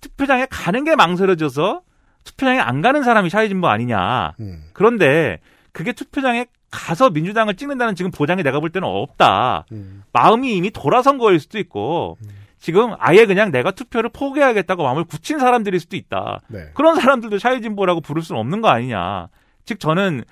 투표장에 0.01 0.47
가는 0.49 0.83
게 0.83 0.95
망설여져서 0.95 1.81
투표장에 2.23 2.59
안 2.59 2.81
가는 2.81 3.03
사람이 3.03 3.29
shy진보 3.29 3.67
아니냐. 3.67 4.33
그런데 4.73 5.39
그게 5.73 5.91
투표장에 5.93 6.45
가서 6.71 7.09
민주당을 7.09 7.55
찍는다는 7.55 7.95
지금 7.95 8.11
보장이 8.11 8.43
내가 8.43 8.59
볼 8.59 8.69
때는 8.69 8.87
없다. 8.87 9.65
마음이 10.13 10.55
이미 10.55 10.71
돌아선 10.71 11.17
거일 11.17 11.39
수도 11.39 11.59
있고 11.59 12.17
지금 12.57 12.93
아예 12.99 13.25
그냥 13.25 13.51
내가 13.51 13.71
투표를 13.71 14.09
포기하겠다고 14.13 14.83
마음을 14.83 15.03
굳힌 15.03 15.39
사람들일 15.39 15.79
수도 15.79 15.97
있다. 15.97 16.39
네. 16.47 16.69
그런 16.73 16.95
사람들도 16.95 17.39
shy진보라고 17.39 18.01
부를 18.01 18.21
수는 18.21 18.39
없는 18.39 18.61
거 18.61 18.69
아니냐. 18.69 19.27
즉 19.65 19.79
저는 19.79 20.23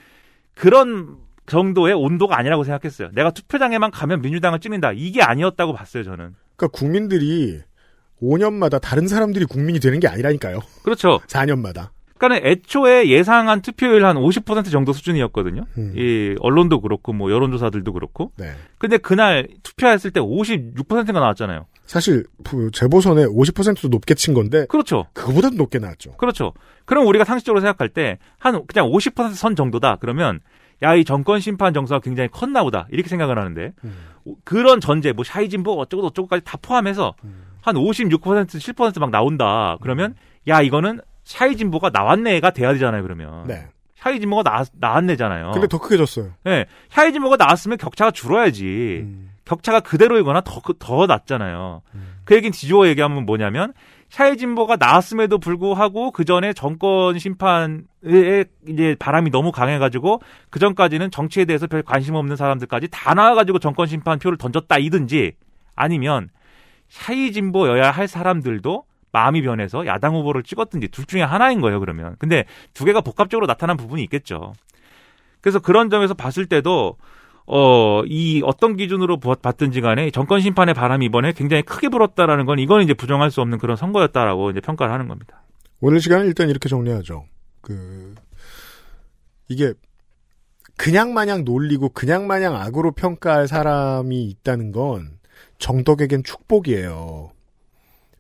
그런 0.56 1.18
정도의 1.48 1.94
온도가 1.96 2.38
아니라고 2.38 2.64
생각했어요. 2.64 3.10
내가 3.14 3.32
투표장에만 3.32 3.92
가면 3.92 4.22
민주당을 4.22 4.60
찍는다. 4.60 4.92
이게 4.94 5.22
아니었다고 5.22 5.74
봤어요, 5.74 6.04
저는. 6.04 6.36
그러니까 6.56 6.78
국민들이 6.78 7.60
5년마다 8.22 8.80
다른 8.80 9.08
사람들이 9.08 9.46
국민이 9.46 9.80
되는 9.80 10.00
게 10.00 10.08
아니라니까요. 10.08 10.60
그렇죠. 10.84 11.20
4년마다. 11.28 11.90
그러니까 12.20 12.48
애초에 12.48 13.08
예상한 13.10 13.62
투표율 13.62 14.06
한 14.06 14.16
50% 14.18 14.70
정도 14.72 14.94
수준이었거든요. 14.94 15.64
이 15.96 16.36
언론도 16.40 16.82
그렇고 16.82 17.14
뭐 17.14 17.32
여론조사들도 17.32 17.92
그렇고. 17.94 18.32
네. 18.38 18.52
근데 18.78 18.98
그날 18.98 19.48
투표했을 19.64 20.12
때 20.12 20.20
56%가 20.20 21.20
나왔잖아요. 21.20 21.66
사실 21.86 22.26
그 22.44 22.70
재보선에 22.72 23.24
50%도 23.26 23.88
높게 23.88 24.14
친 24.14 24.34
건데 24.36 24.66
그렇죠. 24.70 25.08
그거보다도 25.14 25.56
높게 25.56 25.80
나왔죠. 25.80 26.12
그렇죠. 26.18 26.54
그럼 26.86 27.08
우리가 27.08 27.24
상식적으로 27.26 27.62
생각할 27.62 27.90
때 27.90 28.18
한 28.38 28.64
그냥 28.68 28.88
50%선 28.92 29.56
정도다. 29.56 29.96
그러면 30.00 30.40
야 30.84 30.96
이 30.96 31.04
정권 31.04 31.40
심판 31.42 31.74
정서가 31.74 32.00
굉장히 32.00 32.30
컸나 32.30 32.64
보다. 32.64 32.88
이렇게 32.92 33.10
생각을 33.10 33.38
하는데 33.38 33.74
오- 34.26 34.36
그런 34.46 34.80
전제 34.80 35.12
뭐 35.14 35.24
shy진보 35.26 35.74
어쩌고 35.74 36.04
저쩌고까지 36.10 36.44
다 36.46 36.58
포함해서 36.62 37.16
한56% 37.64 38.48
7%막 38.48 39.10
나온다. 39.10 39.78
그러면 39.82 40.16
야 40.48 40.62
이거는 40.62 41.02
shy 41.30 41.56
진보가 41.56 41.92
나왔네가 41.94 42.50
돼야 42.50 42.74
되잖아요. 42.74 43.04
그러면 43.04 43.46
네. 43.46 43.68
shy 43.94 44.20
진보가 44.20 44.42
나, 44.42 44.64
나왔네잖아요. 44.74 45.52
근데 45.52 45.68
더 45.68 45.78
크게 45.78 45.96
졌어요. 45.96 46.32
네, 46.44 46.66
shy 46.90 47.14
진보가 47.14 47.36
나왔으면 47.36 47.78
격차가 47.78 48.10
줄어야지. 48.10 49.06
격차가 49.46 49.80
그대로이거나 49.82 50.42
더, 50.42 50.60
더 50.80 51.06
낮잖아요. 51.06 51.84
그 52.24 52.34
얘기는 52.34 52.52
뒤집어 52.52 52.88
얘기하면 52.88 53.28
뭐냐면, 53.28 53.74
샤이 54.10 54.38
진보가 54.38 54.78
나왔음에도 54.78 55.38
불구하고 55.38 56.10
그 56.10 56.26
전에 56.26 56.52
정권 56.54 57.20
심판에 57.20 57.84
이제 58.68 58.96
바람이 58.98 59.30
너무 59.30 59.52
강해가지고 59.52 60.24
그 60.50 60.58
전까지는 60.58 61.12
정치에 61.12 61.46
대해서 61.46 61.68
별 61.68 61.84
관심 61.84 62.16
없는 62.16 62.38
사람들까지 62.38 62.88
다 62.90 63.14
나와가지고 63.14 63.60
정권 63.60 63.86
심판 63.86 64.18
표를 64.18 64.40
던졌다 64.40 64.76
이든지 64.80 65.34
아니면 65.76 66.30
샤이 66.88 67.32
진보여야 67.32 67.92
할 67.92 68.08
사람들도 68.08 68.89
마음이 69.12 69.42
변해서 69.42 69.86
야당 69.86 70.16
후보를 70.16 70.44
찍었든지 70.44 70.90
둘 70.90 71.06
중에 71.06 71.22
하나인 71.22 71.62
거예요, 71.62 71.80
그러면. 71.80 72.16
근데 72.20 72.46
두 72.74 72.86
개가 72.86 73.02
복합적으로 73.02 73.48
나타난 73.48 73.76
부분이 73.78 74.04
있겠죠. 74.04 74.54
그래서 75.42 75.60
그런 75.60 75.90
점에서 75.90 76.14
봤을 76.14 76.46
때도 76.46 76.98
어, 77.52 78.04
이 78.06 78.42
어떤 78.46 78.76
기준으로 78.76 79.18
보- 79.18 79.34
봤든지 79.34 79.82
간에 79.82 80.12
정권 80.12 80.40
심판의 80.40 80.76
바람이 80.76 81.06
이번에 81.06 81.32
굉장히 81.34 81.64
크게 81.64 81.90
불었다라는 81.90 82.46
건 82.46 82.60
이건 82.60 82.84
이제 82.84 82.94
부정할 82.94 83.32
수 83.32 83.42
없는 83.42 83.58
그런 83.58 83.76
선거였다라고 83.76 84.52
이제 84.52 84.60
평가를 84.62 84.94
하는 84.94 85.08
겁니다. 85.08 85.42
오늘 85.82 86.00
시간은 86.00 86.28
일단 86.28 86.50
이렇게 86.50 86.70
정리하죠. 86.70 87.26
그 87.62 88.14
이게 89.48 89.74
그냥 90.78 91.14
마냥 91.16 91.44
놀리고 91.44 91.90
그냥 91.90 92.28
마냥 92.28 92.56
악으로 92.56 92.92
평가할 92.92 93.48
사람이 93.48 94.24
있다는 94.26 94.72
건 94.72 95.18
정덕에겐 95.58 96.24
축복이에요. 96.24 97.32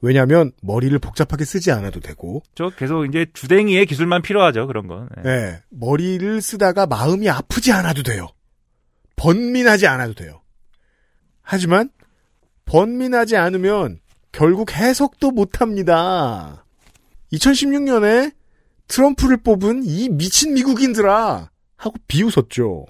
왜냐하면 0.01 0.51
머리를 0.61 0.97
복잡하게 0.99 1.43
쓰지 1.45 1.71
않아도 1.71 1.99
되고 1.99 2.41
저 2.55 2.69
계속 2.69 3.05
이제 3.05 3.26
주댕이의 3.34 3.85
기술만 3.85 4.21
필요하죠 4.21 4.67
그런 4.67 4.88
건. 4.88 5.09
네. 5.17 5.23
네, 5.23 5.61
머리를 5.69 6.41
쓰다가 6.41 6.85
마음이 6.85 7.30
아프지 7.30 7.71
않아도 7.71 8.03
돼요. 8.03 8.30
번민하지 9.15 9.88
않아도 9.88 10.13
돼요. 10.13 10.41
하지만 11.41 11.89
번민하지 12.65 13.35
않으면 13.35 13.99
결국 14.31 14.71
해석도 14.71 15.31
못합니다. 15.31 16.65
2016년에 17.34 18.34
트럼프를 18.88 19.38
뽑은 19.38 19.84
이 19.84 20.09
미친 20.09 20.53
미국인들아 20.53 21.49
하고 21.76 21.95
비웃었죠. 22.07 22.85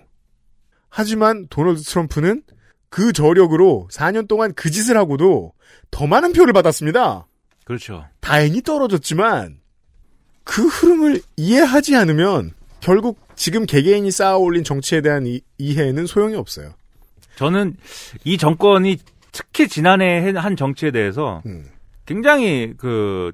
하지만 0.90 1.48
도널드 1.49 1.81
트럼프는 1.84 2.44
그 2.90 3.14
저력으로 3.14 3.88
4년 3.91 4.28
동안 4.28 4.53
그 4.56 4.72
짓을 4.72 4.98
하고도 4.98 5.53
더 5.91 6.07
많은 6.07 6.34
표를 6.34 6.53
받았습니다. 6.53 7.28
그렇죠. 7.66 8.06
다행히 8.20 8.61
떨어졌지만 8.61 9.60
그 10.44 10.66
흐름을 10.66 11.22
이해하지 11.38 11.95
않으면 11.95 12.52
결국 12.80 13.20
지금 13.36 13.66
개개인이 13.66 14.10
쌓아 14.10 14.38
올린 14.38 14.64
정치에 14.64 15.02
대한 15.02 15.28
이, 15.28 15.41
이해는 15.57 16.07
소용이 16.07 16.36
없어요. 16.36 16.74
저는 17.36 17.78
이 18.24 18.38
정권이 18.38 18.98
특히 19.32 19.68
지난해 19.68 20.32
한 20.32 20.56
정치에 20.56 20.91
대해서 20.91 21.41
음. 21.45 21.66
굉장히 22.06 22.74
그 22.78 23.32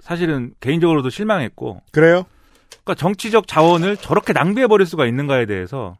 사실은 0.00 0.52
개인적으로도 0.60 1.10
실망했고 1.10 1.80
그래요? 1.92 2.24
그러니까 2.70 2.94
정치적 2.96 3.46
자원을 3.46 3.96
저렇게 3.96 4.32
낭비해 4.32 4.66
버릴 4.66 4.86
수가 4.86 5.06
있는가에 5.06 5.46
대해서 5.46 5.96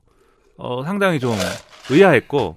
어, 0.57 0.83
상당히 0.83 1.20
좀 1.20 1.33
의아했고 1.91 2.57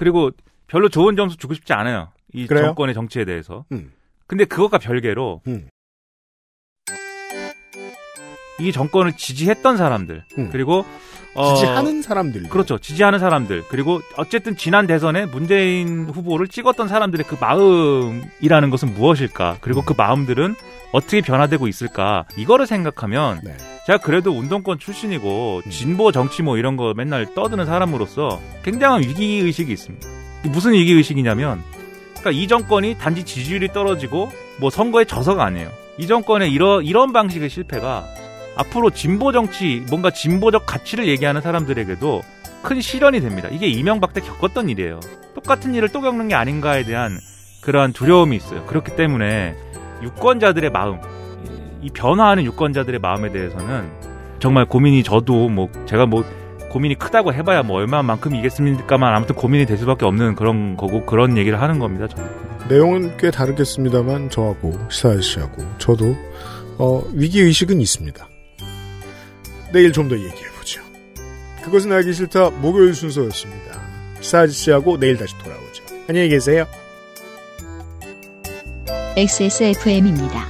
그리고 0.00 0.30
별로 0.66 0.88
좋은 0.88 1.14
점수 1.14 1.36
주고 1.36 1.52
싶지 1.52 1.74
않아요. 1.74 2.08
이 2.32 2.46
그래요? 2.46 2.64
정권의 2.68 2.94
정치에 2.94 3.26
대해서. 3.26 3.66
음. 3.70 3.92
근데 4.26 4.46
그것과 4.46 4.78
별개로 4.78 5.42
음. 5.46 5.68
이 8.60 8.72
정권을 8.72 9.18
지지했던 9.18 9.76
사람들 9.76 10.24
음. 10.38 10.48
그리고 10.50 10.86
어, 11.34 11.54
지지하는 11.54 12.02
사람들. 12.02 12.42
그렇죠. 12.44 12.78
지지하는 12.78 13.18
사람들. 13.18 13.64
그리고 13.68 14.00
어쨌든 14.16 14.56
지난 14.56 14.86
대선에 14.86 15.26
문재인 15.26 16.08
후보를 16.08 16.48
찍었던 16.48 16.88
사람들의 16.88 17.26
그 17.28 17.36
마음이라는 17.40 18.70
것은 18.70 18.94
무엇일까? 18.94 19.58
그리고 19.60 19.82
그 19.82 19.94
마음들은 19.96 20.56
어떻게 20.92 21.20
변화되고 21.20 21.68
있을까? 21.68 22.24
이거를 22.36 22.66
생각하면 22.66 23.40
네. 23.44 23.56
제가 23.86 23.98
그래도 23.98 24.32
운동권 24.32 24.78
출신이고 24.78 25.62
진보 25.70 26.10
정치 26.10 26.42
뭐 26.42 26.58
이런 26.58 26.76
거 26.76 26.94
맨날 26.96 27.32
떠드는 27.34 27.64
사람으로서 27.64 28.40
굉장한 28.64 29.02
위기 29.02 29.38
의식이 29.38 29.72
있습니다. 29.72 30.08
무슨 30.44 30.72
위기 30.72 30.92
의식이냐면 30.92 31.62
그러니까 32.18 32.30
이 32.32 32.48
정권이 32.48 32.98
단지 32.98 33.24
지지율이 33.24 33.68
떨어지고 33.72 34.30
뭐 34.58 34.68
선거에 34.68 35.04
져서가 35.04 35.44
아니에요. 35.44 35.70
이 35.98 36.06
정권의 36.06 36.50
이런 36.52 36.84
이런 36.84 37.12
방식의 37.12 37.50
실패가 37.50 38.04
앞으로 38.60 38.90
진보 38.90 39.32
정치, 39.32 39.84
뭔가 39.88 40.10
진보적 40.10 40.66
가치를 40.66 41.08
얘기하는 41.08 41.40
사람들에게도 41.40 42.22
큰 42.62 42.80
시련이 42.80 43.20
됩니다. 43.20 43.48
이게 43.50 43.66
이명박 43.66 44.12
때 44.12 44.20
겪었던 44.20 44.68
일이에요. 44.68 45.00
똑같은 45.34 45.74
일을 45.74 45.88
또 45.88 46.00
겪는 46.00 46.28
게 46.28 46.34
아닌가에 46.34 46.84
대한 46.84 47.18
그러한 47.62 47.92
두려움이 47.92 48.36
있어요. 48.36 48.64
그렇기 48.66 48.96
때문에 48.96 49.56
유권자들의 50.02 50.70
마음, 50.70 50.98
이 51.80 51.88
변화하는 51.90 52.44
유권자들의 52.44 53.00
마음에 53.00 53.32
대해서는 53.32 53.90
정말 54.40 54.66
고민이 54.66 55.02
저도 55.02 55.48
뭐 55.48 55.70
제가 55.86 56.04
뭐 56.06 56.24
고민이 56.70 56.96
크다고 56.96 57.32
해봐야 57.32 57.62
뭐 57.62 57.78
얼마만큼 57.78 58.34
이겠습니까만 58.34 59.14
아무튼 59.14 59.34
고민이 59.34 59.66
될 59.66 59.78
수밖에 59.78 60.04
없는 60.04 60.34
그런 60.34 60.76
거고 60.76 61.04
그런 61.06 61.36
얘기를 61.38 61.60
하는 61.60 61.78
겁니다. 61.78 62.06
저는. 62.08 62.30
내용은 62.68 63.16
꽤 63.16 63.30
다르겠습니다만 63.30 64.30
저하고 64.30 64.78
시사 64.90 65.10
아저씨하고 65.10 65.62
저도 65.78 66.14
어, 66.78 67.02
위기 67.12 67.40
의식은 67.40 67.80
있습니다. 67.80 68.29
내일 69.72 69.92
좀 69.92 70.08
더 70.08 70.16
얘기해보죠. 70.16 70.82
그것은 71.62 71.92
알기 71.92 72.12
싫다 72.12 72.50
목요일 72.50 72.94
순서였습니다. 72.94 73.80
시사 74.20 74.40
아저씨하고 74.40 74.98
내일 74.98 75.16
다시 75.16 75.34
돌아오죠. 75.38 75.84
안녕히 76.08 76.28
계세요. 76.28 76.66
XSFM입니다. 79.16 80.48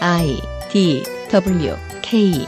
I 0.00 0.40
D 0.70 1.02
W 1.30 1.76
K 2.02 2.46